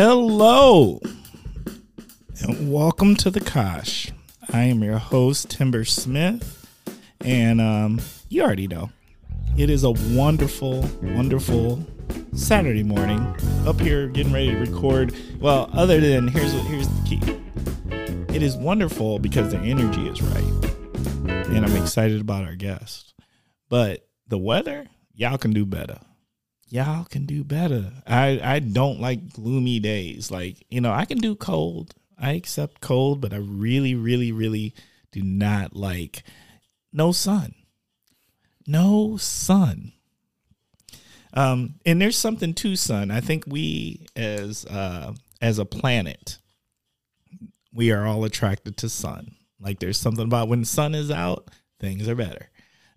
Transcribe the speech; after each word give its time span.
Hello, 0.00 1.00
and 2.40 2.72
welcome 2.72 3.16
to 3.16 3.32
the 3.32 3.40
Kosh. 3.40 4.12
I 4.52 4.62
am 4.62 4.84
your 4.84 4.98
host, 4.98 5.50
Timber 5.50 5.84
Smith, 5.84 6.68
and 7.20 7.60
um, 7.60 8.00
you 8.28 8.44
already 8.44 8.68
know 8.68 8.90
it 9.56 9.68
is 9.68 9.82
a 9.82 9.90
wonderful, 9.90 10.88
wonderful 11.02 11.84
Saturday 12.32 12.84
morning 12.84 13.18
up 13.66 13.80
here 13.80 14.06
getting 14.06 14.32
ready 14.32 14.52
to 14.52 14.58
record. 14.58 15.16
Well, 15.40 15.68
other 15.72 16.00
than 16.00 16.28
here's 16.28 16.54
what 16.54 16.66
here's 16.66 16.86
the 16.86 17.02
key. 17.04 18.32
It 18.32 18.44
is 18.44 18.56
wonderful 18.56 19.18
because 19.18 19.50
the 19.50 19.58
energy 19.58 20.06
is 20.06 20.22
right, 20.22 21.48
and 21.48 21.66
I'm 21.66 21.74
excited 21.74 22.20
about 22.20 22.44
our 22.44 22.54
guest. 22.54 23.14
But 23.68 24.06
the 24.28 24.38
weather, 24.38 24.86
y'all 25.16 25.38
can 25.38 25.52
do 25.52 25.66
better 25.66 25.98
y'all 26.70 27.04
can 27.04 27.26
do 27.26 27.44
better. 27.44 27.92
I 28.06 28.40
I 28.42 28.58
don't 28.58 29.00
like 29.00 29.32
gloomy 29.32 29.80
days. 29.80 30.30
Like, 30.30 30.64
you 30.68 30.80
know, 30.80 30.92
I 30.92 31.04
can 31.04 31.18
do 31.18 31.34
cold. 31.34 31.94
I 32.18 32.32
accept 32.32 32.80
cold, 32.80 33.20
but 33.20 33.32
I 33.32 33.36
really 33.36 33.94
really 33.94 34.32
really 34.32 34.74
do 35.12 35.22
not 35.22 35.74
like 35.74 36.22
no 36.92 37.12
sun. 37.12 37.54
No 38.66 39.16
sun. 39.16 39.92
Um 41.32 41.74
and 41.86 42.00
there's 42.00 42.18
something 42.18 42.54
to 42.54 42.76
sun. 42.76 43.10
I 43.10 43.20
think 43.20 43.44
we 43.46 44.06
as 44.16 44.66
uh 44.66 45.14
as 45.40 45.58
a 45.58 45.64
planet 45.64 46.38
we 47.72 47.92
are 47.92 48.06
all 48.06 48.24
attracted 48.24 48.76
to 48.78 48.88
sun. 48.88 49.36
Like 49.60 49.78
there's 49.78 49.98
something 49.98 50.24
about 50.24 50.48
when 50.48 50.64
sun 50.64 50.94
is 50.94 51.10
out, 51.10 51.50
things 51.80 52.08
are 52.08 52.14
better. 52.14 52.50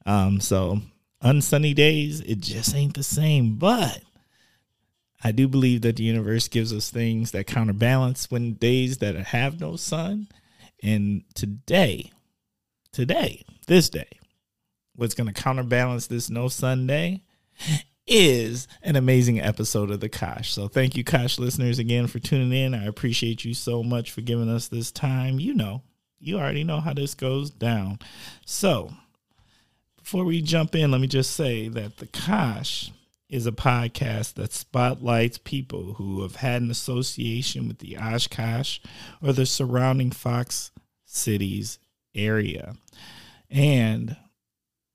Um 0.05 0.41
so 0.41 0.81
unsunny 1.23 1.73
days, 1.73 2.21
it 2.21 2.39
just 2.39 2.75
ain't 2.75 2.95
the 2.95 3.03
same. 3.03 3.55
But 3.55 4.01
I 5.23 5.31
do 5.31 5.47
believe 5.47 5.81
that 5.81 5.97
the 5.97 6.03
universe 6.03 6.47
gives 6.47 6.73
us 6.73 6.89
things 6.89 7.31
that 7.31 7.47
counterbalance 7.47 8.31
when 8.31 8.53
days 8.53 8.97
that 8.99 9.15
have 9.15 9.59
no 9.59 9.75
sun. 9.75 10.27
And 10.83 11.23
today, 11.35 12.11
today, 12.91 13.43
this 13.67 13.89
day, 13.89 14.09
what's 14.95 15.13
going 15.13 15.31
to 15.31 15.41
counterbalance 15.41 16.07
this 16.07 16.29
no 16.29 16.47
Sunday 16.47 17.21
is 18.07 18.67
an 18.81 18.95
amazing 18.95 19.39
episode 19.39 19.91
of 19.91 19.99
the 19.99 20.09
Kosh. 20.09 20.51
So 20.51 20.67
thank 20.67 20.95
you, 20.95 21.03
Kosh 21.03 21.37
listeners, 21.37 21.77
again 21.77 22.07
for 22.07 22.19
tuning 22.19 22.51
in. 22.51 22.73
I 22.73 22.85
appreciate 22.85 23.45
you 23.45 23.53
so 23.53 23.83
much 23.83 24.11
for 24.11 24.21
giving 24.21 24.49
us 24.49 24.67
this 24.67 24.91
time. 24.91 25.39
You 25.39 25.53
know, 25.53 25.83
you 26.19 26.39
already 26.39 26.63
know 26.63 26.79
how 26.79 26.93
this 26.93 27.13
goes 27.13 27.51
down. 27.51 27.99
So 28.45 28.91
before 30.01 30.23
we 30.23 30.41
jump 30.41 30.75
in, 30.75 30.91
let 30.91 31.01
me 31.01 31.07
just 31.07 31.31
say 31.31 31.67
that 31.67 31.97
the 31.97 32.07
Kosh 32.07 32.91
is 33.29 33.47
a 33.47 33.51
podcast 33.51 34.33
that 34.33 34.51
spotlights 34.51 35.37
people 35.37 35.93
who 35.93 36.21
have 36.21 36.37
had 36.37 36.61
an 36.61 36.69
association 36.69 37.67
with 37.67 37.79
the 37.79 37.97
Oshkosh 37.97 38.79
or 39.21 39.31
the 39.31 39.45
surrounding 39.45 40.11
Fox 40.11 40.71
cities 41.05 41.79
area. 42.13 42.75
And 43.49 44.17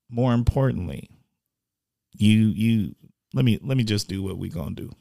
more 0.09 0.33
importantly, 0.33 1.09
you 2.13 2.47
you 2.47 2.95
let 3.33 3.45
me 3.45 3.59
let 3.63 3.77
me 3.77 3.83
just 3.83 4.07
do 4.07 4.21
what 4.21 4.37
we're 4.37 4.51
gonna 4.51 4.75
do. 4.75 4.91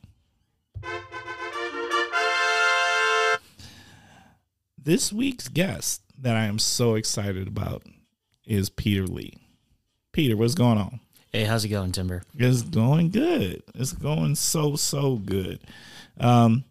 This 4.78 5.12
week's 5.12 5.48
guest 5.48 6.02
that 6.18 6.36
I 6.36 6.44
am 6.44 6.58
so 6.58 6.94
excited 6.94 7.48
about 7.48 7.82
is 8.44 8.70
Peter 8.70 9.06
Lee. 9.06 9.45
Peter, 10.16 10.34
what's 10.34 10.54
going 10.54 10.78
on? 10.78 10.98
Hey, 11.30 11.44
how's 11.44 11.66
it 11.66 11.68
going, 11.68 11.92
Timber? 11.92 12.22
It's 12.38 12.62
going 12.62 13.10
good. 13.10 13.62
It's 13.74 13.92
going 13.92 14.34
so 14.36 14.74
so 14.74 15.16
good. 15.16 15.60
Um, 16.18 16.64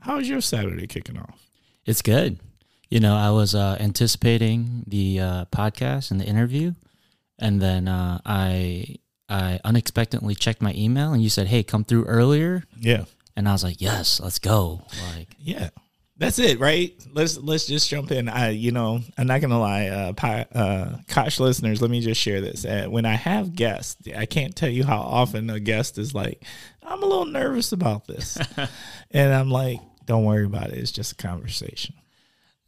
how's 0.00 0.26
your 0.26 0.40
Saturday 0.40 0.86
kicking 0.86 1.18
off? 1.18 1.38
It's 1.84 2.00
good. 2.00 2.40
You 2.88 3.00
know, 3.00 3.14
I 3.14 3.28
was 3.32 3.54
uh, 3.54 3.76
anticipating 3.78 4.84
the 4.86 5.20
uh, 5.20 5.44
podcast 5.52 6.10
and 6.10 6.18
the 6.18 6.24
interview, 6.24 6.72
and 7.38 7.60
then 7.60 7.86
uh, 7.86 8.22
I 8.24 8.96
I 9.28 9.60
unexpectedly 9.62 10.34
checked 10.34 10.62
my 10.62 10.72
email, 10.72 11.12
and 11.12 11.22
you 11.22 11.28
said, 11.28 11.48
"Hey, 11.48 11.62
come 11.62 11.84
through 11.84 12.06
earlier." 12.06 12.64
Yeah, 12.80 13.04
and 13.36 13.46
I 13.46 13.52
was 13.52 13.62
like, 13.62 13.78
"Yes, 13.78 14.20
let's 14.20 14.38
go!" 14.38 14.86
Like, 15.14 15.36
yeah, 15.38 15.68
that's 16.18 16.38
it, 16.38 16.60
right? 16.60 16.94
Let's 17.12 17.36
let's 17.36 17.66
just 17.66 17.90
jump 17.90 18.10
in. 18.10 18.28
I, 18.28 18.50
you 18.50 18.72
know, 18.72 19.00
I'm 19.18 19.26
not 19.26 19.40
gonna 19.40 19.60
lie, 19.60 19.88
uh, 19.88 20.12
pi, 20.14 20.46
uh, 20.54 20.96
Kosh 21.08 21.38
listeners. 21.38 21.82
Let 21.82 21.90
me 21.90 22.00
just 22.00 22.20
share 22.20 22.40
this. 22.40 22.64
Uh, 22.64 22.86
when 22.88 23.04
I 23.04 23.14
have 23.14 23.54
guests, 23.54 23.96
I 24.16 24.24
can't 24.24 24.56
tell 24.56 24.70
you 24.70 24.84
how 24.84 25.00
often 25.00 25.50
a 25.50 25.60
guest 25.60 25.98
is 25.98 26.14
like, 26.14 26.42
"I'm 26.82 27.02
a 27.02 27.06
little 27.06 27.26
nervous 27.26 27.72
about 27.72 28.06
this," 28.06 28.38
and 29.10 29.34
I'm 29.34 29.50
like, 29.50 29.80
"Don't 30.06 30.24
worry 30.24 30.46
about 30.46 30.70
it. 30.70 30.78
It's 30.78 30.92
just 30.92 31.12
a 31.12 31.16
conversation." 31.16 31.94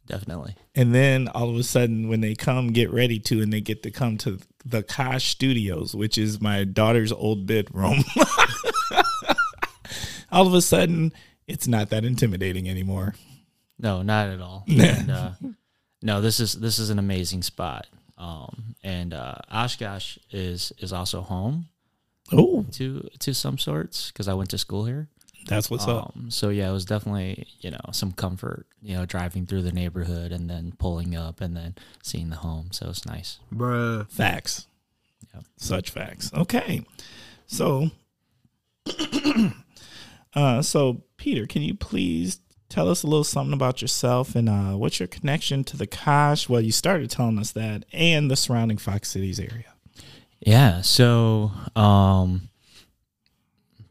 Definitely. 0.05 0.55
And 0.75 0.93
then 0.93 1.27
all 1.27 1.49
of 1.49 1.55
a 1.55 1.63
sudden, 1.63 2.07
when 2.07 2.21
they 2.21 2.33
come, 2.33 2.67
get 2.67 2.91
ready 2.91 3.19
to, 3.19 3.41
and 3.41 3.53
they 3.53 3.61
get 3.61 3.83
to 3.83 3.91
come 3.91 4.17
to 4.19 4.39
the 4.65 4.81
Kosh 4.81 5.25
Studios, 5.25 5.95
which 5.95 6.17
is 6.17 6.41
my 6.41 6.63
daughter's 6.63 7.11
old 7.11 7.45
bedroom. 7.45 8.03
all 10.31 10.47
of 10.47 10.53
a 10.53 10.61
sudden, 10.61 11.13
it's 11.47 11.67
not 11.67 11.91
that 11.91 12.05
intimidating 12.05 12.67
anymore. 12.67 13.13
No, 13.79 14.01
not 14.01 14.29
at 14.29 14.41
all. 14.41 14.65
and, 14.67 15.09
uh, 15.09 15.31
no, 16.01 16.21
this 16.21 16.39
is 16.39 16.53
this 16.53 16.79
is 16.79 16.89
an 16.89 16.99
amazing 16.99 17.43
spot. 17.43 17.87
Um, 18.17 18.75
and 18.83 19.13
uh, 19.13 19.35
Oshkosh 19.51 20.17
is 20.31 20.73
is 20.79 20.91
also 20.93 21.21
home. 21.21 21.69
Oh, 22.31 22.65
to 22.73 23.09
to 23.19 23.33
some 23.33 23.57
sorts 23.57 24.11
because 24.11 24.27
I 24.27 24.33
went 24.33 24.49
to 24.51 24.57
school 24.57 24.85
here. 24.85 25.07
That's 25.47 25.69
what's 25.69 25.87
um, 25.87 25.97
up. 25.97 26.13
So 26.29 26.49
yeah, 26.49 26.69
it 26.69 26.73
was 26.73 26.85
definitely 26.85 27.47
you 27.61 27.71
know 27.71 27.79
some 27.91 28.11
comfort. 28.11 28.67
You 28.81 28.97
know, 28.97 29.05
driving 29.05 29.45
through 29.45 29.63
the 29.63 29.71
neighborhood 29.71 30.31
and 30.31 30.49
then 30.49 30.73
pulling 30.77 31.15
up 31.15 31.41
and 31.41 31.55
then 31.55 31.75
seeing 32.03 32.29
the 32.29 32.35
home. 32.35 32.69
So 32.71 32.89
it's 32.89 33.05
nice. 33.05 33.39
Bruh. 33.53 34.09
Facts. 34.11 34.67
Yep. 35.33 35.43
Such 35.57 35.89
facts. 35.89 36.31
Okay, 36.33 36.83
so. 37.47 37.89
uh, 40.33 40.61
so 40.61 41.03
Peter, 41.17 41.45
can 41.45 41.61
you 41.61 41.75
please 41.75 42.39
tell 42.69 42.89
us 42.89 43.03
a 43.03 43.07
little 43.07 43.23
something 43.23 43.53
about 43.53 43.81
yourself 43.81 44.35
and 44.35 44.47
uh, 44.47 44.73
what's 44.77 44.99
your 44.99 45.07
connection 45.07 45.63
to 45.65 45.77
the 45.77 45.87
Kosh? 45.87 46.47
Well, 46.47 46.61
you 46.61 46.71
started 46.71 47.09
telling 47.09 47.39
us 47.39 47.51
that 47.51 47.83
and 47.91 48.29
the 48.29 48.35
surrounding 48.35 48.77
Fox 48.77 49.09
Cities 49.09 49.39
area. 49.39 49.73
Yeah. 50.39 50.81
So, 50.81 51.51
um, 51.75 52.49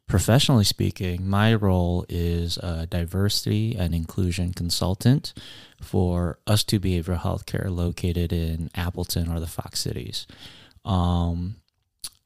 professionally 0.06 0.64
speaking, 0.64 1.28
my 1.28 1.54
role 1.54 2.06
is 2.08 2.56
a 2.58 2.86
diversity 2.86 3.76
and 3.76 3.94
inclusion 3.94 4.52
consultant 4.54 5.34
for 5.82 6.38
US2 6.46 6.78
Behavioral 6.78 7.20
Healthcare 7.20 7.70
located 7.70 8.32
in 8.32 8.70
Appleton 8.74 9.30
or 9.30 9.40
the 9.40 9.46
Fox 9.46 9.80
Cities. 9.80 10.26
Um, 10.84 11.56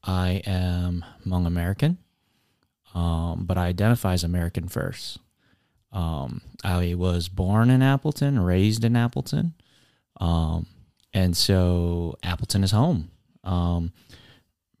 I 0.03 0.41
am 0.45 1.03
Hmong 1.25 1.45
American, 1.45 1.97
um, 2.93 3.45
but 3.45 3.57
I 3.57 3.67
identify 3.67 4.13
as 4.13 4.23
American 4.23 4.67
first. 4.67 5.19
Um, 5.93 6.41
I 6.63 6.95
was 6.95 7.29
born 7.29 7.69
in 7.69 7.81
Appleton, 7.81 8.39
raised 8.39 8.83
in 8.83 8.95
Appleton. 8.95 9.53
Um, 10.19 10.65
and 11.13 11.37
so 11.37 12.17
Appleton 12.23 12.63
is 12.63 12.71
home. 12.71 13.11
Um, 13.43 13.93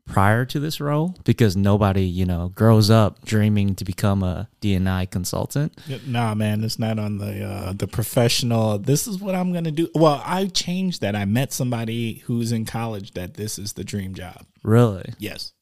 prior 0.05 0.43
to 0.45 0.59
this 0.59 0.81
role, 0.81 1.15
because 1.23 1.55
nobody, 1.55 2.03
you 2.03 2.25
know, 2.25 2.49
grows 2.55 2.89
up 2.89 3.23
dreaming 3.25 3.75
to 3.75 3.85
become 3.85 4.23
a 4.23 4.49
DNI 4.61 5.09
consultant. 5.09 5.77
Nah, 6.05 6.33
man, 6.33 6.63
it's 6.63 6.79
not 6.79 6.99
on 6.99 7.19
the 7.19 7.43
uh, 7.43 7.73
the 7.73 7.87
professional. 7.87 8.77
This 8.79 9.07
is 9.07 9.19
what 9.19 9.35
I'm 9.35 9.53
gonna 9.53 9.71
do. 9.71 9.89
Well, 9.93 10.21
I 10.25 10.47
changed 10.47 11.01
that. 11.01 11.15
I 11.15 11.25
met 11.25 11.53
somebody 11.53 12.23
who's 12.25 12.51
in 12.51 12.65
college 12.65 13.13
that 13.13 13.35
this 13.35 13.57
is 13.59 13.73
the 13.73 13.83
dream 13.83 14.13
job. 14.13 14.45
Really? 14.63 15.13
Yes. 15.19 15.53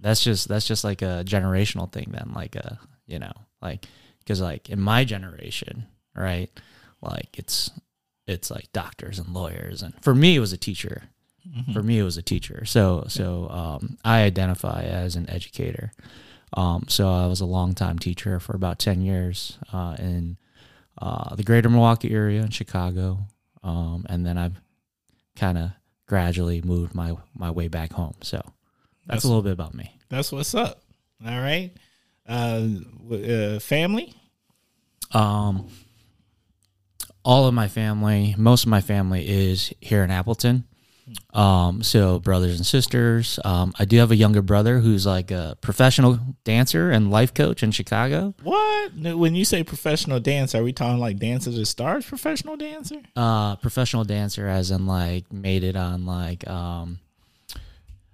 That's 0.00 0.22
just 0.22 0.48
that's 0.48 0.66
just 0.66 0.84
like 0.84 1.02
a 1.02 1.22
generational 1.26 1.90
thing 1.90 2.08
then, 2.10 2.32
like 2.34 2.56
a 2.56 2.78
you 3.06 3.18
know, 3.18 3.32
like 3.60 3.86
because 4.22 4.40
like 4.40 4.70
in 4.70 4.80
my 4.80 5.04
generation 5.04 5.86
right 6.14 6.50
like 7.00 7.38
it's 7.38 7.70
it's 8.26 8.50
like 8.50 8.72
doctors 8.72 9.18
and 9.18 9.34
lawyers 9.34 9.82
and 9.82 9.94
for 10.02 10.14
me 10.14 10.36
it 10.36 10.40
was 10.40 10.52
a 10.52 10.58
teacher. 10.58 11.04
Mm-hmm. 11.46 11.72
for 11.72 11.82
me 11.82 11.98
it 11.98 12.04
was 12.04 12.16
a 12.16 12.22
teacher. 12.22 12.64
So 12.64 13.04
so 13.08 13.48
um, 13.50 13.98
i 14.04 14.22
identify 14.22 14.82
as 14.82 15.16
an 15.16 15.28
educator. 15.28 15.92
Um, 16.54 16.84
so 16.88 17.10
i 17.10 17.26
was 17.26 17.40
a 17.40 17.46
long 17.46 17.74
time 17.74 17.98
teacher 17.98 18.38
for 18.38 18.54
about 18.54 18.78
10 18.78 19.00
years 19.00 19.58
uh, 19.72 19.96
in 19.98 20.36
uh, 20.98 21.34
the 21.34 21.42
greater 21.42 21.68
milwaukee 21.68 22.12
area 22.12 22.42
in 22.42 22.50
chicago. 22.50 23.26
Um, 23.64 24.06
and 24.08 24.24
then 24.24 24.38
i've 24.38 24.60
kind 25.34 25.58
of 25.58 25.70
gradually 26.06 26.62
moved 26.62 26.94
my 26.94 27.16
my 27.34 27.50
way 27.50 27.68
back 27.68 27.92
home. 27.92 28.14
So 28.20 28.36
that's, 28.36 28.54
that's 29.06 29.24
a 29.24 29.28
little 29.28 29.42
bit 29.42 29.52
about 29.52 29.74
me. 29.74 29.98
that's 30.08 30.30
what's 30.30 30.54
up. 30.54 30.82
All 31.26 31.40
right 31.40 31.72
uh, 32.28 32.66
uh, 33.10 33.58
family? 33.58 34.14
Um, 35.12 35.68
all 37.24 37.46
of 37.46 37.54
my 37.54 37.68
family, 37.68 38.34
most 38.36 38.64
of 38.64 38.70
my 38.70 38.80
family 38.80 39.28
is 39.28 39.72
here 39.80 40.02
in 40.02 40.10
Appleton. 40.10 40.64
Um, 41.34 41.82
so 41.82 42.20
brothers 42.20 42.56
and 42.56 42.66
sisters. 42.66 43.38
Um, 43.44 43.72
I 43.78 43.84
do 43.84 43.98
have 43.98 44.10
a 44.10 44.16
younger 44.16 44.42
brother 44.42 44.78
who's 44.78 45.04
like 45.04 45.30
a 45.30 45.56
professional 45.60 46.18
dancer 46.44 46.90
and 46.90 47.10
life 47.10 47.34
coach 47.34 47.62
in 47.62 47.72
Chicago. 47.72 48.34
What? 48.42 48.94
When 48.94 49.34
you 49.34 49.44
say 49.44 49.64
professional 49.64 50.20
dancer, 50.20 50.58
are 50.58 50.62
we 50.62 50.72
talking 50.72 51.00
like 51.00 51.18
Dance 51.18 51.46
of 51.46 51.54
the 51.54 51.66
Stars 51.66 52.06
professional 52.06 52.56
dancer? 52.56 53.02
Uh, 53.16 53.56
professional 53.56 54.04
dancer, 54.04 54.46
as 54.46 54.70
in 54.70 54.86
like 54.86 55.32
made 55.32 55.64
it 55.64 55.76
on 55.76 56.06
like 56.06 56.48
um, 56.48 57.00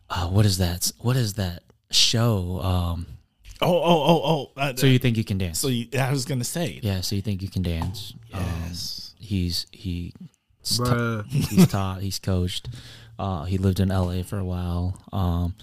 uh, 0.08 0.26
what 0.28 0.46
is 0.46 0.58
that? 0.58 0.90
What 0.99 1.16
is 1.16 1.34
that 1.34 1.62
show? 1.90 2.60
Um, 2.62 3.06
Oh, 3.60 3.75
oh, 3.76 4.02
oh, 4.06 4.22
oh. 4.25 4.60
Uh, 4.60 4.72
so 4.76 4.87
you 4.87 4.99
think 4.99 5.16
you 5.16 5.25
can 5.25 5.38
dance? 5.38 5.58
so 5.58 5.69
you, 5.69 5.87
I 5.99 6.10
was 6.12 6.25
gonna 6.25 6.44
say. 6.44 6.78
yeah. 6.82 7.00
So 7.00 7.16
you 7.16 7.22
think 7.22 7.43
you 7.43 7.49
can 7.49 7.62
dance? 7.62 8.14
Um, 8.32 8.43
Yes. 8.66 9.14
he's 9.19 9.66
he 9.72 10.14
Bruh. 10.64 11.26
he's 11.26 11.66
taught 11.66 12.02
he's 12.02 12.19
coached 12.19 12.69
uh 13.19 13.44
he 13.44 13.56
lived 13.58 13.81
in 13.81 13.88
la 13.88 14.22
for 14.22 14.38
a 14.38 14.44
while 14.44 15.00
um 15.12 15.55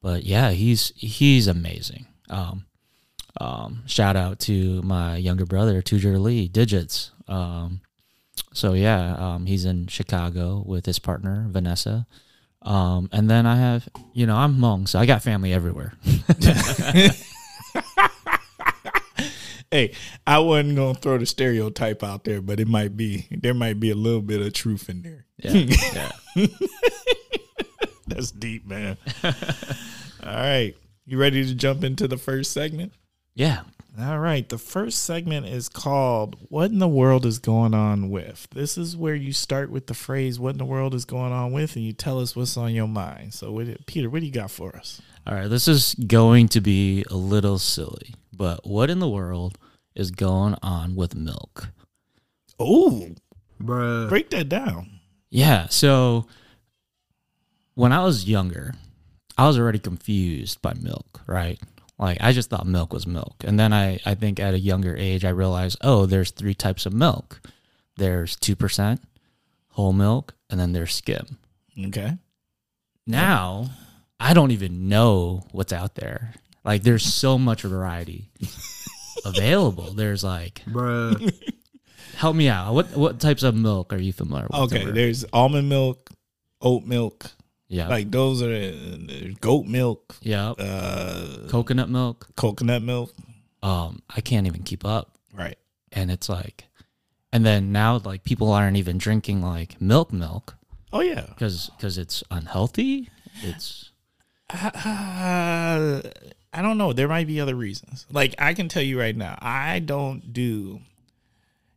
but 0.00 0.22
yeah 0.24 0.50
he's 0.52 0.92
he's 0.96 1.46
amazing 1.48 2.06
um 2.30 2.64
um 3.40 3.82
shout 3.86 4.14
out 4.16 4.38
to 4.38 4.80
my 4.82 5.16
younger 5.16 5.44
brother 5.44 5.82
Tou 5.82 5.98
Ger 5.98 6.16
Lee 6.18 6.46
digits 6.48 7.10
um 7.26 7.80
so 8.52 8.72
yeah 8.74 9.14
um 9.16 9.46
he's 9.46 9.64
in 9.64 9.88
chicago 9.88 10.62
with 10.64 10.86
his 10.86 10.98
partner 11.00 11.46
vanessa 11.50 12.06
um 12.62 13.08
and 13.12 13.28
then 13.28 13.46
i 13.46 13.56
have 13.56 13.88
you 14.14 14.26
know 14.26 14.36
i'm 14.36 14.56
hmong 14.58 14.86
so 14.88 14.98
i 14.98 15.06
got 15.06 15.22
family 15.22 15.52
everywhere 15.52 15.92
Hey, 19.72 19.94
I 20.26 20.38
wasn't 20.38 20.76
gonna 20.76 20.94
throw 20.94 21.16
the 21.16 21.24
stereotype 21.26 22.04
out 22.04 22.24
there, 22.24 22.42
but 22.42 22.60
it 22.60 22.68
might 22.68 22.94
be 22.96 23.26
there 23.30 23.54
might 23.54 23.80
be 23.80 23.90
a 23.90 23.94
little 23.94 24.20
bit 24.20 24.42
of 24.42 24.52
truth 24.52 24.88
in 24.90 25.02
there. 25.02 25.24
yeah 25.38 26.12
yeah 26.36 26.46
That's 28.06 28.30
deep, 28.30 28.66
man. 28.66 28.98
All 29.24 29.32
right. 30.22 30.74
You 31.06 31.18
ready 31.18 31.44
to 31.46 31.54
jump 31.54 31.82
into 31.84 32.06
the 32.06 32.18
first 32.18 32.52
segment? 32.52 32.92
yeah 33.34 33.62
All 33.98 34.18
right. 34.18 34.46
The 34.46 34.58
first 34.58 35.04
segment 35.04 35.46
is 35.46 35.68
called 35.70 36.36
What 36.50 36.70
in 36.70 36.78
the 36.78 36.86
World 36.88 37.24
is 37.24 37.38
Going 37.38 37.72
On 37.72 38.10
With? 38.10 38.48
This 38.54 38.76
is 38.76 38.94
where 38.96 39.14
you 39.14 39.32
start 39.32 39.70
with 39.70 39.86
the 39.86 39.94
phrase 39.94 40.38
What 40.38 40.50
in 40.50 40.58
the 40.58 40.66
World 40.66 40.94
is 40.94 41.06
Going 41.06 41.32
On 41.32 41.50
With? 41.52 41.76
and 41.76 41.84
you 41.84 41.94
tell 41.94 42.20
us 42.20 42.36
what's 42.36 42.56
on 42.58 42.74
your 42.74 42.88
mind. 42.88 43.32
So, 43.32 43.50
what, 43.50 43.86
Peter, 43.86 44.10
what 44.10 44.20
do 44.20 44.26
you 44.26 44.32
got 44.32 44.50
for 44.50 44.76
us? 44.76 45.00
All 45.26 45.34
right, 45.34 45.48
this 45.48 45.66
is 45.68 45.94
going 45.94 46.48
to 46.48 46.60
be 46.60 47.04
a 47.10 47.14
little 47.16 47.58
silly, 47.58 48.14
but 48.36 48.66
what 48.66 48.90
in 48.90 48.98
the 48.98 49.08
world 49.08 49.56
is 49.94 50.10
going 50.10 50.56
on 50.62 50.94
with 50.94 51.14
milk? 51.14 51.68
Oh, 52.58 53.08
Bruh. 53.60 54.08
break 54.08 54.30
that 54.30 54.48
down. 54.48 55.00
Yeah, 55.30 55.68
so 55.68 56.26
when 57.74 57.92
I 57.92 58.04
was 58.04 58.28
younger, 58.28 58.74
I 59.38 59.46
was 59.46 59.58
already 59.58 59.78
confused 59.78 60.60
by 60.62 60.74
milk, 60.74 61.22
right? 61.26 61.58
Like 61.98 62.18
I 62.20 62.32
just 62.32 62.50
thought 62.50 62.66
milk 62.66 62.92
was 62.92 63.06
milk. 63.06 63.36
And 63.44 63.58
then 63.58 63.72
I 63.72 63.98
I 64.04 64.14
think 64.14 64.40
at 64.40 64.54
a 64.54 64.58
younger 64.58 64.96
age 64.96 65.24
I 65.24 65.30
realized, 65.30 65.78
"Oh, 65.82 66.04
there's 66.06 66.30
three 66.30 66.54
types 66.54 66.84
of 66.86 66.92
milk. 66.92 67.40
There's 67.96 68.36
2% 68.36 68.98
whole 69.68 69.92
milk 69.92 70.34
and 70.50 70.58
then 70.60 70.72
there's 70.72 70.94
skim." 70.94 71.38
Okay. 71.86 72.18
Now, 73.06 73.70
I 74.20 74.34
don't 74.34 74.50
even 74.50 74.88
know 74.88 75.44
what's 75.52 75.72
out 75.72 75.94
there. 75.94 76.34
Like 76.64 76.82
there's 76.82 77.04
so 77.04 77.38
much 77.38 77.62
variety 77.62 78.30
available. 79.24 79.92
There's 79.94 80.22
like 80.24 80.62
Bruh. 80.66 81.32
help 82.16 82.36
me 82.36 82.48
out. 82.48 82.74
What 82.74 82.96
what 82.96 83.20
types 83.20 83.42
of 83.42 83.54
milk 83.54 83.92
are 83.92 83.98
you 84.00 84.12
familiar 84.12 84.46
with? 84.50 84.60
Okay. 84.60 84.78
Timber? 84.78 84.92
There's 84.92 85.24
almond 85.32 85.68
milk, 85.68 86.10
oat 86.60 86.84
milk. 86.84 87.30
yeah. 87.68 87.88
Like, 87.88 88.10
those 88.10 88.42
are 88.42 89.32
goat 89.40 89.66
milk, 89.66 90.16
yeah. 90.20 90.50
uh, 90.50 91.48
Coconut 91.48 91.88
milk. 91.88 92.28
coconut 92.36 92.82
milk. 92.82 93.12
Um 93.62 94.02
I 94.14 94.20
can't 94.20 94.46
even 94.46 94.62
keep 94.62 94.84
up. 94.84 95.16
Right. 95.32 95.56
And 95.92 96.10
it's 96.10 96.28
like 96.28 96.64
and 97.32 97.46
then 97.46 97.72
now 97.72 97.98
like 98.04 98.24
people 98.24 98.52
aren't 98.52 98.76
even 98.76 98.98
drinking 98.98 99.40
like 99.42 99.80
milk 99.80 100.12
milk 100.12 100.56
Oh, 100.92 101.00
yeah. 101.00 101.26
cuz 101.38 101.70
cuz 101.80 101.96
it's 101.98 102.22
unhealthy. 102.30 103.08
It's 103.42 103.90
Uh, 104.50 106.02
I 106.52 106.62
don't 106.62 106.78
know. 106.78 106.92
There 106.92 107.08
might 107.08 107.26
be 107.26 107.40
other 107.40 107.54
reasons. 107.54 108.06
Like 108.10 108.34
I 108.38 108.54
can 108.54 108.68
tell 108.68 108.82
you 108.82 108.98
right 108.98 109.16
now, 109.16 109.38
I 109.40 109.78
don't 109.78 110.32
do. 110.32 110.80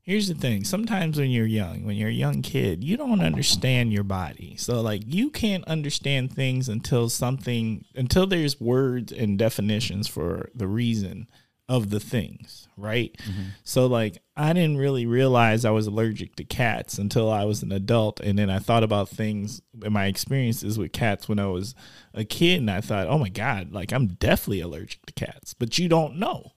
Here's 0.02 0.28
the 0.28 0.36
thing. 0.36 0.64
Sometimes 0.66 1.18
when 1.18 1.32
you're 1.32 1.48
young, 1.48 1.84
when 1.84 1.96
you're 1.96 2.10
a 2.10 2.14
young 2.14 2.44
kid, 2.44 2.84
you 2.84 2.96
don't 2.96 3.22
understand 3.22 3.92
your 3.92 4.04
body. 4.04 4.56
So 4.58 4.82
like 4.82 5.02
you 5.06 5.32
can't 5.32 5.64
understand 5.66 6.32
things 6.32 6.70
until 6.70 7.10
something 7.10 7.86
until 7.96 8.28
there's 8.28 8.62
words 8.62 9.12
and 9.12 9.40
definitions 9.40 10.08
for 10.08 10.50
the 10.54 10.68
reason 10.68 11.28
of 11.68 11.90
the 11.90 12.00
things, 12.00 12.68
right? 12.78 13.16
So 13.64 13.88
like 13.88 14.20
I 14.38 14.54
didn't 14.54 14.78
really 14.78 15.06
realize 15.06 15.66
I 15.66 15.72
was 15.72 15.88
allergic 15.88 16.36
to 16.36 16.44
cats 16.44 16.98
until 17.00 17.32
I 17.32 17.46
was 17.46 17.64
an 17.64 17.72
adult 17.72 18.20
and 18.20 18.38
then 18.38 18.50
I 18.50 18.60
thought 18.60 18.84
about 18.84 19.10
things 19.10 19.62
and 19.84 19.94
my 19.94 20.06
experiences 20.06 20.78
with 20.78 20.92
cats 20.92 21.28
when 21.28 21.40
I 21.40 21.48
was 21.48 21.74
a 22.14 22.24
kid 22.24 22.60
and 22.60 22.70
I 22.70 22.82
thought, 22.82 23.08
"Oh 23.08 23.18
my 23.18 23.30
god, 23.30 23.72
like 23.72 23.92
I'm 23.92 24.08
definitely 24.08 24.62
allergic 24.62 25.06
to 25.08 25.14
cats." 25.14 25.54
But 25.56 25.80
you 25.80 25.90
don't 25.90 26.18
know, 26.18 26.52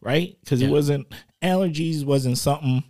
right? 0.00 0.36
Cuz 0.46 0.62
it 0.62 0.70
wasn't 0.70 1.12
allergies 1.42 2.04
wasn't 2.04 2.38
something 2.38 2.84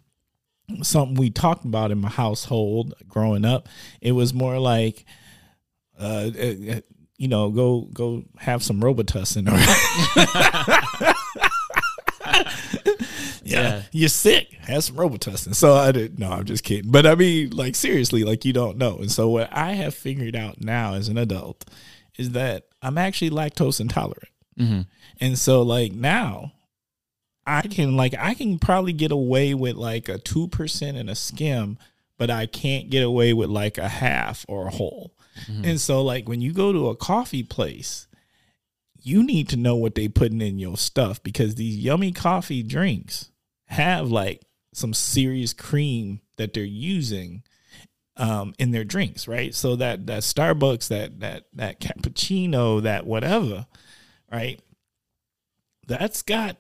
something 0.83 1.17
we 1.17 1.31
talked 1.31 1.65
about 1.65 1.91
in 1.91 1.99
my 1.99 2.09
household 2.09 2.95
growing 3.09 3.45
up. 3.45 3.69
It 4.01 4.13
was 4.13 4.33
more 4.33 4.59
like 4.59 5.05
uh, 5.99 6.31
uh, 6.39 6.81
you 7.17 7.29
know, 7.29 7.51
go 7.51 7.83
go 7.93 8.25
have 8.39 8.63
some 8.63 8.81
Robitussin 8.81 9.49
or 9.51 11.07
yeah, 13.55 13.83
you're 13.93 14.09
sick. 14.09 14.53
Have 14.63 14.85
some 14.85 14.97
Robitussin. 14.97 15.55
So 15.55 15.75
I 15.75 15.93
didn't. 15.93 16.19
No, 16.19 16.31
I'm 16.31 16.45
just 16.45 16.65
kidding. 16.65 16.91
But 16.91 17.07
I 17.07 17.15
mean, 17.15 17.51
like 17.51 17.75
seriously, 17.75 18.25
like 18.25 18.45
you 18.45 18.53
don't 18.53 18.77
know. 18.79 18.99
And 18.99 19.11
so 19.11 19.29
what 19.29 19.49
I 19.53 19.73
have 19.73 19.95
figured 19.95 20.37
out 20.37 20.61
now 20.61 20.95
as 20.95 21.09
an 21.09 21.19
adult 21.19 21.65
is 22.17 22.31
that 22.31 22.65
I'm 22.83 22.99
actually 22.99 23.31
lactose 23.31 23.81
intolerant. 23.81 24.29
mhm. 24.59 24.87
And 25.21 25.39
so 25.39 25.63
like 25.63 25.93
now 25.93 26.53
I 27.47 27.63
can 27.63 27.97
like 27.97 28.15
I 28.19 28.35
can 28.35 28.59
probably 28.59 28.93
get 28.93 29.13
away 29.13 29.55
with 29.55 29.77
like 29.77 30.09
a 30.09 30.19
2% 30.19 30.97
and 30.99 31.11
a 31.11 31.15
skim, 31.15 31.79
but 32.19 32.31
I 32.31 32.47
can't 32.47 32.91
get 32.91 33.03
away 33.03 33.33
with 33.33 33.51
like 33.51 33.79
a 33.79 33.89
half 33.89 34.45
or 34.49 34.67
a 34.67 34.71
whole. 34.71 35.13
And 35.65 35.81
so 35.81 36.01
like 36.03 36.29
when 36.29 36.41
you 36.41 36.53
go 36.53 36.73
to 36.73 36.89
a 36.89 36.97
coffee 36.97 37.43
place, 37.43 38.07
you 39.03 39.23
need 39.23 39.49
to 39.49 39.57
know 39.57 39.75
what 39.75 39.97
they 39.97 40.07
putting 40.09 40.41
in 40.41 40.61
your 40.61 40.77
stuff 40.77 41.21
because 41.23 41.57
these 41.57 41.77
yummy 41.77 42.13
coffee 42.13 42.63
drinks 42.63 43.31
have 43.75 44.11
like 44.11 44.43
some 44.73 44.95
serious 44.95 45.53
cream 45.53 46.21
that 46.37 46.53
they're 46.53 46.65
using 46.65 47.43
um, 48.17 48.55
in 48.59 48.71
their 48.71 48.85
drinks, 48.85 49.27
right? 49.27 49.55
So 49.55 49.77
that 49.77 50.07
that 50.07 50.23
Starbucks, 50.23 50.89
that 50.89 51.21
that 51.21 51.45
that 51.55 51.81
cappuccino, 51.81 52.83
that 52.83 53.07
whatever, 53.07 53.67
right? 54.31 54.61
That's 55.87 56.23
got 56.23 56.57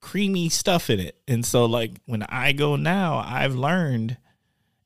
creamy 0.00 0.48
stuff 0.48 0.90
in 0.90 1.00
it. 1.00 1.18
And 1.26 1.44
so 1.44 1.64
like 1.64 1.92
when 2.06 2.22
I 2.24 2.52
go 2.52 2.76
now, 2.76 3.22
I've 3.26 3.54
learned 3.54 4.16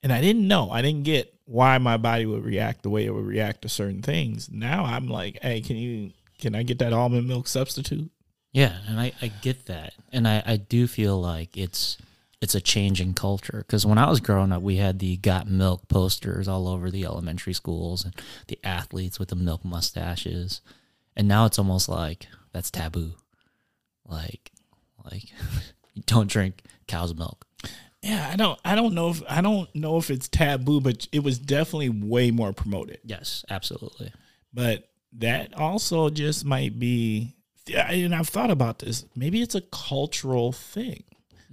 and 0.03 0.13
I 0.13 0.21
didn't 0.21 0.47
know, 0.47 0.71
I 0.71 0.83
didn't 0.83 1.05
get 1.05 1.35
why 1.45 1.79
my 1.79 1.97
body 1.97 2.27
would 2.27 2.45
react 2.45 2.83
the 2.83 2.91
way 2.91 3.05
it 3.05 3.15
would 3.15 3.27
react 3.27 3.63
to 3.63 3.69
certain 3.69 4.03
things. 4.03 4.49
Now 4.51 4.85
I'm 4.85 5.09
like, 5.09 5.39
hey, 5.43 5.61
can 5.61 5.77
you 5.77 6.13
can 6.39 6.55
I 6.55 6.63
get 6.63 6.79
that 6.79 6.93
almond 6.93 7.27
milk 7.27 7.49
substitute? 7.49 8.11
Yeah, 8.53 8.77
and 8.89 8.99
I, 8.99 9.13
I 9.21 9.29
get 9.29 9.67
that. 9.67 9.95
And 10.13 10.27
I, 10.27 10.43
I 10.45 10.57
do 10.57 10.87
feel 10.87 11.21
like 11.21 11.57
it's 11.57 11.99
it's 12.41 12.55
a 12.55 12.61
changing 12.61 13.15
culture 13.15 13.65
because 13.67 13.85
when 13.85 13.99
I 13.99 14.09
was 14.09 14.21
growing 14.21 14.53
up, 14.53 14.63
we 14.63 14.77
had 14.77 15.01
the 15.01 15.17
got 15.17 15.49
milk 15.49 15.89
posters 15.89 16.47
all 16.47 16.69
over 16.69 16.91
the 16.91 17.05
elementary 17.05 17.53
schools 17.53 18.05
and 18.05 18.15
the 18.47 18.59
athletes 18.63 19.19
with 19.19 19.29
the 19.29 19.37
milk 19.37 19.65
mustaches. 19.65 20.61
And 21.17 21.27
now 21.27 21.47
it's 21.47 21.59
almost 21.59 21.89
like 21.89 22.29
that's 22.53 22.71
taboo. 22.71 23.15
Like 24.07 24.53
like 25.05 25.25
don't 26.07 26.31
drink 26.31 26.63
cow's 26.87 27.15
milk. 27.15 27.45
Yeah, 28.03 28.31
I 28.33 28.37
don't 28.37 28.59
I 28.65 28.77
don't 28.77 28.95
know 28.95 29.11
if 29.11 29.23
I 29.29 29.41
don't 29.41 29.73
know 29.75 29.99
if 29.99 30.11
it's 30.11 30.29
taboo, 30.29 30.81
but 30.81 31.09
it 31.13 31.25
was 31.25 31.39
definitely 31.39 31.91
way 31.91 32.31
more 32.31 32.53
promoted. 32.53 33.01
Yes, 33.05 33.45
absolutely. 33.51 34.13
But 34.55 34.89
that 35.15 35.55
also 35.55 36.09
just 36.09 36.45
might 36.45 36.79
be 36.79 37.35
and 37.71 38.15
I've 38.15 38.29
thought 38.29 38.51
about 38.51 38.81
this. 38.81 39.05
Maybe 39.15 39.43
it's 39.43 39.55
a 39.55 39.61
cultural 39.61 40.53
thing. 40.53 41.05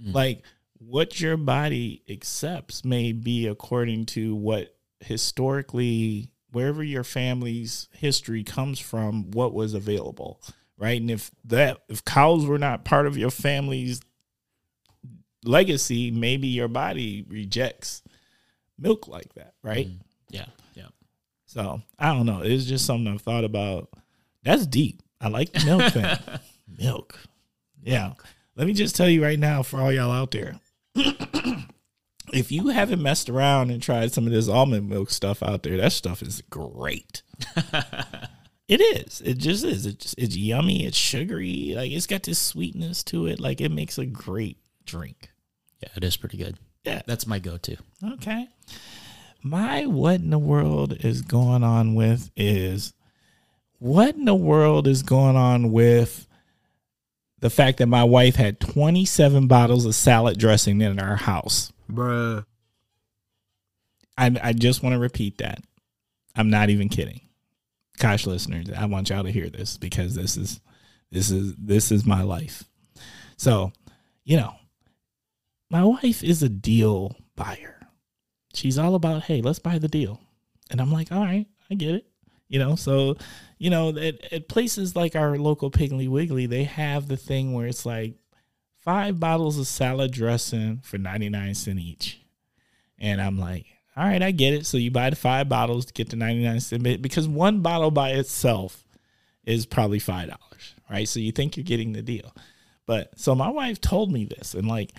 Mm. 0.02 0.14
Like 0.14 0.42
what 0.78 1.20
your 1.20 1.36
body 1.36 2.02
accepts 2.08 2.84
may 2.84 3.12
be 3.12 3.46
according 3.46 4.06
to 4.06 4.34
what 4.34 4.74
historically 5.00 6.30
wherever 6.52 6.82
your 6.82 7.04
family's 7.04 7.88
history 7.92 8.42
comes 8.42 8.78
from, 8.78 9.30
what 9.32 9.52
was 9.52 9.74
available. 9.74 10.40
Right. 10.78 11.00
And 11.00 11.10
if 11.10 11.30
that 11.44 11.78
if 11.88 12.04
cows 12.04 12.44
were 12.44 12.58
not 12.58 12.84
part 12.84 13.06
of 13.06 13.16
your 13.16 13.30
family's 13.30 14.00
legacy, 15.44 16.10
maybe 16.10 16.48
your 16.48 16.68
body 16.68 17.24
rejects 17.28 18.02
milk 18.78 19.08
like 19.08 19.32
that, 19.34 19.54
right? 19.62 19.88
Mm. 19.88 20.00
Yeah, 20.30 20.46
yeah. 20.74 20.88
So 21.46 21.80
I 21.98 22.12
don't 22.12 22.26
know. 22.26 22.42
It's 22.42 22.64
just 22.64 22.84
something 22.84 23.12
I've 23.12 23.22
thought 23.22 23.44
about. 23.44 23.88
That's 24.42 24.66
deep. 24.66 25.02
I 25.26 25.28
like 25.28 25.52
the 25.52 25.64
milk 25.64 25.92
thing. 25.92 26.38
milk. 26.78 27.18
Yeah. 27.82 28.12
Let 28.54 28.68
me 28.68 28.72
just 28.72 28.94
tell 28.94 29.08
you 29.08 29.24
right 29.24 29.38
now 29.38 29.64
for 29.64 29.80
all 29.80 29.92
y'all 29.92 30.12
out 30.12 30.30
there. 30.30 30.60
if 32.32 32.52
you 32.52 32.68
haven't 32.68 33.02
messed 33.02 33.28
around 33.28 33.72
and 33.72 33.82
tried 33.82 34.12
some 34.12 34.24
of 34.24 34.32
this 34.32 34.48
almond 34.48 34.88
milk 34.88 35.10
stuff 35.10 35.42
out 35.42 35.64
there, 35.64 35.76
that 35.78 35.92
stuff 35.92 36.22
is 36.22 36.42
great. 36.48 37.22
it 38.68 38.80
is. 38.80 39.20
It 39.24 39.38
just 39.38 39.64
is. 39.64 39.84
It's 39.84 40.14
it's 40.16 40.36
yummy. 40.36 40.86
It's 40.86 40.96
sugary. 40.96 41.74
Like 41.74 41.90
it's 41.90 42.06
got 42.06 42.22
this 42.22 42.38
sweetness 42.38 43.02
to 43.04 43.26
it. 43.26 43.40
Like 43.40 43.60
it 43.60 43.72
makes 43.72 43.98
a 43.98 44.06
great 44.06 44.58
drink. 44.84 45.30
Yeah, 45.82 45.88
it 45.96 46.04
is 46.04 46.16
pretty 46.16 46.38
good. 46.38 46.56
Yeah. 46.84 47.02
That's 47.04 47.26
my 47.26 47.40
go-to. 47.40 47.76
Okay. 48.12 48.48
My 49.42 49.86
what 49.86 50.20
in 50.20 50.30
the 50.30 50.38
world 50.38 51.04
is 51.04 51.22
going 51.22 51.64
on 51.64 51.96
with 51.96 52.30
is 52.36 52.92
what 53.78 54.14
in 54.14 54.24
the 54.24 54.34
world 54.34 54.86
is 54.86 55.02
going 55.02 55.36
on 55.36 55.72
with 55.72 56.26
the 57.40 57.50
fact 57.50 57.78
that 57.78 57.86
my 57.86 58.04
wife 58.04 58.36
had 58.36 58.60
27 58.60 59.46
bottles 59.46 59.84
of 59.84 59.94
salad 59.94 60.38
dressing 60.38 60.80
in 60.80 60.98
our 60.98 61.16
house. 61.16 61.72
Bruh. 61.90 62.44
I, 64.18 64.34
I 64.42 64.52
just 64.52 64.82
want 64.82 64.94
to 64.94 64.98
repeat 64.98 65.38
that. 65.38 65.60
I'm 66.34 66.50
not 66.50 66.70
even 66.70 66.88
kidding. 66.88 67.20
Kosh, 67.98 68.26
listeners, 68.26 68.68
I 68.76 68.86
want 68.86 69.10
y'all 69.10 69.24
to 69.24 69.30
hear 69.30 69.48
this 69.48 69.76
because 69.76 70.14
this 70.14 70.36
is 70.36 70.60
this 71.10 71.30
is 71.30 71.54
this 71.56 71.90
is 71.90 72.04
my 72.04 72.22
life. 72.22 72.64
So, 73.36 73.72
you 74.24 74.36
know, 74.36 74.54
my 75.70 75.84
wife 75.84 76.22
is 76.22 76.42
a 76.42 76.48
deal 76.48 77.16
buyer. 77.36 77.80
She's 78.54 78.78
all 78.78 78.94
about, 78.94 79.24
hey, 79.24 79.42
let's 79.42 79.58
buy 79.58 79.78
the 79.78 79.88
deal. 79.88 80.20
And 80.70 80.80
I'm 80.80 80.92
like, 80.92 81.12
all 81.12 81.20
right, 81.20 81.46
I 81.70 81.74
get 81.74 81.94
it. 81.94 82.06
You 82.48 82.60
know, 82.60 82.76
so, 82.76 83.16
you 83.58 83.70
know, 83.70 83.88
at, 83.96 84.32
at 84.32 84.48
places 84.48 84.94
like 84.94 85.16
our 85.16 85.36
local 85.36 85.70
Piggly 85.70 86.08
Wiggly, 86.08 86.46
they 86.46 86.64
have 86.64 87.08
the 87.08 87.16
thing 87.16 87.52
where 87.52 87.66
it's 87.66 87.84
like 87.84 88.14
five 88.78 89.18
bottles 89.18 89.58
of 89.58 89.66
salad 89.66 90.12
dressing 90.12 90.78
for 90.84 90.96
99 90.96 91.54
cents 91.54 91.80
each. 91.80 92.20
And 92.98 93.20
I'm 93.20 93.38
like, 93.38 93.66
all 93.96 94.04
right, 94.04 94.22
I 94.22 94.30
get 94.30 94.54
it. 94.54 94.66
So 94.66 94.76
you 94.76 94.90
buy 94.90 95.10
the 95.10 95.16
five 95.16 95.48
bottles 95.48 95.86
to 95.86 95.92
get 95.92 96.10
the 96.10 96.16
99 96.16 96.60
cent 96.60 97.02
because 97.02 97.26
one 97.26 97.62
bottle 97.62 97.90
by 97.90 98.10
itself 98.10 98.84
is 99.44 99.66
probably 99.66 99.98
$5, 99.98 100.36
right? 100.90 101.08
So 101.08 101.18
you 101.18 101.32
think 101.32 101.56
you're 101.56 101.64
getting 101.64 101.92
the 101.92 102.02
deal. 102.02 102.34
But 102.86 103.18
so 103.18 103.34
my 103.34 103.48
wife 103.48 103.80
told 103.80 104.12
me 104.12 104.24
this 104.24 104.54
and 104.54 104.68
like 104.68 104.92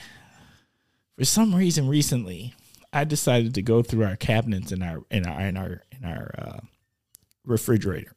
for 1.17 1.23
some 1.23 1.55
reason 1.55 1.87
recently 1.87 2.53
I 2.91 3.05
decided 3.05 3.55
to 3.55 3.61
go 3.61 3.81
through 3.81 4.05
our 4.05 4.15
cabinets 4.15 4.71
in 4.71 4.81
our 4.83 5.03
in 5.09 5.25
our 5.25 5.41
in 5.41 5.57
our 5.57 5.83
in 5.91 6.05
our 6.05 6.35
uh, 6.37 6.59
refrigerator. 7.47 8.13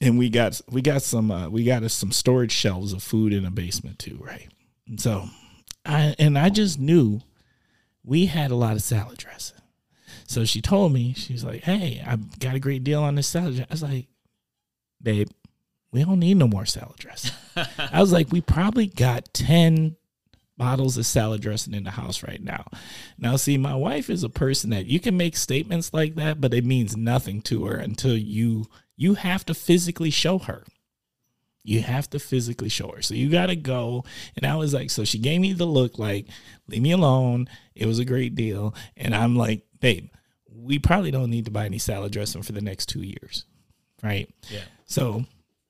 And 0.00 0.18
we 0.18 0.30
got 0.30 0.60
we 0.68 0.82
got 0.82 1.02
some 1.02 1.30
uh, 1.30 1.48
we 1.48 1.62
got 1.62 1.84
us 1.84 1.94
some 1.94 2.10
storage 2.10 2.50
shelves 2.50 2.92
of 2.92 3.02
food 3.02 3.32
in 3.32 3.44
the 3.44 3.50
basement 3.50 4.00
too, 4.00 4.18
right? 4.20 4.48
And 4.88 5.00
so 5.00 5.28
I 5.86 6.16
and 6.18 6.36
I 6.36 6.48
just 6.48 6.80
knew 6.80 7.20
we 8.04 8.26
had 8.26 8.50
a 8.50 8.56
lot 8.56 8.74
of 8.74 8.82
salad 8.82 9.18
dressing. 9.18 9.58
So 10.26 10.44
she 10.44 10.60
told 10.60 10.92
me, 10.92 11.14
she's 11.14 11.44
like, 11.44 11.62
Hey, 11.62 12.02
I 12.04 12.16
got 12.16 12.54
a 12.54 12.60
great 12.60 12.82
deal 12.82 13.02
on 13.02 13.14
this 13.14 13.28
salad 13.28 13.54
dressing. 13.54 13.66
I 13.70 13.74
was 13.74 13.82
like, 13.82 14.08
babe, 15.00 15.28
we 15.92 16.04
don't 16.04 16.18
need 16.18 16.36
no 16.36 16.48
more 16.48 16.66
salad 16.66 16.96
dressing. 16.96 17.32
I 17.78 18.00
was 18.00 18.12
like, 18.12 18.32
we 18.32 18.40
probably 18.40 18.86
got 18.86 19.32
10 19.34 19.96
bottles 20.62 20.96
of 20.96 21.04
salad 21.04 21.40
dressing 21.40 21.74
in 21.74 21.82
the 21.82 21.90
house 21.90 22.22
right 22.22 22.40
now. 22.40 22.64
Now, 23.18 23.34
see, 23.34 23.58
my 23.58 23.74
wife 23.74 24.08
is 24.08 24.22
a 24.22 24.28
person 24.28 24.70
that 24.70 24.86
you 24.86 25.00
can 25.00 25.16
make 25.16 25.36
statements 25.36 25.92
like 25.92 26.14
that, 26.14 26.40
but 26.40 26.54
it 26.54 26.64
means 26.64 26.96
nothing 26.96 27.42
to 27.42 27.64
her 27.66 27.74
until 27.74 28.16
you 28.16 28.66
you 28.96 29.14
have 29.14 29.44
to 29.46 29.54
physically 29.54 30.10
show 30.10 30.38
her. 30.38 30.62
You 31.64 31.80
have 31.80 32.08
to 32.10 32.20
physically 32.20 32.68
show 32.68 32.92
her. 32.92 33.02
So 33.02 33.14
you 33.14 33.28
got 33.28 33.46
to 33.46 33.56
go. 33.56 34.04
And 34.36 34.46
I 34.46 34.54
was 34.54 34.72
like, 34.72 34.90
so 34.90 35.04
she 35.04 35.18
gave 35.18 35.40
me 35.40 35.52
the 35.52 35.64
look 35.64 35.98
like, 35.98 36.26
leave 36.68 36.82
me 36.82 36.92
alone. 36.92 37.48
It 37.74 37.86
was 37.86 37.98
a 37.98 38.04
great 38.04 38.36
deal. 38.36 38.74
And 38.96 39.14
I'm 39.14 39.34
like, 39.34 39.64
babe, 39.80 40.10
we 40.48 40.78
probably 40.78 41.10
don't 41.10 41.30
need 41.30 41.46
to 41.46 41.50
buy 41.50 41.64
any 41.66 41.78
salad 41.78 42.12
dressing 42.12 42.42
for 42.42 42.52
the 42.52 42.60
next 42.60 42.88
two 42.88 43.02
years. 43.02 43.46
Right. 44.00 44.32
Yeah. 44.48 44.64
So 44.86 45.24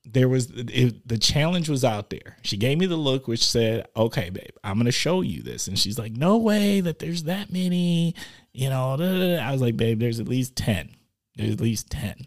there 0.04 0.28
was 0.28 0.50
it, 0.50 1.06
the 1.06 1.18
challenge 1.18 1.68
was 1.68 1.84
out 1.84 2.10
there. 2.10 2.36
She 2.42 2.56
gave 2.56 2.78
me 2.78 2.86
the 2.86 2.96
look, 2.96 3.28
which 3.28 3.44
said, 3.44 3.86
"Okay, 3.96 4.30
babe, 4.30 4.50
I'm 4.64 4.76
gonna 4.76 4.90
show 4.90 5.20
you 5.20 5.42
this." 5.42 5.68
And 5.68 5.78
she's 5.78 5.98
like, 5.98 6.12
"No 6.12 6.38
way 6.38 6.80
that 6.80 6.98
there's 6.98 7.24
that 7.24 7.52
many." 7.52 8.14
You 8.52 8.68
know, 8.68 8.96
da, 8.96 9.04
da, 9.04 9.36
da. 9.36 9.42
I 9.42 9.52
was 9.52 9.60
like, 9.60 9.76
"Babe, 9.76 10.00
there's 10.00 10.20
at 10.20 10.28
least 10.28 10.56
ten. 10.56 10.90
There's 11.36 11.52
at 11.52 11.60
least 11.60 11.90
ten. 11.90 12.26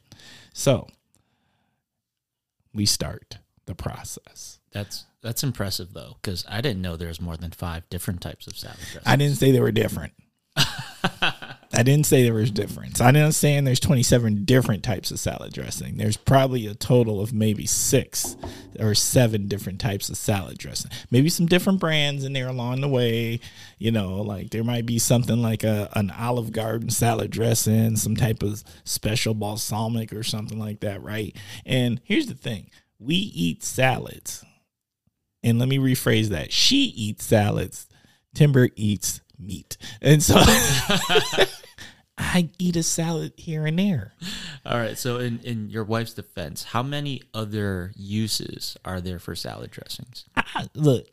So 0.54 0.88
we 2.74 2.86
start 2.86 3.38
the 3.66 3.76
process. 3.76 4.60
That's 4.72 5.06
that's 5.22 5.44
impressive 5.44 5.94
though, 5.94 6.18
because 6.22 6.46
I 6.48 6.62
didn't 6.62 6.82
know 6.82 6.96
there's 6.96 7.22
more 7.22 7.38
than 7.38 7.52
five 7.52 7.90
different 7.90 8.22
types 8.22 8.48
of 8.48 8.58
salad 8.58 8.78
dressing. 8.78 9.02
I 9.06 9.16
didn't 9.16 9.36
say 9.36 9.52
they 9.52 9.60
were 9.60 9.72
different. 9.72 10.14
I 11.74 11.84
didn't 11.84 12.06
say 12.06 12.24
there 12.24 12.34
was 12.34 12.52
difference. 12.52 13.02
I 13.02 13.12
didn't 13.12 13.34
say 13.34 13.60
there's 13.60 13.80
27 13.80 14.46
different 14.46 14.84
types 14.84 15.12
of 15.12 15.20
salad 15.20 15.54
dressing. 15.54 15.98
There's 15.98 16.18
probably 16.18 16.68
a 16.68 16.74
total 16.74 17.20
of 17.22 17.34
maybe 17.34 17.66
six 17.66 18.38
or 18.80 18.96
seven 18.96 19.48
different 19.48 19.80
types 19.80 20.10
of 20.10 20.18
salad 20.18 20.58
dressing. 20.58 20.92
Maybe 21.12 21.30
some 21.30 21.46
different 21.46 21.80
brands 21.80 22.24
in 22.24 22.34
there 22.34 22.48
along 22.48 22.82
the 22.82 22.88
way. 22.88 23.40
You 23.78 23.92
know, 23.92 24.22
like 24.22 24.52
there 24.52 24.64
might 24.64 24.86
be 24.86 25.00
something 25.00 25.42
like 25.42 25.64
a 25.64 25.90
an 25.94 26.12
Olive 26.12 26.52
Garden 26.52 26.90
salad 26.90 27.32
dressing, 27.32 27.96
some 27.96 28.16
type 28.16 28.44
of 28.44 28.64
special 28.84 29.34
balsamic 29.34 30.14
or 30.14 30.24
something 30.24 30.60
like 30.60 30.80
that, 30.82 31.02
right? 31.04 31.36
And 31.66 32.00
here's 32.04 32.28
the 32.28 32.36
thing: 32.36 32.70
we 33.00 33.16
eat 33.16 33.64
salads. 33.64 34.44
And 35.44 35.60
let 35.60 35.68
me 35.68 35.78
rephrase 35.78 36.30
that: 36.30 36.52
she 36.52 36.84
eats 36.96 37.26
salads. 37.26 37.88
Timber 38.34 38.70
eats 38.76 39.22
meat. 39.40 39.78
And 40.02 40.22
so 40.22 40.36
I 42.18 42.50
eat 42.58 42.76
a 42.76 42.84
salad 42.84 43.34
here 43.36 43.66
and 43.66 43.78
there. 43.78 44.14
All 44.66 44.78
right. 44.78 44.98
So, 44.98 45.18
in 45.18 45.40
in 45.44 45.70
your 45.70 45.84
wife's 45.84 46.14
defense, 46.14 46.64
how 46.64 46.82
many 46.82 47.22
other 47.34 47.92
uses 47.96 48.78
are 48.86 49.02
there 49.02 49.20
for 49.20 49.36
salad 49.36 49.72
dressings? 49.72 50.26
I, 50.36 50.68
look, 50.74 51.08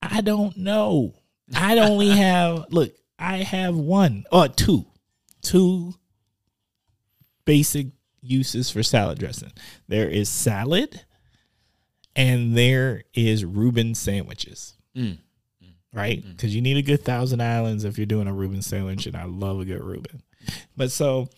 I 0.00 0.20
don't 0.20 0.56
know. 0.56 1.14
I 1.54 1.78
only 1.78 2.08
have 2.16 2.66
look. 2.70 2.94
I 3.18 3.38
have 3.38 3.76
one 3.76 4.24
or 4.32 4.48
two, 4.48 4.86
two 5.42 5.94
basic 7.44 7.88
uses 8.20 8.70
for 8.70 8.82
salad 8.82 9.18
dressing. 9.18 9.52
There 9.88 10.08
is 10.08 10.28
salad, 10.28 11.02
and 12.14 12.56
there 12.56 13.04
is 13.14 13.44
Reuben 13.44 13.94
sandwiches. 13.94 14.74
Mm. 14.96 15.18
Right, 15.94 16.24
mm. 16.24 16.30
because 16.30 16.54
you 16.54 16.62
need 16.62 16.78
a 16.78 16.82
good 16.82 17.04
Thousand 17.04 17.42
Islands 17.42 17.84
if 17.84 17.98
you're 17.98 18.06
doing 18.06 18.26
a 18.26 18.32
Reuben 18.32 18.62
sandwich, 18.62 19.06
and 19.06 19.14
I 19.14 19.24
love 19.24 19.60
a 19.60 19.64
good 19.66 19.84
Reuben. 19.84 20.22
But 20.74 20.90
so 20.90 21.28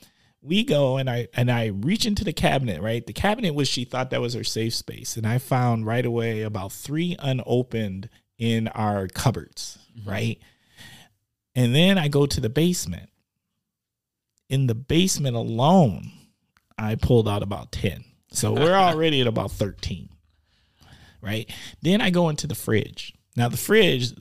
we 0.45 0.63
go 0.63 0.99
and 0.99 1.09
I 1.09 1.29
and 1.35 1.51
I 1.51 1.67
reach 1.69 2.05
into 2.07 2.23
the 2.23 2.33
cabinet, 2.33 2.83
right? 2.83 3.05
The 3.05 3.15
cabinet 3.15 3.55
was 3.55 3.67
she 3.67 3.85
thought 3.85 4.11
that 4.11 4.21
was 4.21 4.35
her 4.35 4.45
safe 4.45 4.75
space. 4.75 5.17
And 5.17 5.27
I 5.27 5.39
found 5.39 5.87
right 5.87 6.05
away 6.05 6.43
about 6.43 6.71
three 6.71 7.17
unopened 7.19 8.11
in 8.39 8.69
our 8.69 9.09
cupboards, 9.09 9.79
mm-hmm. 9.99 10.09
right? 10.09 10.39
And 11.55 11.75
then 11.75 11.99
I 11.99 12.09
go 12.09 12.27
to 12.27 12.41
the 12.41 12.51
basement. 12.51 13.09
In 14.51 14.67
the 14.67 14.75
basement 14.75 15.37
alone, 15.37 16.13
I 16.77 16.97
pulled 16.97 17.29
out 17.29 17.43
about 17.43 17.73
10. 17.73 18.05
So 18.31 18.53
we're 18.53 18.75
already 18.75 19.23
at 19.23 19.27
about 19.27 19.53
13. 19.53 20.11
Right? 21.23 21.49
Then 21.81 22.03
I 22.03 22.11
go 22.11 22.29
into 22.29 22.47
the 22.47 22.55
fridge. 22.55 23.15
Now 23.35 23.49
the 23.49 23.57
fridge, 23.57 24.13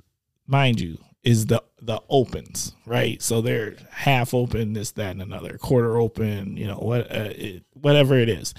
mind 0.48 0.80
you, 0.80 0.98
is 1.24 1.46
the 1.46 1.64
the 1.82 2.02
opens, 2.10 2.74
right? 2.86 3.22
So 3.22 3.42
they're 3.42 3.76
half 3.90 4.34
open, 4.34 4.74
this, 4.74 4.92
that, 4.92 5.12
and 5.12 5.22
another, 5.22 5.58
quarter 5.58 5.98
open, 5.98 6.56
you 6.56 6.68
know, 6.68 6.78
what, 6.78 7.12
uh, 7.12 7.30
it, 7.32 7.64
whatever 7.74 8.18
it 8.18 8.30
is. 8.30 8.54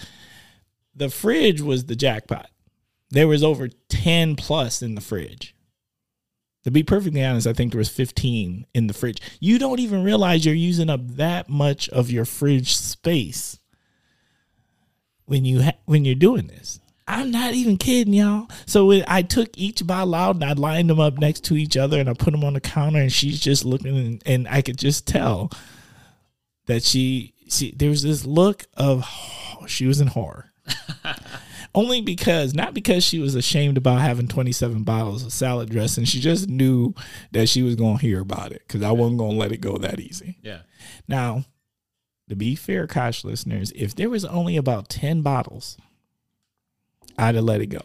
The 0.94 1.08
fridge 1.08 1.60
was 1.60 1.86
the 1.86 1.96
jackpot. 1.96 2.50
There 3.10 3.28
was 3.28 3.42
over 3.42 3.68
ten 3.88 4.36
plus 4.36 4.82
in 4.82 4.94
the 4.94 5.00
fridge. 5.00 5.54
To 6.64 6.70
be 6.70 6.82
perfectly 6.82 7.22
honest, 7.22 7.46
I 7.46 7.52
think 7.52 7.72
there 7.72 7.78
was 7.78 7.90
fifteen 7.90 8.66
in 8.74 8.86
the 8.86 8.94
fridge. 8.94 9.20
You 9.40 9.58
don't 9.58 9.80
even 9.80 10.02
realize 10.02 10.46
you're 10.46 10.54
using 10.54 10.88
up 10.88 11.06
that 11.16 11.48
much 11.48 11.88
of 11.90 12.10
your 12.10 12.24
fridge 12.24 12.74
space 12.74 13.58
when 15.26 15.44
you 15.44 15.62
ha- 15.62 15.78
when 15.84 16.04
you're 16.04 16.14
doing 16.14 16.46
this. 16.46 16.80
I'm 17.06 17.30
not 17.30 17.52
even 17.52 17.76
kidding, 17.76 18.14
y'all. 18.14 18.48
So 18.66 19.02
I 19.06 19.22
took 19.22 19.58
each 19.58 19.86
bottle 19.86 20.14
out 20.14 20.36
and 20.36 20.44
I 20.44 20.54
lined 20.54 20.88
them 20.88 21.00
up 21.00 21.18
next 21.18 21.44
to 21.44 21.56
each 21.56 21.76
other 21.76 22.00
and 22.00 22.08
I 22.08 22.14
put 22.14 22.30
them 22.30 22.44
on 22.44 22.54
the 22.54 22.60
counter 22.60 22.98
and 22.98 23.12
she's 23.12 23.40
just 23.40 23.64
looking 23.64 23.96
and, 23.96 24.22
and 24.24 24.48
I 24.48 24.62
could 24.62 24.78
just 24.78 25.06
tell 25.06 25.50
that 26.66 26.82
she 26.82 27.34
she 27.48 27.72
there 27.72 27.90
was 27.90 28.02
this 28.02 28.24
look 28.24 28.64
of 28.74 29.04
she 29.66 29.86
was 29.86 30.00
in 30.00 30.08
horror. 30.08 30.50
Only 31.74 32.00
because 32.00 32.54
not 32.54 32.72
because 32.72 33.04
she 33.04 33.18
was 33.18 33.34
ashamed 33.34 33.76
about 33.76 34.00
having 34.00 34.28
27 34.28 34.84
bottles 34.84 35.24
of 35.24 35.32
salad 35.32 35.68
dressing. 35.68 36.04
She 36.04 36.20
just 36.20 36.48
knew 36.48 36.94
that 37.32 37.48
she 37.48 37.62
was 37.62 37.74
going 37.74 37.98
to 37.98 38.02
hear 38.02 38.20
about 38.20 38.52
it 38.52 38.66
cuz 38.66 38.82
I 38.82 38.92
wasn't 38.92 39.18
going 39.18 39.32
to 39.32 39.38
let 39.38 39.52
it 39.52 39.60
go 39.60 39.76
that 39.76 40.00
easy. 40.00 40.38
Yeah. 40.42 40.60
Now, 41.06 41.44
to 42.30 42.36
be 42.36 42.54
fair, 42.54 42.86
Kosh 42.86 43.24
listeners, 43.24 43.72
if 43.74 43.94
there 43.94 44.08
was 44.08 44.24
only 44.24 44.56
about 44.56 44.88
10 44.88 45.20
bottles, 45.20 45.76
I'd 47.18 47.34
have 47.34 47.44
let 47.44 47.60
it 47.60 47.66
go. 47.66 47.82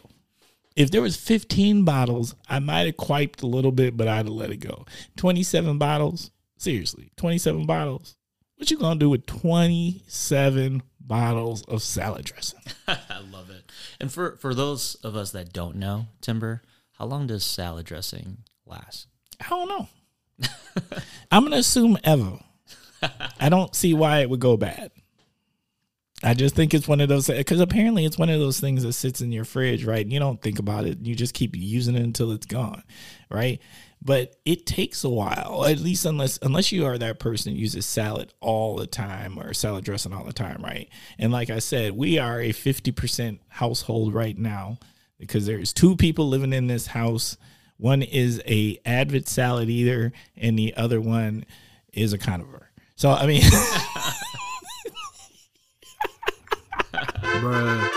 If 0.76 0.90
there 0.90 1.02
was 1.02 1.16
15 1.16 1.84
bottles, 1.84 2.34
I 2.48 2.58
might 2.58 2.86
have 2.86 2.96
quiped 2.96 3.42
a 3.42 3.46
little 3.46 3.72
bit, 3.72 3.96
but 3.96 4.08
I'd 4.08 4.26
have 4.26 4.28
let 4.28 4.50
it 4.50 4.58
go. 4.58 4.86
27 5.16 5.78
bottles, 5.78 6.30
seriously, 6.56 7.12
27 7.16 7.66
bottles. 7.66 8.16
What 8.56 8.70
you 8.70 8.78
gonna 8.78 9.00
do 9.00 9.10
with 9.10 9.26
27 9.26 10.82
bottles 11.00 11.62
of 11.64 11.82
salad 11.82 12.26
dressing? 12.26 12.60
I 12.88 13.20
love 13.30 13.50
it. 13.50 13.70
And 13.98 14.12
for 14.12 14.36
for 14.36 14.54
those 14.54 14.96
of 14.96 15.16
us 15.16 15.32
that 15.32 15.52
don't 15.52 15.76
know, 15.76 16.06
Timber, 16.20 16.62
how 16.92 17.06
long 17.06 17.26
does 17.26 17.44
salad 17.44 17.86
dressing 17.86 18.38
last? 18.66 19.06
I 19.40 19.48
don't 19.48 19.68
know. 19.68 19.88
I'm 21.32 21.44
gonna 21.44 21.56
assume 21.56 21.98
ever. 22.04 22.38
I 23.40 23.48
don't 23.48 23.74
see 23.74 23.94
why 23.94 24.20
it 24.20 24.30
would 24.30 24.40
go 24.40 24.56
bad. 24.56 24.90
I 26.22 26.34
just 26.34 26.54
think 26.54 26.74
it's 26.74 26.86
one 26.86 27.00
of 27.00 27.08
those 27.08 27.28
because 27.28 27.60
apparently 27.60 28.04
it's 28.04 28.18
one 28.18 28.28
of 28.28 28.38
those 28.38 28.60
things 28.60 28.82
that 28.82 28.92
sits 28.92 29.22
in 29.22 29.32
your 29.32 29.44
fridge, 29.44 29.84
right? 29.84 30.06
You 30.06 30.18
don't 30.18 30.40
think 30.40 30.58
about 30.58 30.84
it. 30.84 30.98
You 31.00 31.14
just 31.14 31.32
keep 31.32 31.56
using 31.56 31.94
it 31.94 32.02
until 32.02 32.32
it's 32.32 32.46
gone, 32.46 32.82
right? 33.30 33.58
But 34.02 34.36
it 34.44 34.66
takes 34.66 35.02
a 35.02 35.08
while, 35.08 35.64
at 35.66 35.78
least 35.78 36.04
unless 36.04 36.38
unless 36.42 36.72
you 36.72 36.84
are 36.84 36.98
that 36.98 37.18
person 37.18 37.52
who 37.52 37.58
uses 37.58 37.86
salad 37.86 38.34
all 38.40 38.76
the 38.76 38.86
time 38.86 39.38
or 39.38 39.54
salad 39.54 39.84
dressing 39.84 40.12
all 40.12 40.24
the 40.24 40.32
time, 40.32 40.62
right? 40.62 40.88
And 41.18 41.32
like 41.32 41.48
I 41.48 41.58
said, 41.58 41.92
we 41.92 42.18
are 42.18 42.40
a 42.40 42.50
50% 42.50 43.38
household 43.48 44.12
right 44.12 44.36
now 44.36 44.78
because 45.18 45.46
there's 45.46 45.72
two 45.72 45.96
people 45.96 46.28
living 46.28 46.52
in 46.52 46.66
this 46.66 46.88
house. 46.88 47.38
One 47.78 48.02
is 48.02 48.42
a 48.46 48.78
avid 48.84 49.26
salad 49.26 49.70
eater, 49.70 50.12
and 50.36 50.58
the 50.58 50.74
other 50.76 51.00
one 51.00 51.46
is 51.94 52.12
a 52.12 52.18
carnivore. 52.18 52.70
So 52.94 53.10
I 53.10 53.26
mean, 53.26 53.42
bruh. 56.92 57.88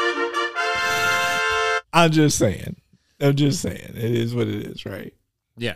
I'm 1.94 2.12
just 2.12 2.38
saying. 2.38 2.76
I'm 3.20 3.36
just 3.36 3.62
saying. 3.62 3.94
It 3.96 3.98
is 3.98 4.34
what 4.34 4.48
it 4.48 4.66
is, 4.68 4.86
right? 4.86 5.14
Yeah. 5.58 5.76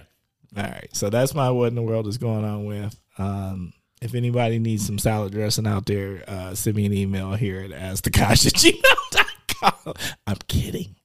All 0.55 0.63
right. 0.63 0.89
So 0.93 1.09
that's 1.09 1.33
my 1.33 1.49
what 1.51 1.67
in 1.67 1.75
the 1.75 1.81
world 1.81 2.07
is 2.07 2.17
going 2.17 2.43
on 2.43 2.65
with. 2.65 2.99
Um, 3.17 3.73
if 4.01 4.13
anybody 4.13 4.59
needs 4.59 4.85
some 4.85 4.99
salad 4.99 5.31
dressing 5.31 5.67
out 5.67 5.85
there, 5.85 6.23
uh, 6.27 6.53
send 6.55 6.75
me 6.75 6.85
an 6.85 6.93
email 6.93 7.33
here 7.33 7.61
at 7.61 7.71
askthekosh 7.71 8.45
at 8.47 10.03
I'm 10.27 10.37
kidding. 10.47 10.95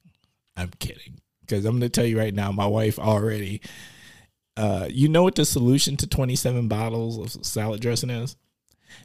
I'm 0.55 0.71
kidding. 0.79 1.19
Because 1.41 1.65
I'm 1.65 1.73
going 1.73 1.81
to 1.81 1.89
tell 1.89 2.05
you 2.05 2.17
right 2.17 2.33
now, 2.33 2.51
my 2.51 2.67
wife 2.67 2.99
already, 2.99 3.61
uh, 4.55 4.87
you 4.89 5.09
know 5.09 5.23
what 5.23 5.35
the 5.35 5.45
solution 5.45 5.97
to 5.97 6.07
27 6.07 6.67
bottles 6.67 7.35
of 7.35 7.45
salad 7.45 7.81
dressing 7.81 8.09
is? 8.09 8.35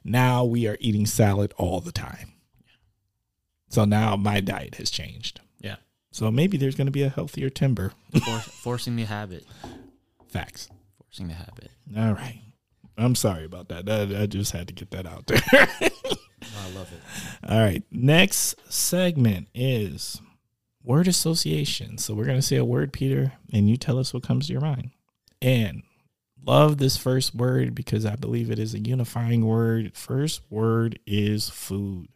Now 0.04 0.45
we 0.45 0.66
are 0.66 0.76
eating 0.80 1.07
salad 1.07 1.54
all 1.57 1.80
the 1.80 1.92
time. 1.92 2.33
So 3.68 3.84
now 3.84 4.16
my 4.16 4.40
diet 4.40 4.76
has 4.76 4.90
changed. 4.90 5.40
Yeah. 5.60 5.76
So 6.10 6.30
maybe 6.30 6.56
there's 6.56 6.75
going 6.75 6.87
to 6.87 6.92
be 6.92 7.02
a 7.02 7.08
healthier 7.08 7.50
timber. 7.50 7.92
For, 8.12 8.20
forcing 8.62 8.96
the 8.96 9.04
habit. 9.04 9.44
Facts. 10.28 10.68
Forcing 11.02 11.28
the 11.28 11.34
habit. 11.34 11.70
All 11.96 12.14
right. 12.14 12.40
I'm 12.96 13.14
sorry 13.14 13.44
about 13.44 13.68
that. 13.68 13.88
I, 13.88 14.22
I 14.22 14.26
just 14.26 14.52
had 14.52 14.68
to 14.68 14.75
get 14.75 14.90
that 14.90 15.06
out 15.06 15.26
there. 15.26 15.40
I 15.52 16.70
love 16.75 16.92
it. 16.92 17.48
All 17.48 17.60
right. 17.60 17.82
Next 17.90 18.56
segment 18.72 19.48
is 19.54 20.20
word 20.82 21.06
association. 21.06 21.98
So 21.98 22.14
we're 22.14 22.25
going 22.25 22.38
to 22.38 22.42
say 22.42 22.56
a 22.56 22.64
word, 22.64 22.92
Peter, 22.92 23.32
and 23.52 23.68
you 23.68 23.76
tell 23.76 23.98
us 23.98 24.12
what 24.12 24.22
comes 24.22 24.46
to 24.46 24.52
your 24.52 24.62
mind. 24.62 24.90
And 25.40 25.82
love 26.44 26.78
this 26.78 26.96
first 26.96 27.34
word 27.34 27.75
because 27.75 28.04
I 28.04 28.16
believe 28.16 28.50
it 28.50 28.58
is 28.58 28.75
a 28.75 28.80
unifying 28.80 29.44
word. 29.44 29.92
First 29.94 30.42
word 30.50 30.98
is 31.06 31.48
food. 31.48 32.08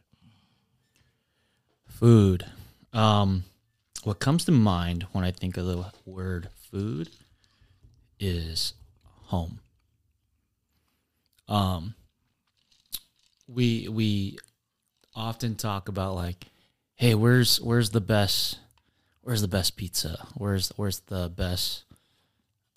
Food. 2.03 2.45
Um, 2.91 3.45
what 4.03 4.19
comes 4.19 4.43
to 4.43 4.51
mind 4.51 5.03
when 5.13 5.23
I 5.23 5.31
think 5.31 5.55
of 5.55 5.65
the 5.65 5.85
word 6.05 6.49
food 6.69 7.07
is 8.19 8.73
home. 9.27 9.61
Um, 11.47 11.95
we 13.47 13.87
we 13.87 14.37
often 15.15 15.55
talk 15.55 15.87
about 15.87 16.15
like, 16.15 16.47
hey, 16.95 17.15
where's 17.15 17.61
where's 17.61 17.91
the 17.91 18.01
best 18.01 18.59
where's 19.21 19.39
the 19.39 19.47
best 19.47 19.77
pizza? 19.77 20.27
Where's 20.33 20.73
where's 20.75 20.99
the 21.07 21.29
best 21.29 21.85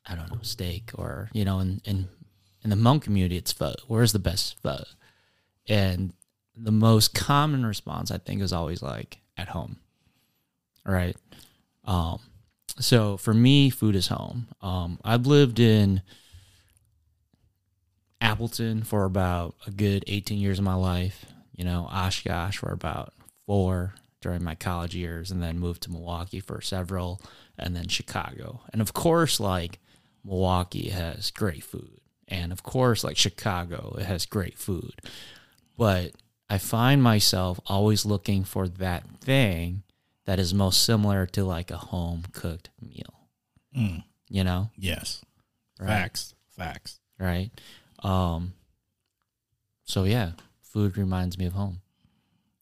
I 0.07 0.15
don't 0.15 0.31
know 0.31 0.39
steak 0.43 0.93
or 0.95 1.31
you 1.33 1.45
know 1.45 1.59
in 1.59 1.81
in 1.85 2.09
in 2.63 2.71
the 2.71 2.77
Hmong 2.77 3.03
community 3.03 3.37
it's 3.37 3.51
pho. 3.51 3.75
Where's 3.89 4.13
the 4.13 4.21
best 4.21 4.63
pho? 4.63 4.85
And 5.69 6.13
the 6.57 6.73
most 6.73 7.15
common 7.15 7.67
response 7.67 8.11
I 8.11 8.19
think 8.19 8.41
is 8.41 8.53
always 8.53 8.83
like 8.83 9.19
at 9.37 9.49
home, 9.49 9.77
right? 10.85 11.17
Um, 11.85 12.21
so 12.79 13.17
for 13.17 13.35
me, 13.35 13.71
food 13.71 13.95
is 13.95 14.09
home. 14.09 14.49
Um, 14.61 14.99
I've 15.05 15.27
lived 15.27 15.59
in 15.61 16.03
Appleton 18.21 18.83
for 18.83 19.05
about 19.05 19.55
a 19.67 19.71
good 19.71 20.05
18 20.07 20.39
years 20.39 20.59
of 20.59 20.65
my 20.65 20.75
life. 20.75 21.27
You 21.55 21.65
know, 21.65 21.89
Oshkosh 21.91 22.59
for 22.59 22.73
about 22.73 23.13
four 23.47 23.95
during 24.21 24.43
my 24.43 24.55
college 24.55 24.95
years, 24.95 25.31
and 25.31 25.43
then 25.43 25.59
moved 25.59 25.83
to 25.83 25.91
Milwaukee 25.91 26.41
for 26.41 26.61
several, 26.61 27.21
and 27.59 27.77
then 27.77 27.89
Chicago. 27.89 28.63
And 28.73 28.83
of 28.83 28.93
course, 28.93 29.39
like 29.39 29.79
Milwaukee 30.25 30.89
has 30.89 31.31
great 31.31 31.63
food, 31.63 32.01
and 32.29 32.53
of 32.53 32.63
course, 32.63 33.05
like 33.05 33.17
Chicago, 33.17 33.97
it 33.99 34.05
has 34.05 34.27
great 34.27 34.59
food. 34.59 35.01
But 35.79 36.13
I 36.49 36.59
find 36.59 37.03
myself 37.03 37.59
always 37.67 38.07
looking 38.07 38.45
for 38.45 38.69
that 38.69 39.05
thing 39.21 39.83
that 40.27 40.39
is 40.39 40.55
most 40.55 40.85
similar 40.85 41.27
to 41.27 41.45
like 41.45 41.71
a 41.71 41.77
home 41.77 42.23
cooked 42.33 42.71
meal. 42.81 43.29
Mm, 43.77 44.05
You 44.29 44.45
know, 44.45 44.71
yes. 44.77 45.23
Right. 45.81 45.89
Facts. 45.89 46.35
Facts. 46.57 47.01
right? 47.19 47.51
Um. 48.03 48.55
So 49.85 50.05
yeah, 50.05 50.33
food 50.63 50.97
reminds 50.97 51.37
me 51.39 51.47
of 51.47 51.53
home. 51.53 51.81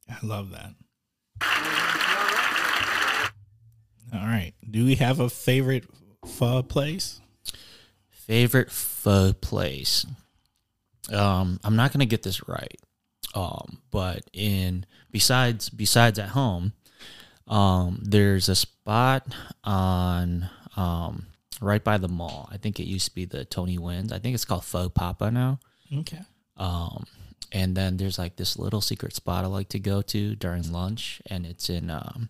I 0.08 0.16
love 0.24 0.50
that. 0.50 0.74
All 4.12 4.20
right. 4.20 4.52
Do 4.70 4.84
we 4.84 4.94
have 4.96 5.18
a 5.20 5.28
favorite 5.28 5.84
pho 6.26 6.62
place? 6.62 7.20
Favorite 8.10 8.70
pho 8.70 9.32
place. 9.32 10.06
Um, 11.12 11.58
I'm 11.64 11.76
not 11.76 11.92
gonna 11.92 12.06
get 12.06 12.22
this 12.22 12.46
right. 12.48 12.78
Um, 13.34 13.82
but 13.90 14.22
in 14.32 14.86
besides 15.10 15.68
besides 15.68 16.18
at 16.18 16.30
home, 16.30 16.72
um, 17.48 18.00
there's 18.02 18.48
a 18.48 18.54
spot 18.54 19.26
on 19.64 20.48
um 20.76 21.26
right 21.60 21.82
by 21.82 21.98
the 21.98 22.08
mall. 22.08 22.48
I 22.52 22.56
think 22.56 22.78
it 22.78 22.86
used 22.86 23.06
to 23.08 23.14
be 23.14 23.24
the 23.24 23.44
Tony 23.44 23.78
Wynn's. 23.78 24.12
I 24.12 24.18
think 24.18 24.34
it's 24.34 24.44
called 24.44 24.64
Pho 24.64 24.88
Papa 24.88 25.30
now. 25.30 25.58
Okay. 25.92 26.20
Um, 26.56 27.06
and 27.52 27.76
then 27.76 27.96
there's 27.96 28.18
like 28.18 28.36
this 28.36 28.58
little 28.58 28.80
secret 28.80 29.14
spot 29.14 29.44
I 29.44 29.48
like 29.48 29.68
to 29.70 29.78
go 29.78 30.02
to 30.02 30.34
during 30.36 30.70
lunch, 30.72 31.20
and 31.26 31.46
it's 31.46 31.68
in 31.70 31.90
um, 31.90 32.28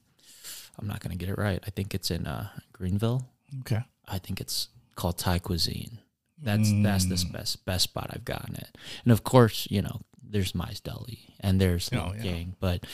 I'm 0.79 0.87
not 0.87 1.01
gonna 1.01 1.17
get 1.17 1.29
it 1.29 1.39
right. 1.39 1.63
I 1.67 1.71
think 1.71 1.95
it's 1.95 2.11
in 2.11 2.27
uh, 2.27 2.49
Greenville. 2.73 3.29
Okay. 3.61 3.83
I 4.07 4.19
think 4.19 4.41
it's 4.41 4.69
called 4.97 5.19
Thai 5.19 5.39
cuisine. 5.39 5.99
That's 6.43 6.71
that's 6.83 7.07
the 7.07 7.33
best 7.33 7.65
best 7.65 7.85
spot 7.85 8.11
I've 8.13 8.25
gotten 8.25 8.57
it. 8.57 8.77
And 9.05 9.13
of 9.13 9.25
course, 9.25 9.67
you 9.71 9.81
know, 9.81 10.03
there's 10.35 10.55
Mais 10.55 10.81
Deli 10.81 11.21
and 11.41 11.61
there's 11.61 11.89
Oh, 11.93 12.13
yeah. 12.17 12.23
Gang, 12.23 12.57
but 12.61 12.85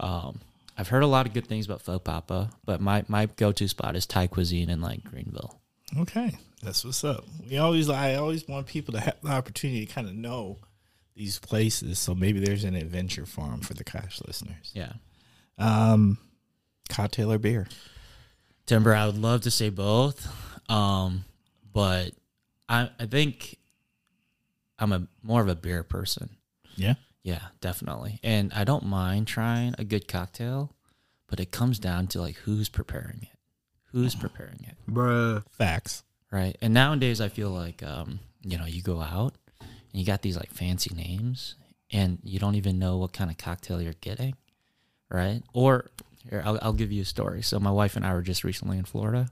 um, 0.00 0.40
I've 0.76 0.88
heard 0.88 1.02
a 1.04 1.06
lot 1.06 1.26
of 1.26 1.32
good 1.32 1.46
things 1.46 1.64
about 1.66 1.82
Pho 1.82 1.98
Papa. 1.98 2.50
But 2.64 2.80
my 2.80 3.04
my 3.08 3.26
go 3.26 3.52
to 3.52 3.68
spot 3.68 3.94
is 3.96 4.06
Thai 4.06 4.26
cuisine 4.26 4.68
in 4.68 4.80
like 4.80 5.04
Greenville. 5.04 5.60
Okay. 5.98 6.36
That's 6.62 6.84
what's 6.84 7.04
up. 7.04 7.24
We 7.48 7.58
always 7.58 7.88
I 7.88 8.16
always 8.16 8.46
want 8.46 8.66
people 8.66 8.92
to 8.94 9.00
have 9.00 9.16
the 9.22 9.30
opportunity 9.30 9.86
to 9.86 9.92
kind 9.92 10.08
of 10.08 10.14
know 10.14 10.58
these 11.14 11.38
places. 11.38 11.98
So 11.98 12.14
maybe 12.14 12.40
there's 12.40 12.64
an 12.64 12.74
adventure 12.74 13.24
farm 13.26 13.60
for 13.60 13.74
the 13.74 13.84
Kosh 13.84 14.20
listeners. 14.26 14.72
Yeah. 14.74 14.92
Um 15.58 16.18
cocktail 16.88 17.32
or 17.32 17.38
beer. 17.38 17.68
Timber, 18.66 18.94
I 18.94 19.06
would 19.06 19.18
love 19.18 19.42
to 19.42 19.50
say 19.50 19.68
both, 19.70 20.26
um, 20.68 21.24
but 21.72 22.10
I 22.68 22.90
I 22.98 23.06
think 23.06 23.58
I'm 24.78 24.92
a 24.92 25.06
more 25.22 25.40
of 25.40 25.48
a 25.48 25.54
beer 25.54 25.82
person. 25.82 26.30
Yeah. 26.80 26.94
Yeah, 27.22 27.42
definitely. 27.60 28.18
And 28.22 28.52
I 28.54 28.64
don't 28.64 28.86
mind 28.86 29.26
trying 29.26 29.74
a 29.78 29.84
good 29.84 30.08
cocktail, 30.08 30.74
but 31.28 31.38
it 31.38 31.50
comes 31.52 31.78
down 31.78 32.06
to 32.08 32.20
like 32.20 32.36
who's 32.36 32.68
preparing 32.68 33.20
it. 33.22 33.28
Who's 33.92 34.14
preparing 34.14 34.64
it, 34.68 34.76
Bruh. 34.88 35.42
Facts. 35.50 36.04
right? 36.30 36.56
And 36.62 36.72
nowadays 36.72 37.20
I 37.20 37.28
feel 37.28 37.50
like 37.50 37.82
um, 37.82 38.20
you 38.42 38.56
know, 38.56 38.64
you 38.64 38.82
go 38.82 39.00
out 39.00 39.34
and 39.60 40.00
you 40.00 40.04
got 40.06 40.22
these 40.22 40.36
like 40.36 40.52
fancy 40.52 40.94
names 40.94 41.56
and 41.90 42.18
you 42.22 42.38
don't 42.38 42.54
even 42.54 42.78
know 42.78 42.96
what 42.98 43.12
kind 43.12 43.30
of 43.30 43.36
cocktail 43.36 43.82
you're 43.82 43.94
getting, 44.00 44.36
right? 45.10 45.42
Or 45.52 45.90
here, 46.30 46.40
I'll, 46.44 46.58
I'll 46.62 46.72
give 46.72 46.92
you 46.92 47.02
a 47.02 47.04
story. 47.04 47.42
So 47.42 47.58
my 47.58 47.72
wife 47.72 47.96
and 47.96 48.06
I 48.06 48.14
were 48.14 48.22
just 48.22 48.44
recently 48.44 48.78
in 48.78 48.84
Florida 48.84 49.28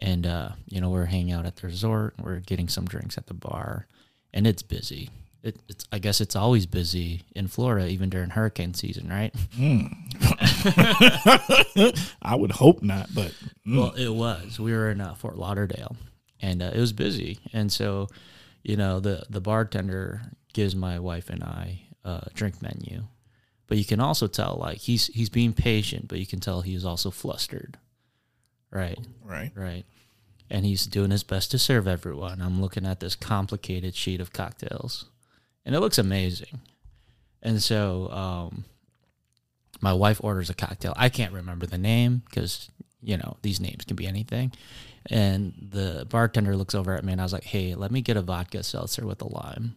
and 0.00 0.26
uh, 0.26 0.50
you 0.68 0.80
know, 0.80 0.90
we're 0.90 1.04
hanging 1.06 1.32
out 1.32 1.46
at 1.46 1.56
the 1.56 1.68
resort, 1.68 2.14
we're 2.20 2.40
getting 2.40 2.68
some 2.68 2.86
drinks 2.86 3.16
at 3.16 3.28
the 3.28 3.34
bar 3.34 3.86
and 4.34 4.46
it's 4.46 4.62
busy. 4.62 5.10
It, 5.46 5.56
it's 5.68 5.86
I 5.92 5.98
guess 5.98 6.20
it's 6.20 6.36
always 6.36 6.66
busy 6.66 7.22
in 7.34 7.48
Florida, 7.48 7.88
even 7.88 8.10
during 8.10 8.30
hurricane 8.30 8.74
season, 8.74 9.08
right? 9.08 9.34
I 12.22 12.34
would 12.34 12.52
hope 12.52 12.82
not, 12.82 13.14
but 13.14 13.32
mm, 13.66 13.78
Well, 13.78 13.92
it 13.94 14.08
was. 14.08 14.58
We 14.58 14.72
were 14.72 14.90
in 14.90 15.00
uh, 15.00 15.14
Fort 15.14 15.38
Lauderdale, 15.38 15.96
and 16.40 16.62
uh, 16.62 16.72
it 16.74 16.80
was 16.80 16.92
busy. 16.92 17.38
And 17.52 17.72
so, 17.72 18.08
you 18.62 18.76
know, 18.76 19.00
the 19.00 19.24
the 19.30 19.40
bartender 19.40 20.22
gives 20.52 20.74
my 20.74 20.98
wife 20.98 21.30
and 21.30 21.44
I 21.44 21.82
a 22.04 22.28
drink 22.34 22.60
menu, 22.60 23.04
but 23.66 23.78
you 23.78 23.84
can 23.84 24.00
also 24.00 24.26
tell 24.26 24.58
like 24.60 24.78
he's 24.78 25.06
he's 25.06 25.28
being 25.28 25.52
patient, 25.52 26.08
but 26.08 26.18
you 26.18 26.26
can 26.26 26.40
tell 26.40 26.62
he's 26.62 26.84
also 26.84 27.10
flustered. 27.10 27.78
Right, 28.70 28.98
right. 29.24 29.52
right. 29.54 29.84
And 30.50 30.66
he's 30.66 30.86
doing 30.86 31.10
his 31.10 31.22
best 31.22 31.50
to 31.52 31.58
serve 31.58 31.88
everyone. 31.88 32.42
I'm 32.42 32.60
looking 32.60 32.84
at 32.84 33.00
this 33.00 33.16
complicated 33.16 33.94
sheet 33.94 34.20
of 34.20 34.32
cocktails, 34.32 35.06
and 35.66 35.74
it 35.74 35.80
looks 35.80 35.98
amazing. 35.98 36.60
And 37.42 37.62
so, 37.62 38.08
um, 38.10 38.64
my 39.82 39.92
wife 39.92 40.24
orders 40.24 40.48
a 40.48 40.54
cocktail. 40.54 40.94
I 40.96 41.10
can't 41.10 41.34
remember 41.34 41.66
the 41.66 41.76
name 41.76 42.22
because 42.24 42.70
you 43.02 43.18
know 43.18 43.36
these 43.42 43.60
names 43.60 43.84
can 43.84 43.96
be 43.96 44.06
anything. 44.06 44.52
And 45.08 45.52
the 45.70 46.06
bartender 46.08 46.56
looks 46.56 46.74
over 46.74 46.94
at 46.94 47.04
me 47.04 47.12
and 47.12 47.20
I 47.20 47.24
was 47.24 47.32
like, 47.32 47.44
"Hey, 47.44 47.74
let 47.74 47.90
me 47.90 48.00
get 48.00 48.16
a 48.16 48.22
vodka 48.22 48.62
seltzer 48.62 49.04
with 49.06 49.20
a 49.20 49.28
lime." 49.28 49.76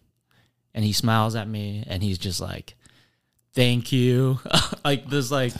And 0.73 0.85
he 0.85 0.93
smiles 0.93 1.35
at 1.35 1.47
me 1.47 1.83
and 1.87 2.01
he's 2.01 2.17
just 2.17 2.39
like, 2.39 2.75
"Thank 3.53 3.91
you." 3.91 4.39
like 4.85 5.09
this 5.09 5.29
like 5.29 5.53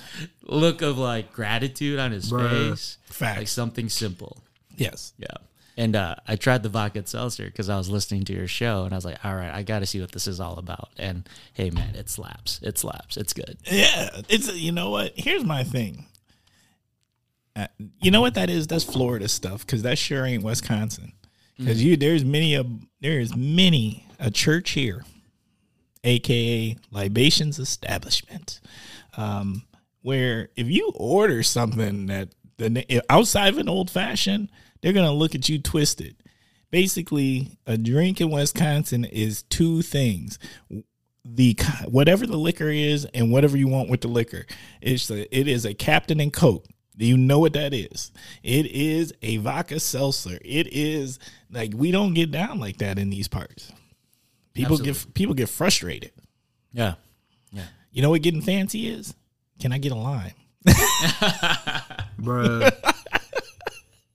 look 0.44 0.82
of 0.82 0.98
like 0.98 1.34
gratitude 1.34 2.00
on 2.00 2.12
his 2.12 2.32
Bruh. 2.32 2.70
face. 2.70 2.98
Facts. 3.06 3.38
Like 3.38 3.48
something 3.48 3.90
simple. 3.90 4.38
Yes. 4.78 5.14
Yeah. 5.18 5.28
And 5.80 5.96
uh, 5.96 6.16
I 6.28 6.36
tried 6.36 6.62
the 6.62 6.68
vodka 6.68 7.08
seltzer 7.08 7.46
because 7.46 7.70
I 7.70 7.78
was 7.78 7.90
listening 7.90 8.26
to 8.26 8.34
your 8.34 8.50
show, 8.50 8.84
and 8.84 8.94
I 8.94 8.98
was 8.98 9.06
like, 9.06 9.24
"All 9.24 9.34
right, 9.34 9.50
I 9.50 9.64
got 9.64 9.80
to 9.80 9.86
see 9.86 10.02
what 10.02 10.12
this 10.12 10.28
is 10.28 10.42
all 10.42 10.58
about." 10.58 10.90
And 10.98 11.28
hey, 11.54 11.70
man, 11.70 11.96
it 11.96 12.10
slaps. 12.10 12.60
It 12.62 12.78
slaps. 12.78 13.16
It's 13.16 13.32
good. 13.32 13.58
Yeah, 13.64 14.10
it's 14.28 14.54
you 14.54 14.74
know 14.74 14.90
what? 14.90 15.14
Here's 15.16 15.46
my 15.46 15.64
thing. 15.64 16.06
Uh, 17.56 17.68
you 18.02 18.12
know 18.12 18.20
what 18.20 18.34
that 18.34 18.50
is? 18.50 18.68
That's 18.68 18.84
Florida 18.84 19.30
stuff 19.30 19.66
because 19.66 19.84
that 19.84 19.98
sure 19.98 20.26
ain't 20.26 20.44
Wisconsin. 20.44 21.14
Because 21.58 21.82
you 21.82 21.96
there's 21.96 22.26
many 22.26 22.56
a 22.56 22.66
there's 23.00 23.34
many 23.38 24.06
a 24.20 24.30
church 24.30 24.72
here, 24.72 25.06
aka 26.04 26.76
libations 26.92 27.58
establishment, 27.58 28.60
um, 29.16 29.64
where 30.02 30.50
if 30.58 30.68
you 30.68 30.92
order 30.94 31.42
something 31.42 32.08
that 32.08 32.36
the 32.58 33.02
outside 33.10 33.54
of 33.54 33.60
an 33.60 33.70
old 33.70 33.90
fashioned, 33.90 34.50
they're 34.82 34.94
gonna 34.94 35.14
look 35.14 35.36
at 35.36 35.50
you 35.50 35.60
twisted. 35.60 36.16
Basically, 36.72 37.58
a 37.66 37.78
drink 37.78 38.22
in 38.22 38.30
Wisconsin 38.30 39.04
is 39.06 39.44
two 39.44 39.82
things 39.82 40.38
the 41.26 41.58
whatever 41.86 42.26
the 42.26 42.38
liquor 42.38 42.70
is 42.70 43.06
and 43.14 43.32
whatever 43.32 43.58
you 43.58 43.68
want 43.68 43.90
with 43.90 44.02
the 44.02 44.08
liquor. 44.08 44.46
It's 44.82 45.10
a, 45.10 45.38
it 45.38 45.48
is 45.48 45.66
a 45.66 45.74
Captain 45.74 46.20
and 46.20 46.32
Coke. 46.34 46.66
Do 46.98 47.06
you 47.06 47.18
know 47.18 47.40
what 47.40 47.54
that 47.54 47.74
is? 47.74 48.12
It 48.44 48.66
is 48.66 49.14
a 49.22 49.38
vodka 49.38 49.80
seltzer. 49.80 50.38
It 50.44 50.68
is 50.72 51.20
like 51.50 51.72
we 51.74 51.92
don't 51.92 52.14
get 52.14 52.32
down 52.32 52.60
like 52.60 52.78
that 52.78 53.00
in 53.00 53.10
these 53.10 53.28
parts. 53.28 53.72
People 54.54 54.78
get 54.78 55.14
people 55.14 55.34
get 55.34 55.50
frustrated. 55.50 56.12
Yeah. 56.74 56.96
Yeah. 57.52 57.64
You 57.92 58.02
know 58.02 58.10
what 58.10 58.22
getting 58.22 58.42
fancy 58.42 58.88
is? 58.88 59.16
Can 59.60 59.72
I 59.72 59.78
get 59.78 59.92
a 59.92 59.96
lime? 59.96 60.34
bruh. 62.20 62.96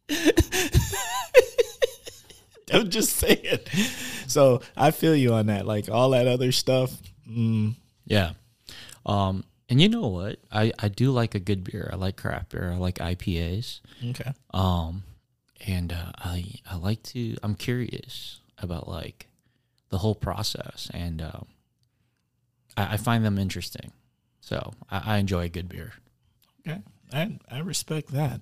I'm 2.72 2.90
just 2.90 3.16
saying. 3.16 3.58
So 4.26 4.62
I 4.76 4.90
feel 4.90 5.14
you 5.14 5.34
on 5.34 5.46
that. 5.46 5.66
Like 5.66 5.88
all 5.88 6.10
that 6.10 6.26
other 6.26 6.50
stuff. 6.52 6.92
Mm, 7.28 7.74
Yeah. 8.06 8.32
Um, 9.06 9.44
and 9.68 9.80
you 9.80 9.88
know 9.88 10.08
what? 10.08 10.38
I, 10.50 10.72
I 10.78 10.88
do 10.88 11.10
like 11.10 11.34
a 11.34 11.40
good 11.40 11.62
beer. 11.64 11.88
I 11.92 11.96
like 11.96 12.16
craft 12.16 12.50
beer. 12.50 12.70
I 12.72 12.76
like 12.76 12.96
IPAs. 12.96 13.80
okay. 14.10 14.32
Um, 14.52 15.04
and 15.66 15.92
uh, 15.92 16.12
I 16.18 16.44
I 16.70 16.76
like 16.76 17.02
to. 17.04 17.36
I'm 17.42 17.54
curious 17.54 18.40
about 18.58 18.88
like 18.88 19.28
the 19.90 19.98
whole 19.98 20.14
process, 20.14 20.90
and 20.92 21.22
um, 21.22 21.46
I, 22.76 22.94
I 22.94 22.96
find 22.98 23.24
them 23.24 23.38
interesting. 23.38 23.92
So 24.40 24.72
I, 24.90 25.14
I 25.14 25.18
enjoy 25.18 25.44
a 25.44 25.48
good 25.48 25.68
beer. 25.68 25.92
Okay. 26.66 26.80
I 27.12 27.38
I 27.50 27.58
respect 27.60 28.08
that. 28.12 28.40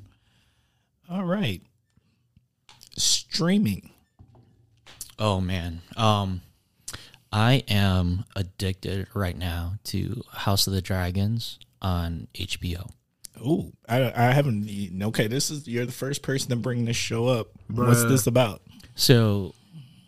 All 1.10 1.24
right. 1.24 1.62
Streaming. 2.96 3.90
Oh 5.18 5.40
man. 5.40 5.82
Um 5.96 6.42
I 7.32 7.64
am 7.68 8.24
addicted 8.36 9.08
right 9.14 9.36
now 9.36 9.74
to 9.84 10.22
House 10.32 10.66
of 10.66 10.74
the 10.74 10.82
Dragons 10.82 11.58
on 11.80 12.28
HBO. 12.34 12.90
Oh, 13.42 13.72
I, 13.88 14.12
I 14.14 14.32
haven't. 14.32 14.68
Okay, 15.02 15.26
this 15.26 15.50
is 15.50 15.66
you're 15.66 15.86
the 15.86 15.92
first 15.92 16.22
person 16.22 16.50
to 16.50 16.56
bring 16.56 16.84
this 16.84 16.96
show 16.96 17.26
up. 17.26 17.48
What's 17.68 18.04
this 18.04 18.26
about? 18.26 18.60
So 18.94 19.54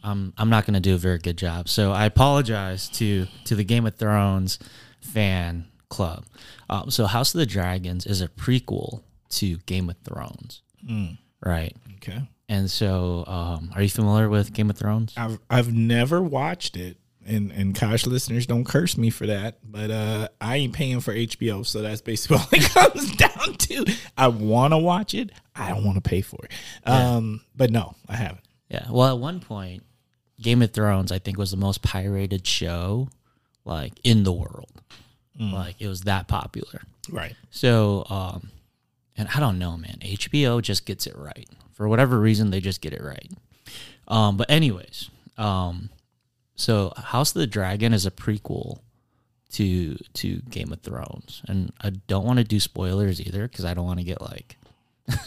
um, 0.02 0.34
I'm 0.36 0.50
not 0.50 0.66
going 0.66 0.74
to 0.74 0.80
do 0.80 0.94
a 0.94 0.98
very 0.98 1.18
good 1.18 1.38
job. 1.38 1.68
So 1.68 1.92
I 1.92 2.04
apologize 2.04 2.88
to 2.90 3.26
to 3.46 3.54
the 3.54 3.64
Game 3.64 3.86
of 3.86 3.96
Thrones 3.96 4.58
fan 5.00 5.66
club. 5.88 6.26
Um, 6.68 6.90
so 6.90 7.06
House 7.06 7.34
of 7.34 7.38
the 7.38 7.46
Dragons 7.46 8.04
is 8.04 8.20
a 8.20 8.28
prequel 8.28 9.02
to 9.30 9.56
Game 9.58 9.88
of 9.88 9.96
Thrones, 10.04 10.60
right? 11.44 11.74
Okay, 11.96 12.20
And 12.48 12.70
so, 12.70 13.24
um, 13.26 13.70
are 13.74 13.82
you 13.82 13.88
familiar 13.88 14.28
with 14.28 14.52
Game 14.52 14.70
of 14.70 14.76
Thrones? 14.76 15.14
I've 15.16 15.38
I've 15.48 15.72
never 15.72 16.20
watched 16.22 16.76
it, 16.76 16.98
and 17.26 17.50
and 17.52 17.74
Kosh 17.74 18.06
listeners 18.06 18.46
don't 18.46 18.64
curse 18.64 18.96
me 18.98 19.10
for 19.10 19.26
that, 19.26 19.58
but 19.64 19.90
uh, 19.90 20.28
I 20.40 20.56
ain't 20.56 20.72
paying 20.74 21.00
for 21.00 21.14
HBO, 21.14 21.64
so 21.64 21.82
that's 21.82 22.00
basically 22.02 22.36
all 22.40 22.46
it 22.52 22.70
comes 22.70 23.12
down 23.16 23.54
to. 23.54 23.86
I 24.18 24.28
want 24.28 24.72
to 24.72 24.78
watch 24.78 25.14
it, 25.14 25.30
I 25.56 25.70
don't 25.70 25.84
want 25.84 25.96
to 25.96 26.08
pay 26.08 26.20
for 26.20 26.38
it. 26.44 26.52
Um, 26.88 27.40
but 27.56 27.70
no, 27.70 27.94
I 28.08 28.16
haven't. 28.16 28.44
Yeah. 28.68 28.86
Well, 28.90 29.08
at 29.14 29.18
one 29.18 29.40
point, 29.40 29.82
Game 30.40 30.60
of 30.62 30.72
Thrones, 30.72 31.12
I 31.12 31.18
think, 31.18 31.38
was 31.38 31.50
the 31.52 31.56
most 31.56 31.80
pirated 31.82 32.46
show 32.46 33.08
like 33.64 33.92
in 34.04 34.24
the 34.24 34.32
world. 34.32 34.70
Like 35.38 35.76
it 35.80 35.88
was 35.88 36.02
that 36.02 36.28
popular. 36.28 36.82
Right. 37.10 37.34
So, 37.50 38.04
um, 38.08 38.50
and 39.16 39.28
I 39.34 39.40
don't 39.40 39.58
know, 39.58 39.76
man. 39.76 39.98
HBO 40.00 40.60
just 40.60 40.86
gets 40.86 41.06
it 41.06 41.16
right 41.16 41.48
for 41.72 41.88
whatever 41.88 42.18
reason. 42.18 42.50
They 42.50 42.60
just 42.60 42.80
get 42.80 42.92
it 42.92 43.02
right. 43.02 43.30
Um, 44.08 44.36
but 44.36 44.50
anyways, 44.50 45.10
um, 45.38 45.90
so 46.56 46.92
House 46.96 47.34
of 47.34 47.40
the 47.40 47.46
Dragon 47.46 47.92
is 47.92 48.06
a 48.06 48.10
prequel 48.10 48.80
to 49.52 49.96
to 50.14 50.40
Game 50.50 50.72
of 50.72 50.80
Thrones, 50.80 51.42
and 51.48 51.72
I 51.80 51.90
don't 51.90 52.24
want 52.26 52.38
to 52.38 52.44
do 52.44 52.60
spoilers 52.60 53.20
either 53.20 53.48
because 53.48 53.64
I 53.64 53.74
don't 53.74 53.86
want 53.86 54.00
to 54.00 54.04
get 54.04 54.20
like 54.20 54.56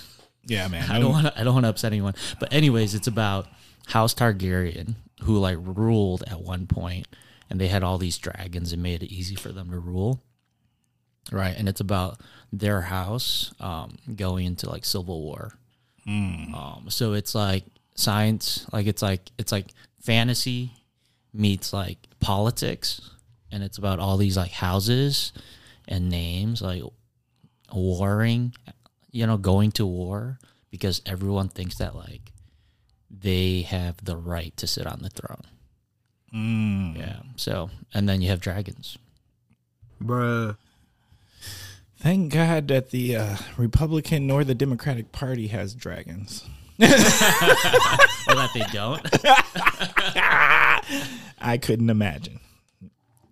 Yeah, 0.48 0.68
man. 0.68 0.90
I 0.90 1.00
don't 1.00 1.12
want. 1.12 1.28
I 1.36 1.44
don't 1.44 1.54
want 1.54 1.66
to 1.66 1.70
upset 1.70 1.92
anyone. 1.92 2.16
But 2.40 2.54
anyways, 2.54 2.96
it's 2.96 3.08
about 3.08 3.48
House 3.88 4.14
Targaryen 4.14 4.96
who 5.24 5.38
like 5.38 5.58
ruled 5.60 6.24
at 6.28 6.42
one 6.42 6.68
point, 6.68 7.08
and 7.50 7.60
they 7.60 7.68
had 7.68 7.84
all 7.84 7.98
these 7.98 8.18
dragons 8.18 8.74
and 8.74 8.82
made 8.82 9.04
it 9.04 9.14
easy 9.14 9.36
for 9.36 9.50
them 9.50 9.70
to 9.72 9.80
rule. 9.80 10.22
Right, 11.32 11.56
and 11.58 11.68
it's 11.68 11.82
about 11.82 12.20
their 12.54 12.82
house 12.82 13.54
um, 13.60 13.98
going 14.16 14.46
into 14.46 14.70
like 14.70 14.86
civil 14.86 15.22
war. 15.22 15.54
Um, 16.56 16.86
so 16.90 17.14
it's 17.14 17.36
like 17.36 17.66
science, 17.96 18.66
like 18.72 18.88
it's 18.88 19.02
like 19.02 19.30
it's 19.38 19.52
like 19.52 19.68
fantasy 20.02 20.72
meets 21.34 21.74
like 21.74 21.98
politics, 22.20 23.12
and 23.52 23.64
it's 23.64 23.78
about 23.78 24.00
all 24.00 24.18
these 24.18 24.38
like 24.38 24.52
houses 24.52 25.34
and 25.88 26.10
names, 26.10 26.62
like 26.62 26.84
warring, 27.74 28.54
you 29.12 29.28
know, 29.28 29.38
going 29.38 29.72
to 29.74 29.86
war 29.86 30.40
because 30.72 31.02
everyone 31.06 31.50
thinks 31.50 31.78
that 31.80 31.96
like 31.96 32.32
they 33.10 33.62
have 33.62 34.04
the 34.04 34.16
right 34.16 34.56
to 34.58 34.68
sit 34.68 34.88
on 34.88 35.00
the 35.02 35.10
throne. 35.10 35.44
Mm. 36.34 36.98
Yeah. 36.98 37.20
So, 37.36 37.70
and 37.94 38.08
then 38.08 38.22
you 38.22 38.30
have 38.30 38.40
dragons. 38.40 38.98
bruh. 40.02 40.56
Thank 42.00 42.34
God 42.34 42.68
that 42.68 42.92
the 42.92 43.16
uh, 43.16 43.38
Republican 43.58 44.28
nor 44.28 44.44
the 44.44 44.54
Democratic 44.56 45.12
Party 45.12 45.48
has 45.48 45.74
dragons. 45.76 46.44
Or 46.80 48.36
that 48.36 48.50
they 48.54 48.64
don't. 48.74 49.02
I 51.40 51.58
couldn't 51.58 51.90
imagine. 51.90 52.40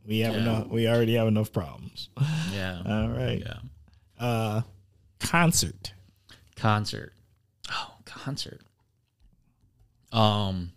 We 0.07 0.19
have 0.19 0.35
Yeah. 0.35 0.41
enough. 0.41 0.67
We 0.67 0.87
already 0.87 1.15
have 1.15 1.27
enough 1.27 1.51
problems. 1.51 2.09
yeah. 2.53 2.81
All 2.85 3.09
right. 3.09 3.43
Yeah. 3.45 3.59
Uh, 4.25 4.61
concert. 5.19 5.91
Concert. 6.55 7.11
Oh, 7.69 7.95
concert. 8.05 8.61
Um, 10.13 10.71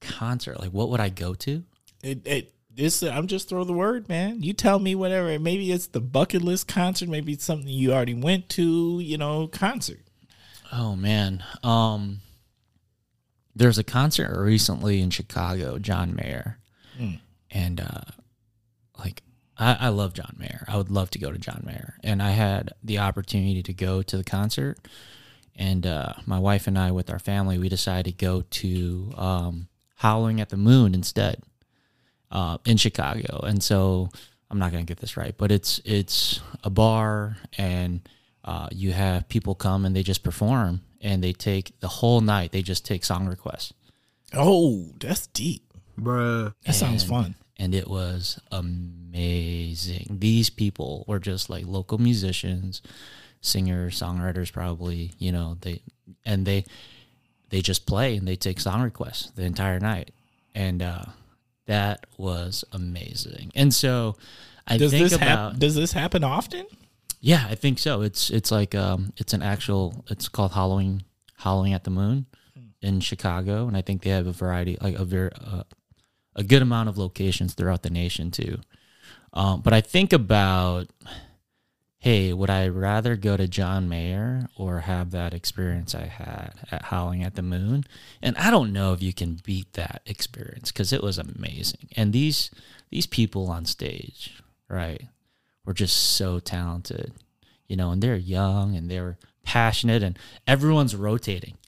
concert. 0.00 0.60
Like, 0.60 0.70
what 0.72 0.90
would 0.90 1.00
I 1.00 1.08
go 1.08 1.34
to? 1.34 1.64
It, 2.02 2.26
it 2.26 2.54
this 2.72 3.02
I'm 3.02 3.26
just 3.26 3.48
throw 3.48 3.64
the 3.64 3.72
word, 3.72 4.08
man. 4.08 4.42
You 4.42 4.52
tell 4.52 4.78
me 4.78 4.94
whatever. 4.94 5.38
Maybe 5.38 5.72
it's 5.72 5.88
the 5.88 6.00
bucket 6.00 6.42
list 6.42 6.68
concert. 6.68 7.08
Maybe 7.08 7.32
it's 7.32 7.44
something 7.44 7.68
you 7.68 7.92
already 7.92 8.14
went 8.14 8.48
to. 8.50 9.00
You 9.00 9.18
know, 9.18 9.48
concert. 9.48 10.00
Oh 10.72 10.96
man. 10.96 11.44
Um 11.62 12.20
there's 13.54 13.78
a 13.78 13.84
concert 13.84 14.40
recently 14.42 15.00
in 15.00 15.10
Chicago, 15.10 15.78
John 15.78 16.14
Mayer, 16.14 16.58
and 17.50 17.80
uh, 17.80 18.12
like 18.98 19.22
I, 19.58 19.76
I 19.80 19.88
love 19.88 20.14
John 20.14 20.36
Mayer. 20.38 20.64
I 20.68 20.76
would 20.76 20.90
love 20.90 21.10
to 21.10 21.18
go 21.18 21.30
to 21.30 21.38
John 21.38 21.62
Mayer, 21.66 21.98
and 22.02 22.22
I 22.22 22.30
had 22.30 22.72
the 22.82 22.98
opportunity 22.98 23.62
to 23.62 23.72
go 23.72 24.02
to 24.02 24.16
the 24.16 24.24
concert, 24.24 24.78
and 25.54 25.86
uh, 25.86 26.14
my 26.26 26.38
wife 26.38 26.66
and 26.66 26.78
I, 26.78 26.90
with 26.92 27.10
our 27.10 27.18
family, 27.18 27.58
we 27.58 27.68
decided 27.68 28.18
to 28.18 28.24
go 28.24 28.44
to 28.48 29.12
um, 29.16 29.68
Howling 29.96 30.40
at 30.40 30.48
the 30.48 30.56
Moon 30.56 30.94
instead 30.94 31.42
uh, 32.30 32.58
in 32.64 32.76
Chicago, 32.76 33.40
and 33.44 33.62
so 33.62 34.08
I'm 34.50 34.58
not 34.58 34.72
gonna 34.72 34.84
get 34.84 34.98
this 34.98 35.16
right, 35.16 35.34
but 35.36 35.50
it's 35.52 35.80
it's 35.84 36.40
a 36.64 36.70
bar, 36.70 37.36
and 37.58 38.00
uh, 38.44 38.68
you 38.72 38.92
have 38.92 39.28
people 39.28 39.54
come 39.54 39.84
and 39.84 39.94
they 39.94 40.02
just 40.02 40.22
perform, 40.22 40.80
and 41.00 41.22
they 41.22 41.32
take 41.32 41.78
the 41.80 41.88
whole 41.88 42.20
night. 42.20 42.52
They 42.52 42.62
just 42.62 42.84
take 42.86 43.04
song 43.04 43.26
requests. 43.26 43.72
Oh, 44.32 44.92
that's 45.00 45.26
deep. 45.28 45.62
Bruh. 46.00 46.54
That 46.64 46.74
sounds 46.74 47.04
fun. 47.04 47.34
and 47.58 47.74
it 47.74 47.88
was 47.88 48.40
amazing. 48.50 50.18
These 50.20 50.50
people 50.50 51.04
were 51.06 51.18
just 51.18 51.50
like 51.50 51.66
local 51.66 51.98
musicians, 51.98 52.80
singers, 53.40 54.00
songwriters, 54.00 54.52
probably. 54.52 55.12
You 55.18 55.32
know 55.32 55.58
they 55.60 55.82
and 56.24 56.46
they 56.46 56.64
they 57.50 57.60
just 57.60 57.86
play 57.86 58.16
and 58.16 58.26
they 58.26 58.36
take 58.36 58.60
song 58.60 58.82
requests 58.82 59.30
the 59.32 59.42
entire 59.42 59.80
night, 59.80 60.12
and 60.54 60.80
uh, 60.82 61.04
that 61.70 62.04
was 62.18 62.64
amazing. 62.72 63.52
And 63.54 63.72
so 63.72 64.16
I 64.66 64.76
Does 64.76 64.90
think 64.90 65.04
this 65.04 65.12
about 65.14 65.28
happen? 65.28 65.58
Does 65.60 65.74
this 65.76 65.92
happen 65.92 66.24
often? 66.24 66.66
yeah, 67.20 67.46
I 67.48 67.54
think 67.54 67.78
so. 67.78 68.02
It's 68.02 68.30
it's 68.30 68.50
like 68.50 68.74
um 68.74 69.12
it's 69.16 69.32
an 69.32 69.42
actual 69.42 70.04
it's 70.10 70.28
called 70.28 70.52
Howling 70.52 71.04
Howling 71.36 71.72
at 71.72 71.84
the 71.84 71.90
Moon 71.90 72.26
in 72.82 73.00
Chicago, 73.00 73.68
and 73.68 73.76
I 73.76 73.82
think 73.82 74.02
they 74.02 74.10
have 74.10 74.26
a 74.26 74.32
variety 74.32 74.76
like 74.80 74.96
a 74.96 75.04
very 75.04 75.30
uh, 75.32 75.62
a 76.34 76.42
good 76.42 76.62
amount 76.62 76.88
of 76.88 76.98
locations 76.98 77.54
throughout 77.54 77.82
the 77.82 77.90
nation 77.90 78.30
too. 78.30 78.58
Um, 79.32 79.60
but 79.60 79.72
I 79.72 79.80
think 79.80 80.12
about 80.12 80.88
hey, 82.00 82.32
would 82.32 82.48
I 82.48 82.66
rather 82.66 83.14
go 83.14 83.36
to 83.36 83.46
John 83.46 83.86
Mayer 83.86 84.48
or 84.56 84.80
have 84.80 85.10
that 85.10 85.34
experience 85.34 85.94
I 85.94 86.06
had 86.06 86.54
at 86.72 86.86
Howling 86.86 87.22
at 87.22 87.34
the 87.34 87.42
Moon? 87.42 87.84
And 88.22 88.36
I 88.38 88.50
don't 88.50 88.72
know 88.72 88.94
if 88.94 89.02
you 89.02 89.12
can 89.12 89.38
beat 89.44 89.74
that 89.74 90.00
experience 90.06 90.72
because 90.72 90.94
it 90.94 91.02
was 91.02 91.18
amazing. 91.18 91.88
And 91.96 92.12
these 92.12 92.50
these 92.90 93.06
people 93.06 93.48
on 93.48 93.66
stage, 93.66 94.42
right, 94.68 95.08
were 95.66 95.74
just 95.74 95.96
so 96.16 96.40
talented, 96.40 97.12
you 97.68 97.76
know, 97.76 97.90
and 97.90 98.02
they're 98.02 98.16
young 98.16 98.74
and 98.74 98.90
they're 98.90 99.18
passionate 99.44 100.02
and 100.02 100.18
everyone's 100.46 100.96
rotating. 100.96 101.58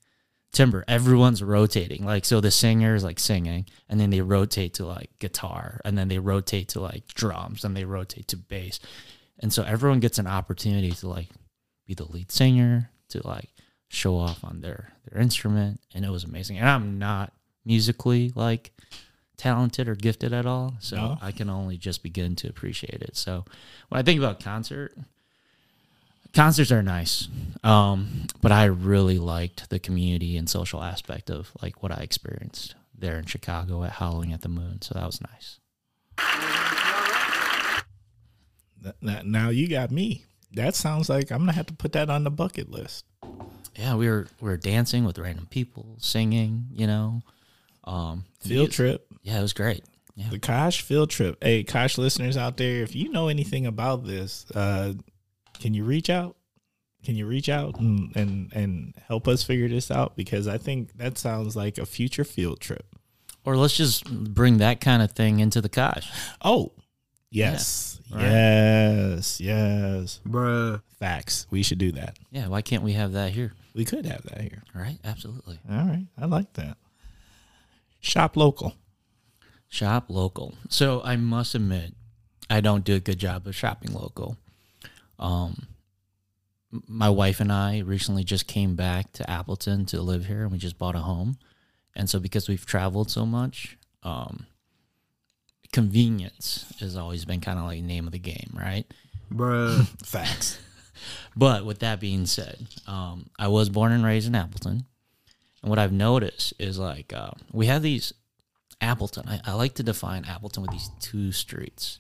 Timber, 0.51 0.85
everyone's 0.89 1.43
rotating. 1.43 2.07
Like 2.07 2.25
so 2.25 2.41
the 2.41 2.51
singer's 2.51 3.05
like 3.05 3.19
singing 3.19 3.67
and 3.87 4.01
then 4.01 4.09
they 4.09 4.23
rotate 4.23 4.75
to 4.75 4.87
like 4.87 5.11
guitar 5.19 5.81
and 5.85 5.97
then 5.97 6.09
they 6.09 6.19
rotate 6.19 6.69
to 6.71 6.81
like 6.81 7.07
drums 7.09 7.65
and 7.65 7.77
they 7.77 7.85
rotate 7.85 8.29
to 8.29 8.37
bass. 8.39 8.81
And 9.43 9.53
so 9.53 9.65
everyone 9.65 10.01
gets 10.01 10.19
an 10.19 10.27
opportunity 10.27 10.93
to 10.93 11.09
like 11.09 11.29
be 11.87 11.95
the 11.95 12.05
lead 12.05 12.31
singer, 12.33 12.91
to 13.11 13.27
like 13.27 13.51
show 13.89 14.17
off 14.17 14.43
on 14.45 14.61
their 14.61 14.93
their 15.11 15.21
instrument 15.21 15.81
and 15.95 16.05
it 16.05 16.11
was 16.11 16.25
amazing. 16.25 16.59
And 16.59 16.69
I'm 16.69 16.99
not 16.99 17.33
musically 17.65 18.33
like 18.35 18.73
talented 19.37 19.89
or 19.89 19.95
gifted 19.97 20.33
at 20.33 20.47
all, 20.47 20.75
so 20.79 20.97
No. 20.97 21.19
I 21.21 21.33
can 21.33 21.51
only 21.51 21.77
just 21.77 22.03
begin 22.03 22.37
to 22.37 22.49
appreciate 22.49 23.03
it. 23.03 23.17
So 23.17 23.45
when 23.89 23.99
I 23.99 24.03
think 24.03 24.19
about 24.19 24.39
concert, 24.41 24.95
concerts 26.33 26.71
are 26.71 26.83
nice, 26.83 27.29
um, 27.65 28.27
but 28.41 28.53
I 28.53 28.65
really 28.65 29.19
liked 29.19 29.69
the 29.69 29.79
community 29.81 30.37
and 30.37 30.49
social 30.49 30.83
aspect 30.83 31.31
of 31.31 31.51
like 31.61 31.83
what 31.83 31.93
I 31.93 32.03
experienced 32.03 32.77
there 32.97 33.19
in 33.19 33.25
Chicago 33.27 33.83
at 33.83 33.93
Howling 33.93 34.33
at 34.33 34.43
the 34.43 34.49
Moon. 34.49 34.81
So 34.81 34.95
that 34.95 35.05
was 35.07 35.21
nice. 35.21 35.59
Now 39.01 39.49
you 39.51 39.69
got 39.69 39.91
me. 39.91 40.25
That 40.55 40.75
sounds 40.75 41.09
like 41.09 41.31
I'm 41.31 41.39
gonna 41.39 41.53
have 41.53 41.67
to 41.67 41.75
put 41.75 41.93
that 41.93 42.11
on 42.11 42.25
the 42.25 42.31
bucket 42.31 42.71
list. 42.71 43.05
Yeah, 43.77 43.95
we 43.95 44.09
were 44.09 44.27
we 44.41 44.49
were 44.51 44.57
dancing 44.57 45.05
with 45.05 45.19
random 45.19 45.47
people, 45.47 45.97
singing, 45.99 46.67
you 46.73 46.87
know. 46.87 47.23
Um, 47.85 48.25
Field 48.41 48.69
mu- 48.69 48.73
trip. 48.73 49.07
Yeah, 49.23 49.39
it 49.39 49.43
was 49.43 49.53
great. 49.53 49.85
Yeah. 50.15 50.29
The 50.31 50.39
Kosh 50.39 50.83
field 50.83 51.11
trip. 51.11 51.43
Hey, 51.43 51.65
Kosh 51.65 51.97
listeners 51.97 52.37
out 52.37 52.59
there, 52.59 52.83
if 52.83 52.95
you 52.95 53.11
know 53.11 53.29
anything 53.29 53.67
about 53.67 54.05
this, 54.05 54.45
uh, 54.55 54.93
can 55.59 55.73
you 55.73 55.85
reach 55.85 56.11
out? 56.11 56.37
Can 57.03 57.17
you 57.17 57.27
reach 57.27 57.49
out 57.49 57.81
and, 57.81 58.15
and 58.15 58.53
and 58.53 58.95
help 59.09 59.27
us 59.27 59.43
figure 59.43 59.69
this 59.69 59.91
out? 59.91 60.17
Because 60.17 60.47
I 60.47 60.59
think 60.59 60.97
that 60.99 61.17
sounds 61.19 61.57
like 61.57 61.79
a 61.79 61.87
future 61.87 62.25
field 62.25 62.61
trip. 62.61 62.87
Or 63.45 63.57
let's 63.57 63.77
just 63.77 64.05
bring 64.35 64.59
that 64.59 64.81
kind 64.81 65.03
of 65.03 65.13
thing 65.13 65.41
into 65.41 65.61
the 65.61 65.69
Kosh. 65.69 66.09
Oh, 66.43 66.73
yes, 67.33 68.01
right. 68.13 68.23
yes, 68.23 69.41
yes. 69.41 70.21
Bruh. 70.27 70.81
Facts. 70.99 71.47
We 71.51 71.63
should 71.63 71.79
do 71.79 71.93
that. 71.93 72.19
Yeah, 72.31 72.49
why 72.49 72.63
can't 72.63 72.83
we 72.83 72.93
have 72.93 73.13
that 73.13 73.33
here? 73.33 73.53
We 73.75 73.85
could 73.85 74.07
have 74.07 74.23
that 74.25 74.41
here. 74.41 74.63
Right? 74.75 74.99
Absolutely. 75.05 75.59
All 75.71 75.85
right, 75.85 76.07
I 76.17 76.27
like 76.27 76.53
that. 76.55 76.77
Shop 78.01 78.37
local. 78.37 78.75
Shop 79.69 80.07
local. 80.09 80.55
So 80.69 81.01
I 81.05 81.17
must 81.17 81.55
admit, 81.55 81.95
I 82.51 82.61
don't 82.61 82.85
do 82.85 82.95
a 82.95 83.01
good 83.01 83.19
job 83.19 83.47
of 83.47 83.57
shopping 83.57 83.93
local. 83.93 84.37
Um, 85.19 85.67
my 86.87 87.09
wife 87.09 87.41
and 87.41 87.53
I 87.53 87.79
recently 87.81 88.25
just 88.25 88.47
came 88.47 88.77
back 88.77 89.13
to 89.13 89.31
Appleton 89.31 89.87
to 89.87 90.03
live 90.03 90.27
here, 90.27 90.43
and 90.43 90.53
we 90.53 90.59
just 90.59 90.79
bought 90.79 90.95
a 90.95 91.01
home. 91.01 91.39
And 91.95 92.09
so, 92.09 92.19
because 92.19 92.49
we've 92.49 92.65
traveled 92.65 93.11
so 93.11 93.27
much, 93.27 93.77
um, 94.03 94.47
convenience 95.73 96.73
has 96.81 96.97
always 96.97 97.25
been 97.25 97.41
kind 97.41 97.59
of 97.59 97.65
like 97.65 97.83
name 97.83 98.07
of 98.07 98.13
the 98.13 98.19
game, 98.19 98.51
right? 98.55 98.85
Bruh. 99.33 99.87
Facts. 100.07 100.59
But 101.35 101.65
with 101.65 101.81
that 101.81 101.99
being 101.99 102.27
said, 102.27 102.67
um, 102.87 103.31
I 103.39 103.49
was 103.49 103.69
born 103.69 103.93
and 103.93 104.05
raised 104.05 104.29
in 104.29 104.35
Appleton, 104.35 104.85
and 105.63 105.71
what 105.71 105.79
I've 105.79 105.93
noticed 105.93 106.53
is 106.59 106.79
like 106.79 107.13
uh, 107.13 107.31
we 107.51 107.67
have 107.67 107.83
these 107.83 108.13
Appleton. 108.81 109.25
I, 109.29 109.41
I 109.45 109.55
like 109.55 109.75
to 109.75 109.83
define 109.83 110.25
Appleton 110.27 110.63
with 110.63 110.71
these 110.71 110.91
two 111.01 111.33
streets, 111.33 111.99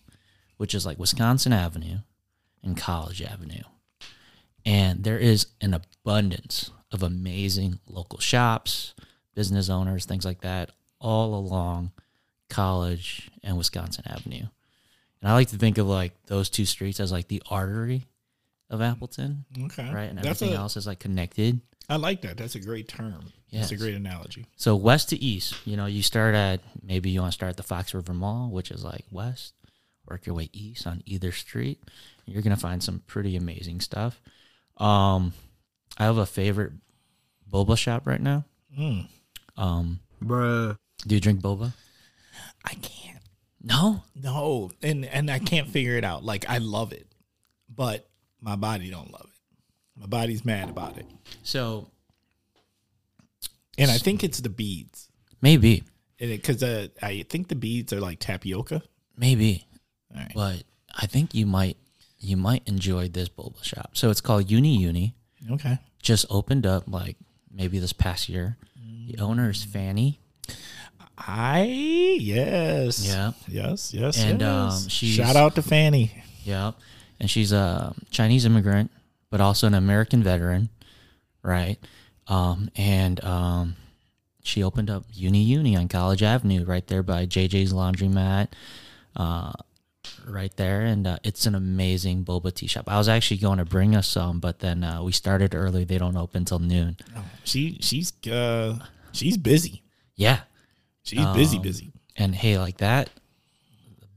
which 0.58 0.74
is 0.74 0.86
like 0.86 0.98
Wisconsin 0.98 1.52
Avenue 1.52 1.98
and 2.62 2.76
College 2.76 3.22
Avenue, 3.22 3.64
and 4.64 5.02
there 5.02 5.18
is 5.18 5.46
an 5.60 5.74
abundance 5.74 6.70
of 6.92 7.02
amazing 7.02 7.80
local 7.88 8.18
shops, 8.18 8.94
business 9.34 9.68
owners, 9.68 10.04
things 10.04 10.26
like 10.26 10.42
that, 10.42 10.70
all 11.00 11.34
along 11.34 11.90
College 12.52 13.30
and 13.42 13.56
Wisconsin 13.58 14.04
Avenue. 14.06 14.46
And 15.20 15.30
I 15.30 15.34
like 15.34 15.48
to 15.48 15.56
think 15.56 15.78
of 15.78 15.86
like 15.88 16.12
those 16.26 16.48
two 16.50 16.64
streets 16.66 17.00
as 17.00 17.10
like 17.12 17.28
the 17.28 17.42
artery 17.50 18.04
of 18.70 18.80
Appleton, 18.82 19.44
Okay. 19.64 19.90
right? 19.92 20.04
And 20.08 20.18
That's 20.18 20.40
everything 20.42 20.54
a- 20.56 20.60
else 20.60 20.76
is 20.76 20.86
like 20.86 20.98
connected. 21.00 21.60
I 21.88 21.96
like 21.96 22.22
that. 22.22 22.36
That's 22.36 22.54
a 22.54 22.60
great 22.60 22.88
term. 22.88 23.32
That's 23.52 23.70
a 23.70 23.76
great 23.76 23.94
analogy. 23.94 24.46
So 24.56 24.76
west 24.76 25.10
to 25.10 25.22
east, 25.22 25.54
you 25.66 25.76
know, 25.76 25.86
you 25.86 26.02
start 26.02 26.34
at 26.34 26.60
maybe 26.82 27.10
you 27.10 27.20
want 27.20 27.32
to 27.32 27.34
start 27.34 27.50
at 27.50 27.56
the 27.56 27.62
Fox 27.62 27.92
River 27.92 28.14
Mall, 28.14 28.48
which 28.50 28.70
is 28.70 28.82
like 28.82 29.04
west, 29.10 29.52
work 30.08 30.24
your 30.26 30.34
way 30.34 30.48
east 30.52 30.86
on 30.86 31.02
either 31.06 31.32
street. 31.32 31.82
You're 32.24 32.40
gonna 32.42 32.56
find 32.56 32.82
some 32.82 33.00
pretty 33.06 33.36
amazing 33.36 33.80
stuff. 33.80 34.20
Um, 34.78 35.34
I 35.98 36.04
have 36.04 36.16
a 36.16 36.24
favorite 36.26 36.72
boba 37.50 37.76
shop 37.76 38.06
right 38.06 38.20
now. 38.20 38.44
Mm. 38.78 39.06
Um, 39.58 40.00
Bruh. 40.22 40.76
do 41.06 41.14
you 41.14 41.20
drink 41.20 41.40
boba? 41.42 41.72
I 42.64 42.74
can't. 42.74 43.18
No. 43.62 44.02
No, 44.14 44.70
and 44.82 45.04
and 45.04 45.30
I 45.30 45.38
can't 45.38 45.68
figure 45.68 45.96
it 45.96 46.04
out. 46.04 46.24
Like 46.24 46.48
I 46.48 46.58
love 46.58 46.92
it, 46.92 47.06
but 47.68 48.08
my 48.40 48.56
body 48.56 48.90
don't 48.90 49.10
love 49.12 49.26
it. 49.26 50.00
My 50.00 50.06
body's 50.06 50.44
mad 50.44 50.68
about 50.68 50.96
it, 50.98 51.06
So 51.42 51.88
and 53.78 53.90
I 53.90 53.98
think 53.98 54.24
it's 54.24 54.40
the 54.40 54.48
beads. 54.48 55.08
maybe, 55.40 55.82
Because 56.18 56.62
uh, 56.62 56.88
I 57.00 57.24
think 57.28 57.48
the 57.48 57.54
beads 57.54 57.92
are 57.92 58.00
like 58.00 58.18
tapioca. 58.18 58.82
maybe, 59.16 59.66
All 60.14 60.20
right. 60.20 60.32
but 60.34 60.62
I 60.94 61.06
think 61.06 61.34
you 61.34 61.46
might 61.46 61.76
you 62.18 62.36
might 62.36 62.62
enjoy 62.66 63.08
this 63.08 63.28
boba 63.28 63.62
shop. 63.62 63.90
So 63.94 64.10
it's 64.10 64.20
called 64.20 64.50
Uni 64.50 64.76
Uni. 64.76 65.14
Okay. 65.50 65.78
Just 66.00 66.24
opened 66.30 66.66
up 66.66 66.84
like 66.86 67.16
maybe 67.52 67.78
this 67.78 67.92
past 67.92 68.28
year. 68.28 68.56
The 69.08 69.18
owner 69.18 69.50
is 69.50 69.62
Fanny. 69.64 70.20
I 71.26 71.62
yes. 72.20 73.06
Yeah. 73.06 73.32
Yes. 73.48 73.92
Yes. 73.94 74.22
And, 74.22 74.40
yes. 74.40 74.82
um, 74.84 74.88
she's- 74.88 75.14
shout 75.14 75.36
out 75.36 75.54
to 75.56 75.62
Fanny. 75.62 76.12
Yeah. 76.44 76.72
And 77.20 77.30
she's 77.30 77.52
a 77.52 77.94
Chinese 78.10 78.44
immigrant, 78.44 78.90
but 79.30 79.40
also 79.40 79.66
an 79.66 79.74
American 79.74 80.22
veteran, 80.22 80.70
right? 81.42 81.78
Um, 82.26 82.68
and 82.74 83.22
um, 83.24 83.76
she 84.42 84.62
opened 84.64 84.90
up 84.90 85.04
Uni 85.12 85.42
Uni 85.42 85.76
on 85.76 85.86
College 85.88 86.22
Avenue 86.22 86.64
right 86.64 86.86
there 86.86 87.02
by 87.04 87.26
JJ's 87.26 87.72
Laundromat, 87.72 88.48
uh, 89.14 89.52
right 90.26 90.54
there. 90.56 90.80
And 90.82 91.06
uh, 91.06 91.18
it's 91.22 91.46
an 91.46 91.54
amazing 91.54 92.24
boba 92.24 92.52
tea 92.52 92.66
shop. 92.66 92.84
I 92.88 92.98
was 92.98 93.08
actually 93.08 93.36
going 93.38 93.58
to 93.58 93.64
bring 93.64 93.94
us 93.94 94.08
some, 94.08 94.40
but 94.40 94.58
then 94.58 94.82
uh, 94.82 95.02
we 95.04 95.12
started 95.12 95.54
early. 95.54 95.84
They 95.84 95.98
don't 95.98 96.16
open 96.16 96.44
till 96.44 96.58
noon. 96.58 96.96
She 97.44 97.78
she's 97.80 98.12
uh 98.26 98.78
She's 99.12 99.36
busy. 99.36 99.82
Yeah. 100.16 100.40
She's 101.02 101.24
busy, 101.34 101.56
Um, 101.56 101.62
busy. 101.62 101.92
And 102.16 102.34
hey, 102.34 102.58
like 102.58 102.76
that 102.78 103.10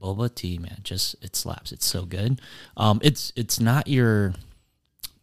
boba 0.00 0.32
tea, 0.34 0.58
man, 0.58 0.78
just 0.84 1.16
it 1.22 1.34
slaps. 1.34 1.72
It's 1.72 1.86
so 1.86 2.04
good. 2.04 2.40
Um, 2.76 3.00
it's 3.02 3.32
it's 3.36 3.58
not 3.58 3.88
your 3.88 4.34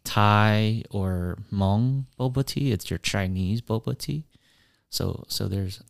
Thai 0.04 0.82
or 0.90 1.38
Hmong 1.52 2.04
boba 2.18 2.44
tea. 2.44 2.72
It's 2.72 2.90
your 2.90 2.98
Chinese 2.98 3.60
boba 3.62 3.96
tea. 3.96 4.24
So 4.90 5.24
so 5.28 5.48
there's 5.48 5.82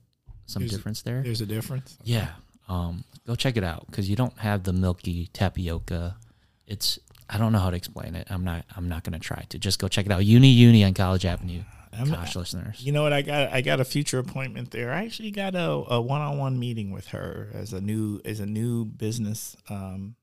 some 0.47 0.61
There's 0.63 0.73
a- 0.73 0.77
difference 0.77 1.03
there. 1.03 1.23
There's 1.23 1.41
a 1.41 1.47
difference. 1.47 1.99
Yeah. 2.05 2.29
Um, 2.69 3.05
go 3.27 3.35
check 3.35 3.57
it 3.57 3.65
out 3.65 3.87
because 3.87 4.09
you 4.09 4.17
don't 4.17 4.39
have 4.39 4.63
the 4.63 4.73
milky 4.73 5.29
tapioca. 5.33 6.17
It's 6.67 6.99
I 7.29 7.39
don't 7.39 7.53
know 7.53 7.59
how 7.59 7.71
to 7.71 7.77
explain 7.77 8.15
it. 8.15 8.29
I'm 8.31 8.45
not 8.45 8.65
I'm 8.77 8.89
not 8.89 9.03
gonna 9.05 9.19
try 9.19 9.45
to. 9.49 9.59
Just 9.59 9.79
go 9.79 9.89
check 9.89 10.07
it 10.07 10.13
out. 10.13 10.25
Uni 10.25 10.49
Uni 10.49 10.85
on 10.85 10.95
College 10.95 11.25
Avenue. 11.27 11.63
I'm- 11.97 12.09
Gosh, 12.11 12.37
listeners. 12.37 12.81
You 12.85 12.93
know 12.93 13.03
what? 13.03 13.13
I 13.13 13.23
got 13.23 13.53
I 13.53 13.61
got 13.61 13.81
a 13.81 13.85
future 13.85 14.19
appointment 14.19 14.71
there. 14.71 14.93
I 14.93 15.05
actually 15.05 15.31
got 15.31 15.55
a, 15.55 15.69
a 15.95 16.01
one-on-one 16.01 16.59
meeting 16.59 16.91
with 16.91 17.09
her 17.09 17.51
as 17.55 17.73
a 17.73 17.81
new 17.81 18.21
as 18.25 18.41
a 18.41 18.47
new 18.47 18.85
business 18.85 19.57
um, 19.69 20.17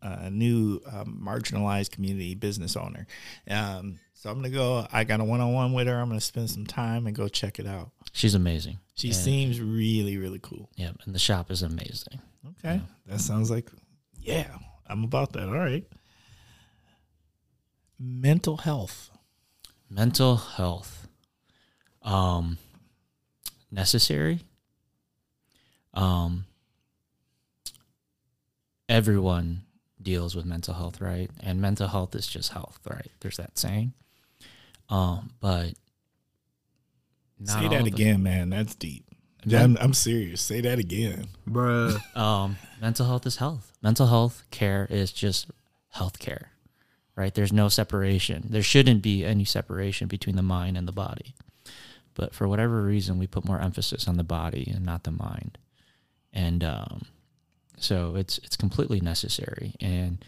a 0.00 0.30
new 0.30 0.80
um, 0.90 1.20
marginalized 1.24 1.90
community 1.90 2.34
business 2.34 2.76
owner. 2.76 3.06
Um, 3.50 3.98
so 4.14 4.30
I'm 4.30 4.36
gonna 4.36 4.50
go. 4.50 4.86
I 4.92 5.04
got 5.04 5.20
a 5.20 5.24
one-on-one 5.24 5.72
with 5.72 5.86
her. 5.86 5.98
I'm 6.00 6.08
gonna 6.08 6.20
spend 6.20 6.50
some 6.50 6.66
time 6.66 7.06
and 7.06 7.14
go 7.16 7.28
check 7.28 7.58
it 7.58 7.66
out. 7.66 7.90
She's 8.12 8.34
amazing. 8.34 8.78
She 8.94 9.08
And- 9.08 9.16
seems 9.16 9.60
really 9.60 10.16
really 10.16 10.40
cool. 10.42 10.70
Yeah, 10.76 10.90
and 11.04 11.14
the 11.14 11.18
shop 11.18 11.50
is 11.50 11.62
amazing. 11.62 12.20
Okay, 12.64 12.80
that 13.06 13.20
sounds 13.20 13.50
like 13.50 13.68
yeah. 14.20 14.56
I'm 14.90 15.04
about 15.04 15.32
that. 15.34 15.48
All 15.48 15.54
right. 15.54 15.84
Mental 17.98 18.56
health. 18.58 19.10
Mental 19.90 20.36
health. 20.36 20.97
Um 22.02 22.58
necessary. 23.70 24.40
Um 25.94 26.44
everyone 28.88 29.62
deals 30.00 30.34
with 30.34 30.46
mental 30.46 30.74
health, 30.74 31.00
right? 31.00 31.30
And 31.40 31.60
mental 31.60 31.88
health 31.88 32.14
is 32.14 32.26
just 32.26 32.52
health, 32.52 32.78
right? 32.88 33.10
There's 33.20 33.36
that 33.36 33.58
saying. 33.58 33.92
Um, 34.88 35.30
but 35.40 35.74
not 37.38 37.58
Say 37.58 37.64
all 37.64 37.70
that 37.70 37.84
the- 37.84 37.90
again, 37.90 38.22
man. 38.22 38.50
That's 38.50 38.74
deep. 38.74 39.04
Men- 39.44 39.62
I'm, 39.62 39.76
I'm 39.78 39.94
serious. 39.94 40.40
Say 40.40 40.60
that 40.62 40.78
again. 40.78 41.26
bruh, 41.48 41.98
um, 42.16 42.56
mental 42.80 43.06
health 43.06 43.26
is 43.26 43.36
health. 43.36 43.72
Mental 43.82 44.06
health 44.06 44.42
care 44.50 44.86
is 44.90 45.12
just 45.12 45.50
health 45.90 46.18
care, 46.18 46.50
right? 47.16 47.32
There's 47.34 47.52
no 47.52 47.68
separation. 47.68 48.46
There 48.50 48.62
shouldn't 48.62 49.02
be 49.02 49.24
any 49.24 49.44
separation 49.44 50.08
between 50.08 50.36
the 50.36 50.42
mind 50.42 50.76
and 50.76 50.88
the 50.88 50.92
body. 50.92 51.34
But 52.18 52.34
for 52.34 52.46
whatever 52.46 52.82
reason, 52.82 53.18
we 53.18 53.26
put 53.26 53.46
more 53.46 53.60
emphasis 53.60 54.06
on 54.06 54.18
the 54.18 54.24
body 54.24 54.70
and 54.74 54.84
not 54.84 55.04
the 55.04 55.10
mind. 55.10 55.56
And 56.34 56.62
um, 56.62 57.06
so 57.78 58.16
it's 58.16 58.36
it's 58.38 58.56
completely 58.56 59.00
necessary. 59.00 59.74
And 59.80 60.22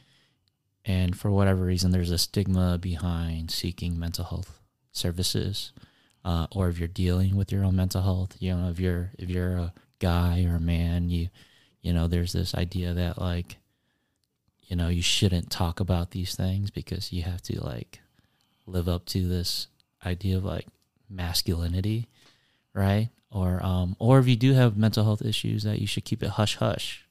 and 0.87 1.19
for 1.19 1.31
whatever 1.31 1.65
reason, 1.65 1.91
there's 1.91 2.11
a 2.11 2.17
stigma 2.17 2.79
behind 2.79 3.51
seeking 3.51 3.99
mental 3.99 4.25
health 4.25 4.61
services 4.93 5.73
uh, 6.25 6.47
or 6.51 6.69
if 6.69 6.79
you're 6.79 6.89
dealing 6.89 7.37
with 7.37 7.51
your 7.51 7.65
own 7.65 7.77
mental 7.77 8.03
health, 8.03 8.37
you 8.39 8.55
know, 8.55 8.69
if 8.69 8.79
you're 8.79 9.11
if 9.19 9.31
you're 9.31 9.57
a 9.57 9.73
guy 9.99 10.45
or 10.45 10.57
a 10.57 10.61
man, 10.61 11.09
you 11.09 11.29
you 11.81 11.93
know, 11.93 12.07
there's 12.07 12.33
this 12.33 12.55
idea 12.55 12.93
that 12.93 13.19
like, 13.19 13.57
you 14.65 14.77
know, 14.77 14.89
you 14.89 15.03
shouldn't 15.03 15.51
talk 15.51 15.81
about 15.81 16.11
these 16.11 16.35
things 16.35 16.71
because 16.71 17.13
you 17.13 17.23
have 17.23 17.41
to 17.43 17.63
like 17.65 18.01
live 18.67 18.89
up 18.89 19.07
to 19.07 19.27
this 19.27 19.69
idea 20.05 20.37
of 20.37 20.45
like 20.45 20.67
masculinity, 21.11 22.09
right? 22.75 23.09
Or 23.31 23.65
um 23.65 23.97
or 23.99 24.19
if 24.19 24.29
you 24.29 24.37
do 24.37 24.55
have 24.55 24.77
mental 24.77 25.05
health 25.05 25.23
issues 25.23 25.63
that 25.65 25.81
you 25.81 25.87
should 25.87 26.05
keep 26.05 26.23
it 26.23 26.31
hush 26.31 26.57
hush, 26.57 27.05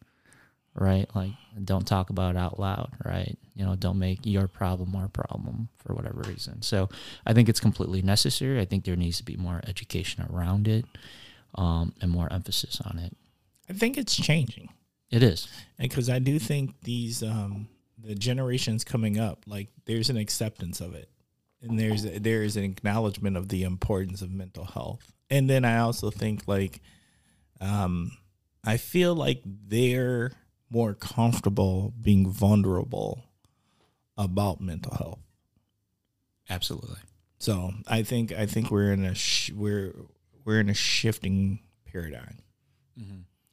right? 0.75 1.07
Like 1.15 1.31
don't 1.63 1.88
talk 1.88 2.09
about 2.09 2.35
it 2.35 2.38
out 2.38 2.59
loud, 2.59 2.91
right? 3.05 3.38
You 3.55 3.65
know, 3.65 3.75
don't 3.75 3.99
make 3.99 4.25
your 4.25 4.47
problem 4.47 4.95
our 4.95 5.07
problem 5.09 5.69
for 5.77 5.93
whatever 5.93 6.21
reason. 6.21 6.62
So 6.62 6.89
I 7.25 7.33
think 7.33 7.49
it's 7.49 7.59
completely 7.59 8.01
necessary. 8.01 8.59
I 8.59 8.65
think 8.65 8.85
there 8.85 8.95
needs 8.95 9.17
to 9.17 9.23
be 9.25 9.35
more 9.35 9.62
education 9.67 10.25
around 10.31 10.67
it, 10.67 10.85
um, 11.55 11.93
and 12.01 12.09
more 12.12 12.31
emphasis 12.31 12.81
on 12.85 12.99
it. 12.99 13.15
I 13.69 13.73
think 13.73 13.97
it's 13.97 14.15
changing. 14.15 14.69
It 15.12 15.23
is. 15.23 15.47
because 15.79 16.09
I 16.09 16.19
do 16.19 16.38
think 16.39 16.75
these 16.83 17.23
um 17.23 17.67
the 18.01 18.15
generations 18.15 18.83
coming 18.83 19.19
up 19.19 19.43
like 19.45 19.67
there's 19.85 20.09
an 20.09 20.17
acceptance 20.17 20.79
of 20.79 20.95
it 20.95 21.09
and 21.62 21.78
there's 21.80 22.04
there 22.04 22.43
is 22.43 22.56
an 22.58 22.63
acknowledgement 22.63 23.36
of 23.38 23.50
the 23.50 23.63
importance 23.63 24.22
of 24.22 24.32
mental 24.32 24.65
health 24.65 25.12
and 25.30 25.50
then 25.50 25.65
I 25.65 25.80
also 25.80 26.10
think 26.12 26.48
like 26.48 26.82
um 27.62 28.12
I 28.65 28.78
feel 28.78 29.15
like 29.15 29.41
they're 29.45 30.32
more 30.69 30.93
comfortable 30.93 31.93
being 32.00 32.30
vulnerable 32.30 33.24
about 34.17 34.62
mental 34.62 34.93
health 34.95 35.19
Absolutely. 36.50 37.00
so 37.39 37.72
I 37.88 38.04
think 38.04 38.32
I 38.32 38.45
think 38.45 38.72
we're 38.72 38.91
in 38.91 39.06
a 39.06 39.15
sh- 39.15 39.52
we're 39.52 39.95
we're 40.45 40.60
in 40.60 40.69
a 40.69 40.74
shifting 40.74 41.60
paradigm 41.86 42.38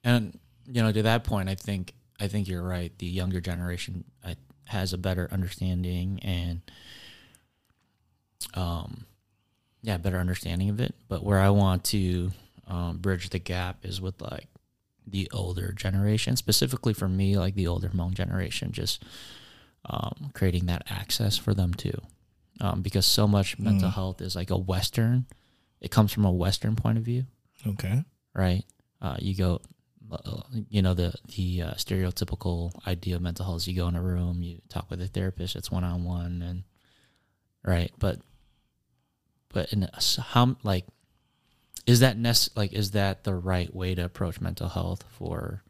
And 0.04 0.38
you 0.66 0.82
know, 0.82 0.90
to 0.90 1.02
that 1.02 1.22
point, 1.24 1.48
I 1.48 1.54
think 1.54 1.92
I 2.20 2.26
think 2.28 2.48
you're 2.48 2.62
right. 2.62 2.96
The 2.98 3.06
younger 3.06 3.40
generation 3.40 4.04
uh, 4.24 4.34
has 4.64 4.92
a 4.92 4.98
better 4.98 5.28
understanding 5.30 6.18
and, 6.22 6.60
um, 8.54 9.06
yeah, 9.82 9.96
better 9.98 10.18
understanding 10.18 10.68
of 10.70 10.80
it. 10.80 10.94
But 11.08 11.22
where 11.22 11.38
I 11.38 11.50
want 11.50 11.84
to 11.84 12.32
um, 12.66 12.98
bridge 12.98 13.30
the 13.30 13.38
gap 13.38 13.84
is 13.84 14.00
with 14.00 14.20
like 14.20 14.48
the 15.06 15.30
older 15.32 15.72
generation, 15.72 16.36
specifically 16.36 16.92
for 16.94 17.08
me, 17.08 17.38
like 17.38 17.54
the 17.54 17.68
older 17.68 17.88
Hmong 17.88 18.14
generation, 18.14 18.72
just 18.72 19.04
um, 19.88 20.30
creating 20.34 20.66
that 20.66 20.82
access 20.90 21.36
for 21.36 21.54
them 21.54 21.72
too, 21.74 22.00
um, 22.60 22.82
because 22.82 23.06
so 23.06 23.28
much 23.28 23.58
mental 23.58 23.88
health 23.94 24.20
is 24.20 24.34
like 24.34 24.50
a 24.50 24.56
Western. 24.56 25.26
It 25.80 25.90
comes 25.90 26.12
from 26.12 26.24
a 26.24 26.32
Western 26.32 26.74
point 26.74 26.98
of 26.98 27.04
view 27.04 27.26
okay 27.66 28.02
right? 28.34 28.64
Uh, 29.00 29.16
you 29.18 29.34
go, 29.36 29.60
uh, 30.10 30.42
you 30.68 30.82
know, 30.82 30.94
the 30.94 31.14
the 31.36 31.62
uh, 31.62 31.74
stereotypical 31.74 32.72
idea 32.86 33.16
of 33.16 33.22
mental 33.22 33.44
health 33.44 33.58
is 33.58 33.68
you 33.68 33.76
go 33.76 33.88
in 33.88 33.94
a 33.94 34.02
room, 34.02 34.42
you 34.42 34.60
talk 34.68 34.90
with 34.90 35.00
a 35.00 35.06
therapist, 35.06 35.54
it's 35.56 35.70
one 35.70 35.84
on 35.84 36.04
one, 36.04 36.42
and 36.42 36.64
right, 37.64 37.92
but 37.98 38.18
but 39.56 39.72
in 39.72 39.88
how 40.18 40.54
like 40.64 40.84
is 41.86 42.00
that 42.00 42.18
nec- 42.18 42.54
like 42.54 42.74
is 42.74 42.90
that 42.90 43.24
the 43.24 43.34
right 43.34 43.74
way 43.74 43.94
to 43.94 44.04
approach 44.04 44.38
mental 44.38 44.68
health 44.68 45.02
for 45.08 45.62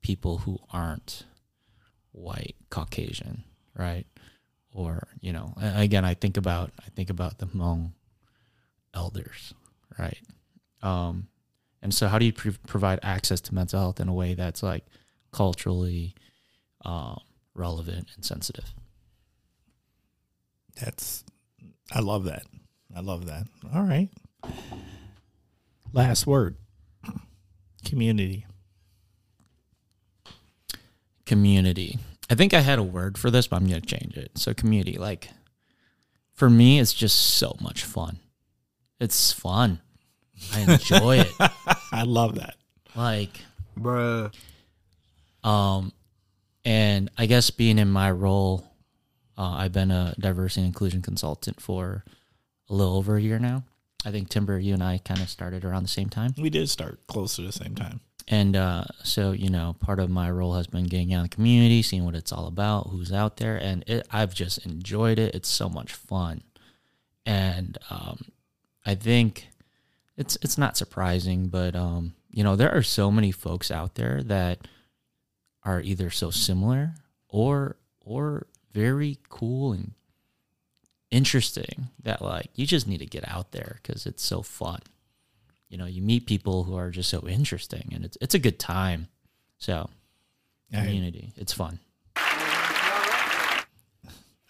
people 0.00 0.38
who 0.38 0.58
aren't 0.72 1.24
white 2.12 2.56
Caucasian, 2.70 3.44
right? 3.76 4.06
Or 4.72 5.06
you 5.20 5.34
know, 5.34 5.52
again, 5.58 6.02
I 6.02 6.14
think 6.14 6.38
about 6.38 6.72
I 6.78 6.88
think 6.96 7.10
about 7.10 7.36
the 7.36 7.44
Hmong 7.44 7.92
elders, 8.94 9.52
right? 9.98 10.22
Um, 10.80 11.28
and 11.82 11.92
so, 11.92 12.08
how 12.08 12.18
do 12.18 12.24
you 12.24 12.32
pre- 12.32 12.56
provide 12.66 13.00
access 13.02 13.42
to 13.42 13.54
mental 13.54 13.80
health 13.80 14.00
in 14.00 14.08
a 14.08 14.14
way 14.14 14.32
that's 14.32 14.62
like 14.62 14.86
culturally 15.30 16.14
um, 16.86 17.20
relevant 17.52 18.08
and 18.14 18.24
sensitive? 18.24 18.72
That's 20.80 21.22
I 21.92 22.00
love 22.00 22.24
that. 22.24 22.44
I 22.94 23.00
love 23.00 23.26
that. 23.26 23.46
All 23.74 23.82
right. 23.82 24.08
Last 25.92 26.26
word. 26.26 26.56
Community. 27.84 28.46
Community. 31.26 31.98
I 32.28 32.34
think 32.34 32.54
I 32.54 32.60
had 32.60 32.78
a 32.78 32.82
word 32.82 33.18
for 33.18 33.30
this, 33.30 33.46
but 33.46 33.56
I'm 33.56 33.66
going 33.66 33.80
to 33.80 33.86
change 33.86 34.16
it. 34.16 34.32
So, 34.36 34.54
community, 34.54 34.98
like 34.98 35.30
for 36.34 36.48
me, 36.50 36.78
it's 36.80 36.92
just 36.92 37.16
so 37.18 37.56
much 37.60 37.84
fun. 37.84 38.18
It's 39.00 39.32
fun. 39.32 39.80
I 40.54 40.60
enjoy 40.60 41.18
it. 41.20 41.32
I 41.92 42.02
love 42.04 42.36
that. 42.36 42.54
Like, 42.96 43.40
bruh, 43.78 44.32
Um, 45.44 45.92
and 46.64 47.10
I 47.16 47.26
guess 47.26 47.50
being 47.50 47.78
in 47.78 47.90
my 47.90 48.10
role, 48.10 48.64
uh, 49.38 49.52
I've 49.52 49.72
been 49.72 49.90
a 49.90 50.14
diversity 50.18 50.62
and 50.62 50.68
inclusion 50.68 51.02
consultant 51.02 51.60
for 51.60 52.04
a 52.70 52.74
little 52.74 52.96
over 52.96 53.16
a 53.16 53.20
year 53.20 53.38
now. 53.38 53.64
I 54.04 54.10
think 54.10 54.30
Timber, 54.30 54.58
you 54.58 54.72
and 54.72 54.82
I 54.82 54.98
kind 54.98 55.20
of 55.20 55.28
started 55.28 55.64
around 55.64 55.82
the 55.82 55.88
same 55.88 56.08
time. 56.08 56.34
We 56.38 56.48
did 56.48 56.70
start 56.70 57.06
close 57.06 57.36
to 57.36 57.42
the 57.42 57.52
same 57.52 57.74
time. 57.74 58.00
And 58.28 58.54
uh, 58.54 58.84
so, 59.02 59.32
you 59.32 59.50
know, 59.50 59.76
part 59.80 59.98
of 59.98 60.08
my 60.08 60.30
role 60.30 60.54
has 60.54 60.68
been 60.68 60.84
getting 60.84 61.12
out 61.12 61.18
in 61.18 61.22
the 61.24 61.28
community, 61.30 61.82
seeing 61.82 62.04
what 62.04 62.14
it's 62.14 62.32
all 62.32 62.46
about, 62.46 62.88
who's 62.88 63.12
out 63.12 63.38
there, 63.38 63.56
and 63.56 63.82
it, 63.88 64.06
I've 64.10 64.32
just 64.34 64.64
enjoyed 64.64 65.18
it. 65.18 65.34
It's 65.34 65.48
so 65.48 65.68
much 65.68 65.92
fun, 65.92 66.42
and 67.26 67.76
um, 67.90 68.20
I 68.86 68.94
think 68.94 69.48
it's 70.16 70.38
it's 70.42 70.56
not 70.56 70.76
surprising, 70.76 71.48
but 71.48 71.74
um, 71.74 72.14
you 72.30 72.44
know, 72.44 72.54
there 72.54 72.70
are 72.70 72.84
so 72.84 73.10
many 73.10 73.32
folks 73.32 73.70
out 73.70 73.96
there 73.96 74.22
that 74.22 74.68
are 75.64 75.80
either 75.80 76.10
so 76.10 76.30
similar 76.30 76.94
or 77.28 77.76
or 78.00 78.46
very 78.72 79.18
cool 79.28 79.72
and 79.72 79.92
interesting 81.10 81.88
that 82.02 82.22
like 82.22 82.50
you 82.54 82.66
just 82.66 82.86
need 82.86 82.98
to 82.98 83.06
get 83.06 83.28
out 83.28 83.52
there 83.52 83.78
because 83.82 84.06
it's 84.06 84.22
so 84.22 84.42
fun. 84.42 84.80
you 85.68 85.78
know, 85.78 85.86
you 85.86 86.02
meet 86.02 86.26
people 86.26 86.64
who 86.64 86.74
are 86.76 86.90
just 86.90 87.08
so 87.10 87.26
interesting, 87.28 87.90
and 87.94 88.04
it's 88.04 88.16
it's 88.20 88.34
a 88.34 88.38
good 88.38 88.58
time. 88.58 89.08
So, 89.58 89.88
I, 90.72 90.84
community, 90.84 91.32
it's 91.36 91.52
fun. 91.52 91.78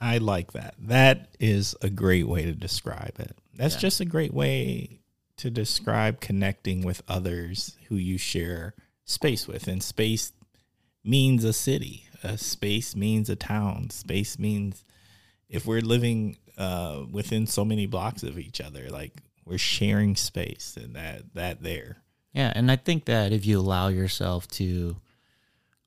I 0.02 0.16
like 0.18 0.52
that. 0.52 0.74
That 0.78 1.28
is 1.38 1.76
a 1.82 1.90
great 1.90 2.26
way 2.26 2.44
to 2.44 2.52
describe 2.52 3.16
it. 3.18 3.36
That's 3.54 3.74
Yeah. 3.74 3.80
just 3.80 4.00
a 4.00 4.04
great 4.06 4.32
way 4.32 5.00
to 5.36 5.50
describe 5.50 6.20
connecting 6.20 6.82
with 6.82 7.02
others 7.06 7.76
who 7.88 7.96
you 7.96 8.16
share 8.16 8.74
space 9.04 9.46
with. 9.46 9.68
And 9.68 9.82
space 9.82 10.32
means 11.04 11.44
a 11.44 11.52
city. 11.52 12.04
A 12.22 12.38
space 12.38 12.96
means 12.96 13.28
a 13.28 13.36
town. 13.36 13.90
Space 13.90 14.38
means 14.38 14.84
if 15.50 15.66
we're 15.66 15.80
living 15.82 16.36
uh, 16.60 17.06
within 17.10 17.46
so 17.46 17.64
many 17.64 17.86
blocks 17.86 18.22
of 18.22 18.38
each 18.38 18.60
other, 18.60 18.90
like 18.90 19.14
we're 19.46 19.56
sharing 19.56 20.14
space, 20.14 20.76
and 20.80 20.94
that 20.94 21.32
that 21.32 21.62
there. 21.62 21.96
Yeah, 22.34 22.52
and 22.54 22.70
I 22.70 22.76
think 22.76 23.06
that 23.06 23.32
if 23.32 23.46
you 23.46 23.58
allow 23.58 23.88
yourself 23.88 24.46
to 24.48 24.96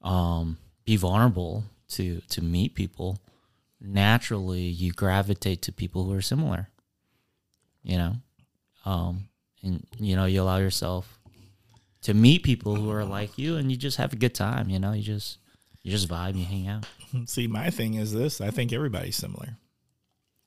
um, 0.02 0.58
be 0.84 0.96
vulnerable 0.98 1.64
to 1.90 2.22
to 2.22 2.44
meet 2.44 2.74
people, 2.74 3.20
naturally 3.80 4.64
you 4.64 4.92
gravitate 4.92 5.62
to 5.62 5.72
people 5.72 6.06
who 6.06 6.14
are 6.14 6.22
similar. 6.22 6.70
You 7.84 7.98
know, 7.98 8.16
um, 8.84 9.30
and 9.62 9.86
you 10.00 10.16
know 10.16 10.26
you 10.26 10.42
allow 10.42 10.58
yourself 10.58 11.20
to 12.02 12.16
meet 12.16 12.42
people 12.42 12.76
who 12.76 12.90
are 12.90 13.06
like 13.06 13.38
you, 13.38 13.58
and 13.58 13.70
you 13.70 13.78
just 13.78 13.98
have 13.98 14.12
a 14.12 14.16
good 14.16 14.34
time. 14.34 14.72
You 14.72 14.80
know, 14.80 14.94
you 14.94 15.04
just 15.04 15.38
you 15.84 15.92
just 15.92 16.10
vibe, 16.10 16.36
you 16.36 16.46
hang 16.46 16.68
out. 16.68 16.86
See, 17.30 17.46
my 17.46 17.70
thing 17.70 17.94
is 17.94 18.12
this: 18.12 18.42
I 18.42 18.50
think 18.50 18.74
everybody's 18.74 19.18
similar. 19.18 19.58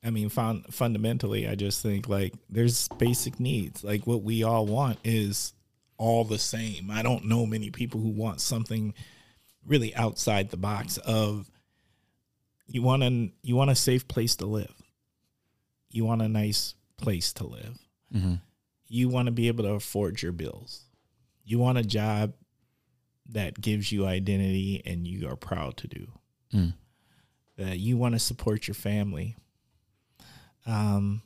I 0.06 0.10
mean, 0.10 0.28
fun, 0.28 0.64
fundamentally, 0.70 1.48
I 1.48 1.56
just 1.56 1.82
think 1.82 2.08
like 2.08 2.32
there's 2.48 2.86
basic 2.96 3.40
needs. 3.40 3.82
Like 3.82 4.06
what 4.06 4.22
we 4.22 4.44
all 4.44 4.64
want 4.64 4.98
is 5.02 5.52
all 5.98 6.22
the 6.24 6.38
same. 6.38 6.90
I 6.90 7.02
don't 7.02 7.24
know 7.24 7.44
many 7.44 7.70
people 7.70 8.00
who 8.00 8.10
want 8.10 8.40
something 8.40 8.94
really 9.66 9.94
outside 9.96 10.50
the 10.50 10.56
box 10.56 10.96
of 10.98 11.50
you 12.68 12.82
want 12.82 13.02
a 13.02 13.30
you 13.42 13.56
want 13.56 13.70
a 13.70 13.74
safe 13.74 14.06
place 14.06 14.36
to 14.36 14.46
live. 14.46 14.72
You 15.90 16.04
want 16.04 16.22
a 16.22 16.28
nice 16.28 16.74
place 16.98 17.32
to 17.34 17.46
live. 17.46 17.78
hmm 18.12 18.34
You 18.88 19.08
want 19.08 19.26
to 19.26 19.32
be 19.32 19.48
able 19.48 19.64
to 19.64 19.72
afford 19.72 20.22
your 20.22 20.32
bills. 20.32 20.84
You 21.44 21.58
want 21.58 21.78
a 21.78 21.82
job 21.82 22.32
that 23.30 23.60
gives 23.60 23.90
you 23.90 24.06
identity 24.06 24.82
and 24.86 25.06
you 25.06 25.28
are 25.28 25.36
proud 25.36 25.76
to 25.78 25.88
do 25.88 26.06
Mm. 26.54 26.74
that 27.56 27.78
you 27.80 27.96
want 27.96 28.14
to 28.14 28.20
support 28.20 28.68
your 28.68 28.74
family. 28.76 29.34
Um, 30.66 31.22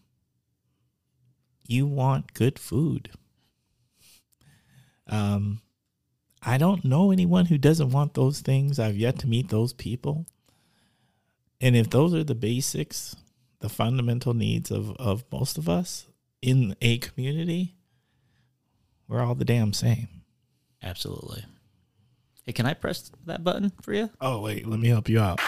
you 1.66 1.86
want 1.86 2.34
good 2.34 2.58
food. 2.58 3.10
Um, 5.06 5.60
I 6.42 6.58
don't 6.58 6.84
know 6.84 7.10
anyone 7.10 7.46
who 7.46 7.58
doesn't 7.58 7.90
want 7.90 8.14
those 8.14 8.40
things. 8.40 8.78
I've 8.78 8.96
yet 8.96 9.18
to 9.20 9.26
meet 9.26 9.48
those 9.48 9.72
people. 9.72 10.26
And 11.60 11.76
if 11.76 11.90
those 11.90 12.14
are 12.14 12.24
the 12.24 12.34
basics, 12.34 13.14
the 13.60 13.68
fundamental 13.68 14.32
needs 14.34 14.70
of, 14.70 14.90
of 14.96 15.24
most 15.30 15.58
of 15.58 15.68
us 15.68 16.06
in 16.40 16.74
a 16.80 16.98
community, 16.98 17.74
we're 19.06 19.22
all 19.22 19.34
the 19.34 19.44
damn 19.44 19.72
same. 19.72 20.08
Absolutely. 20.82 21.44
Hey, 22.46 22.52
can 22.52 22.64
I 22.64 22.74
press 22.74 23.10
that 23.26 23.44
button 23.44 23.70
for 23.82 23.92
you? 23.92 24.08
Oh, 24.20 24.40
wait, 24.40 24.66
let 24.66 24.80
me 24.80 24.88
help 24.88 25.08
you 25.08 25.20
out. 25.20 25.40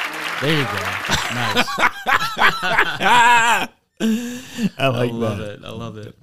There 0.43 0.59
you 0.59 0.65
go. 0.65 0.73
nice. 3.59 3.69
I 4.79 4.89
like 4.89 5.11
I 5.11 5.15
love 5.15 5.39
that. 5.39 5.51
it. 5.55 5.65
I 5.65 5.71
love 5.71 5.97
it. 5.97 6.17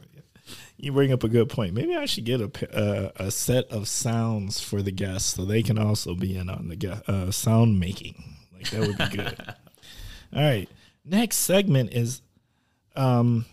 You 0.78 0.92
bring 0.94 1.12
up 1.12 1.24
a 1.24 1.30
good 1.30 1.50
point. 1.50 1.74
Maybe 1.74 1.96
I 1.96 2.06
should 2.06 2.24
get 2.26 2.42
a 2.42 2.78
uh, 2.78 3.12
a 3.18 3.32
set 3.32 3.66
of 3.72 3.88
sounds 3.88 4.62
for 4.62 4.82
the 4.82 4.92
guests 4.92 5.36
so 5.36 5.46
they 5.46 5.62
can 5.64 5.78
also 5.78 6.16
be 6.16 6.36
in 6.38 6.50
on 6.50 6.70
the 6.70 7.02
uh, 7.08 7.32
sound 7.32 7.80
making. 7.80 8.24
Like 8.54 8.70
that 8.72 8.82
would 8.82 8.98
be 8.98 9.18
good. 9.18 9.38
All 10.36 10.42
right. 10.42 10.70
Next 11.06 11.38
segment 11.38 11.94
is 11.94 12.22
um 12.96 13.46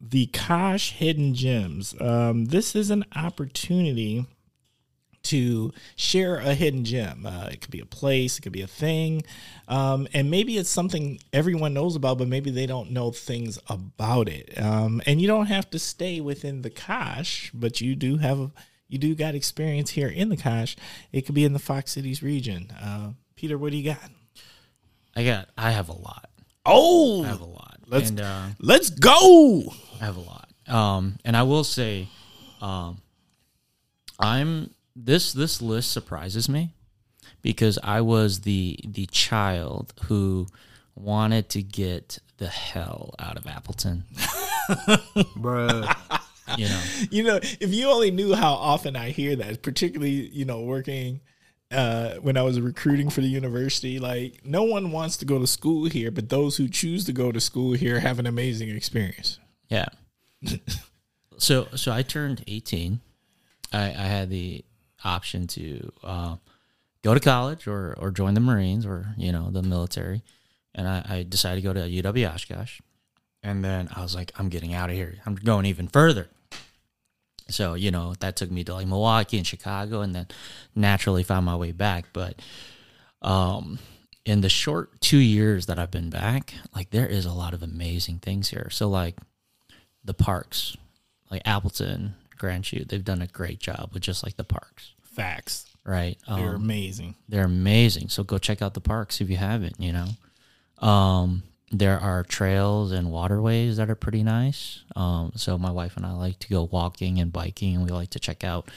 the 0.00 0.26
Kosh 0.26 0.92
Hidden 0.92 1.34
Gems. 1.34 1.94
Um, 2.00 2.46
this 2.46 2.74
is 2.74 2.90
an 2.90 3.04
opportunity 3.14 4.26
to 5.24 5.72
share 5.96 6.36
a 6.38 6.54
hidden 6.54 6.84
gem. 6.84 7.26
Uh, 7.26 7.48
it 7.52 7.60
could 7.60 7.70
be 7.70 7.80
a 7.80 7.86
place, 7.86 8.38
it 8.38 8.42
could 8.42 8.52
be 8.52 8.62
a 8.62 8.66
thing, 8.66 9.22
um, 9.68 10.08
and 10.14 10.30
maybe 10.30 10.56
it's 10.56 10.70
something 10.70 11.18
everyone 11.32 11.74
knows 11.74 11.94
about, 11.96 12.18
but 12.18 12.26
maybe 12.28 12.50
they 12.50 12.66
don't 12.66 12.90
know 12.90 13.10
things 13.10 13.58
about 13.68 14.28
it. 14.28 14.58
Um, 14.60 15.00
and 15.06 15.20
you 15.20 15.26
don't 15.28 15.46
have 15.46 15.68
to 15.70 15.78
stay 15.78 16.20
within 16.20 16.62
the 16.62 16.70
Kosh, 16.70 17.50
but 17.52 17.80
you 17.80 17.94
do 17.94 18.16
have 18.16 18.50
you 18.88 18.98
do 18.98 19.14
got 19.14 19.34
experience 19.36 19.90
here 19.90 20.08
in 20.08 20.30
the 20.30 20.36
Kosh. 20.36 20.74
It 21.12 21.22
could 21.26 21.34
be 21.34 21.44
in 21.44 21.52
the 21.52 21.58
Fox 21.60 21.92
Cities 21.92 22.22
region. 22.22 22.72
Uh, 22.82 23.10
Peter, 23.36 23.56
what 23.56 23.70
do 23.70 23.76
you 23.78 23.84
got? 23.84 24.10
I 25.14 25.24
got. 25.24 25.48
I 25.56 25.70
have 25.70 25.88
a 25.88 25.92
lot. 25.92 26.28
Oh, 26.66 27.22
I 27.24 27.28
have 27.28 27.40
a 27.40 27.44
lot. 27.44 27.78
Let's- 27.86 28.10
and 28.10 28.20
uh, 28.20 28.46
let's 28.58 28.90
go. 28.90 29.62
I 30.00 30.04
have 30.04 30.16
a 30.16 30.20
lot. 30.20 30.48
Um, 30.66 31.18
and 31.24 31.36
I 31.36 31.42
will 31.44 31.64
say, 31.64 32.08
um, 32.60 33.00
I'm 34.18 34.70
this 34.94 35.32
this 35.32 35.62
list 35.62 35.90
surprises 35.90 36.48
me 36.48 36.74
because 37.42 37.78
I 37.82 38.00
was 38.00 38.40
the 38.40 38.78
the 38.84 39.06
child 39.06 39.92
who 40.04 40.46
wanted 40.94 41.48
to 41.50 41.62
get 41.62 42.18
the 42.38 42.48
hell 42.48 43.14
out 43.18 43.36
of 43.36 43.46
Appleton. 43.46 44.04
bruh. 45.36 45.94
You 46.58 46.68
know, 46.68 46.82
you 47.10 47.22
know, 47.22 47.36
if 47.60 47.72
you 47.72 47.88
only 47.88 48.10
knew 48.10 48.34
how 48.34 48.54
often 48.54 48.96
I 48.96 49.10
hear 49.10 49.36
that, 49.36 49.62
particularly, 49.62 50.28
you 50.30 50.44
know, 50.44 50.62
working 50.62 51.20
uh, 51.70 52.14
when 52.14 52.36
I 52.36 52.42
was 52.42 52.60
recruiting 52.60 53.08
for 53.10 53.20
the 53.20 53.28
university, 53.28 54.00
like 54.00 54.44
no 54.44 54.64
one 54.64 54.90
wants 54.90 55.16
to 55.18 55.24
go 55.24 55.38
to 55.38 55.46
school 55.46 55.84
here, 55.88 56.10
but 56.10 56.28
those 56.28 56.56
who 56.56 56.68
choose 56.68 57.04
to 57.04 57.12
go 57.12 57.30
to 57.30 57.40
school 57.40 57.74
here 57.74 58.00
have 58.00 58.18
an 58.18 58.26
amazing 58.26 58.68
experience. 58.70 59.38
yeah. 59.68 59.88
so 61.36 61.68
so 61.76 61.92
I 61.92 62.02
turned 62.02 62.42
18. 62.46 63.00
I, 63.72 63.78
I 63.78 63.90
had 63.90 64.30
the 64.30 64.64
option 65.04 65.46
to 65.48 65.92
uh, 66.02 66.36
go 67.02 67.14
to 67.14 67.20
college 67.20 67.66
or 67.66 67.94
or 67.98 68.10
join 68.10 68.34
the 68.34 68.40
Marines 68.40 68.86
or 68.86 69.14
you 69.16 69.32
know 69.32 69.50
the 69.50 69.62
military, 69.62 70.22
and 70.74 70.88
I, 70.88 71.04
I 71.08 71.22
decided 71.22 71.62
to 71.62 71.66
go 71.66 71.72
to 71.72 71.80
UW 71.80 72.34
Oshkosh, 72.34 72.80
and 73.42 73.64
then 73.64 73.88
I 73.94 74.02
was 74.02 74.14
like, 74.14 74.32
I'm 74.38 74.48
getting 74.48 74.74
out 74.74 74.90
of 74.90 74.96
here. 74.96 75.18
I'm 75.26 75.34
going 75.34 75.66
even 75.66 75.88
further. 75.88 76.28
So 77.48 77.74
you 77.74 77.90
know 77.90 78.14
that 78.20 78.36
took 78.36 78.50
me 78.50 78.64
to 78.64 78.74
like 78.74 78.86
Milwaukee 78.86 79.36
and 79.38 79.46
Chicago, 79.46 80.00
and 80.00 80.14
then 80.14 80.28
naturally 80.74 81.22
found 81.22 81.46
my 81.46 81.56
way 81.56 81.72
back. 81.72 82.06
But 82.12 82.40
um, 83.22 83.78
in 84.24 84.40
the 84.40 84.48
short 84.48 85.00
two 85.00 85.18
years 85.18 85.66
that 85.66 85.78
I've 85.78 85.90
been 85.90 86.10
back, 86.10 86.54
like 86.74 86.90
there 86.90 87.06
is 87.06 87.26
a 87.26 87.32
lot 87.32 87.54
of 87.54 87.62
amazing 87.62 88.18
things 88.18 88.50
here. 88.50 88.68
So 88.70 88.88
like 88.88 89.16
the 90.04 90.14
parks, 90.14 90.76
like 91.30 91.42
Appleton, 91.44 92.14
Grand 92.40 92.66
Chute, 92.66 92.88
they've 92.88 93.04
done 93.04 93.22
a 93.22 93.26
great 93.28 93.60
job 93.60 93.90
with 93.92 94.02
just 94.02 94.24
like 94.24 94.36
the 94.36 94.44
parks, 94.44 94.94
Facts. 95.02 95.66
right? 95.84 96.18
They're 96.26 96.56
Um, 96.56 96.62
amazing. 96.64 97.14
they're 97.28 97.44
amazing. 97.44 98.08
So 98.08 98.24
go 98.24 98.38
check 98.38 98.60
out 98.62 98.74
the 98.74 98.80
parks 98.80 99.20
if 99.20 99.30
you 99.30 99.36
haven't, 99.36 99.78
you 99.78 99.92
know. 99.92 100.08
Um, 100.86 101.42
there 101.70 102.00
are 102.00 102.24
trails 102.24 102.90
and 102.90 103.12
waterways 103.12 103.76
that 103.76 103.88
are 103.90 103.94
pretty 103.94 104.22
nice. 104.24 104.80
Um, 104.96 105.32
so 105.36 105.56
my 105.56 105.70
wife 105.70 105.96
and 105.96 106.04
I 106.04 106.12
like 106.12 106.38
to 106.40 106.48
go 106.48 106.64
walking 106.64 107.20
and 107.20 107.32
biking, 107.32 107.76
and 107.76 107.84
we 107.84 107.90
like 107.92 108.10
to 108.10 108.18
check 108.18 108.42
out 108.42 108.68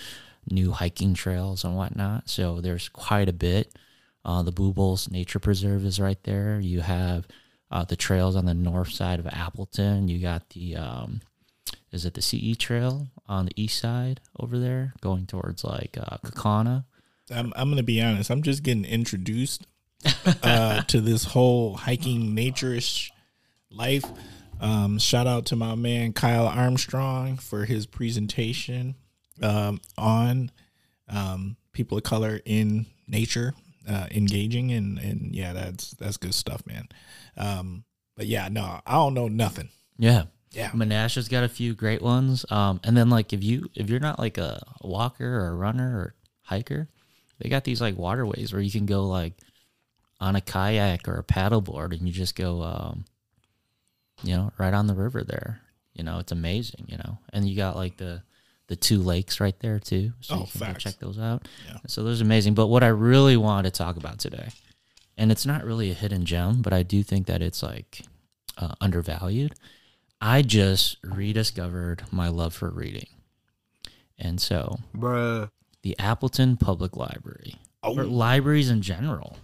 new 0.49 0.71
hiking 0.71 1.13
trails 1.13 1.63
and 1.63 1.75
whatnot. 1.75 2.29
So 2.29 2.61
there's 2.61 2.89
quite 2.89 3.29
a 3.29 3.33
bit. 3.33 3.73
Uh, 4.25 4.43
the 4.43 4.51
Bubolz 4.53 5.09
Nature 5.09 5.39
Preserve 5.39 5.85
is 5.85 5.99
right 5.99 6.21
there. 6.23 6.59
You 6.59 6.81
have 6.81 7.27
uh, 7.71 7.83
the 7.85 7.95
trails 7.95 8.35
on 8.35 8.45
the 8.45 8.53
north 8.53 8.91
side 8.91 9.19
of 9.19 9.27
Appleton. 9.27 10.07
You 10.07 10.19
got 10.19 10.49
the 10.51 10.75
um, 10.75 11.21
is 11.91 12.05
it 12.05 12.13
the 12.13 12.21
CE 12.21 12.55
Trail 12.57 13.07
on 13.33 13.45
the 13.45 13.61
east 13.61 13.79
side 13.79 14.21
over 14.39 14.59
there, 14.59 14.93
going 15.01 15.25
towards 15.25 15.63
like 15.63 15.97
uh, 15.99 16.17
Kaukauna. 16.23 16.85
I'm, 17.31 17.53
I'm 17.55 17.75
to 17.75 17.83
be 17.83 18.01
honest. 18.01 18.29
I'm 18.29 18.43
just 18.43 18.63
getting 18.63 18.85
introduced 18.85 19.67
uh, 20.43 20.81
to 20.83 21.01
this 21.01 21.25
whole 21.25 21.75
hiking 21.75 22.35
naturish 22.35 23.09
life. 23.69 24.05
Um, 24.61 24.99
shout 24.99 25.27
out 25.27 25.47
to 25.47 25.55
my 25.55 25.75
man 25.75 26.13
Kyle 26.13 26.47
Armstrong 26.47 27.37
for 27.37 27.65
his 27.65 27.85
presentation 27.85 28.95
um, 29.41 29.81
on 29.97 30.51
um, 31.09 31.57
people 31.73 31.97
of 31.97 32.03
color 32.03 32.39
in 32.45 32.85
nature, 33.07 33.53
uh, 33.89 34.07
engaging 34.11 34.71
and 34.71 34.99
and 34.99 35.35
yeah, 35.35 35.53
that's 35.53 35.91
that's 35.91 36.17
good 36.17 36.33
stuff, 36.33 36.65
man. 36.65 36.87
Um, 37.35 37.83
but 38.15 38.27
yeah, 38.27 38.47
no, 38.49 38.79
I 38.85 38.93
don't 38.93 39.13
know 39.13 39.27
nothing. 39.27 39.69
Yeah. 39.97 40.23
Yeah. 40.53 40.69
Menasha's 40.71 41.27
got 41.27 41.43
a 41.43 41.49
few 41.49 41.73
great 41.73 42.01
ones. 42.01 42.45
Um, 42.49 42.79
and 42.83 42.95
then 42.95 43.09
like 43.09 43.33
if 43.33 43.43
you 43.43 43.69
if 43.75 43.89
you're 43.89 43.99
not 43.99 44.19
like 44.19 44.37
a 44.37 44.61
walker 44.81 45.25
or 45.25 45.47
a 45.47 45.55
runner 45.55 45.97
or 45.97 46.15
hiker, 46.43 46.87
they 47.39 47.49
got 47.49 47.63
these 47.63 47.81
like 47.81 47.97
waterways 47.97 48.53
where 48.53 48.61
you 48.61 48.71
can 48.71 48.85
go 48.85 49.07
like 49.07 49.33
on 50.21 50.35
a 50.35 50.41
kayak 50.41 51.07
or 51.07 51.17
a 51.17 51.23
paddleboard 51.23 51.91
and 51.91 52.07
you 52.07 52.13
just 52.13 52.35
go 52.35 52.61
um 52.61 53.05
you 54.23 54.35
know, 54.35 54.51
right 54.57 54.73
on 54.73 54.87
the 54.87 54.93
river 54.93 55.23
there. 55.23 55.59
You 55.93 56.03
know, 56.03 56.19
it's 56.19 56.31
amazing, 56.31 56.85
you 56.87 56.97
know. 56.97 57.17
And 57.33 57.47
you 57.47 57.55
got 57.55 57.75
like 57.75 57.97
the 57.97 58.21
the 58.67 58.75
two 58.75 58.99
lakes 58.99 59.39
right 59.39 59.59
there 59.59 59.79
too. 59.79 60.13
So 60.21 60.35
Oh, 60.35 60.39
you 60.39 60.59
can 60.59 60.73
go 60.73 60.79
check 60.79 60.99
those 60.99 61.19
out. 61.19 61.47
Yeah. 61.67 61.77
So 61.87 62.03
those 62.03 62.21
are 62.21 62.23
amazing. 62.23 62.53
But 62.53 62.67
what 62.67 62.83
I 62.83 62.87
really 62.87 63.37
wanted 63.37 63.73
to 63.73 63.77
talk 63.77 63.97
about 63.97 64.19
today, 64.19 64.49
and 65.17 65.31
it's 65.31 65.45
not 65.45 65.65
really 65.65 65.91
a 65.91 65.93
hidden 65.93 66.25
gem, 66.25 66.61
but 66.61 66.73
I 66.73 66.83
do 66.83 67.03
think 67.03 67.27
that 67.27 67.41
it's 67.41 67.61
like 67.61 68.01
uh, 68.57 68.75
undervalued. 68.79 69.53
I 70.25 70.41
just 70.41 70.97
rediscovered 71.03 72.03
my 72.09 72.29
love 72.29 72.53
for 72.53 72.69
reading, 72.69 73.07
and 74.17 74.39
so 74.41 74.77
Bruh. 74.95 75.49
the 75.81 75.99
Appleton 75.99 76.55
Public 76.55 76.95
Library, 76.95 77.55
Oh. 77.83 77.97
or 77.97 78.05
libraries 78.05 78.69
in 78.69 78.81
general. 78.81 79.37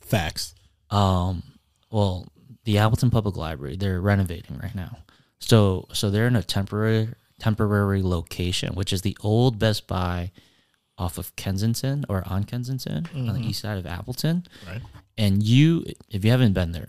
Facts. 0.00 0.54
Um, 0.90 1.42
well, 1.90 2.26
the 2.64 2.78
Appleton 2.78 3.10
Public 3.10 3.36
Library, 3.36 3.76
they're 3.76 4.00
renovating 4.00 4.58
right 4.58 4.74
now. 4.74 4.98
So 5.38 5.86
so 5.92 6.10
they're 6.10 6.26
in 6.26 6.34
a 6.36 6.42
temporary 6.42 7.08
temporary 7.38 8.02
location, 8.02 8.74
which 8.74 8.92
is 8.92 9.02
the 9.02 9.16
old 9.20 9.58
Best 9.58 9.86
Buy 9.86 10.32
off 10.98 11.18
of 11.18 11.36
Kensington 11.36 12.04
or 12.08 12.24
on 12.26 12.44
Kensington 12.44 13.06
on 13.14 13.34
the 13.34 13.46
east 13.46 13.60
side 13.60 13.78
of 13.78 13.86
Appleton. 13.86 14.46
Right. 14.66 14.80
And 15.18 15.42
you 15.42 15.84
if 16.08 16.24
you 16.24 16.30
haven't 16.30 16.54
been 16.54 16.72
there, 16.72 16.88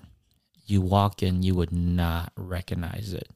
you 0.70 0.82
walk 0.82 1.24
in, 1.24 1.44
you 1.44 1.56
would 1.56 1.72
not 1.72 2.32
recognize 2.36 3.14
it. 3.14 3.30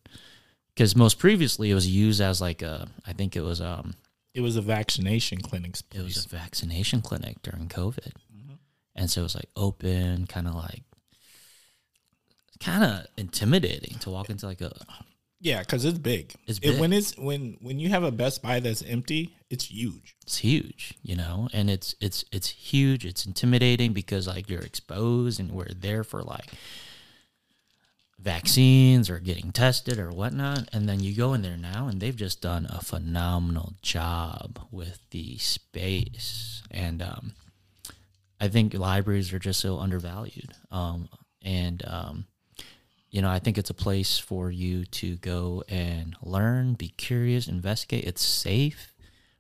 Because 0.74 0.96
most 0.96 1.20
previously 1.20 1.72
it 1.72 1.74
was 1.76 1.88
used 1.88 2.22
as 2.22 2.40
like 2.42 2.62
a 2.62 2.88
I 3.06 3.14
think 3.14 3.36
it 3.36 3.42
was 3.42 3.60
um 3.62 3.96
It 4.34 4.42
was 4.42 4.56
a 4.56 4.62
vaccination 4.62 5.40
clinic. 5.42 5.76
it 5.94 6.02
was 6.04 6.26
a 6.26 6.30
vaccination 6.30 7.02
clinic 7.02 7.42
during 7.42 7.68
COVID. 7.68 8.14
And 8.96 9.10
so 9.10 9.22
it 9.22 9.24
was 9.24 9.36
like 9.36 9.50
open, 9.56 10.28
kind 10.28 10.48
of 10.48 10.54
like, 10.56 10.84
kind 12.60 12.84
of 12.84 13.08
intimidating 13.18 13.98
to 14.00 14.10
walk 14.10 14.30
into 14.30 14.46
like 14.46 14.62
a, 14.62 14.72
Yeah, 15.40 15.62
because 15.62 15.86
it's 15.86 15.98
big. 15.98 16.34
It's 16.46 16.60
It- 16.60 16.72
big. 16.74 16.80
when 16.80 16.94
it's 16.94 17.18
when 17.18 17.58
when 17.62 17.80
you 17.80 17.90
have 17.90 18.04
a 18.04 18.12
Best 18.12 18.42
Buy 18.42 18.60
that's 18.60 18.82
empty, 18.84 19.34
it's 19.50 19.66
huge. 19.66 20.16
it's 20.24 20.38
huge, 20.38 20.94
you 21.04 21.16
know, 21.16 21.48
and 21.54 21.70
it's, 21.70 21.96
it's, 22.00 22.24
it's 22.32 22.50
huge. 22.50 23.06
It's 23.06 23.26
intimidating 23.26 23.92
because 23.94 24.28
like 24.28 24.50
you're 24.50 24.62
exposed 24.62 25.40
and 25.40 25.52
we're 25.52 25.74
there 25.74 26.04
for 26.04 26.22
like 26.22 26.48
vaccines 28.22 29.10
or 29.10 29.20
getting 29.20 29.52
tested 29.52 30.00
or 30.00 30.12
whatnot. 30.12 30.70
And 30.72 30.88
then 30.88 31.00
you 31.00 31.16
go 31.16 31.34
in 31.34 31.42
there 31.42 31.58
now 31.58 31.88
and 31.88 32.00
they've 32.00 32.16
just 32.16 32.42
done 32.42 32.68
a 32.70 32.82
phenomenal 32.82 33.74
job 33.82 34.60
with 34.72 35.00
the 35.10 35.38
space. 35.38 36.64
And, 36.70 37.02
um, 37.02 37.34
I 38.40 38.48
think 38.48 38.74
libraries 38.74 39.34
are 39.34 39.40
just 39.40 39.60
so 39.60 39.78
undervalued. 39.78 40.54
Um, 40.72 41.10
and, 41.44 41.84
um, 41.86 42.26
you 43.12 43.22
know, 43.22 43.30
I 43.30 43.40
think 43.40 43.58
it's 43.58 43.70
a 43.70 43.76
place 43.76 44.18
for 44.18 44.50
you 44.50 44.86
to 44.86 45.18
go 45.18 45.64
and 45.68 46.16
learn, 46.24 46.74
be 46.74 46.90
curious, 46.90 47.48
investigate. 47.48 48.06
It's 48.06 48.22
safe, 48.24 48.94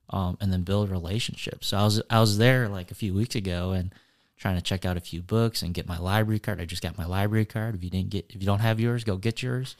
um, 0.09 0.37
and 0.41 0.51
then 0.51 0.63
build 0.63 0.91
relationships. 0.91 1.67
So 1.67 1.77
I 1.77 1.83
was 1.83 2.01
I 2.09 2.19
was 2.19 2.37
there 2.37 2.67
like 2.67 2.91
a 2.91 2.95
few 2.95 3.13
weeks 3.13 3.35
ago 3.35 3.71
and 3.71 3.95
trying 4.41 4.55
to 4.55 4.61
check 4.61 4.85
out 4.85 4.97
a 4.97 5.01
few 5.01 5.21
books 5.21 5.61
and 5.61 5.73
get 5.73 5.87
my 5.87 5.99
library 5.99 6.39
card. 6.39 6.59
I 6.59 6.65
just 6.65 6.81
got 6.81 6.97
my 6.97 7.05
library 7.05 7.45
card. 7.45 7.75
If 7.75 7.83
you 7.83 7.91
didn't 7.91 8.09
get, 8.09 8.25
if 8.29 8.41
you 8.41 8.47
don't 8.47 8.59
have 8.59 8.79
yours, 8.79 9.03
go 9.03 9.15
get 9.15 9.43
yours. 9.43 9.75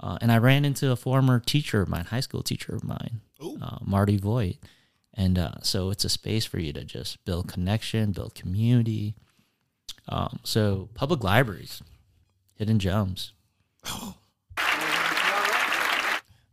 Uh, 0.00 0.16
and 0.22 0.32
I 0.32 0.38
ran 0.38 0.64
into 0.64 0.90
a 0.90 0.96
former 0.96 1.40
teacher 1.40 1.82
of 1.82 1.88
mine, 1.88 2.06
high 2.06 2.20
school 2.20 2.42
teacher 2.42 2.74
of 2.74 2.84
mine, 2.84 3.20
uh, 3.60 3.78
Marty 3.84 4.16
Voigt. 4.16 4.56
And 5.12 5.38
uh, 5.38 5.54
so 5.62 5.90
it's 5.90 6.04
a 6.04 6.08
space 6.08 6.46
for 6.46 6.58
you 6.58 6.72
to 6.72 6.84
just 6.84 7.22
build 7.26 7.48
connection, 7.48 8.12
build 8.12 8.34
community. 8.34 9.14
Um, 10.08 10.38
so 10.42 10.88
public 10.94 11.22
libraries, 11.22 11.82
hidden 12.56 12.78
gems. 12.78 13.32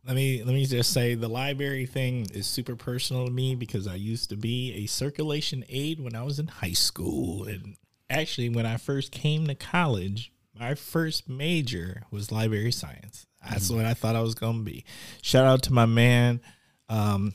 Let 0.06 0.14
me 0.14 0.44
let 0.44 0.54
me 0.54 0.64
just 0.66 0.92
say 0.92 1.16
the 1.16 1.28
library 1.28 1.84
thing 1.84 2.28
is 2.32 2.46
super 2.46 2.76
personal 2.76 3.26
to 3.26 3.32
me 3.32 3.56
because 3.56 3.88
I 3.88 3.96
used 3.96 4.30
to 4.30 4.36
be 4.36 4.72
a 4.74 4.86
circulation 4.86 5.64
aide 5.68 5.98
when 5.98 6.14
I 6.14 6.22
was 6.22 6.38
in 6.38 6.46
high 6.46 6.72
school 6.72 7.42
and 7.44 7.76
actually 8.08 8.48
when 8.48 8.66
I 8.66 8.76
first 8.76 9.10
came 9.10 9.48
to 9.48 9.56
college, 9.56 10.32
my 10.56 10.76
first 10.76 11.28
major 11.28 12.04
was 12.12 12.30
library 12.30 12.70
science. 12.70 13.26
That's 13.50 13.68
what 13.68 13.84
I 13.84 13.94
thought 13.94 14.14
I 14.14 14.20
was 14.20 14.36
going 14.36 14.58
to 14.58 14.70
be. 14.70 14.84
Shout 15.22 15.44
out 15.44 15.64
to 15.64 15.72
my 15.72 15.86
man 15.86 16.40
um, 16.88 17.34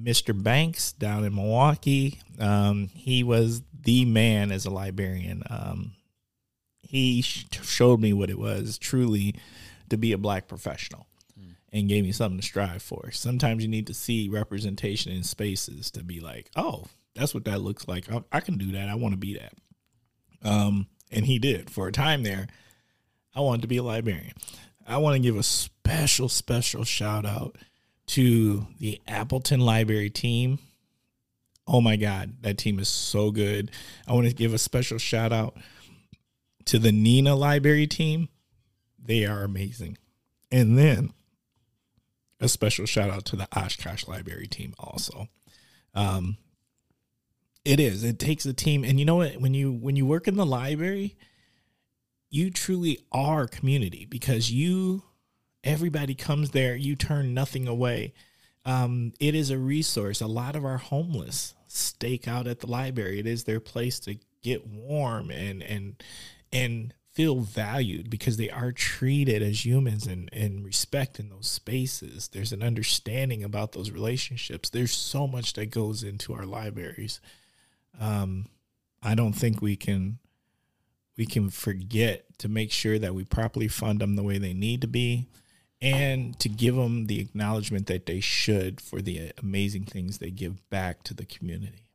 Mr. 0.00 0.40
Banks 0.40 0.92
down 0.92 1.24
in 1.24 1.34
Milwaukee. 1.34 2.20
Um, 2.38 2.90
he 2.94 3.24
was 3.24 3.62
the 3.82 4.04
man 4.04 4.52
as 4.52 4.66
a 4.66 4.70
librarian. 4.70 5.42
Um, 5.50 5.92
he 6.80 7.22
sh- 7.22 7.46
showed 7.62 8.00
me 8.00 8.12
what 8.12 8.30
it 8.30 8.38
was 8.38 8.78
truly 8.78 9.34
to 9.88 9.96
be 9.96 10.12
a 10.12 10.18
black 10.18 10.46
professional 10.46 11.06
and 11.74 11.88
gave 11.88 12.04
me 12.04 12.12
something 12.12 12.38
to 12.38 12.46
strive 12.46 12.80
for. 12.82 13.10
Sometimes 13.10 13.60
you 13.60 13.68
need 13.68 13.88
to 13.88 13.94
see 13.94 14.28
representation 14.28 15.10
in 15.10 15.24
spaces 15.24 15.90
to 15.90 16.04
be 16.04 16.20
like, 16.20 16.48
oh, 16.54 16.84
that's 17.16 17.34
what 17.34 17.44
that 17.46 17.62
looks 17.62 17.88
like. 17.88 18.10
I, 18.10 18.22
I 18.30 18.40
can 18.40 18.56
do 18.56 18.70
that. 18.72 18.88
I 18.88 18.94
want 18.94 19.12
to 19.12 19.18
be 19.18 19.36
that. 19.36 19.54
Um, 20.48 20.86
and 21.10 21.26
he 21.26 21.40
did 21.40 21.68
for 21.68 21.88
a 21.88 21.92
time 21.92 22.22
there. 22.22 22.46
I 23.34 23.40
wanted 23.40 23.62
to 23.62 23.68
be 23.68 23.78
a 23.78 23.82
librarian. 23.82 24.34
I 24.86 24.98
want 24.98 25.16
to 25.16 25.20
give 25.20 25.36
a 25.36 25.42
special, 25.42 26.28
special 26.28 26.84
shout 26.84 27.26
out 27.26 27.58
to 28.06 28.68
the 28.78 29.00
Appleton 29.08 29.58
Library 29.58 30.10
team. 30.10 30.60
Oh 31.66 31.80
my 31.80 31.96
God, 31.96 32.34
that 32.42 32.56
team 32.56 32.78
is 32.78 32.88
so 32.88 33.32
good. 33.32 33.72
I 34.06 34.12
want 34.12 34.28
to 34.28 34.34
give 34.34 34.54
a 34.54 34.58
special 34.58 34.98
shout 34.98 35.32
out 35.32 35.56
to 36.66 36.78
the 36.78 36.90
Neenah 36.90 37.36
Library 37.36 37.88
team. 37.88 38.28
They 39.02 39.26
are 39.26 39.42
amazing. 39.42 39.98
And 40.52 40.78
then 40.78 41.12
a 42.40 42.48
special 42.48 42.86
shout 42.86 43.10
out 43.10 43.24
to 43.26 43.36
the 43.36 43.48
Oshkosh 43.56 44.06
Library 44.06 44.46
team 44.46 44.74
also. 44.78 45.28
Um, 45.94 46.36
it 47.64 47.80
is. 47.80 48.04
It 48.04 48.18
takes 48.18 48.44
a 48.44 48.52
team, 48.52 48.84
and 48.84 48.98
you 48.98 49.06
know 49.06 49.16
what? 49.16 49.40
When 49.40 49.54
you 49.54 49.72
when 49.72 49.96
you 49.96 50.04
work 50.04 50.28
in 50.28 50.36
the 50.36 50.44
library, 50.44 51.16
you 52.30 52.50
truly 52.50 52.98
are 53.12 53.46
community 53.46 54.04
because 54.04 54.50
you 54.50 55.02
everybody 55.62 56.14
comes 56.14 56.50
there. 56.50 56.76
You 56.76 56.94
turn 56.94 57.32
nothing 57.32 57.66
away. 57.66 58.12
Um, 58.66 59.12
it 59.20 59.34
is 59.34 59.50
a 59.50 59.58
resource. 59.58 60.20
A 60.20 60.26
lot 60.26 60.56
of 60.56 60.64
our 60.64 60.78
homeless 60.78 61.54
stake 61.66 62.28
out 62.28 62.46
at 62.46 62.60
the 62.60 62.66
library. 62.66 63.18
It 63.18 63.26
is 63.26 63.44
their 63.44 63.60
place 63.60 63.98
to 64.00 64.16
get 64.42 64.66
warm 64.66 65.30
and 65.30 65.62
and 65.62 66.02
and 66.52 66.94
feel 67.14 67.40
valued 67.40 68.10
because 68.10 68.36
they 68.36 68.50
are 68.50 68.72
treated 68.72 69.40
as 69.40 69.64
humans 69.64 70.06
and, 70.06 70.28
and 70.32 70.64
respect 70.64 71.20
in 71.20 71.30
those 71.30 71.46
spaces. 71.46 72.28
There's 72.28 72.52
an 72.52 72.62
understanding 72.62 73.44
about 73.44 73.72
those 73.72 73.92
relationships. 73.92 74.68
There's 74.68 74.92
so 74.92 75.28
much 75.28 75.52
that 75.52 75.70
goes 75.70 76.02
into 76.02 76.34
our 76.34 76.44
libraries. 76.44 77.20
Um, 78.00 78.46
I 79.00 79.14
don't 79.14 79.32
think 79.32 79.62
we 79.62 79.76
can 79.76 80.18
we 81.16 81.26
can 81.26 81.48
forget 81.50 82.24
to 82.38 82.48
make 82.48 82.72
sure 82.72 82.98
that 82.98 83.14
we 83.14 83.24
properly 83.24 83.68
fund 83.68 84.00
them 84.00 84.16
the 84.16 84.24
way 84.24 84.38
they 84.38 84.52
need 84.52 84.80
to 84.80 84.88
be 84.88 85.28
and 85.80 86.36
to 86.40 86.48
give 86.48 86.74
them 86.74 87.06
the 87.06 87.20
acknowledgement 87.20 87.86
that 87.86 88.06
they 88.06 88.18
should 88.18 88.80
for 88.80 89.00
the 89.00 89.30
amazing 89.40 89.84
things 89.84 90.18
they 90.18 90.30
give 90.30 90.68
back 90.70 91.04
to 91.04 91.14
the 91.14 91.24
community. 91.24 91.86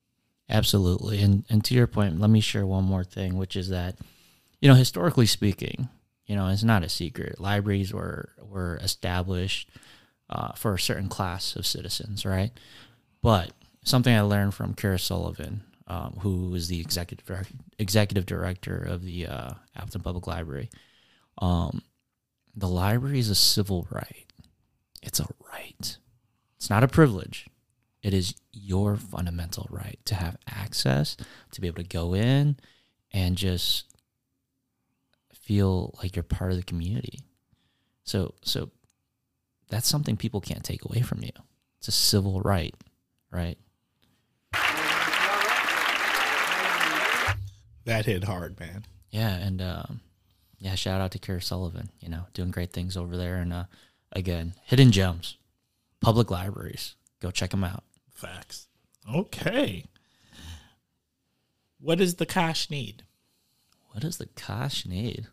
Absolutely. 0.49 1.21
And 1.21 1.43
and 1.49 1.65
to 1.65 1.73
your 1.73 1.87
point, 1.87 2.21
let 2.21 2.29
me 2.29 2.39
share 2.39 2.65
one 2.65 2.85
more 2.85 3.03
thing, 3.03 3.35
which 3.35 3.57
is 3.57 3.67
that, 3.69 3.97
you 4.61 4.67
know, 4.67 4.75
historically 4.75 5.25
speaking, 5.25 5.89
you 6.25 6.35
know, 6.35 6.47
it's 6.47 6.63
not 6.63 6.83
a 6.83 6.89
secret. 6.89 7.39
Libraries 7.39 7.93
were 7.93 8.29
were 8.41 8.77
established 8.77 9.69
uh, 10.29 10.53
for 10.53 10.73
a 10.73 10.79
certain 10.79 11.09
class 11.09 11.55
of 11.55 11.65
citizens, 11.65 12.25
right? 12.25 12.51
But 13.21 13.51
something 13.83 14.13
I 14.13 14.21
learned 14.21 14.53
from 14.53 14.73
Kara 14.73 14.99
Sullivan, 14.99 15.63
um, 15.87 16.17
who 16.21 16.53
is 16.53 16.67
the 16.67 16.79
executive 16.79 17.25
direct, 17.25 17.51
executive 17.77 18.25
director 18.25 18.77
of 18.77 19.03
the 19.03 19.27
uh, 19.27 19.53
Public 20.03 20.27
Library, 20.27 20.69
um, 21.39 21.81
the 22.55 22.67
library 22.67 23.19
is 23.19 23.29
a 23.29 23.35
civil 23.35 23.87
right. 23.89 24.25
It's 25.01 25.19
a 25.19 25.27
right. 25.51 25.97
It's 26.57 26.69
not 26.69 26.83
a 26.83 26.87
privilege. 26.87 27.47
It 28.03 28.13
is 28.13 28.35
your 28.51 28.97
fundamental 28.97 29.67
right 29.69 29.99
to 30.05 30.15
have 30.15 30.37
access, 30.47 31.17
to 31.51 31.61
be 31.61 31.67
able 31.67 31.83
to 31.83 31.89
go 31.89 32.13
in 32.13 32.57
and 33.11 33.35
just 33.35 33.85
feel 35.49 35.95
like 36.03 36.15
you're 36.15 36.21
part 36.21 36.51
of 36.51 36.57
the 36.57 36.63
community. 36.63 37.23
So 38.03 38.35
so 38.43 38.69
that's 39.67 39.87
something 39.87 40.15
people 40.15 40.41
can't 40.41 40.63
take 40.63 40.85
away 40.85 41.01
from 41.01 41.23
you. 41.23 41.31
It's 41.79 41.87
a 41.87 41.91
civil 41.91 42.39
right, 42.41 42.75
right? 43.31 43.57
That 47.85 48.05
hit 48.05 48.25
hard, 48.25 48.59
man. 48.59 48.85
Yeah, 49.09 49.33
and 49.33 49.59
um, 49.59 50.01
yeah, 50.59 50.75
shout 50.75 51.01
out 51.01 51.09
to 51.13 51.19
Kara 51.19 51.41
Sullivan. 51.41 51.89
You 51.99 52.09
know, 52.09 52.27
doing 52.35 52.51
great 52.51 52.71
things 52.71 52.95
over 52.95 53.17
there. 53.17 53.37
And 53.37 53.51
uh, 53.51 53.63
again, 54.11 54.53
hidden 54.65 54.91
gems, 54.91 55.37
public 55.99 56.29
libraries. 56.29 56.93
Go 57.21 57.31
check 57.31 57.49
them 57.49 57.63
out. 57.63 57.83
Facts. 58.13 58.67
Okay. 59.11 59.85
What 61.79 61.97
does 61.97 62.15
the 62.15 62.27
Kosh 62.27 62.69
need? 62.69 63.01
What 63.87 64.03
does 64.03 64.17
the 64.17 64.27
Kosh 64.27 64.85
need? 64.85 65.25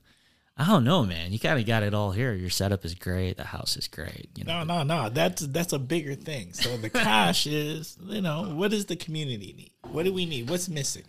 I 0.58 0.66
don't 0.66 0.84
know, 0.84 1.04
man. 1.04 1.32
You 1.32 1.38
kind 1.38 1.60
of 1.60 1.66
got 1.66 1.82
it 1.82 1.92
all 1.92 2.12
here. 2.12 2.32
Your 2.32 2.48
setup 2.48 2.84
is 2.86 2.94
great. 2.94 3.36
The 3.36 3.44
house 3.44 3.76
is 3.76 3.88
great. 3.88 4.30
You 4.36 4.44
know, 4.44 4.64
No, 4.64 4.82
no, 4.82 5.02
no. 5.02 5.08
That's 5.10 5.42
that's 5.42 5.74
a 5.74 5.78
bigger 5.78 6.14
thing. 6.14 6.54
So 6.54 6.76
the 6.78 6.88
Kosh 6.88 7.46
is, 7.46 7.98
you 8.02 8.22
know, 8.22 8.54
what 8.54 8.70
does 8.70 8.86
the 8.86 8.96
community 8.96 9.54
need? 9.56 9.70
What 9.92 10.04
do 10.04 10.14
we 10.14 10.24
need? 10.24 10.48
What's 10.48 10.68
missing? 10.68 11.04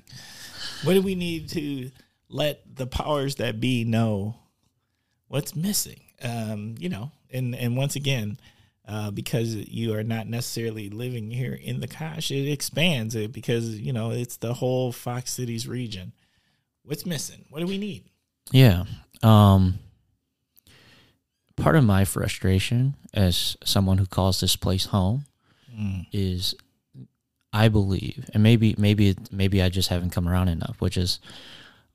What 0.83 0.95
do 0.95 1.01
we 1.01 1.15
need 1.15 1.49
to 1.49 1.91
let 2.27 2.75
the 2.75 2.87
powers 2.87 3.35
that 3.35 3.61
be 3.61 3.85
know 3.85 4.35
what's 5.29 5.55
missing? 5.55 6.01
Um, 6.21 6.75
you 6.77 6.89
know, 6.89 7.11
and 7.31 7.55
and 7.55 7.77
once 7.77 7.95
again, 7.95 8.37
uh, 8.85 9.11
because 9.11 9.55
you 9.55 9.93
are 9.95 10.03
not 10.03 10.27
necessarily 10.27 10.89
living 10.89 11.31
here 11.31 11.53
in 11.53 11.79
the 11.79 11.87
Kosh, 11.87 12.31
it 12.31 12.51
expands 12.51 13.15
it 13.15 13.31
because 13.31 13.79
you 13.79 13.93
know 13.93 14.11
it's 14.11 14.35
the 14.37 14.55
whole 14.55 14.91
Fox 14.91 15.31
Cities 15.31 15.69
region. 15.69 16.11
What's 16.83 17.05
missing? 17.05 17.45
What 17.49 17.61
do 17.61 17.67
we 17.67 17.77
need? 17.77 18.09
Yeah. 18.51 18.83
Um 19.23 19.79
part 21.55 21.75
of 21.75 21.83
my 21.83 22.05
frustration 22.05 22.95
as 23.13 23.57
someone 23.63 23.97
who 23.97 24.05
calls 24.05 24.39
this 24.39 24.55
place 24.55 24.85
home 24.85 25.25
is 26.11 26.55
I 27.53 27.67
believe 27.67 28.29
and 28.33 28.41
maybe 28.43 28.75
maybe 28.77 29.15
maybe 29.31 29.61
I 29.61 29.69
just 29.69 29.89
haven't 29.89 30.11
come 30.11 30.27
around 30.27 30.47
enough, 30.49 30.77
which 30.79 30.97
is 30.97 31.19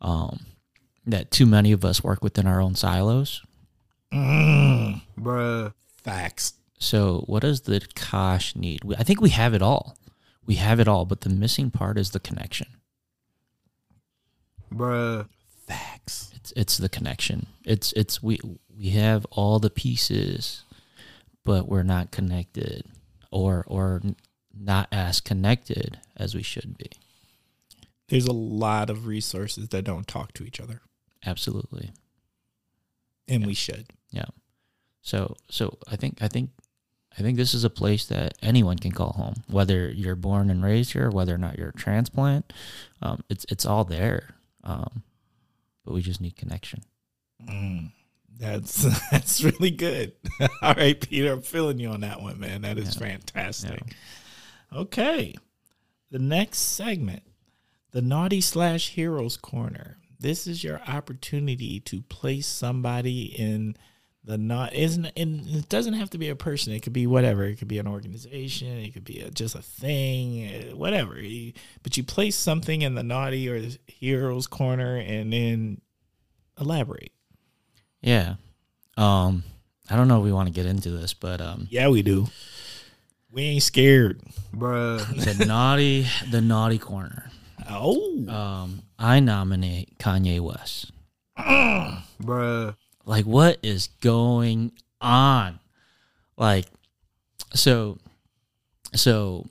um 0.01 0.41
that 1.07 1.31
too 1.31 1.47
many 1.47 1.73
of 1.73 1.85
us 1.85 2.03
work 2.05 2.23
within 2.23 2.47
our 2.47 2.61
own 2.61 2.75
silos. 2.75 3.43
Bruh. 4.13 5.73
Facts. 6.03 6.55
So 6.79 7.25
what 7.27 7.43
does 7.43 7.63
the 7.63 7.81
Kosh 7.95 8.55
need? 8.57 8.81
I 8.99 9.05
think 9.05 9.21
we 9.21 9.31
have 9.31 9.55
it 9.55 9.63
all. 9.63 9.97
We 10.45 10.57
have 10.57 10.81
it 10.81 10.89
all, 10.89 11.05
but 11.05 11.21
the 11.21 11.31
missing 11.31 11.71
part 11.71 11.97
is 11.99 12.11
the 12.11 12.21
connection. 12.21 12.67
Bruh. 14.73 15.29
Facts. 16.05 16.31
It's 16.35 16.53
it's 16.57 16.77
the 16.79 16.89
connection. 16.89 17.47
It's 17.65 17.93
it's 17.93 18.23
we 18.23 18.39
we 18.77 18.91
have 18.91 19.27
all 19.31 19.59
the 19.59 19.71
pieces, 19.71 20.65
but 21.45 21.69
we're 21.69 21.83
not 21.83 22.11
connected, 22.11 22.85
or 23.31 23.65
or 23.67 24.01
not 24.55 24.89
as 24.93 25.21
connected 25.21 25.99
as 26.17 26.35
we 26.35 26.43
should 26.43 26.77
be. 26.77 26.91
There's 28.09 28.27
a 28.27 28.33
lot 28.33 28.91
of 28.91 29.07
resources 29.07 29.69
that 29.69 29.85
don't 29.85 30.07
talk 30.07 30.33
to 30.35 30.45
each 30.45 30.61
other, 30.61 30.83
Absolutely. 31.25 31.93
and 33.29 33.47
we 33.47 33.55
should. 33.55 33.87
Yeah. 34.11 34.27
So 35.01 35.37
so 35.49 35.79
I 35.89 35.97
think 35.97 36.19
I 36.21 36.29
think 36.29 36.51
I 37.19 37.23
think 37.23 37.37
this 37.37 37.55
is 37.55 37.65
a 37.65 37.71
place 37.71 38.07
that 38.07 38.35
anyone 38.43 38.79
can 38.79 38.93
call 38.93 39.13
home, 39.13 39.35
whether 39.49 39.91
you're 39.91 40.17
born 40.17 40.51
and 40.51 40.65
raised 40.65 40.93
here, 40.93 41.11
whether 41.11 41.35
or 41.35 41.39
not 41.39 41.59
you're 41.59 41.69
a 41.71 41.75
transplant. 41.75 42.53
Um, 43.01 43.23
it's 43.29 43.47
it's 43.49 43.67
all 43.67 43.85
there, 43.85 44.35
um, 44.65 45.03
but 45.85 45.95
we 45.95 46.03
just 46.03 46.21
need 46.21 46.37
connection. 46.37 46.83
Mm, 47.47 47.93
that's 48.39 48.83
that's 49.11 49.43
really 49.43 49.71
good. 49.71 50.13
All 50.63 50.75
right, 50.75 51.01
Peter, 51.01 51.33
I'm 51.33 51.43
feeling 51.43 51.79
you 51.79 51.89
on 51.89 52.01
that 52.01 52.21
one, 52.23 52.39
man. 52.41 52.63
That 52.63 52.79
is 52.79 52.95
Yeah. 52.95 53.01
fantastic. 53.09 53.83
Okay, 54.73 55.35
the 56.11 56.19
next 56.19 56.59
segment, 56.59 57.23
the 57.91 58.03
naughty 58.03 58.41
slash 58.41 58.91
heroes 58.91 59.37
corner. 59.37 59.99
This 60.19 60.47
is 60.47 60.63
your 60.63 60.81
opportunity 60.87 61.81
to 61.81 62.01
place 62.03 62.47
somebody 62.47 63.25
in 63.25 63.77
the 64.25 64.39
not 64.39 64.73
isn't 64.73 65.07
and 65.17 65.47
it 65.49 65.69
doesn't 65.69 65.95
have 65.95 66.11
to 66.11 66.19
be 66.19 66.29
a 66.29 66.37
person. 66.37 66.73
It 66.73 66.83
could 66.83 66.93
be 66.93 67.07
whatever. 67.09 67.45
It 67.45 67.57
could 67.57 67.67
be 67.69 67.79
an 67.81 67.89
organization. 67.89 68.69
It 68.79 68.93
could 68.95 69.05
be 69.05 69.21
a, 69.21 69.31
just 69.31 69.55
a 69.57 69.63
thing, 69.63 70.45
eh, 70.45 70.73
whatever. 70.75 71.21
You- 71.21 71.53
But 71.83 71.97
you 71.97 72.05
place 72.05 72.37
something 72.37 72.83
in 72.83 72.95
the 72.95 73.03
naughty 73.03 73.49
or 73.49 73.61
the 73.61 73.77
heroes 73.87 74.47
corner, 74.47 74.97
and 74.97 75.33
then 75.33 75.81
elaborate. 76.61 77.13
Yeah. 78.01 78.35
Um, 78.97 79.43
I 79.91 79.97
don't 79.97 80.07
know 80.09 80.19
if 80.19 80.25
we 80.25 80.33
want 80.33 80.47
to 80.49 80.53
get 80.55 80.67
into 80.67 80.91
this, 80.91 81.15
but 81.15 81.41
um, 81.41 81.67
Yeah, 81.71 81.89
we 81.89 82.03
do. 82.03 82.29
We 83.31 83.43
ain't 83.45 83.63
scared. 83.63 84.21
Bruh. 84.55 84.99
the 85.39 85.47
naughty 85.47 86.07
the 86.31 86.41
naughty 86.41 86.79
corner. 86.79 87.31
Oh, 87.69 88.25
Um, 88.29 88.83
I 88.99 89.19
nominate 89.21 89.99
Kanye 89.99 90.39
West. 90.41 90.93
Bruh. 91.39 92.77
Like, 93.05 93.25
what 93.25 93.59
is 93.63 93.89
going 94.01 94.73
on? 95.01 95.59
Like, 96.37 96.67
so, 97.55 97.99
so, 98.95 99.47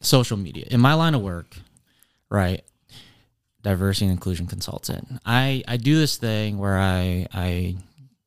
social 0.00 0.36
media 0.36 0.66
in 0.70 0.80
my 0.80 0.94
line 0.94 1.14
of 1.14 1.22
work, 1.22 1.56
right? 2.30 2.62
Diversity 3.62 4.06
and 4.06 4.12
inclusion 4.12 4.46
consultant. 4.46 5.20
I 5.24 5.64
I 5.66 5.76
do 5.76 5.98
this 5.98 6.16
thing 6.16 6.58
where 6.58 6.78
I 6.78 7.26
I 7.32 7.76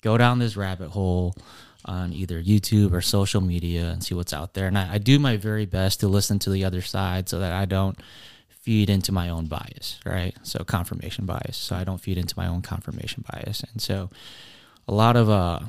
go 0.02 0.18
down 0.18 0.40
this 0.40 0.58
rabbit 0.58 0.90
hole 0.90 1.36
on 1.86 2.12
either 2.14 2.42
YouTube 2.42 2.92
or 2.92 3.02
social 3.02 3.42
media 3.42 3.90
and 3.90 4.04
see 4.04 4.14
what's 4.14 4.34
out 4.34 4.54
there, 4.54 4.68
and 4.68 4.78
I, 4.78 4.96
I 4.96 4.98
do 4.98 5.18
my 5.18 5.38
very 5.38 5.66
best 5.66 6.02
to 6.02 6.08
listen 6.08 6.40
to 6.40 6.50
the 6.50 6.66
other 6.66 6.82
side 6.82 7.30
so 7.30 7.40
that 7.40 7.54
I 7.54 7.66
don't 7.66 7.98
feed 8.50 8.90
into 8.90 9.12
my 9.12 9.30
own 9.30 9.46
bias, 9.46 10.00
right? 10.06 10.36
So 10.44 10.64
confirmation 10.66 11.26
bias. 11.26 11.56
So 11.56 11.76
I 11.76 11.86
don't 11.86 12.02
feed 12.02 12.18
into 12.18 12.36
my 12.38 12.48
own 12.48 12.62
confirmation 12.62 13.24
bias, 13.32 13.64
and 13.72 13.82
so 13.82 14.10
a 14.90 14.94
lot 14.94 15.16
of 15.16 15.30
uh 15.30 15.60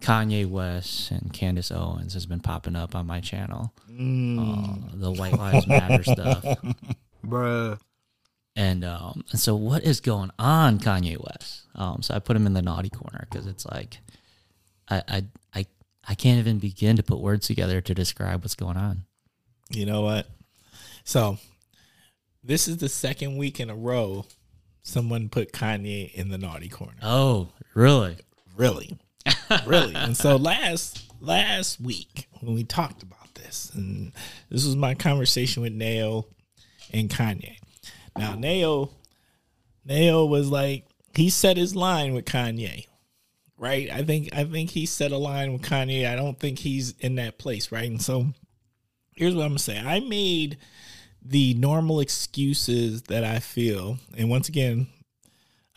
Kanye 0.00 0.48
West 0.48 1.10
and 1.12 1.32
Candace 1.32 1.70
Owens 1.70 2.14
has 2.14 2.26
been 2.26 2.40
popping 2.40 2.74
up 2.74 2.96
on 2.96 3.06
my 3.06 3.20
channel. 3.20 3.72
Uh, 3.86 4.74
the 4.94 5.12
White 5.12 5.36
Lives 5.36 5.66
Matter 5.66 6.02
stuff. 6.02 6.42
Bruh. 7.26 7.78
And 8.56 8.84
um, 8.84 9.24
and 9.30 9.38
so 9.38 9.54
what 9.54 9.84
is 9.84 10.00
going 10.00 10.30
on, 10.38 10.78
Kanye 10.78 11.16
West? 11.16 11.66
Um, 11.74 12.02
so 12.02 12.14
I 12.14 12.18
put 12.18 12.34
him 12.34 12.46
in 12.46 12.54
the 12.54 12.62
naughty 12.62 12.88
corner 12.88 13.26
because 13.30 13.46
it's 13.46 13.64
like, 13.66 13.98
I, 14.88 15.02
I 15.06 15.24
I 15.54 15.66
I 16.08 16.14
can't 16.14 16.38
even 16.40 16.58
begin 16.58 16.96
to 16.96 17.02
put 17.02 17.20
words 17.20 17.46
together 17.46 17.80
to 17.82 17.94
describe 17.94 18.42
what's 18.42 18.56
going 18.56 18.76
on. 18.76 19.04
you 19.70 19.86
know 19.86 20.00
what? 20.00 20.26
So, 21.04 21.38
this 22.42 22.66
is 22.66 22.78
the 22.78 22.88
second 22.88 23.36
week 23.36 23.60
in 23.60 23.70
a 23.70 23.76
row 23.76 24.24
someone 24.82 25.28
put 25.28 25.52
Kanye 25.52 26.12
in 26.12 26.30
the 26.30 26.38
naughty 26.38 26.68
corner. 26.68 26.98
Oh, 27.02 27.48
really? 27.74 28.16
Really, 28.60 28.98
really. 29.66 29.94
And 29.94 30.14
so 30.14 30.36
last 30.36 31.02
last 31.18 31.80
week 31.80 32.28
when 32.40 32.54
we 32.54 32.62
talked 32.62 33.02
about 33.02 33.34
this, 33.34 33.70
and 33.74 34.12
this 34.50 34.66
was 34.66 34.76
my 34.76 34.94
conversation 34.94 35.62
with 35.62 35.72
Nao 35.72 36.26
and 36.92 37.08
Kanye. 37.08 37.56
Now 38.18 38.34
Nao, 38.34 38.90
Nao 39.86 40.26
was 40.26 40.50
like 40.50 40.84
he 41.14 41.30
set 41.30 41.56
his 41.56 41.74
line 41.74 42.12
with 42.12 42.26
Kanye, 42.26 42.86
right? 43.56 43.88
I 43.90 44.02
think 44.02 44.28
I 44.36 44.44
think 44.44 44.68
he 44.68 44.84
set 44.84 45.10
a 45.10 45.16
line 45.16 45.54
with 45.54 45.62
Kanye. 45.62 46.06
I 46.06 46.14
don't 46.14 46.38
think 46.38 46.58
he's 46.58 46.94
in 46.98 47.14
that 47.14 47.38
place, 47.38 47.72
right? 47.72 47.88
And 47.88 48.02
so 48.02 48.26
here's 49.16 49.34
what 49.34 49.44
I'm 49.44 49.52
gonna 49.52 49.58
say. 49.58 49.78
I 49.78 50.00
made 50.00 50.58
the 51.22 51.54
normal 51.54 52.00
excuses 52.00 53.04
that 53.04 53.24
I 53.24 53.38
feel, 53.38 53.96
and 54.18 54.28
once 54.28 54.50
again, 54.50 54.86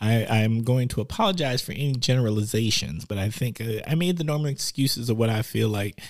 I, 0.00 0.26
I'm 0.26 0.62
going 0.62 0.88
to 0.88 1.00
apologize 1.00 1.62
for 1.62 1.72
any 1.72 1.94
generalizations, 1.94 3.04
but 3.04 3.18
I 3.18 3.30
think 3.30 3.60
uh, 3.60 3.80
I 3.86 3.94
made 3.94 4.18
the 4.18 4.24
normal 4.24 4.46
excuses 4.46 5.08
of 5.08 5.16
what 5.16 5.30
I 5.30 5.42
feel 5.42 5.68
like 5.68 6.00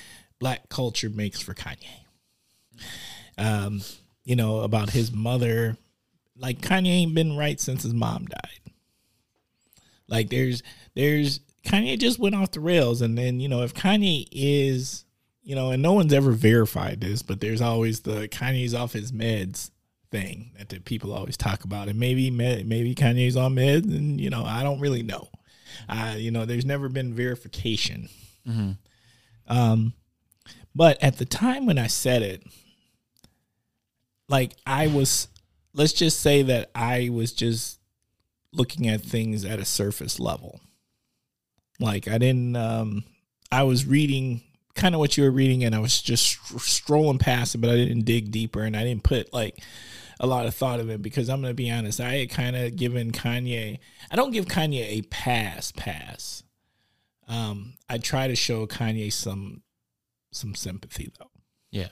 black 0.41 0.69
culture 0.69 1.11
makes 1.11 1.41
for 1.41 1.55
Kanye. 1.55 2.05
Um, 3.39 3.83
you 4.25 4.37
know, 4.37 4.61
about 4.61 4.91
his 4.91 5.13
mother. 5.13 5.77
Like 6.37 6.61
Kanye 6.61 6.89
ain't 6.89 7.15
been 7.15 7.37
right 7.37 7.61
since 7.61 7.83
his 7.83 7.95
mom 7.95 8.27
died. 8.27 8.73
Like 10.09 10.31
there's 10.31 10.63
there's 10.95 11.41
Kanye 11.65 11.99
just 11.99 12.19
went 12.19 12.35
off 12.35 12.51
the 12.51 12.61
rails 12.61 13.01
and 13.01 13.17
then, 13.17 13.41
you 13.41 13.49
know, 13.49 13.63
if 13.63 13.75
Kanye 13.75 14.27
is, 14.31 15.05
you 15.43 15.55
know, 15.55 15.71
and 15.71 15.83
no 15.83 15.93
one's 15.93 16.13
ever 16.13 16.33
verified 16.33 17.01
this, 17.01 17.23
but 17.23 17.41
there's 17.41 17.61
always 17.61 18.01
the 18.01 18.29
Kanye's 18.29 18.75
off 18.75 18.93
his 18.93 19.13
meds 19.13 19.71
thing 20.15 20.53
that 20.57 20.69
the 20.69 20.79
people 20.79 21.13
always 21.13 21.37
talk 21.37 21.65
about. 21.65 21.89
And 21.89 21.99
maybe 21.99 22.31
maybe 22.31 22.95
Kanye's 22.95 23.37
on 23.37 23.57
meds 23.57 23.85
and, 23.85 24.21
you 24.21 24.31
know, 24.31 24.45
I 24.45 24.63
don't 24.63 24.79
really 24.79 25.03
know. 25.03 25.29
Uh, 25.89 26.15
you 26.17 26.31
know, 26.31 26.45
there's 26.45 26.65
never 26.65 26.89
been 26.89 27.15
verification. 27.15 28.09
Um 29.49 29.93
but 30.75 31.03
at 31.03 31.19
the 31.19 31.25
time 31.25 31.67
when 31.67 31.79
I 31.79 31.89
said 31.89 32.23
it, 32.23 32.43
like 34.29 34.53
I 34.67 34.87
was 34.87 35.29
let's 35.73 35.93
just 35.93 36.21
say 36.21 36.43
that 36.43 36.71
I 36.75 37.11
was 37.13 37.33
just 37.33 37.81
looking 38.53 38.89
at 38.89 39.01
things 39.03 39.45
at 39.45 39.59
a 39.59 39.65
surface 39.65 40.21
level. 40.21 40.61
Like 41.81 42.07
I 42.07 42.19
didn't 42.19 42.55
um 42.57 43.03
I 43.51 43.65
was 43.65 43.85
reading 43.85 44.43
kind 44.75 44.95
of 44.95 44.99
what 44.99 45.17
you 45.17 45.25
were 45.25 45.31
reading 45.31 45.65
and 45.65 45.75
I 45.75 45.79
was 45.79 46.01
just 46.01 46.25
str- 46.25 46.59
strolling 46.59 47.19
past 47.19 47.55
it 47.55 47.59
but 47.59 47.71
I 47.71 47.77
didn't 47.77 48.05
dig 48.05 48.31
deeper 48.31 48.63
and 48.63 48.77
I 48.77 48.83
didn't 48.85 49.05
put 49.05 49.33
like 49.33 49.63
a 50.21 50.27
lot 50.27 50.47
of 50.47 50.55
thought 50.55 50.81
of 50.81 50.91
it 50.91 51.03
because 51.03 51.29
I'm 51.29 51.41
going 51.41 51.51
to 51.51 51.55
be 51.55 51.71
honest, 51.71 52.01
I 52.01 52.15
had 52.17 52.31
kind 52.31 52.57
of 52.57 52.77
given 52.77 53.13
Kanye 53.13 53.79
I 54.11 54.17
don't 54.17 54.33
give 54.33 54.47
Kanye 54.47 54.99
a 54.99 55.03
pass 55.03 55.73
pass. 55.73 56.43
Um 57.29 57.75
I 57.89 57.99
try 57.99 58.29
to 58.29 58.37
show 58.37 58.67
Kanye 58.67 59.13
some 59.13 59.63
some 60.33 60.55
sympathy 60.55 61.11
though 61.19 61.31
Yeah. 61.71 61.89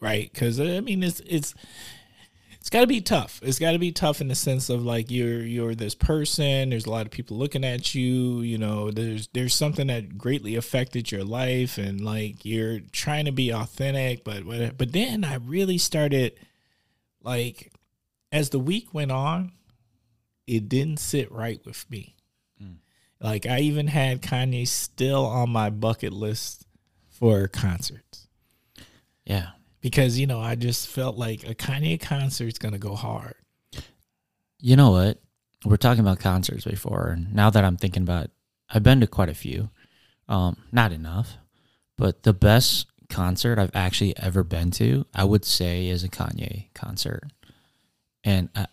right? 0.00 0.30
Because 0.32 0.58
I 0.60 0.80
mean, 0.80 1.02
it's 1.02 1.20
it's 1.20 1.54
it's 2.58 2.70
got 2.70 2.80
to 2.80 2.86
be 2.86 3.02
tough. 3.02 3.40
It's 3.42 3.58
got 3.58 3.72
to 3.72 3.78
be 3.78 3.92
tough 3.92 4.22
in 4.22 4.28
the 4.28 4.34
sense 4.34 4.70
of 4.70 4.82
like 4.82 5.10
you're 5.10 5.42
you're 5.42 5.74
this 5.74 5.94
person. 5.94 6.70
There's 6.70 6.86
a 6.86 6.90
lot 6.90 7.04
of 7.04 7.12
people 7.12 7.36
looking 7.36 7.62
at 7.62 7.94
you. 7.94 8.40
You 8.40 8.56
know, 8.56 8.90
there's 8.90 9.28
there's 9.34 9.52
something 9.54 9.88
that 9.88 10.16
greatly 10.16 10.56
affected 10.56 11.12
your 11.12 11.24
life, 11.24 11.76
and 11.76 12.00
like 12.00 12.42
you're 12.46 12.80
trying 12.90 13.26
to 13.26 13.32
be 13.32 13.50
authentic. 13.52 14.24
But 14.24 14.44
but 14.78 14.92
then 14.92 15.24
I 15.24 15.34
really 15.34 15.76
started 15.76 16.40
like 17.24 17.72
as 18.30 18.50
the 18.50 18.58
week 18.60 18.92
went 18.94 19.10
on, 19.10 19.52
it 20.46 20.68
didn't 20.68 20.98
sit 20.98 21.30
right 21.32 21.60
with 21.64 21.88
me. 21.90 22.10
Like 23.20 23.46
I 23.46 23.60
even 23.60 23.86
had 23.86 24.20
Kanye 24.20 24.68
still 24.68 25.24
on 25.24 25.48
my 25.48 25.70
bucket 25.70 26.12
list 26.12 26.66
for 27.08 27.48
concerts 27.48 28.28
Yeah. 29.24 29.50
because 29.80 30.18
you 30.18 30.26
know 30.26 30.40
I 30.40 30.56
just 30.56 30.88
felt 30.88 31.16
like 31.16 31.48
a 31.48 31.54
Kanye 31.54 31.98
concert's 31.98 32.58
gonna 32.58 32.76
go 32.78 32.94
hard. 32.94 33.34
You 34.60 34.76
know 34.76 34.90
what? 34.90 35.22
We're 35.64 35.76
talking 35.78 36.00
about 36.00 36.18
concerts 36.18 36.64
before, 36.64 37.08
and 37.08 37.32
now 37.34 37.48
that 37.48 37.64
I'm 37.64 37.78
thinking 37.78 38.02
about, 38.02 38.24
it, 38.24 38.30
I've 38.68 38.82
been 38.82 39.00
to 39.00 39.06
quite 39.06 39.30
a 39.30 39.34
few. 39.34 39.70
Um, 40.28 40.56
not 40.72 40.92
enough, 40.92 41.38
but 41.96 42.24
the 42.24 42.34
best 42.34 42.86
concert 43.08 43.58
I've 43.58 43.74
actually 43.74 44.16
ever 44.16 44.42
been 44.42 44.70
to, 44.72 45.06
I 45.14 45.24
would 45.24 45.44
say, 45.44 45.88
is 45.88 46.04
a 46.04 46.08
Kanye 46.08 46.72
concert. 46.74 47.24
And 48.24 48.48
uh, 48.54 48.66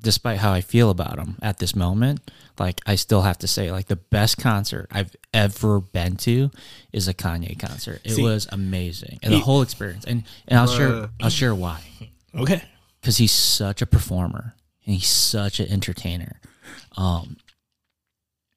despite 0.00 0.38
how 0.38 0.52
I 0.52 0.60
feel 0.60 0.90
about 0.90 1.18
him 1.18 1.36
at 1.42 1.58
this 1.58 1.74
moment, 1.74 2.20
like 2.58 2.80
I 2.86 2.94
still 2.96 3.22
have 3.22 3.38
to 3.38 3.48
say, 3.48 3.70
like 3.72 3.86
the 3.86 3.96
best 3.96 4.36
concert 4.38 4.88
I've 4.90 5.14
ever 5.32 5.80
been 5.80 6.16
to 6.18 6.50
is 6.92 7.08
a 7.08 7.14
Kanye 7.14 7.58
concert. 7.58 8.00
It 8.04 8.12
See- 8.12 8.22
was 8.22 8.46
amazing, 8.52 9.18
and 9.22 9.32
the 9.32 9.40
whole 9.40 9.62
experience. 9.62 10.04
And 10.04 10.24
and 10.46 10.58
I'll 10.58 10.66
share 10.66 11.08
I'll 11.20 11.30
share 11.30 11.54
why 11.54 11.80
Okay. 12.34 12.62
because 13.00 13.16
he's 13.16 13.32
such 13.32 13.80
a 13.82 13.86
performer 13.86 14.54
and 14.84 14.94
he's 14.94 15.08
such 15.08 15.60
an 15.60 15.68
entertainer. 15.68 16.40
Um, 16.96 17.36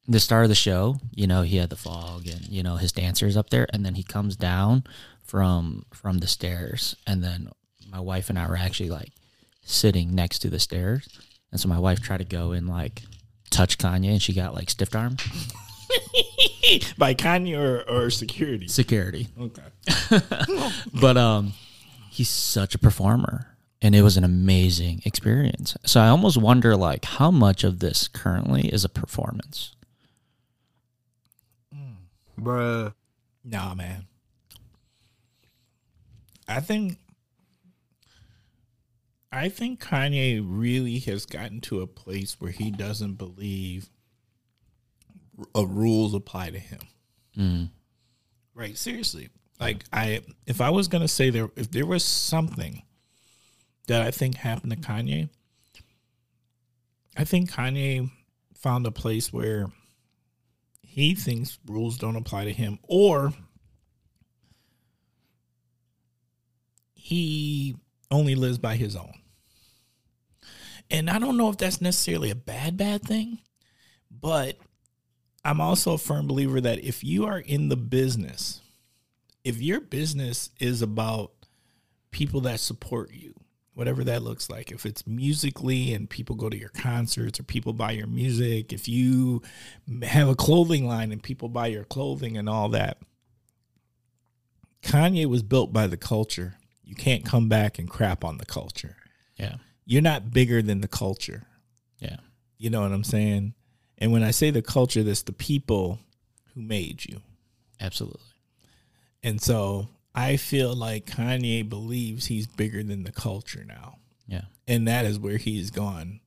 the 0.08 0.20
start 0.20 0.44
of 0.44 0.48
the 0.48 0.54
show, 0.54 0.96
you 1.12 1.26
know, 1.26 1.42
he 1.42 1.56
had 1.56 1.70
the 1.70 1.76
fog 1.76 2.26
and 2.26 2.48
you 2.48 2.62
know 2.62 2.76
his 2.76 2.92
dancers 2.92 3.36
up 3.36 3.50
there, 3.50 3.66
and 3.72 3.84
then 3.84 3.94
he 3.94 4.02
comes 4.02 4.36
down 4.36 4.84
from 5.22 5.84
from 5.92 6.18
the 6.18 6.26
stairs, 6.26 6.96
and 7.06 7.22
then 7.22 7.48
my 7.90 8.00
wife 8.00 8.28
and 8.30 8.38
I 8.38 8.48
were 8.48 8.56
actually 8.56 8.90
like 8.90 9.12
sitting 9.64 10.14
next 10.14 10.40
to 10.40 10.50
the 10.50 10.58
stairs, 10.58 11.08
and 11.50 11.60
so 11.60 11.68
my 11.68 11.78
wife 11.78 12.00
tried 12.00 12.18
to 12.18 12.24
go 12.24 12.52
and 12.52 12.68
like 12.68 13.02
touch 13.50 13.78
Kanye, 13.78 14.10
and 14.10 14.22
she 14.22 14.32
got 14.32 14.54
like 14.54 14.70
stiff 14.70 14.94
arm 14.94 15.16
By 16.96 17.14
Kanye 17.14 17.58
or, 17.58 17.82
or 17.88 18.10
security. 18.10 18.66
security. 18.68 19.28
Okay. 19.38 19.62
but 21.00 21.16
um 21.16 21.52
he's 22.10 22.28
such 22.28 22.74
a 22.74 22.78
performer 22.78 23.48
and 23.80 23.94
it 23.94 24.02
was 24.02 24.16
an 24.16 24.24
amazing 24.24 25.00
experience 25.04 25.76
so 25.84 26.00
i 26.00 26.08
almost 26.08 26.36
wonder 26.36 26.76
like 26.76 27.04
how 27.06 27.30
much 27.30 27.64
of 27.64 27.78
this 27.80 28.06
currently 28.06 28.68
is 28.68 28.84
a 28.84 28.88
performance 28.88 29.74
Bruh. 32.42 32.94
Nah, 33.44 33.74
man. 33.74 34.06
I 36.48 36.60
think 36.60 36.98
I 39.30 39.48
think 39.48 39.82
Kanye 39.82 40.44
really 40.44 40.98
has 41.00 41.24
gotten 41.24 41.60
to 41.62 41.80
a 41.80 41.86
place 41.86 42.36
where 42.38 42.50
he 42.50 42.70
doesn't 42.70 43.14
believe 43.14 43.88
uh, 45.56 45.66
rules 45.66 46.14
apply 46.14 46.50
to 46.50 46.58
him. 46.58 46.80
mm. 47.36 47.70
Right, 48.54 48.76
seriously. 48.76 49.30
Like 49.58 49.84
I 49.92 50.20
if 50.46 50.60
I 50.60 50.70
was 50.70 50.88
going 50.88 51.02
to 51.02 51.08
say 51.08 51.30
there 51.30 51.48
if 51.56 51.70
there 51.70 51.86
was 51.86 52.04
something 52.04 52.82
that 53.86 54.02
I 54.02 54.10
think 54.10 54.36
happened 54.36 54.72
to 54.72 54.78
Kanye, 54.78 55.30
I 57.16 57.24
think 57.24 57.50
Kanye 57.50 58.10
found 58.54 58.86
a 58.86 58.90
place 58.90 59.32
where 59.32 59.66
he 60.92 61.14
thinks 61.14 61.58
rules 61.66 61.96
don't 61.96 62.16
apply 62.16 62.44
to 62.44 62.52
him 62.52 62.78
or 62.82 63.32
he 66.92 67.74
only 68.10 68.34
lives 68.34 68.58
by 68.58 68.76
his 68.76 68.94
own. 68.94 69.14
And 70.90 71.08
I 71.08 71.18
don't 71.18 71.38
know 71.38 71.48
if 71.48 71.56
that's 71.56 71.80
necessarily 71.80 72.30
a 72.30 72.34
bad 72.34 72.76
bad 72.76 73.02
thing, 73.02 73.38
but 74.10 74.58
I'm 75.42 75.62
also 75.62 75.94
a 75.94 75.98
firm 75.98 76.26
believer 76.26 76.60
that 76.60 76.84
if 76.84 77.02
you 77.02 77.24
are 77.24 77.38
in 77.38 77.70
the 77.70 77.76
business, 77.76 78.60
if 79.44 79.62
your 79.62 79.80
business 79.80 80.50
is 80.60 80.82
about 80.82 81.32
people 82.10 82.42
that 82.42 82.60
support 82.60 83.14
you, 83.14 83.32
whatever 83.82 84.04
that 84.04 84.22
looks 84.22 84.48
like, 84.48 84.70
if 84.70 84.86
it's 84.86 85.04
musically 85.08 85.92
and 85.92 86.08
people 86.08 86.36
go 86.36 86.48
to 86.48 86.56
your 86.56 86.68
concerts 86.68 87.40
or 87.40 87.42
people 87.42 87.72
buy 87.72 87.90
your 87.90 88.06
music, 88.06 88.72
if 88.72 88.86
you 88.86 89.42
have 90.04 90.28
a 90.28 90.36
clothing 90.36 90.86
line 90.86 91.10
and 91.10 91.20
people 91.20 91.48
buy 91.48 91.66
your 91.66 91.82
clothing 91.82 92.36
and 92.38 92.48
all 92.48 92.68
that, 92.68 92.98
Kanye 94.84 95.26
was 95.26 95.42
built 95.42 95.72
by 95.72 95.88
the 95.88 95.96
culture. 95.96 96.54
You 96.84 96.94
can't 96.94 97.24
come 97.24 97.48
back 97.48 97.76
and 97.76 97.90
crap 97.90 98.22
on 98.24 98.38
the 98.38 98.46
culture. 98.46 98.94
yeah 99.36 99.56
You're 99.84 100.00
not 100.00 100.30
bigger 100.30 100.62
than 100.62 100.80
the 100.80 100.86
culture. 100.86 101.42
yeah 101.98 102.18
You 102.58 102.70
know 102.70 102.82
what 102.82 102.92
I'm 102.92 103.02
saying? 103.02 103.54
And 103.98 104.12
when 104.12 104.22
I 104.22 104.30
say 104.30 104.50
the 104.50 104.62
culture, 104.62 105.02
that's 105.02 105.22
the 105.22 105.32
people 105.32 105.98
who 106.54 106.62
made 106.62 107.04
you. 107.04 107.20
absolutely 107.80 108.30
And 109.24 109.40
so 109.42 109.88
I 110.14 110.36
feel 110.36 110.74
like 110.74 111.06
Kanye 111.06 111.66
believes 111.68 112.26
he's 112.26 112.46
bigger 112.46 112.82
than 112.82 113.04
the 113.04 113.12
culture 113.12 113.64
now. 113.66 113.96
yeah 114.26 114.42
And 114.68 114.86
that 114.86 115.04
is 115.06 115.18
where 115.18 115.38
he's 115.38 115.70
gone 115.70 116.20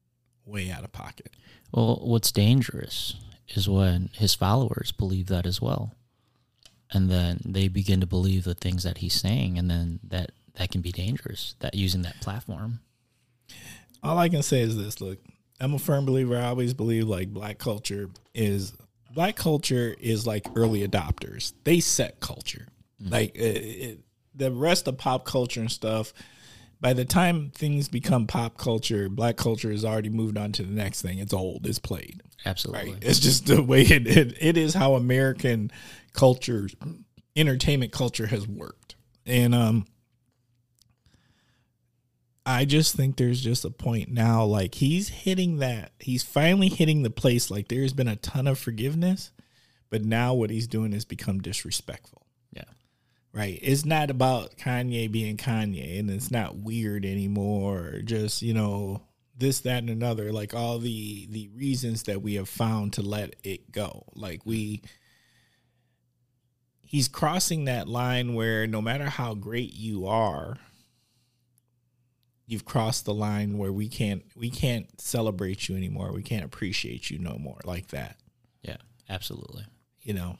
way 0.45 0.69
out 0.71 0.83
of 0.83 0.91
pocket. 0.91 1.31
well 1.71 1.99
what's 2.03 2.31
dangerous 2.31 3.15
is 3.49 3.67
when 3.69 4.09
his 4.13 4.33
followers 4.35 4.91
believe 4.91 5.27
that 5.27 5.45
as 5.45 5.61
well 5.61 5.93
and 6.91 7.09
then 7.09 7.39
they 7.45 7.67
begin 7.67 7.99
to 7.99 8.05
believe 8.07 8.43
the 8.43 8.53
things 8.55 8.83
that 8.83 8.99
he's 8.99 9.13
saying 9.13 9.57
and 9.57 9.69
then 9.69 9.99
that 10.03 10.31
that 10.55 10.69
can 10.71 10.81
be 10.81 10.91
dangerous 10.91 11.55
that 11.59 11.73
using 11.75 12.01
that 12.03 12.19
platform 12.21 12.79
All 14.03 14.17
I 14.19 14.29
can 14.29 14.43
say 14.43 14.61
is 14.61 14.77
this 14.77 15.01
look, 15.01 15.17
I'm 15.59 15.73
a 15.73 15.79
firm 15.79 16.05
believer. 16.05 16.37
I 16.37 16.45
always 16.49 16.73
believe 16.75 17.07
like 17.07 17.29
black 17.33 17.57
culture 17.57 18.09
is 18.35 18.73
black 19.13 19.35
culture 19.35 19.95
is 19.99 20.27
like 20.27 20.45
early 20.55 20.87
adopters. 20.87 21.53
They 21.63 21.79
set 21.79 22.19
culture. 22.19 22.67
Like 22.99 23.35
it, 23.35 23.39
it, 23.39 23.99
the 24.33 24.51
rest 24.51 24.87
of 24.87 24.97
pop 24.97 25.25
culture 25.25 25.59
and 25.59 25.71
stuff. 25.71 26.13
By 26.81 26.93
the 26.93 27.05
time 27.05 27.51
things 27.51 27.87
become 27.87 28.27
pop 28.27 28.57
culture, 28.57 29.09
black 29.09 29.37
culture 29.37 29.71
has 29.71 29.85
already 29.85 30.09
moved 30.09 30.37
on 30.37 30.51
to 30.53 30.63
the 30.63 30.73
next 30.73 31.01
thing. 31.01 31.19
It's 31.19 31.33
old. 31.33 31.65
It's 31.65 31.79
played. 31.79 32.21
absolutely 32.45 32.93
Right. 32.93 33.03
It's 33.03 33.19
just 33.19 33.47
the 33.47 33.63
way 33.63 33.81
it, 33.81 34.07
it 34.07 34.37
it 34.39 34.57
is 34.57 34.73
how 34.73 34.95
American 34.95 35.71
culture, 36.13 36.67
entertainment 37.35 37.91
culture 37.91 38.27
has 38.27 38.47
worked. 38.47 38.95
And 39.25 39.55
um 39.55 39.85
I 42.45 42.65
just 42.65 42.95
think 42.95 43.17
there's 43.17 43.41
just 43.41 43.65
a 43.65 43.71
point 43.71 44.09
now 44.09 44.45
like 44.45 44.75
he's 44.75 45.09
hitting 45.09 45.57
that 45.57 45.93
he's 45.99 46.21
finally 46.21 46.69
hitting 46.69 47.01
the 47.01 47.09
place 47.09 47.49
like 47.49 47.67
there's 47.69 47.93
been 47.93 48.07
a 48.07 48.17
ton 48.17 48.45
of 48.47 48.59
forgiveness, 48.59 49.31
but 49.89 50.05
now 50.05 50.33
what 50.35 50.51
he's 50.51 50.67
doing 50.67 50.93
is 50.93 51.05
become 51.05 51.39
disrespectful. 51.39 52.24
Right. 53.35 53.59
It's 53.61 53.83
not 53.83 54.09
about 54.09 54.55
Kanye 54.55 55.11
being 55.11 55.35
Kanye 55.35 55.99
and 55.99 56.09
it's 56.09 56.31
not 56.31 56.55
weird 56.55 57.03
anymore. 57.03 57.99
Just, 58.05 58.41
you 58.41 58.53
know, 58.53 59.01
this, 59.37 59.59
that, 59.59 59.79
and 59.79 59.89
another. 59.89 60.31
Like 60.31 60.53
all 60.53 60.79
the 60.79 61.27
the 61.29 61.49
reasons 61.53 62.03
that 62.03 62.21
we 62.21 62.35
have 62.35 62.47
found 62.47 62.93
to 62.93 63.01
let 63.01 63.35
it 63.43 63.73
go. 63.73 64.05
Like 64.15 64.45
we 64.45 64.83
he's 66.81 67.09
crossing 67.09 67.65
that 67.65 67.89
line 67.89 68.35
where 68.35 68.67
no 68.67 68.81
matter 68.81 69.09
how 69.09 69.33
great 69.33 69.73
you 69.73 70.07
are, 70.07 70.55
you've 72.47 72.63
crossed 72.63 73.03
the 73.03 73.13
line 73.13 73.57
where 73.57 73.73
we 73.73 73.89
can't 73.89 74.23
we 74.37 74.49
can't 74.49 75.01
celebrate 75.01 75.67
you 75.67 75.75
anymore. 75.75 76.13
We 76.13 76.23
can't 76.23 76.45
appreciate 76.45 77.09
you 77.09 77.19
no 77.19 77.37
more 77.37 77.59
like 77.65 77.87
that. 77.89 78.15
yeah 78.61 78.77
absolutely 79.09 79.65
You 80.03 80.13
know. 80.13 80.37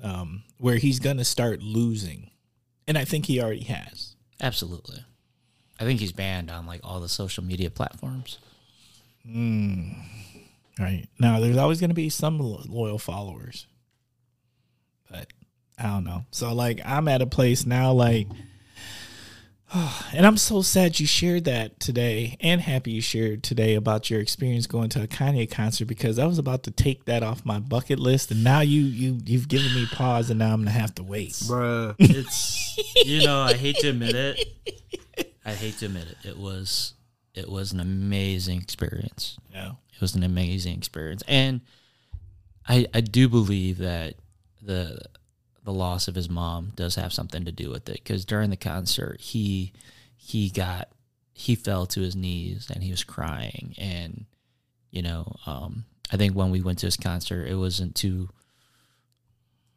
Um, 0.00 0.44
where 0.58 0.76
he's 0.76 1.00
gonna 1.00 1.24
start 1.24 1.62
losing. 1.62 2.30
And 2.86 2.96
I 2.96 3.04
think 3.04 3.26
he 3.26 3.40
already 3.40 3.64
has. 3.64 4.16
Absolutely. 4.40 5.04
I 5.78 5.84
think 5.84 6.00
he's 6.00 6.12
banned 6.12 6.50
on 6.50 6.66
like 6.66 6.80
all 6.84 7.00
the 7.00 7.08
social 7.08 7.44
media 7.44 7.70
platforms. 7.70 8.38
Hmm. 9.24 9.92
Right. 10.78 11.06
Now, 11.18 11.40
there's 11.40 11.56
always 11.56 11.80
going 11.80 11.90
to 11.90 11.94
be 11.94 12.10
some 12.10 12.38
lo- 12.38 12.62
loyal 12.68 12.98
followers. 12.98 13.66
But 15.10 15.32
I 15.78 15.84
don't 15.84 16.04
know. 16.04 16.24
So, 16.30 16.52
like, 16.52 16.80
I'm 16.84 17.08
at 17.08 17.22
a 17.22 17.26
place 17.26 17.64
now, 17.64 17.92
like, 17.92 18.28
and 20.14 20.24
I'm 20.24 20.36
so 20.36 20.62
sad 20.62 21.00
you 21.00 21.06
shared 21.06 21.44
that 21.44 21.80
today 21.80 22.36
and 22.40 22.60
happy 22.60 22.92
you 22.92 23.00
shared 23.00 23.42
today 23.42 23.74
about 23.74 24.10
your 24.10 24.20
experience 24.20 24.66
going 24.66 24.88
to 24.90 25.02
a 25.02 25.06
Kanye 25.06 25.50
concert 25.50 25.86
because 25.86 26.18
I 26.18 26.26
was 26.26 26.38
about 26.38 26.62
to 26.64 26.70
take 26.70 27.06
that 27.06 27.22
off 27.22 27.44
my 27.44 27.58
bucket 27.58 27.98
list. 27.98 28.30
And 28.30 28.44
now 28.44 28.60
you, 28.60 28.82
you, 28.82 29.18
you've 29.24 29.48
given 29.48 29.74
me 29.74 29.86
pause 29.86 30.30
and 30.30 30.38
now 30.38 30.52
I'm 30.52 30.62
going 30.62 30.66
to 30.66 30.80
have 30.80 30.94
to 30.96 31.02
wait. 31.02 31.32
Bruh. 31.32 31.94
It's 32.16 32.78
you 33.04 33.24
know, 33.24 33.40
I 33.40 33.54
hate 33.54 33.76
to 33.78 33.88
admit 33.88 34.14
it. 34.14 35.34
I 35.44 35.52
hate 35.52 35.78
to 35.78 35.86
admit 35.86 36.08
it. 36.08 36.28
It 36.28 36.38
was 36.38 36.94
it 37.34 37.48
was 37.48 37.72
an 37.72 37.80
amazing 37.80 38.60
experience. 38.60 39.38
Yeah. 39.52 39.72
It 39.94 40.00
was 40.00 40.14
an 40.14 40.22
amazing 40.22 40.76
experience, 40.76 41.22
and 41.26 41.60
I 42.68 42.86
I 42.92 43.00
do 43.00 43.28
believe 43.28 43.78
that 43.78 44.16
the 44.60 44.98
the 45.66 45.72
loss 45.72 46.06
of 46.06 46.14
his 46.14 46.30
mom 46.30 46.72
does 46.76 46.94
have 46.94 47.12
something 47.12 47.44
to 47.44 47.52
do 47.52 47.70
with 47.70 47.88
it. 47.88 47.96
Because 47.96 48.24
during 48.24 48.50
the 48.50 48.56
concert 48.56 49.20
he 49.20 49.72
he 50.16 50.48
got 50.48 50.88
he 51.34 51.54
fell 51.54 51.84
to 51.86 52.00
his 52.00 52.16
knees 52.16 52.70
and 52.72 52.82
he 52.82 52.90
was 52.90 53.04
crying. 53.04 53.74
And 53.76 54.26
you 54.90 55.02
know 55.02 55.36
um, 55.44 55.84
I 56.10 56.16
think 56.16 56.34
when 56.34 56.50
we 56.50 56.62
went 56.62 56.78
to 56.78 56.86
his 56.86 56.96
concert 56.96 57.48
it 57.48 57.56
wasn't 57.56 57.96
too 57.96 58.30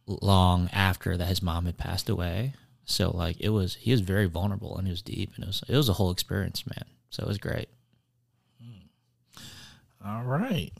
long 0.05 0.69
after 0.71 1.17
that 1.17 1.27
his 1.27 1.41
mom 1.41 1.65
had 1.65 1.77
passed 1.77 2.07
away. 2.07 2.53
So 2.85 3.09
like 3.09 3.41
it 3.41 3.49
was 3.49 3.75
he 3.75 3.91
was 3.91 4.01
very 4.01 4.27
vulnerable 4.27 4.77
and 4.77 4.87
he 4.87 4.91
was 4.91 5.01
deep 5.01 5.31
and 5.35 5.43
it 5.43 5.47
was 5.47 5.63
it 5.67 5.75
was 5.75 5.89
a 5.89 5.93
whole 5.93 6.11
experience 6.11 6.65
man. 6.67 6.85
So 7.09 7.23
it 7.23 7.27
was 7.27 7.39
great. 7.39 7.67
All 10.05 10.23
right. 10.23 10.71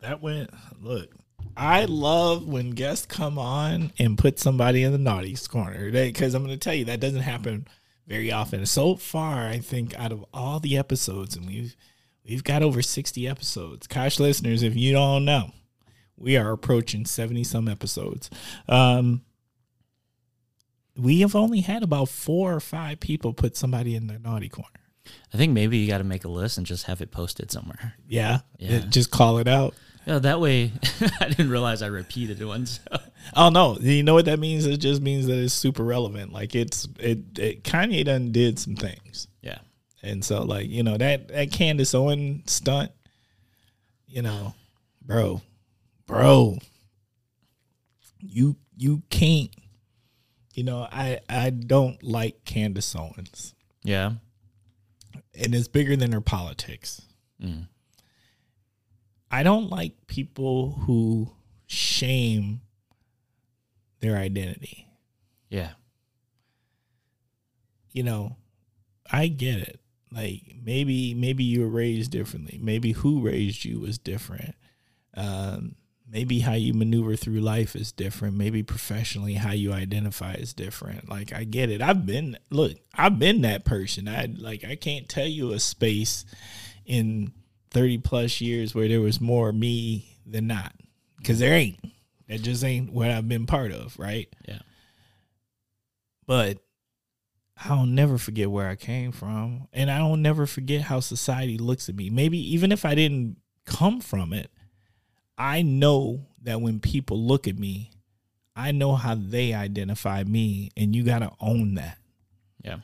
That 0.00 0.22
went, 0.22 0.50
look, 0.80 1.14
I 1.56 1.84
love 1.84 2.46
when 2.46 2.70
guests 2.70 3.06
come 3.06 3.38
on 3.38 3.92
and 3.98 4.16
put 4.18 4.38
somebody 4.38 4.82
in 4.82 4.92
the 4.92 4.98
naughty's 4.98 5.46
corner 5.46 5.90
because 5.90 6.34
I'm 6.34 6.44
going 6.44 6.58
to 6.58 6.62
tell 6.62 6.74
you 6.74 6.86
that 6.86 7.00
doesn't 7.00 7.20
happen 7.22 7.66
very 8.06 8.32
often. 8.32 8.64
So 8.66 8.96
far, 8.96 9.46
I 9.46 9.58
think 9.58 9.94
out 9.98 10.12
of 10.12 10.24
all 10.32 10.60
the 10.60 10.76
episodes, 10.78 11.36
and 11.36 11.46
we've 11.46 11.76
we've 12.24 12.44
got 12.44 12.62
over 12.62 12.82
60 12.82 13.28
episodes. 13.28 13.86
Gosh, 13.86 14.18
listeners, 14.18 14.62
if 14.62 14.76
you 14.76 14.92
don't 14.92 15.24
know, 15.24 15.50
we 16.16 16.36
are 16.36 16.52
approaching 16.52 17.04
70 17.04 17.44
some 17.44 17.68
episodes. 17.68 18.30
Um, 18.68 19.22
we 20.96 21.20
have 21.20 21.34
only 21.34 21.60
had 21.60 21.82
about 21.82 22.08
four 22.08 22.54
or 22.54 22.60
five 22.60 23.00
people 23.00 23.32
put 23.32 23.56
somebody 23.56 23.94
in 23.94 24.06
the 24.08 24.18
naughty 24.18 24.48
corner. 24.48 24.68
I 25.32 25.36
think 25.36 25.52
maybe 25.52 25.78
you 25.78 25.88
got 25.88 25.98
to 25.98 26.04
make 26.04 26.24
a 26.24 26.28
list 26.28 26.58
and 26.58 26.66
just 26.66 26.84
have 26.84 27.00
it 27.00 27.10
posted 27.10 27.50
somewhere. 27.50 27.94
Yeah, 28.06 28.40
Yeah. 28.58 28.80
just 28.88 29.10
call 29.10 29.38
it 29.38 29.48
out. 29.48 29.74
Yeah, 30.06 30.18
that 30.18 30.40
way 30.40 30.72
I 31.20 31.28
didn't 31.28 31.50
realize 31.50 31.82
I 31.82 31.86
repeated 31.86 32.44
one. 32.44 32.66
So. 32.66 32.80
Oh 33.36 33.48
no, 33.50 33.78
you 33.78 34.02
know 34.02 34.14
what 34.14 34.24
that 34.24 34.38
means? 34.38 34.66
It 34.66 34.78
just 34.78 35.00
means 35.00 35.26
that 35.26 35.38
it's 35.38 35.54
super 35.54 35.84
relevant. 35.84 36.32
Like 36.32 36.54
it's 36.54 36.88
it, 36.98 37.38
it 37.38 37.64
Kanye 37.64 38.04
done 38.04 38.32
did 38.32 38.58
some 38.58 38.74
things. 38.74 39.28
Yeah. 39.42 39.58
And 40.02 40.24
so 40.24 40.42
like, 40.42 40.68
you 40.68 40.82
know, 40.82 40.96
that 40.96 41.28
that 41.28 41.52
Candace 41.52 41.94
Owen 41.94 42.42
stunt, 42.46 42.90
you 44.06 44.22
know, 44.22 44.54
bro, 45.04 45.40
bro, 46.06 46.58
you 48.18 48.56
you 48.76 49.02
can't 49.10 49.50
you 50.54 50.64
know, 50.64 50.86
I 50.90 51.20
I 51.28 51.50
don't 51.50 52.02
like 52.02 52.44
Candace 52.44 52.94
Owens. 52.94 53.54
Yeah. 53.82 54.12
And 55.34 55.54
it's 55.54 55.68
bigger 55.68 55.96
than 55.96 56.12
her 56.12 56.20
politics. 56.20 57.02
Mm. 57.42 57.68
I 59.32 59.42
don't 59.42 59.70
like 59.70 60.06
people 60.06 60.72
who 60.86 61.32
shame 61.66 62.60
their 64.00 64.16
identity. 64.16 64.86
Yeah. 65.48 65.70
you 67.92 68.02
know, 68.02 68.36
I 69.10 69.28
get 69.28 69.58
it. 69.58 69.80
Like 70.10 70.42
maybe 70.62 71.14
maybe 71.14 71.44
you 71.44 71.60
were 71.60 71.68
raised 71.68 72.10
differently. 72.10 72.58
Maybe 72.62 72.92
who 72.92 73.20
raised 73.20 73.64
you 73.64 73.80
was 73.80 73.98
different. 73.98 74.54
Um, 75.14 75.76
maybe 76.10 76.40
how 76.40 76.52
you 76.52 76.74
maneuver 76.74 77.16
through 77.16 77.40
life 77.40 77.74
is 77.74 77.92
different. 77.92 78.36
Maybe 78.36 78.62
professionally 78.62 79.34
how 79.34 79.52
you 79.52 79.72
identify 79.72 80.34
is 80.34 80.52
different. 80.52 81.08
Like 81.08 81.32
I 81.32 81.44
get 81.44 81.70
it. 81.70 81.80
I've 81.80 82.04
been 82.04 82.36
look, 82.50 82.72
I've 82.94 83.18
been 83.18 83.42
that 83.42 83.64
person. 83.64 84.08
I 84.08 84.26
like 84.36 84.64
I 84.64 84.76
can't 84.76 85.08
tell 85.08 85.26
you 85.26 85.52
a 85.52 85.60
space 85.60 86.26
in 86.84 87.32
30 87.72 87.98
plus 87.98 88.40
years 88.40 88.74
where 88.74 88.88
there 88.88 89.00
was 89.00 89.20
more 89.20 89.52
me 89.52 90.16
than 90.26 90.46
not. 90.46 90.72
Cause 91.24 91.38
there 91.38 91.54
ain't. 91.54 91.78
That 92.28 92.42
just 92.42 92.64
ain't 92.64 92.92
what 92.92 93.10
I've 93.10 93.28
been 93.28 93.46
part 93.46 93.72
of, 93.72 93.98
right? 93.98 94.28
Yeah. 94.46 94.60
but 96.26 96.58
I'll 97.64 97.86
never 97.86 98.18
forget 98.18 98.50
where 98.50 98.68
I 98.68 98.74
came 98.74 99.12
from, 99.12 99.68
and 99.72 99.90
I 99.90 99.98
don't 99.98 100.22
never 100.22 100.46
forget 100.46 100.80
how 100.82 101.00
society 101.00 101.58
looks 101.58 101.88
at 101.88 101.94
me. 101.94 102.10
Maybe 102.10 102.38
even 102.54 102.72
if 102.72 102.84
I 102.84 102.94
didn't 102.94 103.36
come 103.66 104.00
from 104.00 104.32
it, 104.32 104.50
I 105.38 105.62
know 105.62 106.26
that 106.42 106.60
when 106.60 106.80
people 106.80 107.22
look 107.24 107.46
at 107.46 107.58
me, 107.58 107.90
I 108.56 108.72
know 108.72 108.96
how 108.96 109.14
they 109.14 109.54
identify 109.54 110.24
me, 110.24 110.70
and 110.76 110.94
you 110.96 111.04
got 111.04 111.20
to 111.20 111.30
own 111.40 111.74
that. 111.74 111.98
Yeah. 112.64 112.78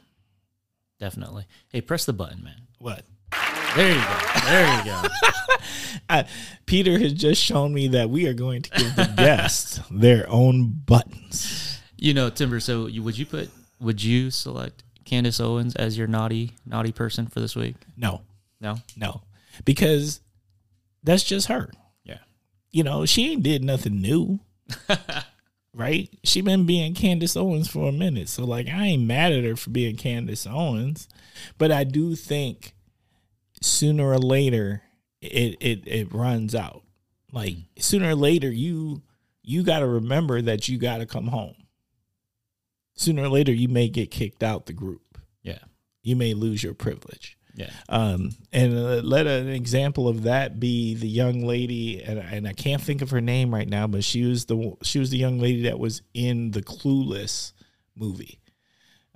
Definitely. 1.01 1.47
Hey, 1.71 1.81
press 1.81 2.05
the 2.05 2.13
button, 2.13 2.45
man. 2.45 2.63
What? 2.79 3.05
There 3.77 3.89
you 3.95 4.01
go. 4.03 4.41
There 4.45 4.79
you 4.79 4.85
go. 4.85 5.03
I, 6.11 6.25
Peter 6.67 6.99
has 6.99 7.13
just 7.13 7.43
shown 7.43 7.73
me 7.75 7.89
that 7.89 8.09
we 8.11 8.27
are 8.27 8.33
going 8.35 8.63
to 8.63 8.71
give 8.71 8.97
the 8.97 9.05
guests 9.17 9.81
their 9.91 10.29
own 10.31 10.69
buttons. 10.87 11.79
you 11.97 12.15
know, 12.15 12.31
Timber, 12.31 12.61
so 12.61 12.87
you, 12.87 13.03
would 13.03 13.17
you 13.19 13.27
put 13.27 13.51
would 13.81 14.03
you 14.03 14.31
select 14.31 14.83
Candace 15.05 15.39
Owens 15.39 15.77
as 15.77 15.97
your 15.99 16.07
naughty 16.09 16.53
naughty 16.67 16.93
person 16.93 17.27
for 17.27 17.41
this 17.41 17.55
week? 17.55 17.77
No, 17.97 18.23
No? 18.61 18.77
no, 18.97 19.21
because 19.65 20.21
that's 21.05 21.23
just 21.25 21.47
her. 21.49 21.71
Yeah. 22.05 22.19
you 22.73 22.83
know, 22.83 23.05
she 23.07 23.31
ain't 23.33 23.43
did 23.43 23.63
nothing 23.63 24.01
new. 24.01 24.41
right? 25.75 26.09
She 26.25 26.41
been 26.41 26.67
being 26.67 26.95
Candace 26.95 27.37
Owens 27.37 27.69
for 27.69 27.89
a 27.89 27.93
minute. 27.93 28.29
So 28.29 28.45
like 28.45 28.67
I 28.69 28.87
ain't 28.87 29.05
mad 29.05 29.33
at 29.33 29.45
her 29.45 29.57
for 29.57 29.71
being 29.71 29.97
Candace 29.97 30.47
Owens. 30.47 31.09
But 31.59 31.71
I 31.71 31.85
do 31.85 32.15
think 32.17 32.75
sooner 33.61 34.11
or 34.11 34.19
later 34.19 34.83
it 35.21 35.57
it, 35.61 35.87
it 35.87 36.13
runs 36.13 36.55
out. 36.55 36.83
Like 37.33 37.57
sooner 37.79 38.11
or 38.11 38.15
later 38.15 38.51
you 38.51 39.03
you 39.43 39.63
gotta 39.63 39.87
remember 39.87 40.41
that 40.43 40.69
you 40.69 40.79
gotta 40.79 41.07
come 41.07 41.29
home. 41.29 41.57
Sooner 42.95 43.23
or 43.23 43.29
later 43.29 43.53
you 43.53 43.69
may 43.69 43.89
get 43.89 44.11
kicked 44.11 44.43
out 44.43 44.67
the 44.67 44.73
group. 44.73 45.19
Yeah. 45.43 45.59
You 46.03 46.17
may 46.17 46.35
lose 46.35 46.63
your 46.63 46.75
privilege. 46.75 47.39
Yeah. 47.59 47.71
Um, 47.89 48.31
and 48.53 48.79
uh, 48.79 49.01
let 49.03 49.27
an 49.27 49.49
example 49.49 50.07
of 50.07 50.23
that 50.23 50.61
be 50.61 50.95
the 50.95 51.09
young 51.09 51.45
lady, 51.45 52.01
and, 52.01 52.21
and 52.21 52.47
I 52.47 52.53
can't 52.53 52.81
think 52.81 53.03
of 53.03 53.11
her 53.11 53.21
name 53.21 53.53
right 53.53 53.69
now, 53.69 53.89
but 53.89 54.05
she 54.05 54.25
was 54.25 54.45
the 54.45 54.77
she 54.83 55.01
was 55.01 55.11
the 55.11 55.19
young 55.19 55.41
lady 55.41 55.63
that 55.63 55.81
was 55.81 56.03
in 56.15 56.53
the 56.53 56.63
Clueless 56.63 57.53
movie. 57.97 58.39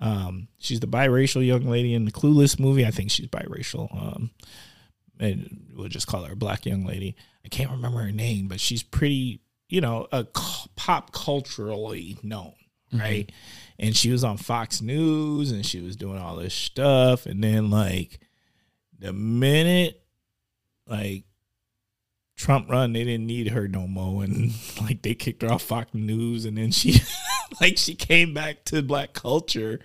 Um, 0.02 0.48
she's 0.58 0.80
the 0.80 0.88
biracial 0.88 1.46
young 1.46 1.64
lady 1.64 1.94
in 1.94 2.04
the 2.04 2.10
Clueless 2.10 2.58
movie. 2.58 2.84
I 2.84 2.90
think 2.90 3.12
she's 3.12 3.28
biracial. 3.28 3.88
Um, 3.94 4.30
and 5.20 5.68
we'll 5.76 5.88
just 5.88 6.08
call 6.08 6.24
her 6.24 6.32
a 6.32 6.36
black 6.36 6.66
young 6.66 6.84
lady. 6.84 7.14
I 7.44 7.48
can't 7.48 7.70
remember 7.70 8.00
her 8.00 8.10
name, 8.10 8.48
but 8.48 8.60
she's 8.60 8.82
pretty, 8.82 9.40
you 9.68 9.80
know, 9.80 10.08
a 10.10 10.24
pop 10.74 11.12
culturally 11.12 12.18
known, 12.24 12.54
right? 12.92 13.30
And 13.78 13.96
she 13.96 14.10
was 14.10 14.24
on 14.24 14.38
Fox 14.38 14.82
News 14.82 15.52
and 15.52 15.64
she 15.64 15.80
was 15.80 15.94
doing 15.94 16.18
all 16.18 16.36
this 16.36 16.54
stuff. 16.54 17.24
And 17.24 17.42
then, 17.42 17.70
like, 17.70 18.18
the 18.98 19.12
minute, 19.12 20.02
like, 20.88 21.24
Trump 22.36 22.68
run, 22.68 22.92
they 22.92 23.04
didn't 23.04 23.26
need 23.26 23.50
her 23.50 23.68
no 23.68 23.86
more. 23.86 24.24
And, 24.24 24.52
like, 24.80 25.02
they 25.02 25.14
kicked 25.14 25.42
her 25.42 25.52
off 25.52 25.62
Fox 25.62 25.94
News. 25.94 26.44
And 26.44 26.58
then 26.58 26.72
she, 26.72 27.00
like, 27.60 27.78
she 27.78 27.94
came 27.94 28.34
back 28.34 28.64
to 28.66 28.82
black 28.82 29.12
culture 29.12 29.80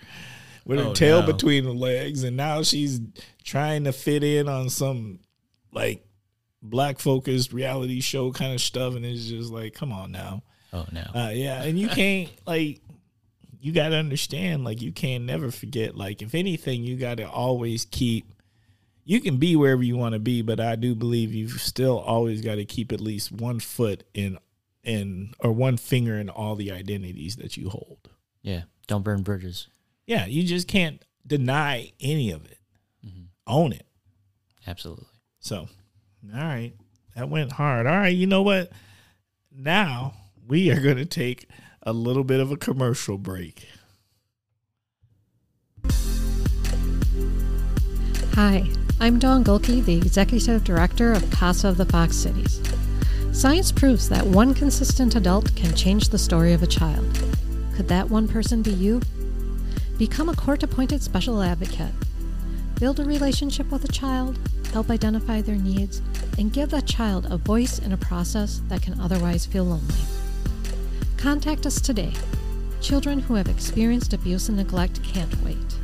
with 0.64 0.78
her 0.78 0.86
Oh, 0.86 0.94
tail 0.94 1.20
no. 1.20 1.26
between 1.32 1.64
the 1.64 1.72
legs. 1.72 2.24
And 2.24 2.36
now 2.36 2.62
she's 2.62 3.00
trying 3.44 3.84
to 3.84 3.92
fit 3.92 4.22
in 4.24 4.48
on 4.48 4.68
some, 4.68 5.20
like, 5.72 6.04
black 6.62 6.98
focused 6.98 7.52
reality 7.52 8.00
show 8.00 8.32
kind 8.32 8.52
of 8.52 8.60
stuff. 8.60 8.94
And 8.94 9.04
it's 9.04 9.26
just 9.26 9.50
like, 9.50 9.74
come 9.74 9.92
on 9.92 10.12
now. 10.12 10.42
Oh 10.72 10.84
no. 10.92 11.00
Uh, 11.14 11.30
yeah, 11.32 11.62
and 11.62 11.78
you 11.78 11.88
can't 11.88 12.28
like 12.46 12.80
you 13.60 13.72
got 13.72 13.88
to 13.88 13.96
understand 13.96 14.64
like 14.64 14.82
you 14.82 14.92
can 14.92 15.24
never 15.26 15.50
forget 15.50 15.96
like 15.96 16.20
if 16.22 16.34
anything 16.34 16.84
you 16.84 16.96
got 16.96 17.16
to 17.16 17.28
always 17.28 17.86
keep 17.86 18.32
you 19.04 19.20
can 19.20 19.38
be 19.38 19.56
wherever 19.56 19.82
you 19.82 19.96
want 19.96 20.12
to 20.12 20.18
be 20.18 20.42
but 20.42 20.60
I 20.60 20.76
do 20.76 20.94
believe 20.94 21.32
you've 21.34 21.60
still 21.60 21.98
always 21.98 22.40
got 22.42 22.56
to 22.56 22.64
keep 22.64 22.92
at 22.92 23.00
least 23.00 23.32
one 23.32 23.58
foot 23.60 24.04
in 24.14 24.38
in 24.88 25.34
or 25.38 25.52
one 25.52 25.76
finger 25.76 26.16
in 26.18 26.30
all 26.30 26.56
the 26.56 26.72
identities 26.72 27.36
that 27.36 27.56
you 27.56 27.68
hold. 27.68 28.08
yeah. 28.42 28.62
Don't 28.86 29.04
burn 29.04 29.22
bridges. 29.22 29.68
Yeah, 30.06 30.24
you 30.24 30.44
just 30.44 30.66
can't 30.66 31.04
deny 31.26 31.92
any 32.00 32.30
of 32.30 32.46
it. 32.46 32.58
Mm-hmm. 33.06 33.24
Own 33.46 33.72
it. 33.74 33.86
Absolutely. 34.66 35.04
So, 35.40 35.68
all 36.34 36.40
right, 36.40 36.72
that 37.14 37.28
went 37.28 37.52
hard. 37.52 37.86
All 37.86 37.98
right, 37.98 38.16
you 38.16 38.26
know 38.26 38.40
what? 38.40 38.72
Now 39.54 40.14
we 40.46 40.70
are 40.70 40.80
going 40.80 40.96
to 40.96 41.04
take 41.04 41.48
a 41.82 41.92
little 41.92 42.24
bit 42.24 42.40
of 42.40 42.50
a 42.50 42.56
commercial 42.56 43.18
break. 43.18 43.68
Hi, 48.34 48.64
I'm 49.00 49.18
Don 49.18 49.44
Gulke, 49.44 49.84
the 49.84 49.96
Executive 49.98 50.64
Director 50.64 51.12
of 51.12 51.30
Casa 51.30 51.68
of 51.68 51.76
the 51.76 51.84
Fox 51.84 52.16
Cities. 52.16 52.62
Science 53.38 53.70
proves 53.70 54.08
that 54.08 54.26
one 54.26 54.52
consistent 54.52 55.14
adult 55.14 55.54
can 55.54 55.72
change 55.76 56.08
the 56.08 56.18
story 56.18 56.52
of 56.52 56.64
a 56.64 56.66
child. 56.66 57.06
Could 57.76 57.86
that 57.86 58.10
one 58.10 58.26
person 58.26 58.62
be 58.62 58.72
you? 58.72 59.00
Become 59.96 60.28
a 60.28 60.34
court 60.34 60.64
appointed 60.64 61.04
special 61.04 61.40
advocate. 61.40 61.92
build 62.80 62.98
a 62.98 63.04
relationship 63.04 63.70
with 63.70 63.84
a 63.84 63.92
child, 63.92 64.40
help 64.72 64.90
identify 64.90 65.40
their 65.40 65.54
needs, 65.54 66.02
and 66.36 66.52
give 66.52 66.70
that 66.70 66.86
child 66.86 67.28
a 67.30 67.36
voice 67.36 67.78
in 67.78 67.92
a 67.92 67.96
process 67.96 68.60
that 68.66 68.82
can 68.82 68.98
otherwise 68.98 69.46
feel 69.46 69.66
lonely. 69.66 69.94
Contact 71.16 71.64
us 71.64 71.80
today. 71.80 72.14
Children 72.80 73.20
who 73.20 73.34
have 73.34 73.48
experienced 73.48 74.12
abuse 74.12 74.48
and 74.48 74.58
neglect 74.58 75.00
can't 75.04 75.44
wait. 75.44 75.76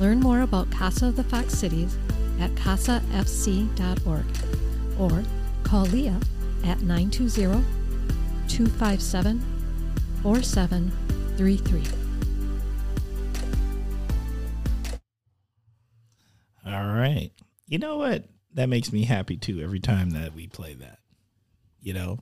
Learn 0.00 0.18
more 0.18 0.40
about 0.40 0.72
Casa 0.72 1.06
of 1.06 1.14
the 1.14 1.22
Fox 1.22 1.54
Cities 1.54 1.96
at 2.40 2.50
casafc.org 2.56 4.24
or 4.98 5.22
call 5.62 5.84
Leah 5.84 6.18
at 6.64 6.80
920 6.82 7.64
257 8.48 9.40
4733. 10.22 12.08
All 16.66 16.86
right. 16.86 17.30
You 17.66 17.78
know 17.78 17.96
what? 17.98 18.24
That 18.54 18.68
makes 18.68 18.92
me 18.92 19.04
happy 19.04 19.36
too 19.36 19.60
every 19.60 19.80
time 19.80 20.10
that 20.10 20.34
we 20.34 20.46
play 20.46 20.74
that. 20.74 20.98
You 21.80 21.94
know, 21.94 22.18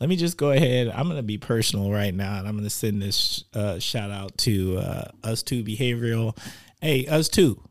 let 0.00 0.08
me 0.08 0.16
just 0.16 0.36
go 0.36 0.50
ahead. 0.50 0.88
I'm 0.88 1.04
going 1.04 1.16
to 1.16 1.22
be 1.22 1.38
personal 1.38 1.92
right 1.92 2.12
now 2.12 2.38
and 2.38 2.48
I'm 2.48 2.54
going 2.54 2.64
to 2.64 2.70
send 2.70 3.00
this 3.00 3.44
uh, 3.54 3.78
shout 3.78 4.10
out 4.10 4.36
to 4.38 4.78
uh, 4.78 5.10
us 5.22 5.42
two 5.42 5.62
behavioral. 5.62 6.36
Hey, 6.80 7.06
us 7.06 7.28
two, 7.28 7.62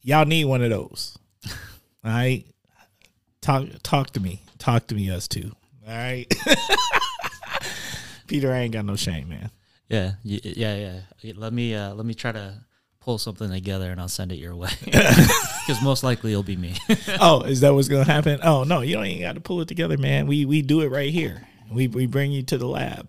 y'all 0.00 0.24
need 0.24 0.46
one 0.46 0.62
of 0.62 0.70
those. 0.70 1.18
All 1.46 1.54
right. 2.10 2.44
Talk, 3.42 3.66
talk 3.82 4.10
to 4.12 4.20
me. 4.20 4.42
Talk 4.58 4.86
to 4.88 4.94
me, 4.94 5.10
us 5.10 5.28
two. 5.28 5.52
All 5.88 5.96
right. 5.96 6.26
Peter, 8.26 8.52
I 8.52 8.58
ain't 8.58 8.72
got 8.74 8.84
no 8.84 8.96
shame, 8.96 9.28
man. 9.30 9.50
Yeah, 9.88 10.12
yeah, 10.22 11.00
yeah. 11.22 11.32
Let 11.34 11.52
me 11.52 11.74
uh, 11.74 11.94
let 11.94 12.04
me 12.04 12.12
try 12.12 12.30
to 12.32 12.54
pull 13.00 13.16
something 13.16 13.50
together, 13.50 13.90
and 13.90 13.98
I'll 13.98 14.08
send 14.08 14.32
it 14.32 14.36
your 14.36 14.54
way. 14.54 14.70
Because 15.68 15.82
most 15.82 16.02
likely 16.02 16.30
it'll 16.32 16.42
be 16.42 16.56
me. 16.56 16.74
oh, 17.20 17.42
is 17.42 17.60
that 17.60 17.74
what's 17.74 17.88
gonna 17.88 18.04
happen? 18.04 18.40
Oh 18.42 18.64
no, 18.64 18.80
you 18.80 18.94
don't 18.94 19.04
even 19.04 19.20
got 19.20 19.34
to 19.34 19.40
pull 19.42 19.60
it 19.60 19.68
together, 19.68 19.98
man. 19.98 20.26
We 20.26 20.46
we 20.46 20.62
do 20.62 20.80
it 20.80 20.88
right 20.90 21.10
here. 21.10 21.46
We 21.70 21.88
we 21.88 22.06
bring 22.06 22.32
you 22.32 22.42
to 22.44 22.56
the 22.56 22.66
lab. 22.66 23.06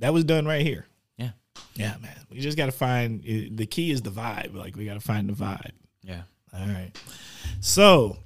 That 0.00 0.12
was 0.12 0.24
done 0.24 0.46
right 0.46 0.66
here. 0.66 0.86
yeah, 1.16 1.30
Yeah, 1.76 1.94
man. 2.02 2.16
We 2.28 2.40
just 2.40 2.56
got 2.56 2.66
to 2.66 2.72
find 2.72 3.22
the 3.22 3.66
key 3.66 3.92
is 3.92 4.02
the 4.02 4.10
vibe. 4.10 4.52
Like 4.56 4.74
we 4.74 4.84
got 4.84 4.94
to 4.94 5.00
find 5.00 5.28
the 5.28 5.32
vibe. 5.32 5.70
yeah. 6.02 6.22
All 6.52 6.66
right. 6.66 6.90
So 7.60 8.16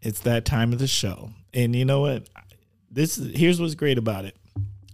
it's 0.00 0.20
that 0.20 0.44
time 0.44 0.72
of 0.72 0.78
the 0.78 0.86
show, 0.86 1.30
and 1.52 1.74
you 1.74 1.84
know 1.84 2.02
what? 2.02 2.28
This 2.90 3.18
is, 3.18 3.38
here's 3.38 3.60
what's 3.60 3.74
great 3.74 3.98
about 3.98 4.24
it. 4.24 4.36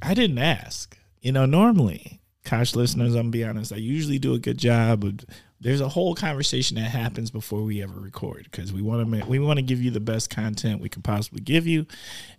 I 0.03 0.15
didn't 0.15 0.39
ask. 0.39 0.99
You 1.21 1.33
know, 1.33 1.47
normally, 1.47 2.21
Kosh 2.45 2.75
listeners, 2.75 3.15
I'm 3.15 3.23
gonna 3.23 3.31
be 3.31 3.45
honest. 3.45 3.73
I 3.73 3.77
usually 3.77 4.19
do 4.19 4.35
a 4.35 4.39
good 4.39 4.59
job 4.59 5.05
of. 5.05 5.21
There's 5.59 5.81
a 5.81 5.89
whole 5.89 6.15
conversation 6.15 6.77
that 6.77 6.91
happens 6.91 7.31
before 7.31 7.63
we 7.63 7.83
ever 7.83 7.99
record 7.99 8.45
because 8.51 8.75
we 8.75 8.83
want 8.83 9.11
to 9.11 9.25
we 9.25 9.39
want 9.39 9.59
to 9.59 9.63
give 9.63 9.81
you 9.81 9.91
the 9.91 10.01
best 10.01 10.29
content 10.29 10.83
we 10.83 10.91
can 10.91 11.01
possibly 11.01 11.41
give 11.41 11.67
you. 11.67 11.87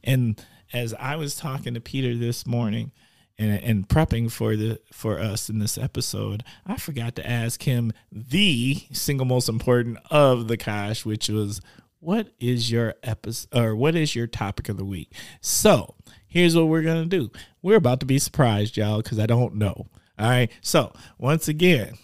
And 0.04 0.40
as 0.72 0.94
I 0.94 1.16
was 1.16 1.36
talking 1.36 1.74
to 1.74 1.82
Peter 1.82 2.16
this 2.16 2.46
morning, 2.46 2.92
and, 3.40 3.64
and 3.64 3.88
prepping 3.88 4.32
for 4.32 4.56
the 4.56 4.80
for 4.92 5.20
us 5.20 5.50
in 5.50 5.60
this 5.60 5.78
episode, 5.78 6.44
I 6.66 6.78
forgot 6.78 7.16
to 7.16 7.28
ask 7.28 7.64
him 7.64 7.94
the 8.12 8.84
single 8.92 9.26
most 9.26 9.50
important 9.50 10.00
of 10.10 10.48
the 10.48 10.58
Kosh, 10.58 11.06
which 11.06 11.30
was 11.30 11.62
what 12.00 12.30
is 12.40 12.72
your 12.72 12.96
episode 13.04 13.50
or 13.58 13.76
what 13.76 13.96
is 13.96 14.16
your 14.16 14.28
topic 14.28 14.70
of 14.70 14.78
the 14.78 14.86
week? 14.86 15.12
So 15.42 15.96
here's 16.28 16.56
what 16.56 16.68
we're 16.68 16.82
gonna 16.84 17.06
do. 17.06 17.32
We're 17.62 17.78
about 17.78 18.00
to 18.02 18.06
be 18.06 18.20
surprised, 18.20 18.78
y'all, 18.78 19.02
because 19.02 19.20
I 19.20 19.26
don't 19.26 19.56
know. 19.56 19.88
All 20.20 20.30
right. 20.30 20.52
So 20.62 20.94
once 21.18 21.48
again, 21.48 21.98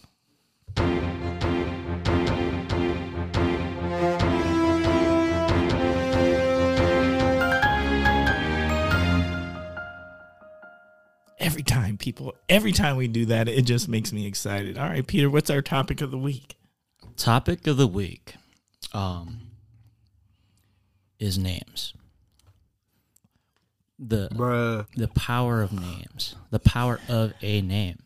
every 11.40 11.64
time 11.64 11.98
people 11.98 12.34
every 12.48 12.72
time 12.72 12.96
we 12.96 13.08
do 13.08 13.26
that 13.26 13.50
it 13.50 13.64
just 13.64 13.90
makes 13.90 14.14
me 14.14 14.26
excited 14.26 14.78
all 14.78 14.88
right 14.88 15.06
peter 15.06 15.30
what's 15.30 15.50
our 15.50 15.62
topic 15.62 16.00
of 16.00 16.10
the 16.10 16.18
week 16.18 16.56
Topic 17.18 17.68
of 17.68 17.78
the 17.78 17.88
week, 17.88 18.36
um, 18.92 19.43
is 21.24 21.38
names. 21.38 21.94
The 23.98 24.28
Bruh. 24.34 24.86
the 24.96 25.08
power 25.08 25.62
of 25.62 25.72
names. 25.72 26.36
The 26.50 26.60
power 26.60 27.00
of 27.08 27.34
a 27.42 27.62
name. 27.62 28.00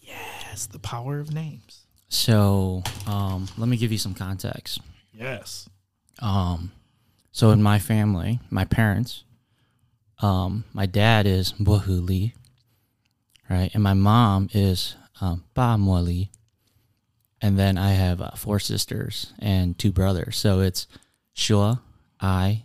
yes 0.00 0.66
the 0.66 0.78
power 0.78 1.18
of 1.20 1.32
names 1.32 1.86
So, 2.08 2.82
um, 3.06 3.48
let 3.58 3.68
me 3.68 3.76
give 3.76 3.92
you 3.92 3.98
some 3.98 4.14
context. 4.14 4.80
yes 5.12 5.68
Um, 6.20 6.72
so 7.32 7.50
in 7.50 7.62
my 7.62 7.78
family, 7.78 8.40
my 8.50 8.64
parents, 8.64 9.24
um, 10.20 10.64
my 10.72 10.86
dad 10.86 11.26
is 11.26 11.52
Bohuli, 11.54 12.32
right, 13.48 13.70
and 13.74 13.82
my 13.82 13.94
mom 13.94 14.48
is 14.52 14.96
um, 15.20 15.44
Ba 15.54 15.76
Muali, 15.78 16.28
and 17.40 17.58
then 17.58 17.78
I 17.78 17.92
have 17.92 18.20
uh, 18.20 18.32
four 18.32 18.58
sisters 18.58 19.32
and 19.38 19.78
two 19.78 19.92
brothers. 19.92 20.36
So 20.36 20.60
it's 20.60 20.86
Shua, 21.32 21.80
I, 22.20 22.64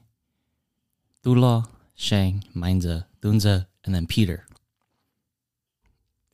Thula, 1.23 1.67
Shang, 1.95 2.43
Mainza, 2.55 3.05
Dunza, 3.21 3.67
and 3.83 3.95
then 3.95 4.05
Peter. 4.07 4.45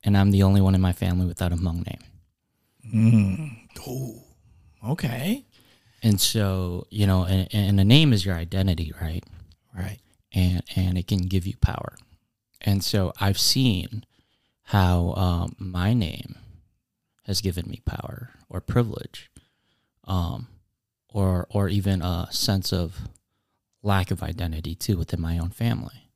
And 0.03 0.17
I'm 0.17 0.31
the 0.31 0.43
only 0.43 0.61
one 0.61 0.73
in 0.75 0.81
my 0.81 0.93
family 0.93 1.25
without 1.27 1.53
a 1.53 1.55
Hmong 1.55 1.85
name. 1.85 3.57
oh 3.87 4.23
okay 4.83 5.45
And 6.01 6.19
so, 6.19 6.87
you 6.89 7.05
know, 7.05 7.25
and, 7.25 7.47
and 7.53 7.79
a 7.79 7.83
name 7.83 8.11
is 8.11 8.25
your 8.25 8.35
identity, 8.35 8.91
right? 8.99 9.23
right 9.77 9.99
and 10.33 10.63
and 10.75 10.97
it 10.97 11.07
can 11.07 11.19
give 11.19 11.45
you 11.45 11.55
power. 11.61 11.95
And 12.61 12.83
so 12.83 13.13
I've 13.19 13.39
seen 13.39 14.05
how 14.65 15.13
um, 15.15 15.55
my 15.59 15.93
name 15.93 16.35
has 17.25 17.41
given 17.41 17.69
me 17.69 17.81
power 17.85 18.31
or 18.49 18.61
privilege, 18.61 19.29
um, 20.05 20.47
or 21.11 21.47
or 21.49 21.69
even 21.69 22.01
a 22.01 22.27
sense 22.31 22.71
of 22.71 23.09
lack 23.83 24.11
of 24.11 24.23
identity 24.23 24.75
too 24.75 24.97
within 24.97 25.21
my 25.21 25.37
own 25.37 25.49
family. 25.49 26.09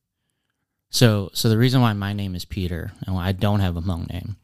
So 0.90 1.30
so 1.34 1.50
the 1.50 1.58
reason 1.58 1.82
why 1.82 1.94
my 1.94 2.14
name 2.14 2.36
is 2.36 2.46
Peter 2.46 2.92
and 3.06 3.16
why 3.16 3.28
I 3.28 3.32
don't 3.32 3.60
have 3.60 3.78
a 3.78 3.82
Hmong 3.82 4.10
name 4.10 4.38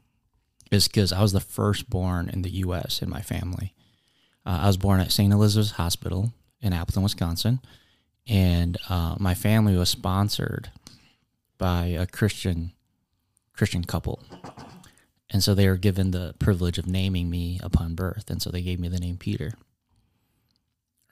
is 0.71 0.87
because 0.87 1.11
I 1.11 1.21
was 1.21 1.33
the 1.33 1.39
firstborn 1.39 2.29
in 2.29 2.41
the 2.41 2.49
U.S. 2.49 3.01
in 3.01 3.09
my 3.09 3.21
family. 3.21 3.73
Uh, 4.45 4.59
I 4.63 4.67
was 4.67 4.77
born 4.77 4.99
at 4.99 5.11
St. 5.11 5.31
Elizabeth's 5.31 5.71
Hospital 5.71 6.33
in 6.61 6.73
Appleton, 6.73 7.03
Wisconsin 7.03 7.59
and 8.27 8.77
uh, 8.89 9.15
my 9.19 9.33
family 9.33 9.75
was 9.75 9.89
sponsored 9.89 10.71
by 11.57 11.85
a 11.87 12.07
Christian 12.07 12.71
Christian 13.53 13.83
couple, 13.83 14.23
and 15.29 15.43
so 15.43 15.53
they 15.53 15.67
were 15.67 15.77
given 15.77 16.11
the 16.11 16.33
privilege 16.39 16.77
of 16.77 16.87
naming 16.87 17.29
me 17.29 17.59
upon 17.61 17.95
birth, 17.95 18.29
and 18.29 18.41
so 18.41 18.49
they 18.49 18.61
gave 18.61 18.79
me 18.79 18.87
the 18.87 18.99
name 18.99 19.17
Peter. 19.17 19.53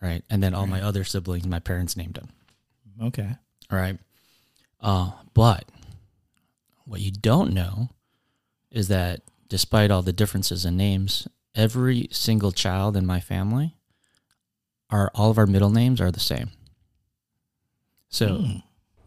Right, 0.02 0.24
and 0.30 0.42
then 0.42 0.54
all 0.54 0.66
my 0.66 0.82
other 0.82 1.04
siblings, 1.04 1.46
my 1.46 1.60
parents 1.60 1.98
named 1.98 2.14
them. 2.16 2.30
okay 3.02 3.36
All 3.70 3.78
right. 3.78 3.98
uh, 4.82 5.12
but 5.34 5.66
what 6.86 7.02
you 7.02 7.12
don't 7.12 7.54
know 7.54 7.90
is 8.72 8.88
that 8.88 9.22
despite 9.50 9.92
all 9.92 10.02
the 10.02 10.14
differences 10.14 10.66
in 10.66 10.78
names, 10.78 11.28
every 11.54 12.08
single 12.12 12.52
child 12.52 12.96
in 12.96 13.06
my 13.06 13.20
family 13.20 13.76
are 14.90 15.12
all 15.14 15.30
of 15.30 15.38
our 15.38 15.46
middle 15.46 15.70
names 15.70 16.00
are 16.02 16.12
the 16.12 16.20
same. 16.20 16.52
So. 18.10 18.38
Hmm. 18.38 18.58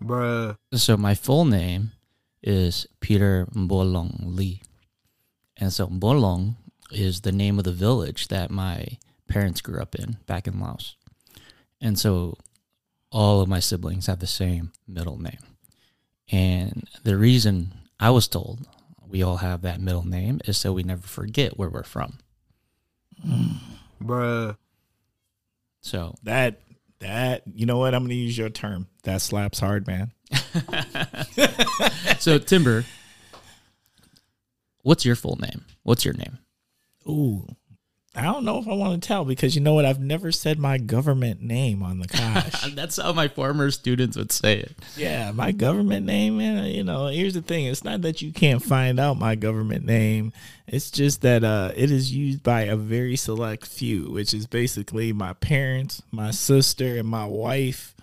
Bruh. 0.03 0.57
So 0.74 0.97
my 0.97 1.14
full 1.14 1.45
name 1.45 1.93
is 2.43 2.86
Peter 3.01 3.47
Mbolong 3.55 4.36
Lee. 4.36 4.62
And 5.57 5.72
so 5.72 5.86
Mbolong 5.86 6.57
is 6.90 7.20
the 7.20 7.32
name 7.32 7.59
of 7.59 7.64
the 7.64 7.72
village 7.72 8.28
that 8.28 8.51
my 8.51 8.99
parents 9.33 9.61
grew 9.61 9.80
up 9.80 9.95
in 9.95 10.18
back 10.26 10.47
in 10.47 10.61
Laos. 10.61 10.97
And 11.80 11.99
so 11.99 12.37
all 13.11 13.41
of 13.41 13.49
my 13.49 13.61
siblings 13.61 14.07
have 14.07 14.20
the 14.20 14.26
same 14.26 14.72
middle 14.87 15.20
name. 15.20 15.39
And 16.30 16.89
the 17.03 17.16
reason 17.16 17.74
I 17.99 18.11
was 18.11 18.28
told 18.28 18.66
we 19.07 19.22
all 19.22 19.39
have 19.39 19.62
that 19.62 19.80
middle 19.80 20.07
name 20.07 20.41
is 20.47 20.57
so 20.57 20.72
we 20.72 20.83
never 20.83 21.07
forget 21.07 21.59
where 21.59 21.68
we're 21.68 21.83
from. 21.83 22.18
Mm. 23.26 23.57
Bruh. 24.03 24.57
So 25.80 26.14
that 26.22 26.61
that 27.01 27.43
you 27.53 27.66
know 27.66 27.78
what 27.78 27.97
i'm 27.97 28.05
gonna 28.05 28.14
use 28.14 28.39
your 28.39 28.49
term 28.49 28.87
that 29.03 29.20
slaps 29.20 29.59
hard 29.59 29.89
man 29.89 30.12
so 32.18 32.39
Timber, 32.39 32.85
what's 34.83 35.05
your 35.05 35.16
full 35.16 35.37
name? 35.37 35.64
What's 35.83 36.05
your 36.05 36.14
name? 36.14 36.39
ooh 37.09 37.49
I 38.15 38.23
don't 38.25 38.45
know 38.45 38.59
if 38.59 38.69
I 38.69 38.75
want 38.75 39.03
to 39.03 39.07
tell 39.07 39.25
because 39.25 39.55
you 39.55 39.63
know 39.63 39.73
what? 39.73 39.87
I've 39.87 39.99
never 40.01 40.33
said 40.33 40.59
my 40.59 40.77
government 40.77 41.41
name 41.41 41.83
on 41.83 41.99
the 41.99 42.09
Kosh. 42.09 42.75
That's 42.75 42.99
how 42.99 43.15
my 43.15 43.29
former 43.29 43.71
students 43.71 44.19
would 44.19 44.31
say 44.31 44.59
it. 44.59 44.73
yeah, 44.99 45.33
my 45.33 45.51
government 45.51 46.05
name, 46.05 46.37
man. 46.37 46.67
You 46.67 46.85
know, 46.85 47.07
here's 47.07 47.33
the 47.33 47.41
thing: 47.41 47.65
it's 47.65 47.85
not 47.85 48.03
that 48.03 48.21
you 48.21 48.31
can't 48.31 48.63
find 48.63 49.01
out 49.01 49.19
my 49.19 49.35
government 49.35 49.87
name. 49.87 50.33
It's 50.67 50.91
just 50.91 51.23
that 51.23 51.43
uh, 51.43 51.73
it 51.75 51.91
is 51.91 52.13
used 52.13 52.43
by 52.43 52.63
a 52.63 52.77
very 52.77 53.17
select 53.17 53.67
few, 53.67 54.11
which 54.11 54.35
is 54.35 54.47
basically 54.47 55.13
my 55.15 55.33
parents, 55.33 56.03
my 56.11 56.33
sister, 56.33 56.99
and 56.99 57.09
my 57.09 57.25
wife. 57.25 57.95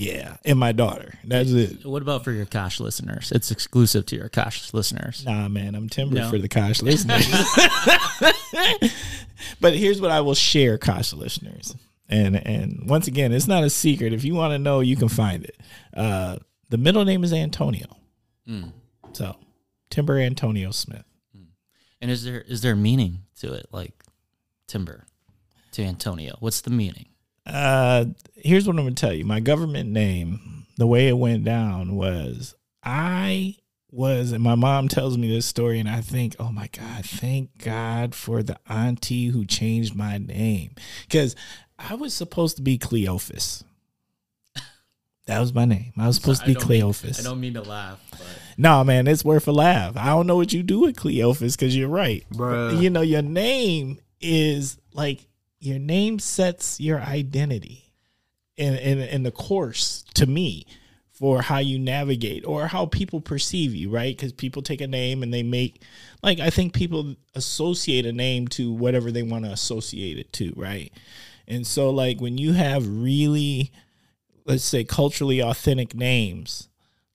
Yeah, 0.00 0.38
and 0.46 0.58
my 0.58 0.72
daughter. 0.72 1.12
That's 1.24 1.50
it. 1.50 1.84
What 1.84 2.00
about 2.00 2.24
for 2.24 2.32
your 2.32 2.46
Kosh 2.46 2.80
listeners? 2.80 3.30
It's 3.32 3.50
exclusive 3.50 4.06
to 4.06 4.16
your 4.16 4.30
Kosh 4.30 4.72
listeners. 4.72 5.26
Nah, 5.26 5.46
man, 5.48 5.74
I'm 5.74 5.90
timber 5.90 6.16
No. 6.16 6.30
for 6.30 6.38
the 6.38 6.48
Kosh 6.48 6.80
listeners. 6.80 7.28
but 9.60 9.76
here's 9.76 10.00
what 10.00 10.10
I 10.10 10.22
will 10.22 10.34
share, 10.34 10.78
Kosh 10.78 11.12
listeners. 11.12 11.76
And 12.08 12.34
and 12.34 12.88
once 12.88 13.08
again, 13.08 13.30
it's 13.30 13.46
not 13.46 13.62
a 13.62 13.68
secret. 13.68 14.14
If 14.14 14.24
you 14.24 14.34
want 14.34 14.52
to 14.52 14.58
know, 14.58 14.80
you 14.80 14.96
can 14.96 15.10
find 15.10 15.44
it. 15.44 15.60
Uh, 15.94 16.38
the 16.70 16.78
middle 16.78 17.04
name 17.04 17.22
is 17.22 17.34
Antonio. 17.34 17.84
Mm. 18.48 18.72
So 19.12 19.36
Timber 19.90 20.18
Antonio 20.18 20.70
Smith. 20.70 21.04
And 22.00 22.10
is 22.10 22.24
there 22.24 22.40
is 22.40 22.62
there 22.62 22.74
meaning 22.74 23.24
to 23.40 23.52
it, 23.52 23.66
like 23.70 23.92
timber 24.66 25.04
to 25.72 25.82
Antonio? 25.82 26.36
What's 26.40 26.62
the 26.62 26.70
meaning? 26.70 27.10
Uh, 27.46 28.06
here's 28.36 28.66
what 28.66 28.76
I'm 28.78 28.84
gonna 28.84 28.94
tell 28.94 29.12
you. 29.12 29.24
My 29.24 29.40
government 29.40 29.90
name, 29.90 30.66
the 30.76 30.86
way 30.86 31.08
it 31.08 31.16
went 31.18 31.44
down 31.44 31.96
was 31.96 32.54
I 32.82 33.56
was, 33.90 34.32
and 34.32 34.42
my 34.42 34.54
mom 34.54 34.88
tells 34.88 35.18
me 35.18 35.28
this 35.28 35.46
story, 35.46 35.80
and 35.80 35.88
I 35.88 36.00
think, 36.00 36.36
oh 36.38 36.52
my 36.52 36.68
God, 36.68 37.04
thank 37.04 37.58
God 37.58 38.14
for 38.14 38.42
the 38.42 38.58
auntie 38.68 39.28
who 39.28 39.44
changed 39.44 39.94
my 39.94 40.18
name. 40.18 40.72
Because 41.08 41.34
I 41.78 41.94
was 41.94 42.14
supposed 42.14 42.56
to 42.56 42.62
be 42.62 42.78
Cleophas. 42.78 43.64
That 45.26 45.38
was 45.38 45.54
my 45.54 45.64
name. 45.64 45.92
I 45.96 46.08
was 46.08 46.16
supposed 46.16 46.40
to 46.42 46.46
be 46.48 46.54
Cleophas. 46.54 47.18
mean 47.18 47.26
I 47.26 47.30
don't 47.30 47.40
mean 47.40 47.54
to 47.54 47.62
laugh, 47.62 48.00
but 48.10 48.20
No, 48.56 48.82
man, 48.82 49.06
it's 49.06 49.24
worth 49.24 49.46
a 49.46 49.52
laugh. 49.52 49.96
I 49.96 50.06
don't 50.06 50.26
know 50.26 50.36
what 50.36 50.52
you 50.52 50.62
do 50.62 50.80
with 50.80 50.96
Cleophas 50.96 51.56
because 51.56 51.76
you're 51.76 51.88
right. 51.88 52.24
Bruh. 52.32 52.80
You 52.80 52.90
know, 52.90 53.00
your 53.02 53.22
name 53.22 54.00
is 54.20 54.76
like 54.92 55.20
your 55.60 55.78
name 55.78 56.18
sets 56.18 56.80
your 56.80 57.00
identity 57.00 57.92
in, 58.56 58.74
in 58.74 58.98
in 58.98 59.22
the 59.22 59.30
course 59.30 60.04
to 60.14 60.26
me 60.26 60.66
for 61.12 61.42
how 61.42 61.58
you 61.58 61.78
navigate 61.78 62.46
or 62.46 62.66
how 62.66 62.86
people 62.86 63.20
perceive 63.20 63.74
you, 63.74 63.90
right? 63.90 64.16
Because 64.16 64.32
people 64.32 64.62
take 64.62 64.80
a 64.80 64.86
name 64.86 65.22
and 65.22 65.32
they 65.32 65.42
make 65.42 65.82
like 66.22 66.40
I 66.40 66.50
think 66.50 66.72
people 66.72 67.14
associate 67.34 68.06
a 68.06 68.12
name 68.12 68.48
to 68.48 68.72
whatever 68.72 69.12
they 69.12 69.22
want 69.22 69.44
to 69.44 69.50
associate 69.50 70.18
it 70.18 70.32
to, 70.34 70.52
right? 70.56 70.92
And 71.46 71.66
so 71.66 71.90
like 71.90 72.20
when 72.20 72.38
you 72.38 72.54
have 72.54 72.86
really 72.88 73.70
let's 74.46 74.64
say 74.64 74.82
culturally 74.82 75.40
authentic 75.40 75.94
names, 75.94 76.68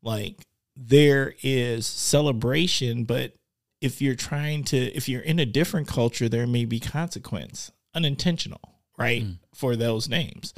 like 0.03 0.45
there 0.75 1.33
is 1.41 1.87
celebration, 1.87 3.05
but 3.05 3.33
if 3.81 4.01
you're 4.01 4.15
trying 4.15 4.63
to 4.65 4.77
if 4.95 5.09
you're 5.09 5.21
in 5.21 5.39
a 5.39 5.45
different 5.45 5.87
culture, 5.87 6.29
there 6.29 6.47
may 6.47 6.65
be 6.65 6.79
consequence, 6.79 7.71
unintentional, 7.95 8.61
right? 8.97 9.23
For 9.53 9.75
those 9.75 10.07
names. 10.07 10.53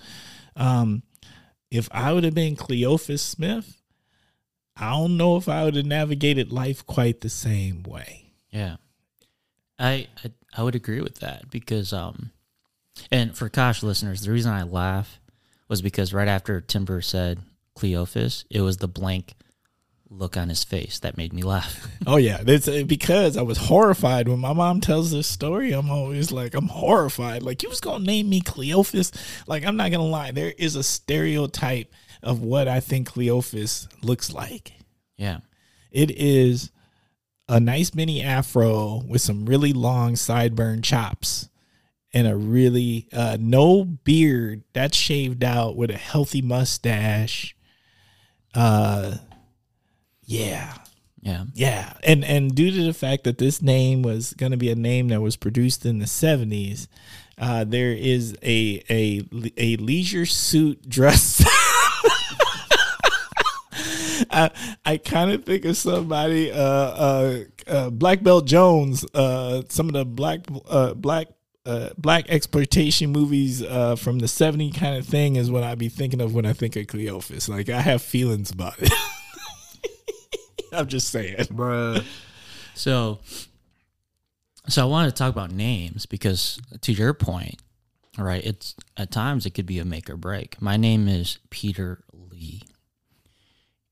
Um 0.56 1.04
if 1.70 1.90
I 1.92 2.14
would 2.14 2.24
have 2.24 2.34
been 2.34 2.56
Cleophas 2.56 3.22
Smith, 3.22 3.82
I 4.76 4.92
don't 4.92 5.18
know 5.18 5.38
if 5.38 5.50
I 5.50 5.64
would 5.66 5.76
have 5.76 5.86
navigated 5.86 6.52
life 6.52 6.86
quite 6.86 7.22
the 7.22 7.30
same 7.30 7.84
way. 7.84 8.32
yeah, 8.52 8.78
I, 9.80 10.08
I 10.24 10.32
I 10.56 10.64
would 10.64 10.76
agree 10.76 11.02
with 11.02 11.20
that 11.20 11.50
because 11.50 11.94
um, 11.94 12.32
and 13.12 13.36
for 13.36 13.50
Kosh 13.50 13.84
listeners, 13.84 14.22
the 14.22 14.32
reason 14.32 14.52
I 14.52 14.64
laugh 14.64 15.20
was 15.68 15.82
because 15.82 16.14
right 16.14 16.28
after 16.28 16.62
Timber 16.62 17.02
said 17.02 17.40
Cleophas, 17.76 18.46
it 18.50 18.62
was 18.62 18.78
the 18.78 18.88
blank 18.88 19.34
look 20.10 20.38
on 20.38 20.50
his 20.50 20.64
face 20.64 21.00
that 21.00 21.18
made 21.18 21.34
me 21.34 21.44
laugh. 21.44 21.88
Oh 22.08 22.16
yeah, 22.16 22.42
it's 22.48 22.70
uh, 22.70 22.84
because 22.88 23.36
I 23.36 23.42
was 23.42 23.58
horrified 23.58 24.30
when 24.30 24.40
my 24.40 24.54
mom 24.54 24.80
tells 24.80 25.12
this 25.12 25.28
story. 25.28 25.74
I'm 25.74 25.90
always 25.90 26.32
like, 26.32 26.54
I'm 26.54 26.68
horrified. 26.70 27.44
Like 27.44 27.64
you 27.64 27.70
was 27.70 27.82
gonna 27.82 28.04
name 28.06 28.30
me 28.30 28.40
Cleophas? 28.40 29.12
Like 29.46 29.66
I'm 29.66 29.76
not 29.76 29.92
gonna 29.92 30.04
lie, 30.06 30.32
there 30.32 30.54
is 30.58 30.76
a 30.78 30.84
stereotype 30.84 31.92
of 32.24 32.42
what 32.42 32.68
I 32.70 32.80
think 32.80 33.08
Cleophas 33.10 33.90
looks 34.02 34.32
like. 34.32 34.72
yeah, 35.18 35.40
It 35.92 36.12
is 36.12 36.72
a 37.50 37.60
nice 37.60 37.94
mini 37.94 38.24
afro 38.24 39.02
with 39.08 39.22
some 39.22 39.46
really 39.46 39.74
long 39.74 40.14
sideburn 40.14 40.82
chops 40.84 41.50
and 42.14 42.26
a 42.28 42.36
really 42.38 43.08
uh, 43.12 43.36
no 43.40 43.84
beard 43.84 44.64
that's 44.74 44.96
shaved 44.96 45.44
out 45.44 45.76
with 45.76 45.90
a 45.92 45.98
healthy 45.98 46.42
mustache. 46.42 47.54
Uh, 48.54 49.18
yeah, 50.28 50.74
yeah, 51.22 51.46
yeah, 51.54 51.94
and 52.04 52.24
and 52.26 52.54
due 52.54 52.70
to 52.70 52.84
the 52.84 52.94
fact 52.94 53.24
that 53.24 53.38
this 53.38 53.62
name 53.62 54.02
was 54.02 54.34
going 54.34 54.52
to 54.52 54.58
be 54.58 54.70
a 54.70 54.76
name 54.76 55.08
that 55.08 55.22
was 55.22 55.38
produced 55.38 55.86
in 55.86 56.00
the 56.00 56.06
seventies, 56.06 56.90
uh, 57.38 57.64
there 57.64 57.94
is 57.94 58.38
a 58.44 58.84
a 58.90 59.22
a 59.58 59.78
leisure 59.78 60.26
suit 60.26 60.88
dress. 60.88 61.44
I 64.30 64.52
I 64.86 64.98
kind 64.98 65.32
of 65.32 65.46
think 65.46 65.64
of 65.64 65.78
somebody, 65.78 66.52
uh, 66.52 66.60
uh, 66.60 67.44
uh, 67.68 67.90
Black 67.90 68.22
Belt 68.22 68.46
Jones, 68.46 69.06
uh, 69.14 69.62
some 69.70 69.88
of 69.88 69.94
the 69.94 70.06
black 70.06 70.42
uh, 70.70 70.94
black. 70.94 71.30
Uh, 71.66 71.90
black 71.98 72.30
exploitation 72.30 73.12
movies 73.12 73.62
uh, 73.62 73.94
from 73.98 74.20
the 74.20 74.28
70 74.30 74.72
kind 74.72 74.96
of 74.96 75.06
thing 75.06 75.36
is 75.36 75.52
what 75.52 75.64
I'd 75.64 75.78
be 75.78 75.90
thinking 75.90 76.22
of 76.22 76.34
when 76.34 76.46
I 76.46 76.54
think 76.54 76.78
of 76.78 76.88
Cleophas. 76.88 77.50
Like, 77.50 77.68
I 77.68 77.82
have 77.82 78.02
feelings 78.02 78.52
about 78.52 78.76
it. 78.82 78.90
I'm 80.74 80.88
just 80.88 81.10
saying. 81.10 81.46
Bruh. 81.46 82.04
So, 82.76 83.20
so 84.68 84.82
I 84.82 84.86
wanted 84.86 85.10
to 85.12 85.16
talk 85.16 85.32
about 85.32 85.52
names 85.52 86.06
because, 86.06 86.60
to 86.82 86.92
your 86.92 87.14
point, 87.14 87.62
right? 88.18 88.44
It's 88.44 88.76
at 88.96 89.12
times 89.12 89.46
it 89.46 89.52
could 89.52 89.66
be 89.66 89.80
a 89.80 89.86
make 89.86 90.10
or 90.10 90.18
break. 90.18 90.62
My 90.62 90.78
name 90.78 91.08
is 91.08 91.40
Peter 91.50 92.04
Lee, 92.14 92.64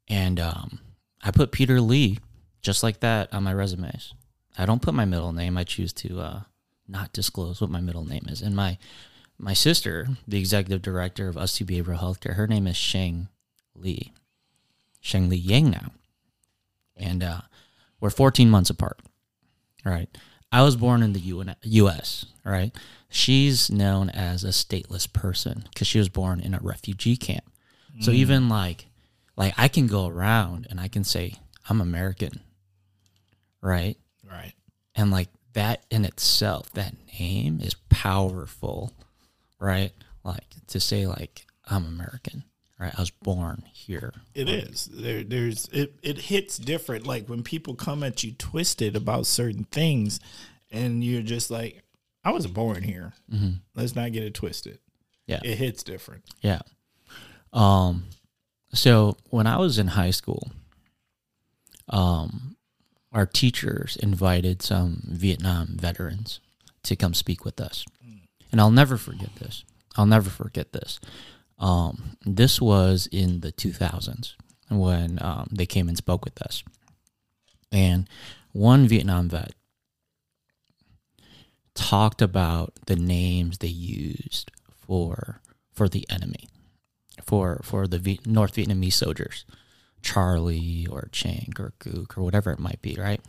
and 0.07 0.39
um, 0.39 0.79
I 1.23 1.31
put 1.31 1.51
Peter 1.51 1.81
Lee 1.81 2.19
just 2.61 2.83
like 2.83 2.99
that 2.99 3.33
on 3.33 3.43
my 3.43 3.53
resumes. 3.53 4.13
I 4.57 4.65
don't 4.65 4.81
put 4.81 4.93
my 4.93 5.05
middle 5.05 5.33
name. 5.33 5.57
I 5.57 5.63
choose 5.63 5.93
to 5.93 6.19
uh, 6.19 6.39
not 6.87 7.13
disclose 7.13 7.61
what 7.61 7.69
my 7.69 7.81
middle 7.81 8.05
name 8.05 8.25
is. 8.27 8.41
And 8.41 8.55
my 8.55 8.77
my 9.37 9.53
sister, 9.53 10.07
the 10.27 10.39
executive 10.39 10.81
director 10.81 11.27
of 11.27 11.37
Us 11.37 11.57
2 11.57 11.65
Behavioral 11.65 11.99
Healthcare, 11.99 12.35
her 12.35 12.47
name 12.47 12.67
is 12.67 12.77
Sheng 12.77 13.27
Lee, 13.75 14.13
Sheng 15.01 15.29
Li 15.29 15.35
Yang 15.35 15.71
now, 15.71 15.91
and 16.95 17.23
uh, 17.23 17.41
we're 17.99 18.09
14 18.09 18.49
months 18.49 18.69
apart. 18.69 18.99
Right. 19.83 20.09
I 20.51 20.63
was 20.63 20.75
born 20.75 21.03
in 21.03 21.13
the 21.13 21.19
UN 21.19 21.55
U.S. 21.63 22.25
Right. 22.43 22.75
She's 23.09 23.69
known 23.69 24.09
as 24.09 24.43
a 24.43 24.49
stateless 24.49 25.11
person 25.11 25.65
because 25.69 25.87
she 25.87 25.99
was 25.99 26.09
born 26.09 26.39
in 26.39 26.53
a 26.53 26.59
refugee 26.61 27.17
camp. 27.17 27.45
So 28.01 28.11
even 28.11 28.49
like, 28.49 28.87
like 29.37 29.53
I 29.57 29.69
can 29.69 29.87
go 29.87 30.07
around 30.07 30.67
and 30.69 30.81
I 30.81 30.89
can 30.89 31.05
say 31.05 31.35
I'm 31.69 31.79
American. 31.79 32.41
Right. 33.61 33.97
Right. 34.29 34.53
And 34.95 35.11
like 35.11 35.29
that 35.53 35.85
in 35.89 36.03
itself, 36.03 36.71
that 36.73 36.93
name 37.19 37.61
is 37.61 37.75
powerful. 37.89 38.93
Right. 39.59 39.93
Like 40.23 40.43
to 40.67 40.79
say 40.79 41.07
like 41.07 41.45
I'm 41.65 41.85
American. 41.85 42.43
Right. 42.77 42.93
I 42.95 43.01
was 43.01 43.11
born 43.11 43.63
here. 43.71 44.11
It 44.33 44.49
is. 44.49 44.89
There 44.91 45.23
there's 45.23 45.69
it 45.71 45.95
it 46.03 46.17
hits 46.17 46.57
different 46.57 47.07
like 47.07 47.27
when 47.29 47.41
people 47.41 47.73
come 47.73 48.03
at 48.03 48.21
you 48.23 48.33
twisted 48.33 48.97
about 48.97 49.27
certain 49.27 49.63
things 49.65 50.19
and 50.71 51.01
you're 51.01 51.21
just 51.21 51.49
like 51.49 51.83
I 52.23 52.31
was 52.31 52.47
born 52.47 52.83
here. 52.83 53.13
Let's 53.75 53.95
not 53.95 54.11
get 54.11 54.23
it 54.23 54.33
twisted. 54.33 54.79
Yeah. 55.25 55.39
It 55.43 55.57
hits 55.57 55.83
different. 55.83 56.25
Yeah. 56.41 56.59
Um 57.53 58.05
so 58.73 59.15
when 59.29 59.47
I 59.47 59.57
was 59.57 59.79
in 59.79 59.87
high 59.87 60.11
school, 60.11 60.51
um 61.89 62.57
our 63.13 63.25
teachers 63.25 63.95
invited 63.95 64.61
some 64.61 65.01
Vietnam 65.07 65.77
veterans 65.79 66.41
to 66.83 66.97
come 66.97 67.13
speak 67.13 67.45
with 67.45 67.61
us. 67.61 67.85
And 68.51 68.59
I'll 68.59 68.71
never 68.71 68.97
forget 68.97 69.33
this. 69.35 69.63
I'll 69.95 70.05
never 70.05 70.29
forget 70.29 70.73
this. 70.73 70.99
Um 71.57 72.17
this 72.25 72.59
was 72.59 73.07
in 73.11 73.41
the 73.41 73.51
2000s 73.51 74.33
when 74.69 75.19
um, 75.21 75.47
they 75.51 75.65
came 75.65 75.87
and 75.87 75.97
spoke 75.97 76.25
with 76.25 76.41
us. 76.41 76.63
And 77.71 78.09
one 78.51 78.87
Vietnam 78.87 79.29
vet 79.29 79.53
talked 81.75 82.21
about 82.21 82.73
the 82.87 82.95
names 82.95 83.59
they 83.59 83.67
used 83.67 84.49
for 84.69 85.41
for 85.73 85.89
the 85.89 86.05
enemy, 86.09 86.47
for 87.23 87.59
for 87.63 87.85
the 87.85 87.99
v- 87.99 88.19
North 88.25 88.55
Vietnamese 88.55 88.93
soldiers, 88.93 89.45
Charlie 90.01 90.87
or 90.89 91.09
Chang 91.11 91.53
or 91.59 91.73
Gook 91.79 92.17
or 92.17 92.23
whatever 92.23 92.51
it 92.51 92.59
might 92.59 92.81
be, 92.81 92.95
right? 92.97 93.21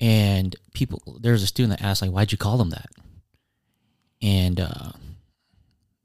And 0.00 0.56
people, 0.74 1.18
there's 1.20 1.42
a 1.42 1.46
student 1.46 1.78
that 1.78 1.84
asked, 1.86 2.02
like, 2.02 2.10
why'd 2.10 2.32
you 2.32 2.38
call 2.38 2.58
them 2.58 2.70
that? 2.70 2.90
And 4.20 4.60
uh, 4.60 4.90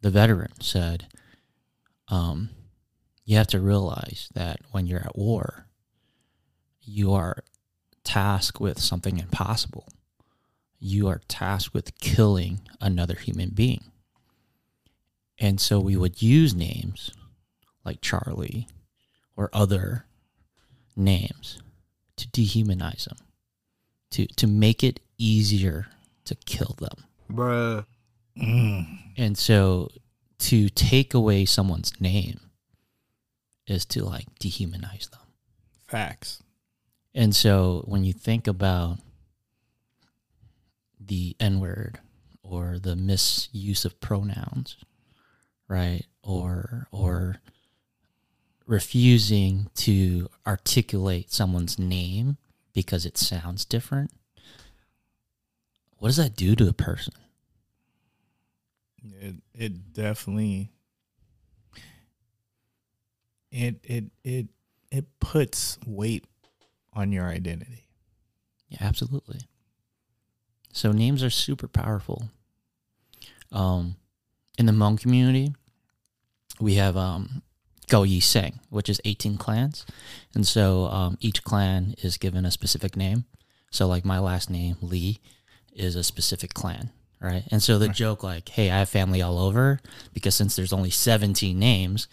the 0.01 0.09
veteran 0.09 0.53
said, 0.61 1.07
um, 2.07 2.49
you 3.25 3.37
have 3.37 3.47
to 3.47 3.59
realize 3.59 4.29
that 4.33 4.59
when 4.71 4.87
you're 4.87 4.99
at 4.99 5.17
war, 5.17 5.67
you 6.81 7.13
are 7.13 7.43
tasked 8.03 8.59
with 8.59 8.79
something 8.79 9.19
impossible. 9.19 9.87
You 10.79 11.07
are 11.09 11.21
tasked 11.27 11.73
with 11.73 11.99
killing 11.99 12.61
another 12.81 13.15
human 13.15 13.49
being. 13.49 13.91
And 15.37 15.59
so 15.61 15.79
we 15.79 15.95
would 15.95 16.21
use 16.21 16.55
names 16.55 17.11
like 17.85 18.01
Charlie 18.01 18.67
or 19.35 19.49
other 19.53 20.05
names 20.95 21.59
to 22.17 22.27
dehumanize 22.27 23.05
them, 23.05 23.17
to, 24.11 24.25
to 24.25 24.47
make 24.47 24.83
it 24.83 24.99
easier 25.17 25.87
to 26.25 26.35
kill 26.35 26.75
them. 26.79 27.05
Bruh. 27.31 27.85
Mm. 28.37 28.99
And 29.17 29.37
so 29.37 29.89
to 30.39 30.69
take 30.69 31.13
away 31.13 31.45
someone's 31.45 31.99
name 31.99 32.39
is 33.67 33.85
to 33.85 34.03
like 34.03 34.27
dehumanize 34.39 35.09
them. 35.09 35.19
Facts. 35.87 36.41
And 37.13 37.35
so 37.35 37.83
when 37.85 38.03
you 38.03 38.13
think 38.13 38.47
about 38.47 38.99
the 40.99 41.35
N 41.39 41.59
word 41.59 41.99
or 42.43 42.79
the 42.79 42.95
misuse 42.95 43.85
of 43.85 43.99
pronouns, 43.99 44.77
right? 45.67 46.05
Or 46.23 46.87
or 46.91 47.37
refusing 48.65 49.69
to 49.73 50.29
articulate 50.45 51.31
someone's 51.31 51.79
name 51.79 52.37
because 52.73 53.05
it 53.05 53.17
sounds 53.17 53.65
different. 53.65 54.11
What 55.97 56.09
does 56.09 56.17
that 56.17 56.35
do 56.35 56.55
to 56.55 56.67
a 56.67 56.73
person? 56.73 57.13
It 59.21 59.35
it 59.53 59.93
definitely 59.93 60.71
it 63.51 63.79
it 63.83 64.05
it 64.23 64.47
it 64.91 65.19
puts 65.19 65.77
weight 65.85 66.25
on 66.93 67.11
your 67.11 67.25
identity. 67.25 67.87
Yeah, 68.69 68.79
absolutely. 68.81 69.41
So 70.71 70.91
names 70.91 71.23
are 71.23 71.29
super 71.29 71.67
powerful. 71.67 72.29
Um, 73.51 73.95
in 74.57 74.65
the 74.65 74.71
Hmong 74.71 74.99
community, 74.99 75.55
we 76.59 76.75
have 76.75 76.95
um, 76.95 77.41
Go 77.87 78.03
Yi 78.03 78.19
Seng, 78.19 78.59
which 78.69 78.89
is 78.89 79.01
18 79.03 79.37
clans. 79.37 79.85
And 80.35 80.45
so 80.45 80.85
um, 80.85 81.17
each 81.19 81.43
clan 81.43 81.95
is 82.03 82.17
given 82.17 82.45
a 82.45 82.51
specific 82.51 82.95
name. 82.95 83.25
So, 83.71 83.87
like 83.87 84.05
my 84.05 84.19
last 84.19 84.49
name, 84.49 84.77
Lee, 84.81 85.19
is 85.73 85.95
a 85.95 86.03
specific 86.03 86.53
clan, 86.53 86.91
right? 87.21 87.43
And 87.51 87.61
so 87.61 87.77
the 87.77 87.89
joke, 87.89 88.23
like, 88.23 88.49
hey, 88.49 88.71
I 88.71 88.79
have 88.79 88.89
family 88.89 89.21
all 89.21 89.37
over, 89.39 89.79
because 90.13 90.35
since 90.35 90.55
there's 90.55 90.73
only 90.73 90.89
17 90.89 91.57
names, 91.57 92.07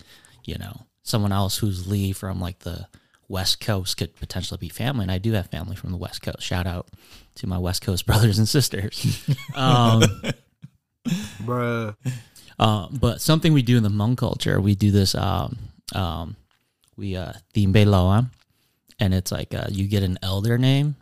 you 0.45 0.57
know, 0.59 0.87
someone 1.03 1.33
else 1.33 1.59
who's 1.59 1.87
Lee 1.87 2.13
from 2.13 2.41
like 2.41 2.61
the 2.61 2.89
West 3.29 3.61
Coast 3.61 3.97
could 3.97 4.15
potentially 4.17 4.59
be 4.59 4.69
family. 4.69 5.03
And 5.05 5.13
I 5.13 5.19
do 5.19 5.33
have 5.33 5.49
family 5.49 5.77
from 5.77 5.91
the 5.91 5.97
West 5.97 6.23
Coast. 6.23 6.43
Shout 6.43 6.67
out 6.67 6.89
to 7.37 7.47
my 7.47 7.59
West 7.59 7.83
Coast 7.83 8.07
brothers 8.07 8.39
and 8.39 8.49
sisters. 8.49 9.29
um, 9.55 10.03
Bruh. 11.43 11.95
uh, 12.59 12.89
but 12.91 13.21
something 13.21 13.53
we 13.53 13.63
do 13.63 13.77
in 13.77 13.83
the 13.83 13.89
Hmong 13.89 14.17
culture, 14.17 14.61
we 14.61 14.75
do 14.75 14.91
this. 14.91 15.15
Um, 15.15 15.57
um, 15.95 16.37
we 16.97 17.17
uh, 17.17 17.33
Thimbe 17.55 17.87
Loa, 17.87 18.31
and 18.99 19.15
it's 19.15 19.31
like 19.31 19.55
uh, 19.55 19.67
you 19.71 19.87
get 19.87 20.03
an 20.03 20.19
elder 20.23 20.59
name 20.59 20.97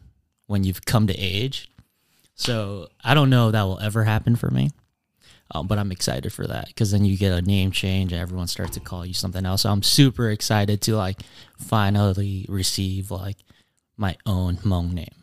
when 0.47 0.65
you've 0.65 0.85
come 0.85 1.07
to 1.07 1.15
age. 1.17 1.71
So 2.35 2.89
I 3.03 3.15
don't 3.15 3.31
know 3.31 3.49
if 3.49 3.53
that 3.53 3.63
will 3.63 3.79
ever 3.81 4.05
happen 4.05 4.35
for 4.37 4.51
me, 4.51 4.71
um, 5.53 5.67
but 5.67 5.79
I'm 5.79 5.93
excited 5.93 6.33
for 6.33 6.47
that 6.47 6.67
because 6.69 6.91
then 6.91 7.05
you 7.05 7.17
get 7.17 7.33
a 7.33 7.43
name 7.43 7.71
change 7.71 8.13
and 8.13 8.21
everyone 8.21 8.49
starts 8.49 8.73
to 8.75 8.81
call 8.81 9.07
you 9.07 9.15
something 9.15 9.47
else. 9.47 9.63
So 9.63 9.71
I'm 9.71 9.83
super 9.83 10.31
excited 10.31 10.81
to 10.83 10.97
like 10.97 11.21
finally 11.59 12.45
receive 12.49 13.11
like 13.11 13.37
my 13.97 14.17
own 14.27 14.57
Hmong 14.57 14.93
name. 14.93 15.15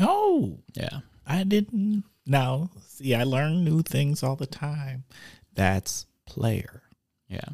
Oh, 0.00 0.58
Yeah, 0.74 1.00
I 1.26 1.44
didn't. 1.44 2.04
Now, 2.24 2.70
see, 2.86 3.14
I 3.14 3.24
learn 3.24 3.64
new 3.64 3.82
things 3.82 4.22
all 4.22 4.36
the 4.36 4.46
time. 4.46 5.04
That's 5.54 6.06
player. 6.26 6.82
yeah. 7.28 7.48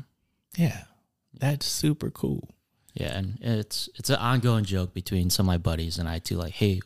Yeah, 0.56 0.84
that's 1.32 1.66
super 1.66 2.10
cool. 2.10 2.48
Yeah, 2.94 3.16
and 3.18 3.38
it's 3.40 3.88
it's 3.96 4.08
an 4.10 4.16
ongoing 4.16 4.64
joke 4.64 4.94
between 4.94 5.28
some 5.30 5.46
of 5.46 5.48
my 5.48 5.58
buddies 5.58 5.98
and 5.98 6.08
I 6.08 6.20
too. 6.20 6.36
Like, 6.36 6.52
hey, 6.52 6.74
hey, 6.74 6.80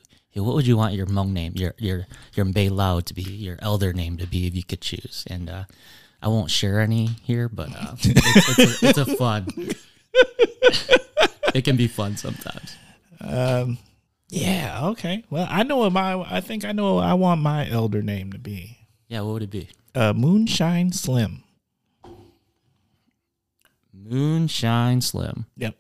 what 0.45 0.55
would 0.55 0.67
you 0.67 0.77
want 0.77 0.95
your 0.95 1.07
Hmong 1.07 1.33
name, 1.33 1.53
your 1.57 1.75
your 1.79 2.07
your 2.35 2.47
Mbei 2.47 2.71
Lao 2.71 3.01
to 3.01 3.15
be, 3.15 3.23
your 3.23 3.57
elder 3.61 3.93
name 3.93 4.17
to 4.19 4.27
be 4.27 4.47
if 4.47 4.55
you 4.55 4.63
could 4.63 4.81
choose? 4.81 5.25
And 5.29 5.49
uh, 5.51 5.65
I 6.23 6.29
won't 6.29 6.51
share 6.51 6.81
any 6.81 7.07
here, 7.23 7.49
but 7.49 7.69
uh, 7.75 7.95
it's, 7.99 8.59
it's, 8.59 8.83
a, 8.83 8.89
it's 8.89 8.99
a 8.99 9.17
fun. 9.17 9.47
it 11.55 11.63
can 11.65 11.77
be 11.77 11.87
fun 11.89 12.17
sometimes. 12.17 12.77
Um, 13.21 13.79
yeah, 14.29 14.87
okay. 14.89 15.25
Well, 15.31 15.47
I 15.49 15.63
know 15.63 15.79
what 15.79 15.93
my. 15.93 16.15
I 16.21 16.41
think 16.41 16.65
I 16.65 16.73
know. 16.73 16.99
I 16.99 17.15
want 17.15 17.41
my 17.41 17.69
elder 17.69 18.03
name 18.03 18.33
to 18.33 18.39
be 18.39 18.79
Yeah, 19.09 19.23
what 19.23 19.33
would 19.35 19.43
it 19.43 19.51
be? 19.51 19.69
uh, 19.95 20.13
Moonshine 20.13 20.93
Slim. 20.93 21.43
Moonshine 23.93 25.01
Slim. 25.01 25.47
Yep. 25.57 25.75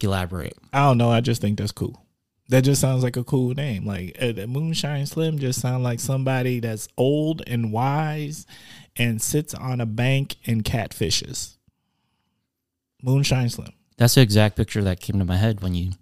Elaborate. 0.00 0.56
I 0.72 0.86
don't 0.86 0.98
know. 0.98 1.10
I 1.10 1.20
just 1.20 1.40
think 1.40 1.58
that's 1.58 1.72
cool. 1.72 2.04
That 2.48 2.62
just 2.62 2.80
sounds 2.80 3.02
like 3.02 3.16
a 3.16 3.24
cool 3.24 3.54
name. 3.54 3.84
Like 3.84 4.16
uh, 4.20 4.46
Moonshine 4.46 5.06
Slim 5.06 5.38
just 5.38 5.60
sounds 5.60 5.82
like 5.82 6.00
somebody 6.00 6.60
that's 6.60 6.88
old 6.96 7.42
and 7.46 7.72
wise 7.72 8.46
and 8.96 9.20
sits 9.20 9.54
on 9.54 9.80
a 9.80 9.86
bank 9.86 10.36
and 10.46 10.64
catfishes. 10.64 11.56
Moonshine 13.02 13.50
Slim. 13.50 13.72
That's 13.98 14.14
the 14.14 14.22
exact 14.22 14.56
picture 14.56 14.82
that 14.82 15.00
came 15.00 15.18
to 15.18 15.24
my 15.24 15.36
head 15.36 15.60
when 15.60 15.74
you 15.74 15.92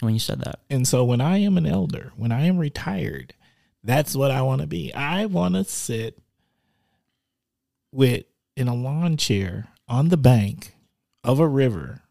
when 0.00 0.14
you 0.14 0.20
said 0.20 0.40
that. 0.40 0.60
And 0.70 0.86
so 0.86 1.04
when 1.04 1.20
I 1.20 1.38
am 1.38 1.56
an 1.56 1.66
elder, 1.66 2.12
when 2.16 2.32
I 2.32 2.46
am 2.46 2.58
retired, 2.58 3.34
that's 3.82 4.14
what 4.14 4.30
I 4.30 4.42
want 4.42 4.60
to 4.60 4.66
be. 4.66 4.92
I 4.94 5.26
want 5.26 5.54
to 5.54 5.64
sit 5.64 6.18
with 7.92 8.24
in 8.56 8.68
a 8.68 8.74
lawn 8.74 9.16
chair 9.16 9.68
on 9.88 10.08
the 10.08 10.16
bank 10.16 10.76
of 11.24 11.40
a 11.40 11.48
river. 11.48 12.01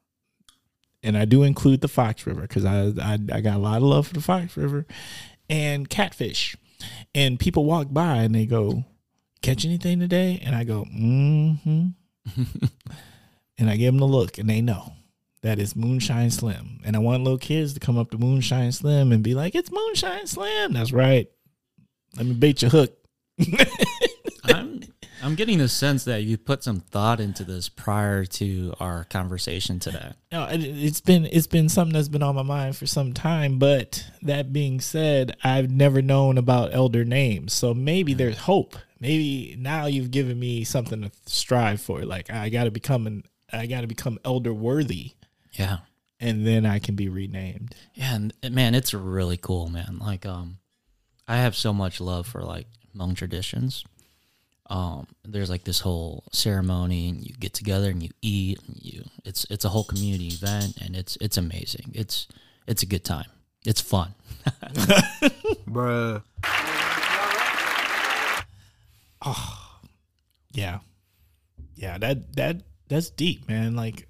And 1.03 1.17
I 1.17 1.25
do 1.25 1.43
include 1.43 1.81
the 1.81 1.87
Fox 1.87 2.25
River 2.27 2.41
because 2.41 2.65
I, 2.65 2.93
I 3.01 3.17
I 3.33 3.41
got 3.41 3.55
a 3.55 3.59
lot 3.59 3.77
of 3.77 3.83
love 3.83 4.07
for 4.07 4.13
the 4.13 4.21
Fox 4.21 4.55
River 4.55 4.85
and 5.49 5.89
catfish. 5.89 6.55
And 7.13 7.39
people 7.39 7.65
walk 7.65 7.87
by 7.91 8.17
and 8.17 8.33
they 8.33 8.45
go, 8.45 8.85
"Catch 9.41 9.65
anything 9.65 9.99
today?" 9.99 10.41
And 10.43 10.55
I 10.55 10.63
go, 10.63 10.85
"Mm-hmm." 10.85 11.87
and 13.57 13.69
I 13.69 13.75
give 13.77 13.93
them 13.93 13.99
the 13.99 14.07
look, 14.07 14.37
and 14.37 14.49
they 14.49 14.61
know 14.61 14.93
that 15.41 15.59
is 15.59 15.75
Moonshine 15.75 16.31
Slim. 16.31 16.79
And 16.83 16.95
I 16.95 16.99
want 16.99 17.23
little 17.23 17.37
kids 17.37 17.73
to 17.73 17.79
come 17.79 17.97
up 17.97 18.11
to 18.11 18.17
Moonshine 18.17 18.71
Slim 18.71 19.11
and 19.11 19.23
be 19.23 19.35
like, 19.35 19.55
"It's 19.55 19.71
Moonshine 19.71 20.27
Slim." 20.27 20.73
That's 20.73 20.91
right. 20.91 21.29
Let 22.17 22.25
me 22.25 22.33
bait 22.33 22.61
your 22.61 22.71
hook. 22.71 22.95
I'm 25.23 25.35
getting 25.35 25.59
the 25.59 25.69
sense 25.69 26.03
that 26.05 26.23
you 26.23 26.37
put 26.37 26.63
some 26.63 26.79
thought 26.79 27.19
into 27.19 27.43
this 27.43 27.69
prior 27.69 28.25
to 28.25 28.73
our 28.79 29.03
conversation 29.05 29.79
today. 29.79 30.13
No, 30.31 30.45
it, 30.45 30.59
it's 30.63 31.01
been 31.01 31.25
it's 31.25 31.47
been 31.47 31.69
something 31.69 31.93
that's 31.93 32.07
been 32.09 32.23
on 32.23 32.35
my 32.35 32.41
mind 32.43 32.75
for 32.75 32.85
some 32.87 33.13
time. 33.13 33.59
But 33.59 34.05
that 34.23 34.51
being 34.51 34.79
said, 34.81 35.35
I've 35.43 35.69
never 35.69 36.01
known 36.01 36.37
about 36.37 36.73
elder 36.73 37.05
names, 37.05 37.53
so 37.53 37.73
maybe 37.73 38.13
there's 38.13 38.37
hope. 38.39 38.75
Maybe 38.99 39.55
now 39.59 39.85
you've 39.87 40.11
given 40.11 40.39
me 40.39 40.63
something 40.63 41.01
to 41.01 41.11
strive 41.25 41.81
for. 41.81 42.01
Like 42.03 42.29
I 42.31 42.49
got 42.49 42.65
to 42.65 42.71
become 42.71 43.07
an 43.07 43.23
I 43.53 43.65
got 43.67 43.81
to 43.81 43.87
become 43.87 44.17
elder 44.23 44.53
worthy, 44.53 45.11
Yeah. 45.53 45.79
and 46.19 46.47
then 46.47 46.65
I 46.65 46.79
can 46.79 46.95
be 46.95 47.09
renamed. 47.09 47.75
Yeah, 47.93 48.15
and 48.15 48.33
man, 48.49 48.73
it's 48.75 48.93
really 48.93 49.35
cool, 49.37 49.67
man. 49.67 49.97
Like, 49.99 50.25
um, 50.25 50.59
I 51.27 51.35
have 51.37 51.55
so 51.55 51.73
much 51.73 51.99
love 51.99 52.27
for 52.27 52.41
like 52.43 52.67
Hmong 52.95 53.15
traditions. 53.15 53.83
Um, 54.71 55.05
there's 55.25 55.49
like 55.49 55.65
this 55.65 55.81
whole 55.81 56.23
ceremony, 56.31 57.09
and 57.09 57.21
you 57.21 57.35
get 57.35 57.53
together 57.53 57.89
and 57.89 58.01
you 58.01 58.09
eat, 58.21 58.57
and 58.65 58.77
you 58.81 59.03
it's 59.25 59.45
it's 59.49 59.65
a 59.65 59.69
whole 59.69 59.83
community 59.83 60.27
event, 60.29 60.77
and 60.81 60.95
it's 60.95 61.17
it's 61.19 61.35
amazing. 61.35 61.91
It's 61.93 62.27
it's 62.67 62.81
a 62.81 62.85
good 62.85 63.03
time. 63.03 63.27
It's 63.65 63.81
fun. 63.81 64.15
Bruh. 65.69 66.23
Yeah. 70.53 70.79
Yeah, 71.75 71.97
that 71.99 72.35
that 72.35 72.63
that's 72.89 73.09
deep, 73.09 73.47
man. 73.47 73.75
Like 73.75 74.09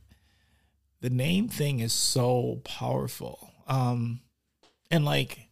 the 1.01 1.09
name 1.11 1.49
thing 1.49 1.79
is 1.81 1.93
so 1.93 2.61
powerful. 2.63 3.51
Um 3.67 4.21
and 4.89 5.05
like 5.05 5.49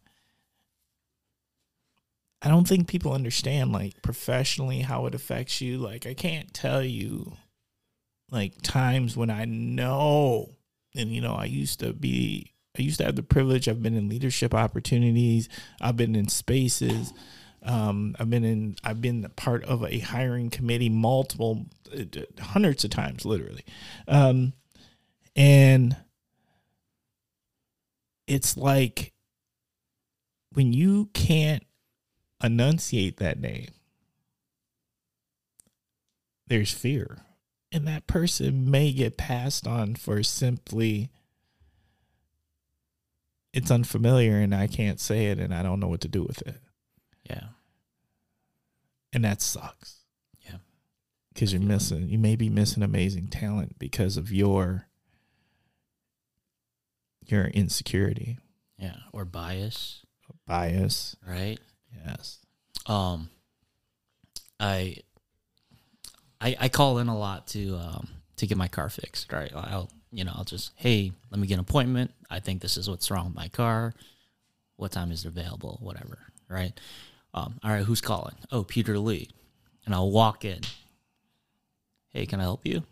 I 2.41 2.47
don't 2.47 2.67
think 2.67 2.87
people 2.87 3.13
understand 3.13 3.71
like 3.71 4.01
professionally 4.01 4.79
how 4.79 5.05
it 5.05 5.15
affects 5.15 5.59
you. 5.61 5.77
Like 5.77 6.05
I 6.05 6.13
can't 6.13 6.53
tell 6.53 6.83
you 6.83 7.33
like 8.31 8.61
times 8.61 9.17
when 9.17 9.29
I 9.29 9.45
know 9.45 10.55
and 10.95 11.13
you 11.13 11.21
know, 11.21 11.35
I 11.35 11.45
used 11.45 11.79
to 11.81 11.93
be 11.93 12.53
I 12.77 12.81
used 12.81 12.99
to 12.99 13.05
have 13.05 13.15
the 13.15 13.23
privilege. 13.23 13.67
I've 13.67 13.83
been 13.83 13.95
in 13.95 14.09
leadership 14.09 14.53
opportunities. 14.53 15.49
I've 15.81 15.97
been 15.97 16.15
in 16.15 16.29
spaces. 16.29 17.13
Um, 17.63 18.15
I've 18.19 18.29
been 18.29 18.45
in. 18.45 18.75
I've 18.83 19.01
been 19.01 19.27
part 19.35 19.65
of 19.65 19.83
a 19.83 19.99
hiring 19.99 20.49
committee 20.49 20.87
multiple, 20.89 21.65
uh, 21.93 22.03
hundreds 22.39 22.85
of 22.85 22.91
times, 22.91 23.25
literally, 23.25 23.65
um, 24.07 24.53
and 25.35 25.97
it's 28.27 28.55
like 28.55 29.11
when 30.53 30.71
you 30.71 31.09
can't 31.13 31.63
enunciate 32.43 33.17
that 33.17 33.39
name, 33.39 33.69
there's 36.47 36.71
fear. 36.71 37.19
And 37.71 37.87
that 37.87 38.07
person 38.07 38.71
may 38.71 38.91
get 38.91 39.17
passed 39.17 39.67
on 39.67 39.95
for 39.95 40.23
simply 40.23 41.11
it's 43.53 43.69
unfamiliar 43.71 44.37
and 44.37 44.53
I 44.55 44.67
can't 44.67 44.99
say 44.99 45.27
it 45.27 45.39
and 45.39 45.53
I 45.53 45.61
don't 45.63 45.79
know 45.79 45.87
what 45.87 46.01
to 46.01 46.07
do 46.07 46.23
with 46.23 46.41
it. 46.47 46.57
Yeah. 47.29 47.49
And 49.13 49.23
that 49.23 49.41
sucks. 49.41 49.97
Yeah. 50.41 50.57
Because 51.33 51.51
you're 51.53 51.61
missing, 51.61 52.09
you 52.09 52.17
may 52.19 52.35
be 52.35 52.49
missing 52.49 52.81
amazing 52.83 53.27
talent 53.27 53.77
because 53.79 54.17
of 54.17 54.31
your 54.31 54.87
your 57.27 57.45
insecurity, 57.45 58.39
Yeah. 58.79 58.95
Or 59.13 59.23
bias, 59.25 60.03
bias. 60.47 61.15
right? 61.27 61.59
Yes. 62.05 62.39
Um, 62.85 63.29
I, 64.59 64.97
I, 66.41 66.55
I 66.59 66.69
call 66.69 66.97
in 66.99 67.07
a 67.07 67.17
lot 67.17 67.47
to 67.47 67.75
um 67.77 68.07
to 68.37 68.47
get 68.47 68.57
my 68.57 68.67
car 68.67 68.89
fixed. 68.89 69.31
Right. 69.31 69.51
I'll 69.55 69.89
you 70.11 70.23
know 70.23 70.31
I'll 70.35 70.43
just 70.43 70.71
hey 70.75 71.11
let 71.31 71.39
me 71.39 71.47
get 71.47 71.55
an 71.55 71.59
appointment. 71.61 72.11
I 72.29 72.39
think 72.39 72.61
this 72.61 72.77
is 72.77 72.89
what's 72.89 73.11
wrong 73.11 73.25
with 73.27 73.35
my 73.35 73.47
car. 73.49 73.93
What 74.77 74.91
time 74.91 75.11
is 75.11 75.25
it 75.25 75.29
available? 75.29 75.77
Whatever. 75.81 76.19
Right. 76.47 76.77
Um. 77.33 77.59
All 77.63 77.71
right. 77.71 77.83
Who's 77.83 78.01
calling? 78.01 78.35
Oh, 78.51 78.63
Peter 78.63 78.97
Lee. 78.97 79.29
And 79.85 79.93
I'll 79.93 80.11
walk 80.11 80.45
in. 80.45 80.59
Hey, 82.09 82.25
can 82.25 82.39
I 82.39 82.43
help 82.43 82.65
you? 82.65 82.83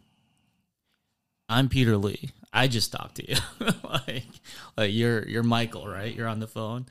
I'm 1.49 1.69
Peter 1.69 1.97
Lee. 1.97 2.29
I 2.53 2.67
just 2.67 2.91
talked 2.91 3.15
to 3.15 3.29
you. 3.29 3.37
like, 3.83 4.25
like 4.75 4.93
you're 4.93 5.27
you're 5.27 5.43
Michael, 5.43 5.87
right? 5.87 6.13
You're 6.13 6.27
on 6.27 6.39
the 6.39 6.47
phone, 6.47 6.85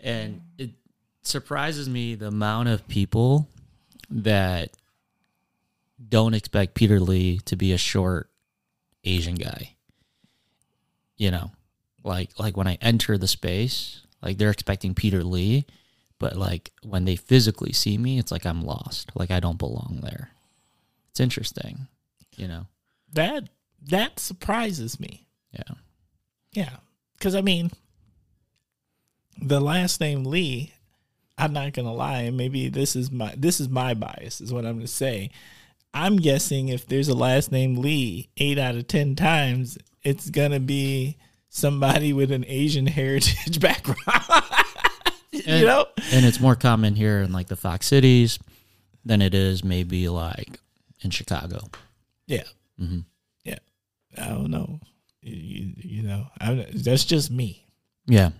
and 0.00 0.40
it 0.58 0.70
surprises 1.26 1.88
me 1.88 2.14
the 2.14 2.28
amount 2.28 2.68
of 2.68 2.86
people 2.88 3.48
that 4.10 4.70
don't 6.08 6.34
expect 6.34 6.74
Peter 6.74 7.00
Lee 7.00 7.38
to 7.46 7.56
be 7.56 7.72
a 7.72 7.78
short 7.78 8.28
Asian 9.04 9.34
guy. 9.34 9.74
You 11.16 11.30
know, 11.30 11.52
like 12.02 12.30
like 12.38 12.56
when 12.56 12.66
I 12.66 12.76
enter 12.80 13.16
the 13.16 13.28
space, 13.28 14.02
like 14.22 14.38
they're 14.38 14.50
expecting 14.50 14.94
Peter 14.94 15.22
Lee, 15.22 15.64
but 16.18 16.36
like 16.36 16.72
when 16.82 17.04
they 17.04 17.16
physically 17.16 17.72
see 17.72 17.98
me, 17.98 18.18
it's 18.18 18.32
like 18.32 18.44
I'm 18.46 18.64
lost. 18.64 19.12
Like 19.14 19.30
I 19.30 19.40
don't 19.40 19.58
belong 19.58 20.00
there. 20.02 20.30
It's 21.10 21.20
interesting, 21.20 21.86
you 22.36 22.48
know. 22.48 22.66
That 23.12 23.48
that 23.86 24.18
surprises 24.18 24.98
me. 24.98 25.26
Yeah. 25.52 25.74
Yeah. 26.52 26.76
Cause 27.20 27.34
I 27.34 27.40
mean 27.40 27.70
the 29.40 29.60
last 29.60 30.00
name 30.00 30.24
Lee, 30.24 30.73
I'm 31.36 31.52
not 31.52 31.72
gonna 31.72 31.92
lie, 31.94 32.22
and 32.22 32.36
maybe 32.36 32.68
this 32.68 32.94
is 32.96 33.10
my 33.10 33.34
this 33.36 33.60
is 33.60 33.68
my 33.68 33.94
bias, 33.94 34.40
is 34.40 34.52
what 34.52 34.64
I'm 34.64 34.76
gonna 34.76 34.86
say. 34.86 35.30
I'm 35.92 36.16
guessing 36.16 36.68
if 36.68 36.86
there's 36.86 37.08
a 37.08 37.14
last 37.14 37.52
name 37.52 37.76
Lee, 37.76 38.28
eight 38.36 38.58
out 38.58 38.74
of 38.76 38.86
ten 38.88 39.14
times, 39.16 39.78
it's 40.02 40.30
gonna 40.30 40.60
be 40.60 41.16
somebody 41.48 42.12
with 42.12 42.30
an 42.32 42.44
Asian 42.48 42.86
heritage 42.98 43.60
background. 43.60 43.98
you 45.32 45.42
And- 45.46 45.66
know? 45.66 45.86
and 46.12 46.24
it's 46.24 46.40
more 46.40 46.56
common 46.56 46.94
here 46.94 47.20
in 47.22 47.32
like 47.32 47.48
the 47.48 47.56
Fox 47.56 47.86
cities 47.86 48.38
than 49.04 49.20
it 49.22 49.34
is 49.34 49.62
maybe 49.64 50.08
like 50.08 50.58
in 51.00 51.10
Chicago. 51.10 51.60
Yeah. 52.26 52.44
hmm 52.78 53.00
Yeah. 53.44 53.58
I 54.16 54.28
don't 54.28 54.50
know. 54.50 54.80
You, 55.20 55.32
you, 55.36 55.72
you 55.78 56.02
know, 56.02 56.26
I, 56.40 56.66
that's 56.74 57.04
just 57.04 57.30
me. 57.30 57.66
Yeah. 58.06 58.30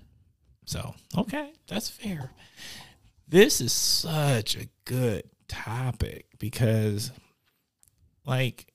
So, 0.66 0.94
okay, 1.18 1.52
that's 1.68 1.88
fair. 1.90 2.30
This 3.34 3.60
is 3.60 3.72
such 3.72 4.54
a 4.54 4.68
good 4.84 5.24
topic 5.48 6.26
because, 6.38 7.10
like, 8.24 8.72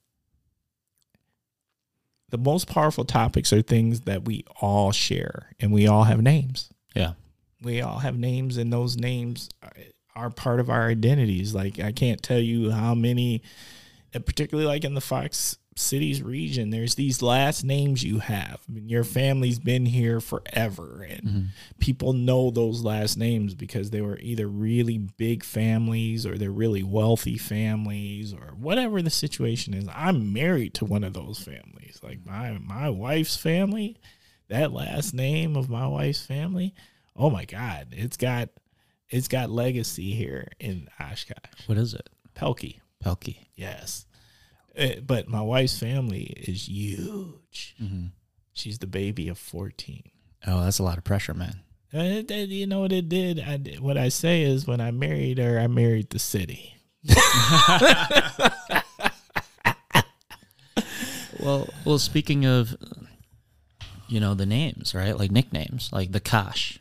the 2.28 2.36
most 2.36 2.68
powerful 2.68 3.06
topics 3.06 3.54
are 3.54 3.62
things 3.62 4.00
that 4.02 4.26
we 4.26 4.44
all 4.60 4.92
share 4.92 5.52
and 5.60 5.72
we 5.72 5.86
all 5.86 6.04
have 6.04 6.20
names. 6.20 6.68
Yeah. 6.94 7.14
We 7.62 7.80
all 7.80 8.00
have 8.00 8.18
names, 8.18 8.58
and 8.58 8.70
those 8.70 8.98
names 8.98 9.48
are- 10.14 10.28
part 10.28 10.60
of 10.60 10.68
our 10.68 10.90
identities. 10.90 11.54
Like, 11.54 11.78
I 11.80 11.90
can't 11.90 12.22
tell 12.22 12.40
you 12.40 12.70
how 12.70 12.94
many, 12.94 13.40
uh, 14.14 14.18
particularly 14.18 14.68
like 14.68 14.84
in 14.84 14.92
the 14.92 15.00
Fox 15.00 15.56
Cities 15.76 16.22
region, 16.22 16.70
there's 16.70 16.96
these 16.96 17.22
last 17.22 17.64
names 17.64 18.02
you 18.02 18.18
have. 18.18 18.60
I 18.68 18.72
mean, 18.72 18.88
your 18.88 19.04
mm-hmm. 19.04 19.12
family's 19.12 19.58
been 19.58 19.86
here 19.86 20.20
forever, 20.20 21.06
and 21.08 21.22
mm-hmm. 21.22 21.40
people 21.78 22.12
know 22.12 22.50
those 22.50 22.82
last 22.82 23.16
names 23.16 23.54
because 23.54 23.90
they 23.90 24.00
were 24.00 24.18
either 24.18 24.46
really 24.46 24.98
big 24.98 25.44
families 25.44 26.26
or 26.26 26.36
they're 26.36 26.50
really 26.50 26.82
wealthy 26.82 27.38
families 27.38 28.34
or 28.34 28.54
whatever 28.58 29.00
the 29.00 29.10
situation 29.10 29.72
is. 29.72 29.88
I'm 29.94 30.32
married 30.32 30.74
to 30.74 30.84
one 30.84 31.04
of 31.04 31.14
those 31.14 31.38
families. 31.38 32.00
Like 32.02 32.26
my 32.26 32.58
my 32.58 32.90
wife's 32.90 33.36
family, 33.36 33.96
that 34.48 34.72
last 34.72 35.14
name 35.14 35.56
of 35.56 35.70
my 35.70 35.86
wife's 35.86 36.26
family, 36.26 36.74
oh 37.16 37.30
my 37.30 37.44
god, 37.44 37.88
it's 37.92 38.16
got 38.16 38.50
it's 39.08 39.28
got 39.28 39.50
legacy 39.50 40.12
here 40.12 40.48
in 40.58 40.88
Oshkosh. 41.00 41.66
What 41.66 41.78
is 41.78 41.94
it? 41.94 42.08
Pelkey. 42.34 42.80
Pelkey. 43.04 43.46
Yes. 43.54 44.06
Uh, 44.78 45.00
But 45.06 45.28
my 45.28 45.40
wife's 45.42 45.78
family 45.78 46.24
is 46.36 46.68
huge. 46.68 47.74
Mm-hmm. 47.82 48.06
She's 48.52 48.78
the 48.78 48.86
baby 48.86 49.28
of 49.28 49.38
14. 49.38 50.02
Oh, 50.46 50.62
that's 50.64 50.78
a 50.78 50.82
lot 50.82 50.98
of 50.98 51.04
pressure, 51.04 51.34
man. 51.34 51.60
Uh, 51.92 52.22
you 52.32 52.66
know 52.66 52.80
what 52.80 52.92
it 52.92 53.08
did? 53.08 53.40
I? 53.40 53.58
What 53.80 53.96
I 53.98 54.08
say 54.10 54.42
is 54.42 54.66
when 54.66 54.80
I 54.80 54.90
married 54.92 55.38
her, 55.38 55.58
I 55.58 55.66
married 55.66 56.10
the 56.10 56.18
city. 56.18 56.76
Well, 61.38 61.68
well, 61.86 61.98
speaking 61.98 62.44
of, 62.44 62.76
you 64.08 64.20
know, 64.20 64.34
the 64.34 64.44
names, 64.46 64.94
right? 64.94 65.16
Like 65.16 65.30
nicknames, 65.30 65.88
like 65.92 66.12
the 66.12 66.20
Kosh. 66.20 66.78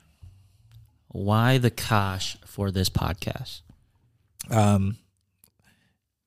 Why 1.08 1.58
the 1.58 1.72
Kosh 1.72 2.36
for 2.46 2.70
this 2.70 2.90
podcast? 2.90 3.62
Um, 4.50 4.98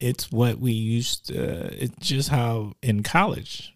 it's 0.02 0.32
what 0.32 0.58
we 0.58 0.72
used. 0.72 1.26
To, 1.28 1.82
it's 1.82 2.08
just 2.08 2.28
how 2.28 2.72
in 2.82 3.04
college, 3.04 3.72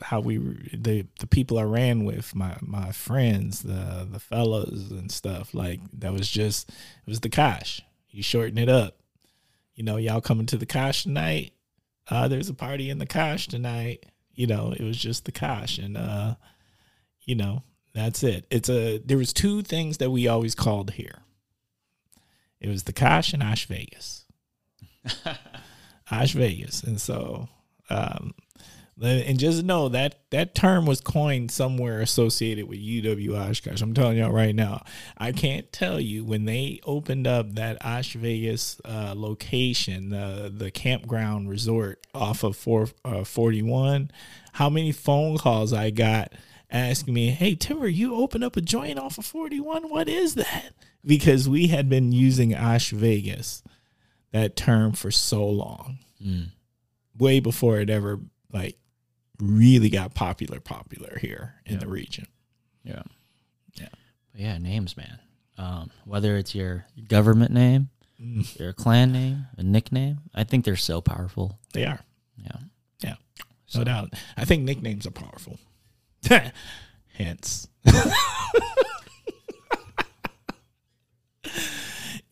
how 0.00 0.18
we 0.18 0.38
the 0.38 1.06
the 1.20 1.26
people 1.28 1.58
I 1.58 1.62
ran 1.62 2.04
with, 2.04 2.34
my 2.34 2.56
my 2.60 2.90
friends, 2.90 3.62
the 3.62 4.06
the 4.10 4.18
fellows 4.18 4.90
and 4.90 5.10
stuff. 5.10 5.54
Like 5.54 5.80
that 6.00 6.12
was 6.12 6.28
just 6.28 6.68
it 6.68 7.08
was 7.08 7.20
the 7.20 7.28
Kosh 7.28 7.80
You 8.10 8.24
shorten 8.24 8.58
it 8.58 8.68
up. 8.68 8.98
You 9.74 9.84
know, 9.84 9.96
y'all 9.98 10.20
coming 10.20 10.46
to 10.46 10.56
the 10.56 10.66
Kosh 10.66 11.04
tonight. 11.04 11.52
Uh, 12.08 12.26
there's 12.26 12.48
a 12.48 12.54
party 12.54 12.90
in 12.90 12.98
the 12.98 13.06
Kosh 13.06 13.46
tonight. 13.46 14.04
You 14.34 14.48
know, 14.48 14.74
it 14.76 14.82
was 14.82 14.98
just 14.98 15.24
the 15.24 15.32
Kosh 15.32 15.78
and 15.78 15.96
uh, 15.96 16.34
you 17.20 17.36
know 17.36 17.62
that's 17.94 18.24
it. 18.24 18.46
It's 18.50 18.68
a 18.68 18.98
there 18.98 19.18
was 19.18 19.32
two 19.32 19.62
things 19.62 19.98
that 19.98 20.10
we 20.10 20.26
always 20.26 20.56
called 20.56 20.90
here. 20.90 21.20
It 22.60 22.68
was 22.68 22.82
the 22.82 22.92
Kosh 22.92 23.32
and 23.32 23.44
Osh 23.44 23.66
Vegas. 23.66 24.21
Osh 26.10 26.32
Vegas. 26.32 26.82
And 26.82 27.00
so 27.00 27.48
um 27.90 28.34
and 29.00 29.38
just 29.38 29.64
know 29.64 29.88
that 29.88 30.16
that 30.30 30.54
term 30.54 30.86
was 30.86 31.00
coined 31.00 31.50
somewhere 31.50 32.00
associated 32.00 32.68
with 32.68 32.78
UW 32.78 33.36
Oshkosh. 33.36 33.80
I'm 33.80 33.94
telling 33.94 34.18
y'all 34.18 34.30
right 34.30 34.54
now. 34.54 34.84
I 35.16 35.32
can't 35.32 35.72
tell 35.72 35.98
you 35.98 36.24
when 36.24 36.44
they 36.44 36.80
opened 36.84 37.26
up 37.26 37.54
that 37.54 37.84
Osh 37.84 38.12
Vegas 38.12 38.80
uh, 38.84 39.14
location, 39.16 40.12
uh, 40.12 40.50
the 40.52 40.70
campground 40.70 41.48
resort 41.48 42.06
off 42.14 42.44
of 42.44 42.56
4, 42.56 42.88
uh, 43.04 43.24
41, 43.24 44.10
how 44.52 44.68
many 44.68 44.92
phone 44.92 45.38
calls 45.38 45.72
I 45.72 45.90
got 45.90 46.32
asking 46.70 47.14
me, 47.14 47.30
"Hey 47.30 47.54
Timber, 47.54 47.88
you 47.88 48.14
opened 48.14 48.44
up 48.44 48.56
a 48.56 48.60
joint 48.60 48.98
off 48.98 49.18
of 49.18 49.24
41? 49.24 49.88
What 49.88 50.08
is 50.08 50.34
that?" 50.34 50.74
Because 51.04 51.48
we 51.48 51.68
had 51.68 51.88
been 51.88 52.12
using 52.12 52.54
Osh 52.54 52.90
Vegas, 52.90 53.62
that 54.32 54.56
term 54.56 54.92
for 54.92 55.10
so 55.10 55.46
long 55.48 55.98
Mm. 56.22 56.50
way 57.18 57.40
before 57.40 57.80
it 57.80 57.90
ever 57.90 58.20
like 58.52 58.76
really 59.40 59.90
got 59.90 60.14
popular 60.14 60.60
popular 60.60 61.18
here 61.20 61.54
in 61.66 61.78
the 61.78 61.88
region. 61.88 62.26
Yeah. 62.84 63.02
Yeah. 63.74 63.88
But 64.32 64.40
yeah, 64.40 64.58
names, 64.58 64.96
man. 64.96 65.18
Um, 65.58 65.90
whether 66.04 66.36
it's 66.36 66.54
your 66.54 66.86
government 67.08 67.50
name, 67.52 67.90
Mm. 68.20 68.58
your 68.58 68.72
clan 68.72 69.10
name, 69.12 69.46
a 69.56 69.62
nickname, 69.64 70.20
I 70.34 70.44
think 70.44 70.64
they're 70.64 70.76
so 70.76 71.00
powerful. 71.00 71.58
They 71.72 71.84
are, 71.84 72.00
Yeah. 72.36 72.58
yeah, 73.00 73.14
So, 73.66 73.80
no 73.80 73.84
doubt. 73.84 74.14
I 74.36 74.44
think 74.44 74.62
nicknames 74.62 75.06
are 75.06 75.10
powerful. 75.10 75.58
intense. 77.18 77.66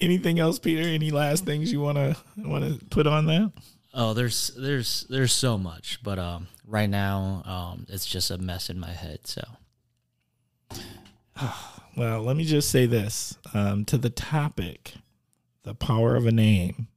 Anything 0.00 0.38
else, 0.38 0.58
Peter? 0.58 0.82
Any 0.82 1.10
last 1.10 1.44
things 1.44 1.72
you 1.72 1.80
wanna 1.80 2.16
wanna 2.36 2.78
put 2.90 3.06
on 3.06 3.26
that? 3.26 3.52
Oh, 3.92 4.14
there's 4.14 4.48
there's 4.56 5.06
there's 5.10 5.32
so 5.32 5.58
much, 5.58 5.98
but 6.02 6.18
um, 6.18 6.48
right 6.66 6.88
now 6.88 7.42
um, 7.44 7.86
it's 7.88 8.06
just 8.06 8.30
a 8.30 8.38
mess 8.38 8.70
in 8.70 8.78
my 8.78 8.92
head. 8.92 9.20
So 9.26 9.42
Well, 11.96 12.22
let 12.22 12.36
me 12.36 12.44
just 12.44 12.70
say 12.70 12.86
this 12.86 13.36
um, 13.52 13.84
to 13.86 13.98
the 13.98 14.10
topic: 14.10 14.94
the 15.64 15.74
power 15.74 16.16
of 16.16 16.26
a 16.26 16.32
name. 16.32 16.88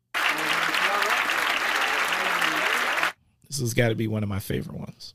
This 3.48 3.60
has 3.60 3.74
got 3.74 3.90
to 3.90 3.96
be 3.96 4.08
one 4.08 4.24
of 4.24 4.30
my 4.30 4.40
favorite 4.40 4.78
ones. 4.78 5.14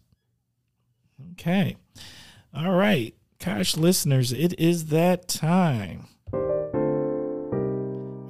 Okay, 1.32 1.76
all 2.54 2.72
right, 2.72 3.14
Kosh, 3.40 3.76
listeners, 3.76 4.32
it 4.32 4.58
is 4.58 4.86
that 4.86 5.28
time. 5.28 6.06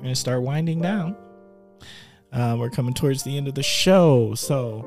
We're 0.08 0.12
gonna 0.12 0.16
start 0.16 0.40
winding 0.40 0.80
down. 0.80 1.16
Uh, 2.32 2.56
we're 2.58 2.70
coming 2.70 2.94
towards 2.94 3.24
the 3.24 3.36
end 3.36 3.46
of 3.46 3.54
the 3.54 3.62
show. 3.62 4.34
So 4.34 4.86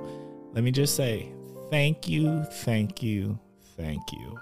let 0.54 0.64
me 0.64 0.72
just 0.72 0.96
say 0.96 1.32
thank 1.70 2.08
you, 2.10 2.44
thank 2.44 3.04
you, 3.04 3.38
thank 3.78 4.02
you 4.12 4.40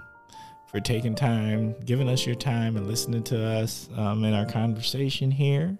for 0.71 0.79
taking 0.79 1.15
time, 1.15 1.75
giving 1.83 2.07
us 2.07 2.25
your 2.25 2.37
time, 2.37 2.77
and 2.77 2.87
listening 2.87 3.23
to 3.23 3.45
us 3.45 3.89
um, 3.97 4.23
in 4.23 4.33
our 4.33 4.45
conversation 4.45 5.29
here. 5.29 5.77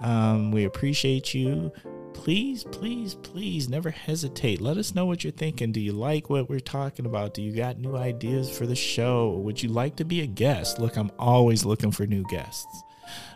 Um, 0.00 0.52
we 0.52 0.62
appreciate 0.62 1.34
you. 1.34 1.72
Please, 2.14 2.62
please, 2.62 3.16
please 3.16 3.68
never 3.68 3.90
hesitate. 3.90 4.60
Let 4.60 4.76
us 4.76 4.94
know 4.94 5.06
what 5.06 5.24
you're 5.24 5.32
thinking. 5.32 5.72
Do 5.72 5.80
you 5.80 5.90
like 5.90 6.30
what 6.30 6.48
we're 6.48 6.60
talking 6.60 7.04
about? 7.04 7.34
Do 7.34 7.42
you 7.42 7.50
got 7.50 7.80
new 7.80 7.96
ideas 7.96 8.56
for 8.56 8.64
the 8.64 8.76
show? 8.76 9.30
Would 9.38 9.60
you 9.60 9.70
like 9.70 9.96
to 9.96 10.04
be 10.04 10.20
a 10.20 10.28
guest? 10.28 10.78
Look, 10.78 10.96
I'm 10.96 11.10
always 11.18 11.64
looking 11.64 11.90
for 11.90 12.06
new 12.06 12.22
guests. 12.30 12.84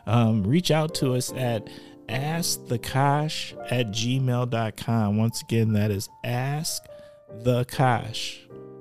Um, 0.07 0.45
reach 0.45 0.71
out 0.71 0.95
to 0.97 1.15
us 1.15 1.33
at 1.33 1.69
askthekosh 2.09 3.55
at 3.71 3.87
gmail.com. 3.89 5.17
Once 5.17 5.43
again, 5.43 5.73
that 5.73 5.91
is 5.91 6.09
askthekosh 6.25 6.85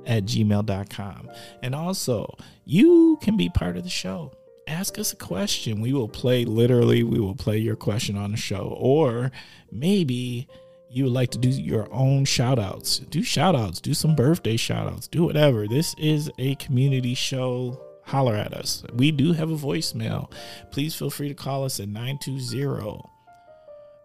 at 0.05 0.25
gmail.com. 0.25 1.29
And 1.61 1.75
also, 1.75 2.35
you 2.65 3.17
can 3.21 3.37
be 3.37 3.49
part 3.49 3.77
of 3.77 3.83
the 3.83 3.89
show. 3.89 4.31
Ask 4.67 4.97
us 4.97 5.11
a 5.11 5.17
question. 5.17 5.81
We 5.81 5.93
will 5.93 6.07
play, 6.07 6.45
literally, 6.45 7.03
we 7.03 7.19
will 7.19 7.35
play 7.35 7.57
your 7.57 7.75
question 7.75 8.17
on 8.17 8.31
the 8.31 8.37
show. 8.37 8.75
Or 8.77 9.31
maybe 9.71 10.47
you 10.89 11.05
would 11.05 11.13
like 11.13 11.31
to 11.31 11.37
do 11.37 11.49
your 11.49 11.91
own 11.91 12.23
shout 12.23 12.59
outs. 12.59 12.99
Do 12.99 13.23
shout 13.23 13.55
outs, 13.55 13.81
do 13.81 13.93
some 13.93 14.15
birthday 14.15 14.57
shout 14.57 14.87
outs, 14.87 15.07
do 15.07 15.23
whatever. 15.23 15.67
This 15.67 15.95
is 15.97 16.29
a 16.37 16.55
community 16.55 17.15
show. 17.15 17.81
Holler 18.05 18.35
at 18.35 18.53
us. 18.53 18.83
We 18.93 19.11
do 19.11 19.33
have 19.33 19.49
a 19.49 19.55
voicemail. 19.55 20.31
Please 20.71 20.95
feel 20.95 21.09
free 21.09 21.29
to 21.29 21.33
call 21.33 21.65
us 21.65 21.79
at 21.79 21.87
920 21.87 23.01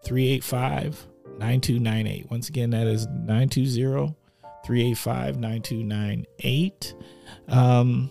385 0.05 1.07
9298. 1.37 2.31
Once 2.31 2.49
again, 2.49 2.69
that 2.71 2.87
is 2.87 3.07
920 3.07 4.15
385 4.65 5.39
9298. 5.39 6.93
Um, 7.47 8.09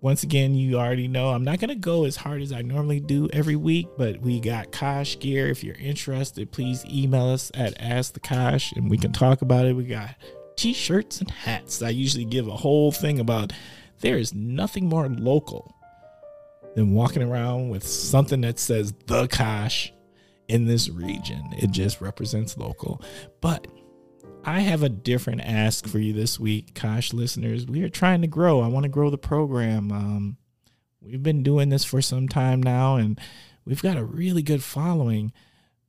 once 0.00 0.22
again, 0.22 0.54
you 0.54 0.78
already 0.78 1.08
know 1.08 1.30
I'm 1.30 1.42
not 1.42 1.58
going 1.58 1.70
to 1.70 1.74
go 1.74 2.04
as 2.04 2.14
hard 2.14 2.40
as 2.40 2.52
I 2.52 2.62
normally 2.62 3.00
do 3.00 3.28
every 3.32 3.56
week, 3.56 3.88
but 3.96 4.20
we 4.20 4.38
got 4.38 4.70
Kosh 4.70 5.18
gear. 5.18 5.48
If 5.48 5.64
you're 5.64 5.74
interested, 5.74 6.52
please 6.52 6.84
email 6.86 7.30
us 7.30 7.50
at 7.54 7.80
Ask 7.80 8.14
the 8.14 8.70
and 8.76 8.88
we 8.88 8.96
can 8.96 9.12
talk 9.12 9.42
about 9.42 9.66
it. 9.66 9.74
We 9.74 9.84
got 9.84 10.14
t 10.56 10.72
shirts 10.72 11.20
and 11.20 11.30
hats. 11.30 11.82
I 11.82 11.90
usually 11.90 12.24
give 12.24 12.46
a 12.46 12.56
whole 12.56 12.92
thing 12.92 13.18
about 13.18 13.52
there 14.00 14.18
is 14.18 14.34
nothing 14.34 14.88
more 14.88 15.08
local 15.08 15.74
than 16.74 16.92
walking 16.92 17.22
around 17.22 17.70
with 17.70 17.86
something 17.86 18.40
that 18.42 18.58
says 18.58 18.92
the 19.06 19.26
Kosh 19.28 19.92
in 20.48 20.66
this 20.66 20.88
region. 20.88 21.42
It 21.58 21.70
just 21.70 22.00
represents 22.00 22.56
local. 22.56 23.02
But 23.40 23.66
I 24.44 24.60
have 24.60 24.82
a 24.82 24.88
different 24.88 25.42
ask 25.42 25.86
for 25.86 25.98
you 25.98 26.12
this 26.12 26.40
week, 26.40 26.74
Kosh 26.74 27.12
listeners. 27.12 27.66
We 27.66 27.82
are 27.82 27.88
trying 27.88 28.22
to 28.22 28.26
grow. 28.26 28.60
I 28.60 28.68
want 28.68 28.84
to 28.84 28.88
grow 28.88 29.10
the 29.10 29.18
program. 29.18 29.92
Um, 29.92 30.36
we've 31.00 31.22
been 31.22 31.42
doing 31.42 31.68
this 31.68 31.84
for 31.84 32.00
some 32.00 32.28
time 32.28 32.62
now, 32.62 32.96
and 32.96 33.20
we've 33.64 33.82
got 33.82 33.96
a 33.96 34.04
really 34.04 34.42
good 34.42 34.62
following. 34.62 35.32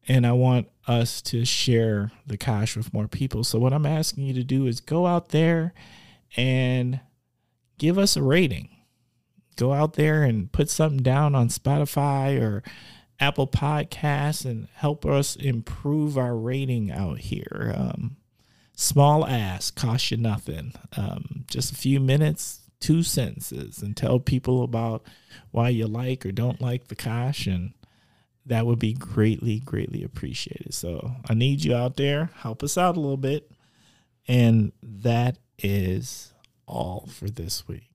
And 0.07 0.25
I 0.25 0.31
want 0.31 0.67
us 0.87 1.21
to 1.23 1.45
share 1.45 2.11
the 2.25 2.37
Kosh 2.37 2.75
with 2.75 2.93
more 2.93 3.07
people. 3.07 3.43
So, 3.43 3.59
what 3.59 3.73
I'm 3.73 3.85
asking 3.85 4.25
you 4.25 4.33
to 4.33 4.43
do 4.43 4.65
is 4.65 4.79
go 4.79 5.05
out 5.05 5.29
there 5.29 5.73
and 6.35 6.99
give 7.79 7.97
us 7.97 8.15
a 8.15 8.21
rating. 8.21 8.69
Go 9.55 9.73
out 9.73 9.93
there 9.93 10.23
and 10.23 10.51
put 10.51 10.69
something 10.69 11.01
down 11.01 11.33
on 11.33 11.49
Spotify 11.49 12.39
or 12.39 12.63
Apple 13.19 13.47
Podcasts 13.47 14.45
and 14.45 14.67
help 14.75 15.05
us 15.05 15.35
improve 15.35 16.17
our 16.17 16.35
rating 16.35 16.91
out 16.91 17.19
here. 17.19 17.73
Um, 17.75 18.17
small 18.75 19.25
ask, 19.25 19.75
cost 19.75 20.11
you 20.11 20.17
nothing. 20.17 20.73
Um, 20.95 21.43
just 21.49 21.71
a 21.71 21.75
few 21.75 21.99
minutes, 21.99 22.61
two 22.79 23.03
sentences, 23.03 23.81
and 23.81 23.97
tell 23.97 24.19
people 24.19 24.63
about 24.63 25.03
why 25.51 25.69
you 25.69 25.87
like 25.87 26.25
or 26.25 26.31
don't 26.31 26.61
like 26.61 26.87
the 26.87 26.95
Kosh, 26.95 27.47
and 27.47 27.73
that 28.45 28.65
would 28.65 28.79
be 28.79 28.93
greatly, 28.93 29.59
greatly 29.59 30.03
appreciated. 30.03 30.73
So 30.73 31.11
I 31.29 31.33
need 31.33 31.65
you 31.65 31.75
out 31.75 31.97
there. 31.97 32.29
Help 32.37 32.63
us 32.63 32.77
out 32.77 32.95
a 32.95 32.99
little 32.99 33.17
bit. 33.17 33.51
And 34.27 34.71
that 34.81 35.37
is 35.57 36.33
all 36.69 37.07
for 37.11 37.29
this 37.29 37.67
week. 37.67 37.89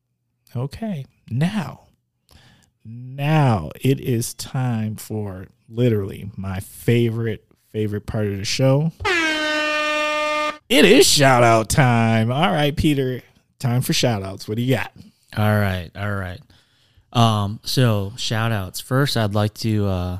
Okay, 0.55 1.07
now, 1.31 1.87
now 2.85 3.71
it 3.81 4.01
is 4.01 4.35
time 4.35 4.97
for 4.97 5.47
literally 5.69 6.31
my 6.37 6.61
favorite, 6.61 7.45
favorite 7.71 8.07
part 8.07 8.27
of 8.27 8.37
the 8.37 8.45
show. 8.45 8.93
It 10.69 10.85
is 10.87 11.07
shout 11.07 11.45
out 11.45 11.69
time. 11.69 12.33
All 12.33 12.51
right, 12.51 12.75
Peter, 12.75 13.21
time 13.59 13.83
for 13.83 13.93
shout 13.93 14.23
outs. 14.23 14.49
What 14.49 14.57
do 14.57 14.63
you 14.63 14.75
got? 14.77 14.93
all 15.37 15.59
right, 15.59 15.91
all 15.95 16.15
right. 16.15 16.41
Um, 17.13 17.61
so 17.65 18.13
shout 18.17 18.51
outs. 18.51 18.81
First, 18.81 19.17
I'd 19.17 19.35
like 19.35 19.55
to 19.55 19.87
uh, 19.87 20.19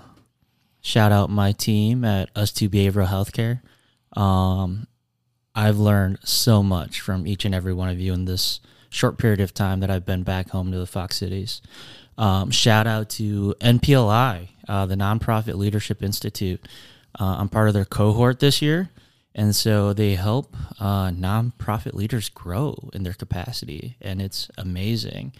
shout 0.81 1.13
out 1.13 1.31
my 1.31 1.53
team 1.53 2.05
at 2.05 2.31
Us 2.37 2.53
2 2.53 2.69
Behavioral 2.69 3.07
Healthcare. 3.09 3.61
Um, 4.21 4.87
I've 5.55 5.79
learned 5.79 6.19
so 6.25 6.63
much 6.63 7.01
from 7.01 7.27
each 7.27 7.45
and 7.45 7.55
every 7.55 7.73
one 7.73 7.89
of 7.89 8.01
you 8.01 8.13
in 8.13 8.25
this 8.25 8.61
short 8.91 9.19
period 9.19 9.41
of 9.41 9.55
time 9.55 9.81
that 9.81 9.91
I've 9.91 10.07
been 10.07 10.23
back 10.23 10.51
home 10.51 10.73
to 10.73 10.79
the 10.79 10.87
Fox 10.87 11.17
Cities. 11.17 11.61
Um, 12.17 12.51
shout 12.51 12.87
out 12.87 13.09
to 13.11 13.55
NPLI, 13.61 14.49
uh, 14.69 14.87
the 14.87 14.95
Nonprofit 14.95 15.55
Leadership 15.55 16.03
Institute. 16.03 16.67
Uh, 17.19 17.37
I'm 17.39 17.49
part 17.49 17.69
of 17.69 17.75
their 17.75 17.85
cohort 17.85 18.41
this 18.41 18.61
year, 18.63 18.91
and 19.35 19.55
so 19.55 19.93
they 19.93 20.15
help 20.15 20.57
uh, 20.81 21.11
nonprofit 21.11 21.95
leaders 21.95 22.29
grow 22.29 22.91
in 22.93 23.03
their 23.03 23.15
capacity, 23.15 23.97
and 24.01 24.21
it's 24.21 24.49
amazing. 24.57 25.33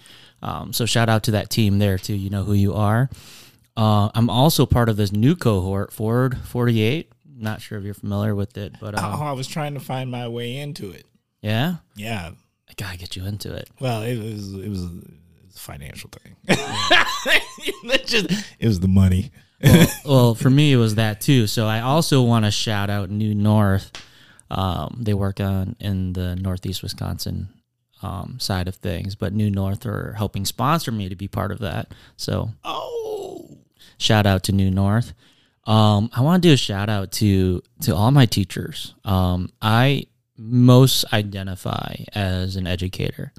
Um, 0.43 0.73
so 0.73 0.87
shout 0.87 1.09
out 1.09 1.23
to 1.25 1.31
that 1.33 1.51
team 1.51 1.79
there 1.79 1.99
too. 1.99 2.15
You 2.15 2.31
know 2.31 2.45
who 2.45 2.55
you 2.55 2.75
are. 2.75 3.09
Uh, 3.77 4.11
I'm 4.15 4.31
also 4.31 4.67
part 4.67 4.89
of 4.89 4.97
this 4.97 5.11
new 5.11 5.35
cohort, 5.35 5.93
Forward 5.93 6.39
48. 6.39 7.11
Not 7.45 7.61
sure 7.63 7.79
if 7.79 7.85
you're 7.85 7.95
familiar 7.95 8.35
with 8.35 8.57
it, 8.59 8.75
but 8.81 8.99
um, 8.99 9.21
oh, 9.21 9.25
I 9.25 9.33
was 9.33 9.47
trying 9.47 9.75
to 9.75 9.81
find 9.81 10.11
my 10.11 10.27
way 10.29 10.57
into 10.57 10.91
it. 10.91 11.07
yeah, 11.43 11.77
Yeah. 11.97 12.31
I 12.69 12.73
gotta 12.77 12.97
get 12.99 13.15
you 13.15 13.25
into 13.27 13.55
it. 13.55 13.69
Well, 13.79 14.03
it 14.03 14.17
was 14.19 14.55
it 14.55 14.59
was, 14.59 14.65
it 14.65 14.69
was 14.69 14.83
a 14.85 15.59
financial 15.61 16.11
thing. 16.11 16.37
It 17.87 18.07
just 18.07 18.27
it 18.59 18.67
was 18.67 18.81
the 18.81 18.89
money. 18.89 19.31
well, 19.63 19.87
well, 20.05 20.35
for 20.35 20.51
me, 20.51 20.73
it 20.73 20.77
was 20.77 20.95
that 20.97 21.21
too. 21.21 21.47
So 21.47 21.67
I 21.67 21.81
also 21.81 22.23
want 22.23 22.45
to 22.47 22.51
shout 22.51 22.91
out 22.91 23.11
New 23.11 23.35
North. 23.35 23.93
Um, 24.51 24.99
they 25.01 25.15
work 25.15 25.41
on 25.41 25.77
in 25.81 26.13
the 26.15 26.35
Northeast 26.37 26.83
Wisconsin 26.83 27.49
um, 28.03 28.39
side 28.41 28.69
of 28.69 28.77
things, 28.77 29.15
but 29.15 29.33
New 29.33 29.51
North 29.51 29.87
are 29.87 30.15
helping 30.17 30.45
sponsor 30.45 30.91
me 30.93 31.09
to 31.09 31.17
be 31.17 31.29
part 31.29 31.53
of 31.53 31.59
that. 31.61 31.93
So 32.17 32.51
Oh, 32.65 33.59
shout 33.99 34.27
out 34.27 34.43
to 34.45 34.53
New 34.53 34.71
North. 34.71 35.13
Um, 35.67 36.11
I 36.15 36.21
want 36.21 36.43
to 36.43 36.49
do 36.49 36.53
a 36.53 36.59
shout 36.59 36.89
out 36.89 37.13
to 37.13 37.63
to 37.83 37.95
all 37.95 38.11
my 38.11 38.27
teachers. 38.27 38.95
Um, 39.05 39.51
I 39.63 40.07
most 40.37 41.05
identify 41.13 41.97
as 42.15 42.57
an 42.57 42.67
educator, 42.67 43.33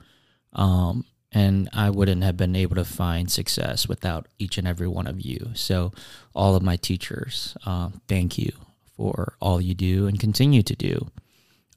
um, 0.53 1.05
and 1.31 1.69
I 1.73 1.89
wouldn't 1.89 2.23
have 2.23 2.37
been 2.37 2.55
able 2.55 2.75
to 2.75 2.85
find 2.85 3.29
success 3.29 3.87
without 3.87 4.27
each 4.39 4.57
and 4.57 4.67
every 4.67 4.87
one 4.87 5.05
of 5.05 5.21
you. 5.21 5.51
So, 5.53 5.91
all 6.33 6.55
of 6.55 6.63
my 6.63 6.77
teachers, 6.77 7.55
um, 7.65 8.01
thank 8.07 8.37
you 8.37 8.51
for 8.95 9.35
all 9.39 9.61
you 9.61 9.73
do 9.73 10.07
and 10.07 10.19
continue 10.19 10.63
to 10.63 10.75
do. 10.75 11.11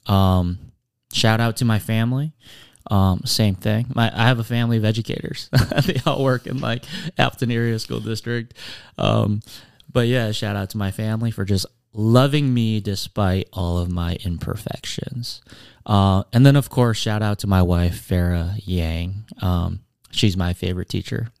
Um, 0.07 0.57
shout 1.13 1.39
out 1.39 1.57
to 1.57 1.65
my 1.65 1.79
family. 1.79 2.33
Um, 2.89 3.21
same 3.25 3.53
thing. 3.55 3.87
My 3.93 4.11
I 4.13 4.27
have 4.27 4.39
a 4.39 4.43
family 4.43 4.77
of 4.77 4.85
educators. 4.85 5.49
they 5.85 6.01
all 6.07 6.23
work 6.23 6.47
in 6.47 6.59
like 6.59 6.85
Appleton 7.19 7.51
area 7.51 7.77
school 7.77 7.99
district. 7.99 8.55
Um, 8.97 9.41
but 9.91 10.07
yeah, 10.07 10.31
shout 10.31 10.55
out 10.55 10.69
to 10.71 10.77
my 10.77 10.91
family 10.91 11.31
for 11.31 11.45
just 11.45 11.65
loving 11.93 12.53
me 12.53 12.79
despite 12.79 13.49
all 13.51 13.77
of 13.77 13.91
my 13.91 14.17
imperfections. 14.23 15.41
Uh, 15.85 16.23
and 16.31 16.45
then, 16.45 16.55
of 16.55 16.69
course, 16.69 16.97
shout 16.97 17.21
out 17.21 17.39
to 17.39 17.47
my 17.47 17.61
wife, 17.61 18.07
Farah 18.07 18.59
Yang. 18.63 19.25
Um, 19.41 19.81
she's 20.11 20.37
my 20.37 20.53
favorite 20.53 20.89
teacher. 20.89 21.31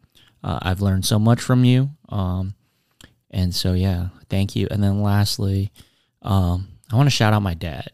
Uh, 0.43 0.59
I've 0.61 0.81
learned 0.81 1.05
so 1.05 1.19
much 1.19 1.41
from 1.41 1.63
you. 1.63 1.91
Um, 2.09 2.55
and 3.29 3.53
so, 3.53 3.73
yeah, 3.73 4.07
thank 4.29 4.55
you. 4.55 4.67
And 4.71 4.81
then, 4.81 5.03
lastly, 5.03 5.71
um, 6.21 6.69
I 6.91 6.95
want 6.95 7.07
to 7.07 7.15
shout 7.15 7.33
out 7.33 7.43
my 7.43 7.53
dad. 7.53 7.91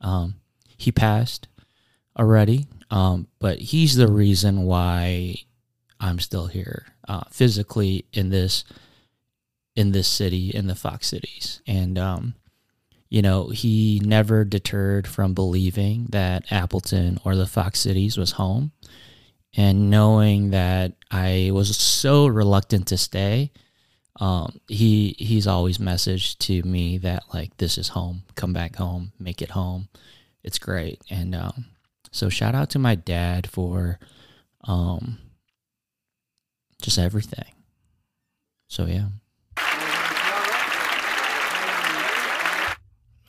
Um, 0.00 0.36
he 0.76 0.92
passed 0.92 1.48
already, 2.18 2.66
um, 2.90 3.28
but 3.38 3.58
he's 3.58 3.96
the 3.96 4.10
reason 4.10 4.62
why 4.62 5.34
I'm 6.00 6.20
still 6.20 6.46
here 6.46 6.86
uh, 7.06 7.24
physically 7.30 8.06
in 8.12 8.30
this 8.30 8.64
in 9.78 9.92
this 9.92 10.08
city 10.08 10.50
in 10.50 10.66
the 10.66 10.74
Fox 10.74 11.06
cities, 11.06 11.62
and 11.64 11.96
um, 11.96 12.34
you 13.08 13.22
know 13.22 13.48
he 13.50 14.02
never 14.04 14.44
deterred 14.44 15.06
from 15.06 15.34
believing 15.34 16.06
that 16.10 16.50
Appleton 16.50 17.20
or 17.24 17.36
the 17.36 17.46
Fox 17.46 17.78
cities 17.78 18.18
was 18.18 18.32
home, 18.32 18.72
and 19.56 19.88
knowing 19.88 20.50
that 20.50 20.94
I 21.12 21.50
was 21.52 21.76
so 21.76 22.26
reluctant 22.26 22.88
to 22.88 22.98
stay. 22.98 23.52
Um, 24.20 24.60
he 24.66 25.14
he's 25.16 25.46
always 25.46 25.78
messaged 25.78 26.38
to 26.38 26.60
me 26.64 26.98
that 26.98 27.22
like 27.32 27.56
this 27.58 27.78
is 27.78 27.90
home, 27.90 28.24
come 28.34 28.52
back 28.52 28.74
home, 28.74 29.12
make 29.20 29.40
it 29.40 29.50
home. 29.50 29.88
It's 30.42 30.58
great, 30.58 31.00
and 31.08 31.36
um, 31.36 31.66
so 32.10 32.28
shout 32.28 32.56
out 32.56 32.70
to 32.70 32.80
my 32.80 32.96
dad 32.96 33.48
for 33.48 34.00
um, 34.64 35.18
just 36.82 36.98
everything. 36.98 37.52
So 38.66 38.86
yeah. 38.86 39.06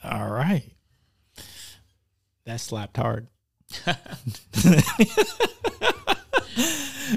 All 0.10 0.30
right. 0.30 0.64
That 2.46 2.60
slapped 2.60 2.98
hard. 2.98 3.28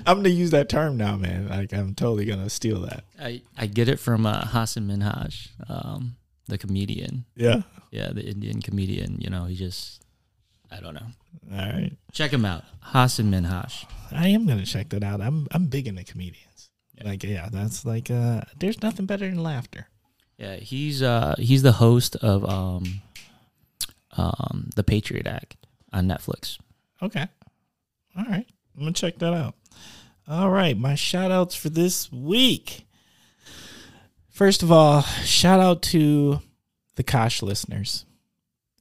I'm 0.06 0.16
gonna 0.18 0.28
use 0.28 0.50
that 0.50 0.68
term 0.68 0.96
now, 0.96 1.16
man. 1.16 1.48
Like 1.48 1.72
I'm 1.72 1.94
totally 1.94 2.26
gonna 2.26 2.50
steal 2.50 2.80
that. 2.82 3.04
I, 3.20 3.40
I 3.56 3.66
get 3.66 3.88
it 3.88 3.98
from 3.98 4.26
uh, 4.26 4.46
Hasan 4.46 4.86
Minhaj, 4.88 5.48
um, 5.68 6.16
the 6.48 6.58
comedian. 6.58 7.24
Yeah. 7.34 7.62
Yeah, 7.90 8.10
the 8.12 8.24
Indian 8.24 8.60
comedian. 8.60 9.18
You 9.20 9.30
know, 9.30 9.44
he 9.44 9.54
just, 9.54 10.02
I 10.70 10.80
don't 10.80 10.94
know. 10.94 11.06
All 11.52 11.58
right. 11.58 11.92
Check 12.12 12.30
him 12.32 12.44
out, 12.44 12.64
Hasan 12.92 13.30
Minhaj. 13.30 13.86
I 14.10 14.28
am 14.28 14.46
gonna 14.46 14.66
check 14.66 14.90
that 14.90 15.02
out. 15.02 15.20
I'm 15.20 15.46
I'm 15.52 15.66
big 15.66 15.88
into 15.88 16.04
comedians. 16.04 16.70
Like 17.02 17.24
yeah, 17.24 17.48
that's 17.50 17.84
like 17.86 18.10
uh 18.10 18.42
there's 18.58 18.82
nothing 18.82 19.06
better 19.06 19.28
than 19.28 19.42
laughter. 19.42 19.88
Yeah, 20.36 20.56
he's 20.56 21.02
uh 21.02 21.34
he's 21.38 21.62
the 21.62 21.72
host 21.72 22.16
of 22.16 22.48
um 22.48 23.02
um 24.16 24.70
the 24.74 24.82
Patriot 24.82 25.26
Act 25.26 25.56
on 25.92 26.06
Netflix. 26.06 26.58
Okay. 27.00 27.26
All 28.16 28.24
right. 28.24 28.46
I'm 28.76 28.82
gonna 28.82 28.92
check 28.92 29.18
that 29.18 29.34
out. 29.34 29.54
All 30.28 30.50
right, 30.50 30.78
my 30.78 30.94
shout 30.94 31.30
outs 31.32 31.54
for 31.54 31.68
this 31.68 32.10
week. 32.12 32.86
First 34.30 34.62
of 34.62 34.70
all, 34.70 35.02
shout 35.02 35.60
out 35.60 35.82
to 35.82 36.40
the 36.94 37.02
Kosh 37.02 37.42
listeners. 37.42 38.04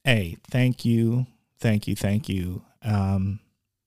Hey, 0.04 0.38
thank 0.50 0.84
you, 0.84 1.26
thank 1.58 1.86
you, 1.86 1.96
thank 1.96 2.28
you. 2.28 2.62
Um, 2.82 3.40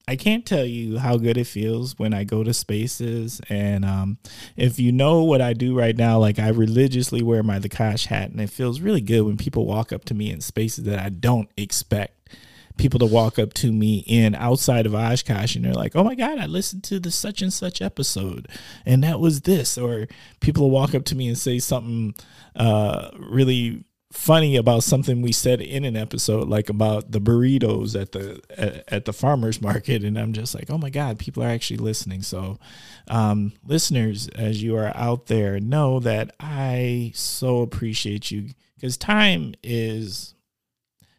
I 0.07 0.15
can't 0.15 0.45
tell 0.45 0.65
you 0.65 0.99
how 0.99 1.17
good 1.17 1.37
it 1.37 1.47
feels 1.47 1.97
when 1.97 2.13
I 2.13 2.23
go 2.23 2.43
to 2.43 2.53
spaces 2.53 3.41
and 3.49 3.83
um, 3.83 4.17
if 4.55 4.79
you 4.79 4.91
know 4.91 5.23
what 5.23 5.41
I 5.41 5.53
do 5.53 5.77
right 5.77 5.95
now, 5.95 6.19
like 6.19 6.37
I 6.37 6.49
religiously 6.49 7.23
wear 7.23 7.41
my 7.41 7.59
Kosh 7.59 8.05
hat, 8.05 8.29
and 8.29 8.39
it 8.39 8.49
feels 8.49 8.79
really 8.79 9.01
good 9.01 9.21
when 9.21 9.37
people 9.37 9.65
walk 9.65 9.91
up 9.91 10.05
to 10.05 10.13
me 10.13 10.31
in 10.31 10.41
spaces 10.41 10.83
that 10.85 10.99
I 10.99 11.09
don't 11.09 11.49
expect 11.57 12.15
people 12.77 12.99
to 12.99 13.05
walk 13.05 13.39
up 13.39 13.53
to 13.53 13.71
me 13.71 14.03
in 14.05 14.35
outside 14.35 14.85
of 14.85 14.93
Oshkosh 14.93 15.55
and 15.55 15.65
they're 15.65 15.73
like, 15.73 15.95
"Oh 15.95 16.03
my 16.03 16.15
god, 16.15 16.37
I 16.37 16.45
listened 16.45 16.83
to 16.85 16.99
the 16.99 17.11
such 17.11 17.41
and 17.41 17.51
such 17.51 17.81
episode, 17.81 18.47
and 18.85 19.03
that 19.03 19.19
was 19.19 19.41
this," 19.41 19.77
or 19.77 20.07
people 20.39 20.69
walk 20.69 20.93
up 20.93 21.05
to 21.05 21.15
me 21.15 21.27
and 21.27 21.37
say 21.37 21.59
something 21.59 22.15
uh, 22.55 23.11
really 23.17 23.85
funny 24.11 24.55
about 24.55 24.83
something 24.83 25.21
we 25.21 25.31
said 25.31 25.61
in 25.61 25.83
an 25.83 25.97
episode 25.97 26.47
like 26.47 26.69
about 26.69 27.11
the 27.11 27.19
burritos 27.19 27.99
at 27.99 28.11
the 28.11 28.39
at, 28.49 28.83
at 28.87 29.05
the 29.05 29.13
farmers 29.13 29.61
market. 29.69 30.03
And 30.03 30.17
i'm 30.17 30.33
just 30.33 30.55
like 30.55 30.69
oh 30.69 30.77
my 30.77 30.89
god 30.89 31.19
people 31.19 31.43
are 31.43 31.49
actually 31.49 31.77
listening. 31.77 32.21
So 32.21 32.59
um, 33.07 33.53
listeners 33.65 34.27
as 34.29 34.63
you 34.63 34.75
are 34.75 34.95
out 34.95 35.27
there 35.27 35.59
know 35.59 35.99
that 35.99 36.35
i 36.39 37.11
so 37.13 37.61
appreciate 37.61 38.31
you 38.31 38.49
because 38.75 38.97
time 38.97 39.53
is 39.63 40.35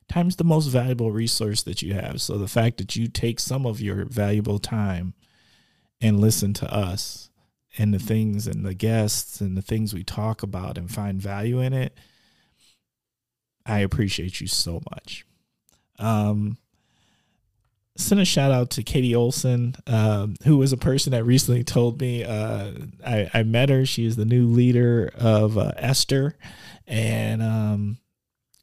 time's 0.09 0.37
the 0.37 0.45
most 0.45 0.67
valuable 0.67 1.11
resource 1.11 1.63
that 1.65 1.83
you 1.83 1.95
have. 1.95 2.21
So 2.21 2.39
the 2.39 2.49
fact 2.49 2.79
that 2.79 2.97
you 2.97 3.09
take 3.09 3.41
some 3.41 3.67
of 3.67 3.81
your 3.81 4.05
valuable 4.05 4.59
time 4.59 5.15
and 6.01 6.21
listen 6.21 6.53
to 6.55 6.73
us 6.73 7.31
and 7.79 7.93
the 7.93 7.99
things 7.99 8.47
and 8.47 8.65
the 8.65 8.75
guests 8.75 9.41
and 9.41 9.57
the 9.57 9.63
things 9.63 9.93
we 9.93 10.05
talk 10.05 10.43
about 10.43 10.79
and 10.79 10.91
find 10.91 11.21
value 11.21 11.61
in 11.61 11.73
it 11.73 11.97
I 13.67 13.81
appreciate 13.81 14.41
you 14.41 14.47
so 14.47 14.81
much. 14.91 15.27
Um, 15.99 16.59
send 17.97 18.21
a 18.21 18.25
shout 18.25 18.53
out 18.53 18.71
to 18.71 18.83
Katie 18.83 19.15
Olson, 19.15 19.75
um, 19.87 20.37
who 20.45 20.59
was 20.59 20.73
a 20.73 20.77
person 20.77 21.13
that 21.13 21.25
recently 21.25 21.65
told 21.65 22.01
me 22.01 22.25
uh, 22.25 22.73
I, 23.05 23.31
I, 23.33 23.43
met 23.43 23.71
her. 23.71 23.87
She 23.87 24.05
is 24.05 24.17
the 24.17 24.25
new 24.25 24.47
leader 24.47 25.11
of 25.15 25.57
uh, 25.59 25.73
Esther, 25.77 26.37
and 26.87 27.43
um, 27.43 27.99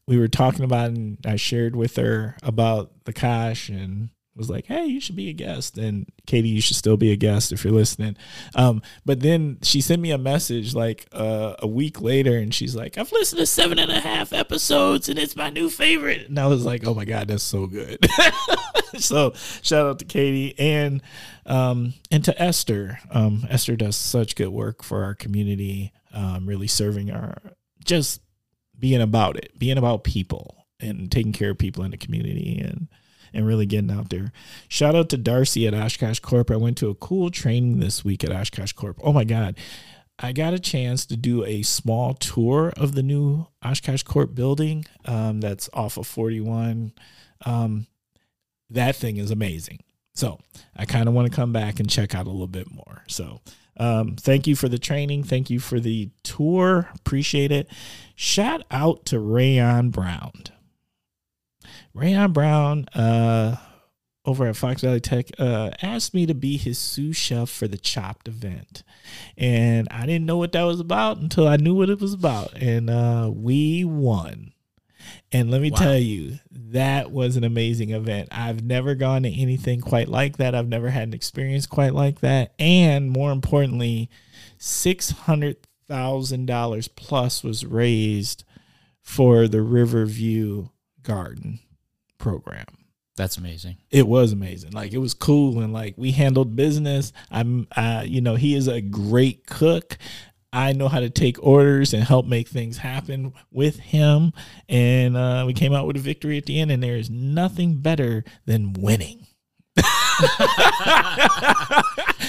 we 0.08 0.18
were 0.18 0.28
talking 0.28 0.64
about, 0.64 0.92
and 0.92 1.18
I 1.26 1.36
shared 1.36 1.76
with 1.76 1.96
her 1.96 2.38
about 2.44 2.92
the 3.06 3.14
Kosh 3.14 3.70
and 3.70 4.10
was 4.36 4.50
like, 4.50 4.66
"Hey, 4.66 4.86
you 4.86 5.00
should 5.00 5.16
be 5.16 5.30
a 5.30 5.34
guest." 5.34 5.78
And 5.78 6.08
Katie, 6.26 6.50
you 6.50 6.62
should 6.62 6.78
still 6.78 6.98
be 6.98 7.12
a 7.12 7.16
guest 7.16 7.52
if 7.52 7.64
you're 7.64 7.74
listening. 7.74 8.18
Um, 8.56 8.82
but 9.06 9.20
then 9.20 9.60
she 9.62 9.82
sent 9.82 10.02
me 10.02 10.12
a 10.12 10.18
message 10.18 10.74
like 10.74 11.08
uh, 11.12 11.56
a 11.60 11.68
week 11.68 12.02
later, 12.02 12.38
and 12.38 12.54
she's 12.54 12.76
like, 12.76 12.98
"I've 12.98 13.12
listened 13.12 13.40
to 13.40 13.46
seven 13.46 13.80
and 13.80 13.92
a 13.92 14.00
half 14.00 14.34
episodes, 14.34 15.10
and 15.10 15.20
it's 15.20 15.36
my 15.36 15.50
new 15.50 15.70
favorite." 15.70 16.28
And 16.28 16.40
I 16.40 16.48
was 16.48 16.66
like, 16.66 16.86
"Oh 16.86 16.94
my 16.94 17.06
god, 17.06 17.28
that's 17.28 17.44
so 17.44 17.68
good!" 17.68 18.06
so 18.98 19.34
shout 19.62 19.86
out 19.86 20.00
to 20.00 20.06
Katie 20.06 20.58
and 20.58 21.02
um, 21.46 21.94
and 22.12 22.24
to 22.26 22.42
Esther. 22.42 23.00
Um, 23.12 23.46
Esther 23.50 23.76
does 23.76 23.96
such 23.96 24.36
good 24.36 24.50
work 24.50 24.84
for 24.84 25.04
our 25.04 25.14
community, 25.14 25.94
um, 26.14 26.48
really 26.48 26.68
serving 26.68 27.12
our 27.12 27.38
just 27.86 28.22
being 28.80 29.02
about 29.02 29.38
it, 29.38 29.58
being 29.58 29.78
about 29.78 30.04
people, 30.04 30.66
and 30.80 31.12
taking 31.12 31.34
care 31.34 31.52
of 31.52 31.58
people 31.58 31.84
in 31.84 31.92
the 31.92 31.98
community 31.98 32.60
and 32.60 32.88
and 33.34 33.48
really 33.48 33.66
getting 33.66 33.92
out 33.92 34.10
there. 34.10 34.32
Shout 34.68 34.96
out 34.96 35.10
to 35.10 35.18
Darcy 35.18 35.68
at 35.68 35.74
Oshkosh 35.74 36.20
Corp. 36.20 36.52
I 36.52 36.56
went 36.56 36.78
to 36.78 36.90
a 36.90 36.96
cool 36.96 37.32
training 37.32 37.80
this 37.80 38.06
week 38.06 38.24
at 38.24 38.32
Oshkosh 38.32 38.74
Corp. 38.74 39.00
Oh 39.04 39.14
my 39.14 39.24
God. 39.24 39.58
I 40.20 40.32
got 40.32 40.54
a 40.54 40.60
chance 40.60 41.06
to 41.08 41.18
do 41.18 41.44
a 41.44 41.64
small 41.64 42.14
tour 42.14 42.72
of 42.78 42.94
the 42.94 43.04
new 43.04 43.48
Oshkosh 43.66 44.04
Corp 44.04 44.36
building 44.36 44.86
um, 45.06 45.42
that's 45.42 45.70
off 45.74 45.98
of 45.98 46.06
41. 46.06 46.94
Um, 47.46 47.88
that 48.70 48.96
thing 48.96 49.18
is 49.18 49.32
amazing. 49.32 49.80
So 50.14 50.40
I 50.76 50.86
kind 50.86 51.08
of 51.08 51.16
want 51.16 51.30
to 51.30 51.36
come 51.36 51.52
back 51.52 51.80
and 51.80 51.90
check 51.90 52.14
out 52.14 52.28
a 52.28 52.30
little 52.30 52.48
bit 52.48 52.72
more. 52.72 53.04
So 53.08 53.42
um, 53.78 54.16
thank 54.16 54.46
you 54.46 54.56
for 54.56 54.70
the 54.70 54.78
training. 54.78 55.24
Thank 55.24 55.50
you 55.50 55.60
for 55.60 55.80
the 55.80 56.12
tour. 56.22 56.90
Appreciate 56.96 57.52
it. 57.52 57.68
Shout 58.16 58.64
out 58.70 59.06
to 59.08 59.20
Rayon 59.20 59.90
Brown. 59.90 60.44
Rayon 61.94 62.32
Brown 62.32 62.86
uh, 62.90 63.58
over 64.26 64.48
at 64.48 64.56
Fox 64.56 64.82
Valley 64.82 65.00
Tech 65.00 65.28
uh, 65.38 65.70
asked 65.82 66.14
me 66.14 66.26
to 66.26 66.34
be 66.34 66.58
his 66.58 66.78
sous 66.78 67.18
chef 67.18 67.50
for 67.50 67.68
the 67.68 67.78
Chopped 67.78 68.28
event. 68.28 68.84
And 69.38 69.88
I 69.92 70.06
didn't 70.06 70.26
know 70.26 70.38
what 70.38 70.54
that 70.54 70.64
was 70.64 70.80
about 70.80 71.18
until 71.18 71.48
I 71.48 71.58
knew 71.58 71.76
what 71.76 71.90
it 71.90 72.00
was 72.00 72.14
about. 72.14 72.54
And 72.54 72.90
uh, 72.90 73.30
we 73.34 73.84
won. 73.84 74.54
And 75.32 75.52
let 75.52 75.62
me 75.62 75.70
wow. 75.72 75.78
tell 75.78 75.98
you, 75.98 76.40
that 76.52 77.12
was 77.12 77.36
an 77.36 77.44
amazing 77.44 77.90
event. 77.90 78.30
I've 78.32 78.64
never 78.64 78.96
gone 78.96 79.24
to 79.24 79.30
anything 79.30 79.82
quite 79.82 80.08
like 80.08 80.38
that. 80.38 80.56
I've 80.56 80.70
never 80.70 80.90
had 80.90 81.10
an 81.10 81.14
experience 81.14 81.66
quite 81.66 81.94
like 81.94 82.22
that. 82.22 82.54
And 82.58 83.12
more 83.12 83.34
importantly, 83.34 84.10
$600,000 84.60 86.90
plus 86.96 87.44
was 87.44 87.66
raised 87.66 88.46
for 89.02 89.50
the 89.50 89.62
Riverview 89.62 90.70
Garden 91.04 91.60
program. 92.18 92.66
That's 93.16 93.38
amazing. 93.38 93.78
It 93.92 94.08
was 94.08 94.32
amazing. 94.32 94.72
Like 94.72 94.92
it 94.94 94.98
was 94.98 95.14
cool 95.14 95.60
and 95.62 95.72
like 95.72 95.94
we 95.98 96.12
handled 96.12 96.56
business. 96.56 97.14
I'm 97.30 97.68
uh 97.76 98.04
you 98.06 98.22
know, 98.22 98.36
he 98.36 98.56
is 98.56 98.68
a 98.68 98.82
great 98.82 99.46
cook. 99.46 99.98
I 100.52 100.74
know 100.74 100.88
how 100.88 101.00
to 101.00 101.10
take 101.10 101.44
orders 101.44 101.94
and 101.94 102.04
help 102.04 102.26
make 102.26 102.48
things 102.48 102.78
happen 102.78 103.34
with 103.52 103.78
him 103.80 104.34
and 104.68 105.16
uh 105.16 105.44
we 105.46 105.54
came 105.54 105.74
out 105.74 105.86
with 105.86 105.96
a 105.96 106.00
victory 106.00 106.38
at 106.38 106.46
the 106.46 106.60
end 106.60 106.72
and 106.72 106.82
there 106.82 106.96
is 106.96 107.10
nothing 107.10 107.78
better 107.78 108.24
than 108.46 108.74
winning. 108.74 109.28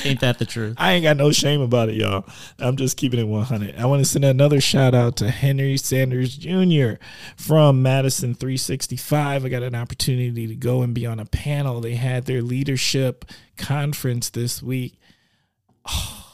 Ain't 0.04 0.20
that 0.20 0.38
the 0.38 0.46
truth? 0.46 0.76
I 0.78 0.92
ain't 0.92 1.02
got 1.02 1.16
no 1.16 1.32
shame 1.32 1.60
about 1.60 1.88
it, 1.88 1.96
y'all. 1.96 2.24
I'm 2.58 2.76
just 2.76 2.96
keeping 2.96 3.20
it 3.20 3.26
100. 3.26 3.76
I 3.76 3.86
want 3.86 4.00
to 4.00 4.04
send 4.04 4.24
another 4.24 4.60
shout 4.60 4.94
out 4.94 5.16
to 5.16 5.30
Henry 5.30 5.76
Sanders 5.76 6.36
Jr. 6.36 6.94
from 7.36 7.82
Madison 7.82 8.34
365. 8.34 9.44
I 9.44 9.48
got 9.48 9.62
an 9.62 9.74
opportunity 9.74 10.46
to 10.46 10.54
go 10.54 10.82
and 10.82 10.94
be 10.94 11.06
on 11.06 11.20
a 11.20 11.24
panel. 11.24 11.80
They 11.80 11.94
had 11.94 12.26
their 12.26 12.42
leadership 12.42 13.24
conference 13.56 14.30
this 14.30 14.62
week. 14.62 14.98
Oh. 15.88 16.20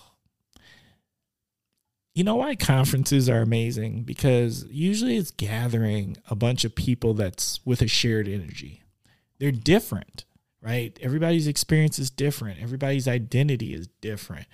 You 2.13 2.25
know 2.25 2.35
why 2.35 2.57
conferences 2.57 3.31
are 3.31 3.41
amazing? 3.41 4.03
Because 4.03 4.67
usually 4.69 5.17
it's 5.17 5.31
gathering 5.31 6.17
a 6.29 6.35
bunch 6.35 6.65
of 6.65 6.75
people 6.75 7.15
that's 7.15 7.65
with 7.65 7.81
a 7.81 7.87
shared 7.87 8.27
energy. 8.27 8.83
They're 9.39 9.53
different 9.53 10.25
right? 10.63 10.99
Everybody's 11.01 11.47
experience 11.47 11.99
is 11.99 12.11
different. 12.11 12.61
Everybody's 12.61 13.09
identity 13.09 13.75
is 13.75 13.89
different. 14.01 14.47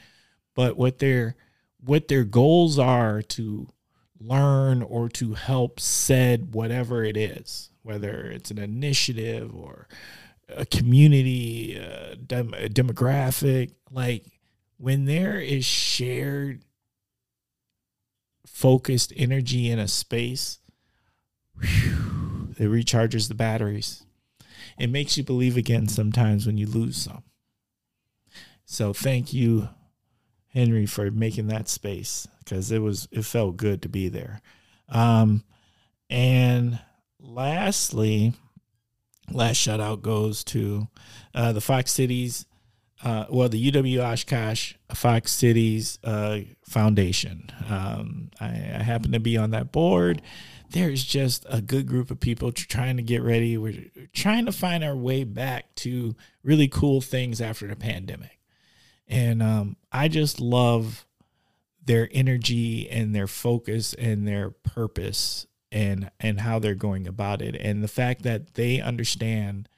But 0.55 0.77
what 0.77 0.99
their 0.99 1.37
what 1.81 2.09
their 2.09 2.25
goals 2.25 2.79
are 2.79 3.23
to 3.23 3.69
learn 4.19 4.83
or 4.83 5.09
to 5.11 5.35
help 5.35 5.79
said 5.79 6.55
whatever 6.55 7.05
it 7.05 7.17
is, 7.17 7.71
whether 7.83 8.25
it's 8.25 8.51
an 8.51 8.59
initiative 8.59 9.55
or 9.55 9.87
a 10.49 10.65
community, 10.65 11.77
a 11.77 12.17
dem- 12.17 12.55
a 12.55 12.69
demographic, 12.69 13.73
like 13.91 14.25
when 14.79 15.05
there 15.05 15.39
is 15.39 15.65
shared 15.65 16.65
focused 18.47 19.13
energy 19.17 19.69
in 19.69 19.79
a 19.79 19.89
space, 19.89 20.61
whew, 21.61 22.55
it 22.59 22.69
recharges 22.69 23.29
the 23.29 23.35
batteries 23.35 24.06
it 24.79 24.91
makes 24.91 25.17
you 25.17 25.25
believe 25.25 25.57
again 25.57 25.89
sometimes 25.89 26.47
when 26.47 26.59
you 26.59 26.67
lose 26.67 26.97
some. 26.97 27.23
So 28.65 28.93
thank 28.93 29.33
you, 29.33 29.69
Henry, 30.49 30.87
for 30.87 31.11
making 31.11 31.47
that 31.49 31.69
space 31.69 32.27
because 32.41 32.71
it 32.71 32.81
was 32.81 33.09
it 33.13 33.25
felt 33.25 33.57
good 33.57 33.83
to 33.83 33.89
be 33.89 34.09
there. 34.09 34.41
Um, 34.89 35.45
and 36.11 36.79
lastly, 37.21 38.35
last 39.31 39.57
shout 39.57 39.81
out 39.81 40.03
goes 40.03 40.45
to 40.45 40.89
uh, 41.35 41.53
the 41.53 41.61
Fox 41.61 41.93
Cities, 41.93 42.47
uh, 43.05 43.27
well, 43.31 43.49
the 43.49 43.71
UW 43.71 44.03
Oshkosh 44.03 44.75
Fox 44.95 45.33
Cities 45.33 45.99
uh, 46.05 46.41
Foundation. 46.69 47.51
Um, 47.69 48.31
I, 48.41 48.47
I 48.47 48.83
happen 48.83 49.13
to 49.13 49.21
be 49.21 49.37
on 49.37 49.51
that 49.51 49.73
board 49.73 50.23
there's 50.71 51.05
just 51.05 51.47
a 51.49 51.61
good 51.61 51.87
group 51.87 52.11
of 52.11 52.21
people 52.21 52.53
trying 52.53 52.97
to 52.97 53.03
get 53.03 53.23
ready. 53.23 53.57
We're 53.57 53.87
trying 54.13 54.47
to 54.47 54.53
find 54.53 54.83
our 54.85 54.97
way 54.97 55.25
back 55.25 55.75
to 55.77 56.15
really 56.43 56.69
cool 56.69 57.01
things 57.01 57.41
after 57.41 57.67
the 57.67 57.77
pandemic. 57.77 58.39
And 59.09 59.43
um, 59.43 59.77
I 59.93 60.09
just 60.09 60.41
love 60.41 61.07
their 61.85 62.09
energy 62.13 62.91
and 62.91 63.15
their 63.15 63.29
focus 63.29 63.95
and 63.95 64.27
their 64.27 64.51
purpose 64.51 65.47
and 65.73 66.11
and 66.21 66.41
how 66.41 66.59
they're 66.59 66.75
going 66.75 67.07
about 67.07 67.41
it 67.43 67.55
and 67.57 67.83
the 67.83 67.89
fact 67.89 68.23
that 68.23 68.55
they 68.55 68.81
understand 68.81 69.69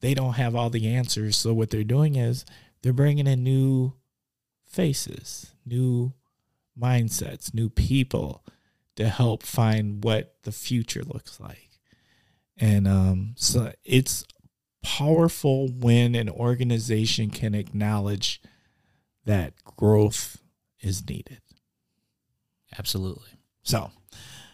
they 0.00 0.14
don't 0.14 0.34
have 0.34 0.54
all 0.54 0.70
the 0.70 0.88
answers 0.88 1.36
so 1.36 1.52
what 1.52 1.70
they're 1.70 1.84
doing 1.84 2.16
is 2.16 2.44
they're 2.82 2.92
bringing 2.92 3.26
in 3.26 3.42
new 3.42 3.92
faces 4.64 5.52
new 5.66 6.12
mindsets 6.80 7.52
new 7.52 7.68
people 7.68 8.44
to 8.96 9.08
help 9.08 9.42
find 9.42 10.04
what 10.04 10.36
the 10.42 10.52
future 10.52 11.02
looks 11.02 11.40
like. 11.40 11.70
And 12.58 12.86
um, 12.86 13.34
so 13.36 13.72
it's 13.84 14.24
powerful 14.82 15.68
when 15.68 16.14
an 16.14 16.28
organization 16.28 17.30
can 17.30 17.54
acknowledge 17.54 18.40
that 19.24 19.54
growth 19.76 20.42
is 20.80 21.08
needed. 21.08 21.40
Absolutely. 22.78 23.30
So, 23.62 23.90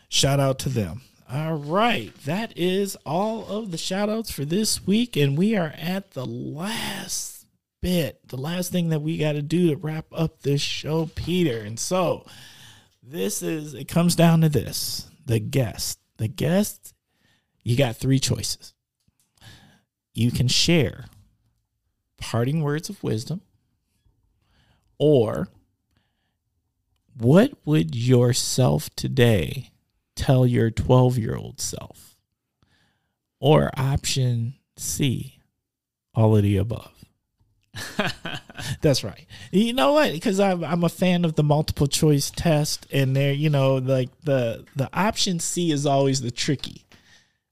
shout 0.08 0.40
out 0.40 0.58
to 0.60 0.68
them. 0.68 1.02
All 1.30 1.56
right, 1.56 2.14
that 2.24 2.56
is 2.56 2.96
all 3.04 3.46
of 3.48 3.70
the 3.70 3.78
shout 3.78 4.08
outs 4.08 4.30
for 4.30 4.44
this 4.44 4.86
week. 4.86 5.16
And 5.16 5.36
we 5.36 5.56
are 5.56 5.74
at 5.76 6.12
the 6.12 6.24
last 6.24 7.46
bit, 7.82 8.26
the 8.28 8.36
last 8.36 8.72
thing 8.72 8.88
that 8.88 9.02
we 9.02 9.18
got 9.18 9.32
to 9.32 9.42
do 9.42 9.68
to 9.68 9.76
wrap 9.76 10.06
up 10.12 10.42
this 10.42 10.62
show, 10.62 11.10
Peter. 11.14 11.60
And 11.60 11.78
so, 11.78 12.24
this 13.10 13.42
is 13.42 13.74
it 13.74 13.88
comes 13.88 14.14
down 14.14 14.40
to 14.42 14.48
this 14.48 15.08
the 15.26 15.38
guest. 15.38 15.98
The 16.16 16.28
guest 16.28 16.94
you 17.62 17.76
got 17.76 17.96
three 17.96 18.18
choices. 18.18 18.74
You 20.14 20.30
can 20.30 20.48
share 20.48 21.04
parting 22.16 22.62
words 22.62 22.88
of 22.88 23.02
wisdom 23.02 23.40
or 24.98 25.48
what 27.16 27.52
would 27.64 27.94
yourself 27.94 28.90
today 28.96 29.70
tell 30.16 30.46
your 30.46 30.70
12 30.70 31.18
year 31.18 31.36
old 31.36 31.60
self? 31.60 32.16
Or 33.40 33.70
option 33.76 34.54
c 34.76 35.38
all 36.14 36.36
of 36.36 36.42
the 36.42 36.56
above 36.56 36.97
That's 38.80 39.04
right. 39.04 39.26
You 39.52 39.72
know 39.72 39.92
what? 39.92 40.12
Because 40.12 40.40
I'm 40.40 40.64
I'm 40.64 40.84
a 40.84 40.88
fan 40.88 41.24
of 41.24 41.34
the 41.34 41.42
multiple 41.42 41.86
choice 41.86 42.30
test, 42.30 42.86
and 42.92 43.14
there, 43.14 43.32
you 43.32 43.50
know, 43.50 43.76
like 43.76 44.10
the 44.22 44.64
the 44.76 44.88
option 44.92 45.40
C 45.40 45.70
is 45.70 45.86
always 45.86 46.20
the 46.20 46.30
tricky. 46.30 46.84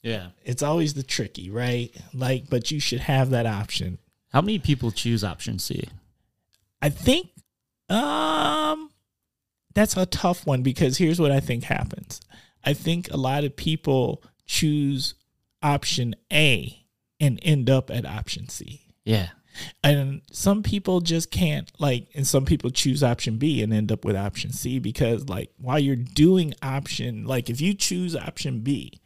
Yeah, 0.03 0.29
it's 0.45 0.63
always 0.63 0.95
the 0.95 1.03
tricky, 1.03 1.51
right? 1.51 1.95
Like, 2.15 2.49
but 2.49 2.71
you 2.71 2.81
should 2.81 3.01
have 3.01 3.31
that 3.31 3.47
option. 3.47 3.99
How 4.33 4.41
many 4.41 4.59
people 4.59 4.91
choose 4.91 5.25
option 5.25 5.59
C? 5.59 5.89
I 6.83 6.91
think, 6.91 7.31
um, 7.89 8.91
that's 9.75 9.97
a 9.97 10.07
tough 10.07 10.47
one 10.47 10.63
because 10.63 10.99
here's 10.99 11.21
what 11.21 11.33
I 11.33 11.41
think 11.41 11.65
happens. 11.65 12.21
I 12.65 12.75
think 12.75 13.11
a 13.11 13.17
lot 13.17 13.45
of 13.45 13.57
people 13.57 14.23
choose 14.45 15.15
option 15.63 16.15
A 16.33 16.85
and 17.19 17.41
end 17.43 17.71
up 17.71 17.91
at 17.91 18.05
option 18.05 18.49
C. 18.49 18.83
Yeah 19.05 19.29
and 19.83 20.23
some 20.31 20.63
people 20.63 21.01
just 21.01 21.31
can't 21.31 21.71
like 21.79 22.09
and 22.15 22.27
some 22.27 22.45
people 22.45 22.71
choose 22.71 23.03
option 23.03 23.37
b 23.37 23.63
and 23.63 23.73
end 23.73 23.91
up 23.91 24.05
with 24.05 24.17
option 24.17 24.53
c 24.53 24.79
because 24.79 25.29
like 25.29 25.51
while 25.59 25.79
you're 25.79 25.97
doing 25.97 26.55
option 26.63 27.25
like 27.25 27.51
if 27.51 27.61
you 27.61 27.75
choose 27.75 28.17
option 28.17 28.61
b 28.61 29.01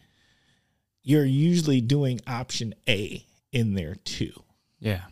you're 1.03 1.25
usually 1.25 1.81
doing 1.81 2.21
option 2.27 2.75
a 2.89 3.25
in 3.53 3.75
there 3.75 3.97
too. 4.05 4.33
Yeah. 4.79 5.03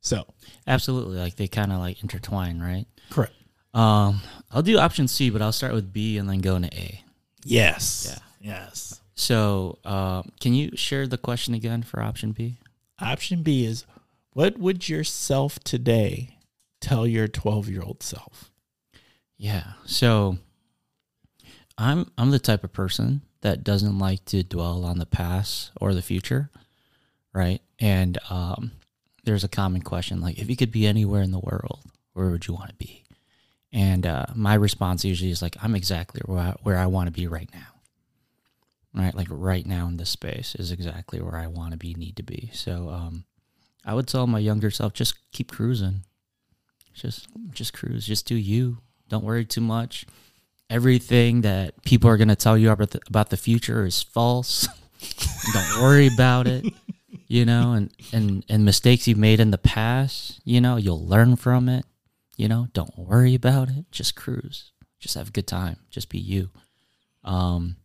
So. 0.00 0.24
Absolutely. 0.66 1.18
Like 1.18 1.36
they 1.36 1.46
kind 1.46 1.72
of 1.72 1.78
like 1.78 2.02
intertwine 2.02 2.60
right? 2.60 2.86
Correct. 3.10 3.34
Um 3.74 4.20
i'll 4.50 4.62
do 4.62 4.78
option 4.78 5.08
c 5.08 5.30
but 5.30 5.42
i'll 5.42 5.52
start 5.52 5.74
with 5.74 5.92
b 5.92 6.18
and 6.18 6.28
then 6.28 6.40
go 6.40 6.56
into 6.56 6.74
a. 6.74 7.02
Yes. 7.44 8.06
Yeah. 8.40 8.54
Yes. 8.54 9.00
So 9.16 9.78
um, 9.84 10.30
can 10.40 10.54
you 10.54 10.76
share 10.76 11.06
the 11.06 11.18
question 11.18 11.54
again 11.54 11.82
for 11.82 12.02
option 12.02 12.32
b? 12.32 12.58
Option 13.00 13.42
b 13.42 13.64
is 13.64 13.84
what 14.36 14.58
would 14.58 14.86
yourself 14.86 15.58
today 15.60 16.36
tell 16.82 17.06
your 17.06 17.26
12 17.26 17.70
year 17.70 17.80
old 17.80 18.02
self? 18.02 18.50
Yeah. 19.38 19.64
So 19.86 20.36
I'm 21.78 22.12
I'm 22.18 22.30
the 22.32 22.38
type 22.38 22.62
of 22.62 22.70
person 22.70 23.22
that 23.40 23.64
doesn't 23.64 23.98
like 23.98 24.26
to 24.26 24.42
dwell 24.42 24.84
on 24.84 24.98
the 24.98 25.06
past 25.06 25.70
or 25.80 25.94
the 25.94 26.02
future, 26.02 26.50
right? 27.32 27.62
And 27.78 28.18
um, 28.28 28.72
there's 29.24 29.42
a 29.42 29.48
common 29.48 29.80
question 29.80 30.20
like, 30.20 30.38
if 30.38 30.50
you 30.50 30.56
could 30.56 30.70
be 30.70 30.86
anywhere 30.86 31.22
in 31.22 31.30
the 31.30 31.38
world, 31.38 31.80
where 32.12 32.28
would 32.28 32.46
you 32.46 32.52
want 32.52 32.68
to 32.68 32.74
be? 32.74 33.04
And 33.72 34.04
uh, 34.04 34.26
my 34.34 34.52
response 34.52 35.02
usually 35.02 35.30
is 35.30 35.40
like, 35.40 35.56
I'm 35.62 35.74
exactly 35.74 36.20
where 36.26 36.40
I, 36.40 36.54
where 36.62 36.76
I 36.76 36.84
want 36.84 37.06
to 37.06 37.10
be 37.10 37.26
right 37.26 37.48
now, 37.54 37.80
right? 39.02 39.14
Like 39.14 39.28
right 39.30 39.64
now 39.64 39.86
in 39.86 39.96
this 39.96 40.10
space 40.10 40.54
is 40.56 40.72
exactly 40.72 41.22
where 41.22 41.36
I 41.36 41.46
want 41.46 41.70
to 41.72 41.78
be, 41.78 41.94
need 41.94 42.16
to 42.16 42.22
be. 42.22 42.50
So 42.52 42.90
um, 42.90 43.24
I 43.86 43.94
would 43.94 44.08
tell 44.08 44.26
my 44.26 44.40
younger 44.40 44.70
self 44.70 44.92
just 44.92 45.14
keep 45.32 45.52
cruising. 45.52 46.02
Just 46.92 47.28
just 47.52 47.72
cruise, 47.72 48.06
just 48.06 48.26
do 48.26 48.34
you. 48.34 48.78
Don't 49.08 49.24
worry 49.24 49.44
too 49.44 49.60
much. 49.60 50.04
Everything 50.68 51.42
that 51.42 51.84
people 51.84 52.10
are 52.10 52.16
going 52.16 52.28
to 52.28 52.34
tell 52.34 52.58
you 52.58 52.70
about 52.70 52.90
the, 52.90 53.00
about 53.06 53.30
the 53.30 53.36
future 53.36 53.86
is 53.86 54.02
false. 54.02 54.66
Don't 55.52 55.80
worry 55.82 56.08
about 56.12 56.48
it. 56.48 56.66
You 57.28 57.44
know, 57.44 57.72
and 57.72 57.92
and 58.12 58.44
and 58.48 58.64
mistakes 58.64 59.06
you've 59.06 59.18
made 59.18 59.40
in 59.40 59.50
the 59.50 59.58
past, 59.58 60.40
you 60.44 60.60
know, 60.60 60.76
you'll 60.76 61.06
learn 61.06 61.36
from 61.36 61.68
it. 61.68 61.84
You 62.36 62.48
know, 62.48 62.68
don't 62.72 62.96
worry 62.98 63.34
about 63.34 63.68
it. 63.70 63.86
Just 63.90 64.14
cruise. 64.14 64.72
Just 65.00 65.14
have 65.14 65.28
a 65.28 65.32
good 65.32 65.46
time. 65.46 65.78
Just 65.90 66.08
be 66.08 66.18
you. 66.18 66.50
Um 67.24 67.76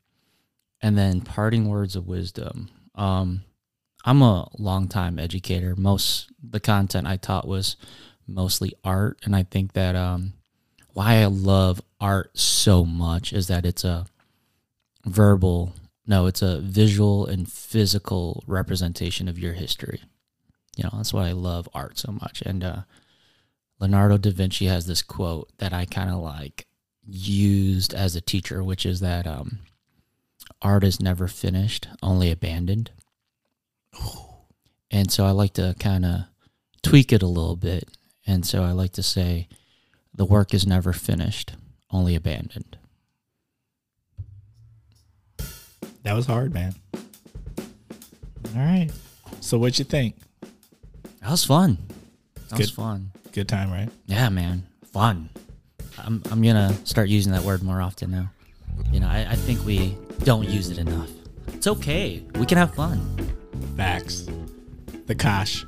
and 0.82 0.98
then 0.98 1.22
parting 1.22 1.70
words 1.70 1.96
of 1.96 2.08
wisdom. 2.08 2.70
Um 2.96 3.44
I'm 4.04 4.22
a 4.22 4.48
long-time 4.58 5.20
educator. 5.20 5.76
Most 5.76 6.32
the 6.42 6.60
content 6.60 7.08
I 7.08 7.18
taught 7.18 7.48
was 7.48 7.76
mostly 8.28 8.74
art, 8.84 9.20
and 9.24 9.36
I 9.36 9.44
think 9.44 9.74
that 9.74 9.96
um, 9.96 10.34
why 10.94 11.22
I 11.22 11.26
love 11.26 11.82
art 12.00 12.38
so 12.38 12.84
much 12.84 13.32
is 13.34 13.48
that 13.48 13.66
it's 13.66 13.84
a 13.84 14.06
verbal, 15.06 15.74
no, 16.08 16.26
it's 16.26 16.42
a 16.42 16.60
visual 16.60 17.26
and 17.26 17.52
physical 17.52 18.44
representation 18.48 19.28
of 19.28 19.40
your 19.40 19.54
history. 19.54 20.02
You 20.76 20.86
know, 20.86 20.92
that's 20.94 21.14
why 21.14 21.28
I 21.28 21.34
love 21.34 21.70
art 21.74 21.98
so 21.98 22.12
much. 22.12 22.42
And 22.42 22.64
uh, 22.64 22.82
Leonardo 23.80 24.18
da 24.18 24.32
Vinci 24.32 24.66
has 24.66 24.88
this 24.88 25.02
quote 25.02 25.50
that 25.58 25.74
I 25.74 25.86
kind 25.86 26.10
of 26.10 26.22
like 26.22 26.66
used 27.06 27.94
as 27.94 28.16
a 28.16 28.22
teacher, 28.22 28.64
which 28.64 28.86
is 28.86 29.00
that 29.00 29.28
um, 29.28 29.60
art 30.62 30.84
is 30.84 31.02
never 31.02 31.28
finished, 31.28 31.88
only 32.02 32.32
abandoned. 32.32 32.92
And 34.92 35.10
so 35.12 35.26
I 35.26 35.32
like 35.32 35.54
to 35.54 35.76
kind 35.80 36.06
of 36.06 36.22
tweak 36.84 37.14
it 37.14 37.22
a 37.24 37.28
little 37.28 37.56
bit. 37.56 37.90
And 38.28 38.46
so 38.46 38.64
I 38.64 38.72
like 38.72 38.92
to 38.94 39.04
say, 39.04 39.48
the 40.14 40.26
work 40.26 40.54
is 40.54 40.68
never 40.68 40.92
finished, 40.94 41.54
only 41.90 42.14
abandoned. 42.16 42.78
That 46.04 46.14
was 46.14 46.26
hard, 46.26 46.54
man. 46.54 46.76
All 46.94 47.02
right. 48.56 48.90
So 49.40 49.58
what'd 49.58 49.80
you 49.80 49.86
think? 49.86 50.16
That 51.22 51.32
was 51.32 51.46
fun. 51.46 51.78
That 52.50 52.58
was 52.58 52.70
Good. 52.70 52.76
fun. 52.76 53.12
Good 53.32 53.48
time, 53.48 53.72
right? 53.72 53.90
Yeah, 54.08 54.28
man, 54.30 54.64
fun. 54.92 55.30
I'm 55.98 56.22
I'm 56.30 56.42
gonna 56.42 56.76
start 56.86 57.08
using 57.08 57.32
that 57.32 57.44
word 57.44 57.64
more 57.64 57.82
often 57.82 58.12
now. 58.12 58.32
You 58.92 59.00
know, 59.00 59.08
I, 59.08 59.28
I 59.30 59.36
think 59.36 59.64
we 59.66 59.96
don't 60.24 60.50
use 60.50 60.70
it 60.70 60.80
enough. 60.80 61.10
It's 61.54 61.68
okay. 61.68 62.24
We 62.36 62.46
can 62.46 62.58
have 62.58 62.74
fun. 62.74 63.00
Facts. 63.76 64.28
The 65.08 65.16
Kosh. 65.16 65.66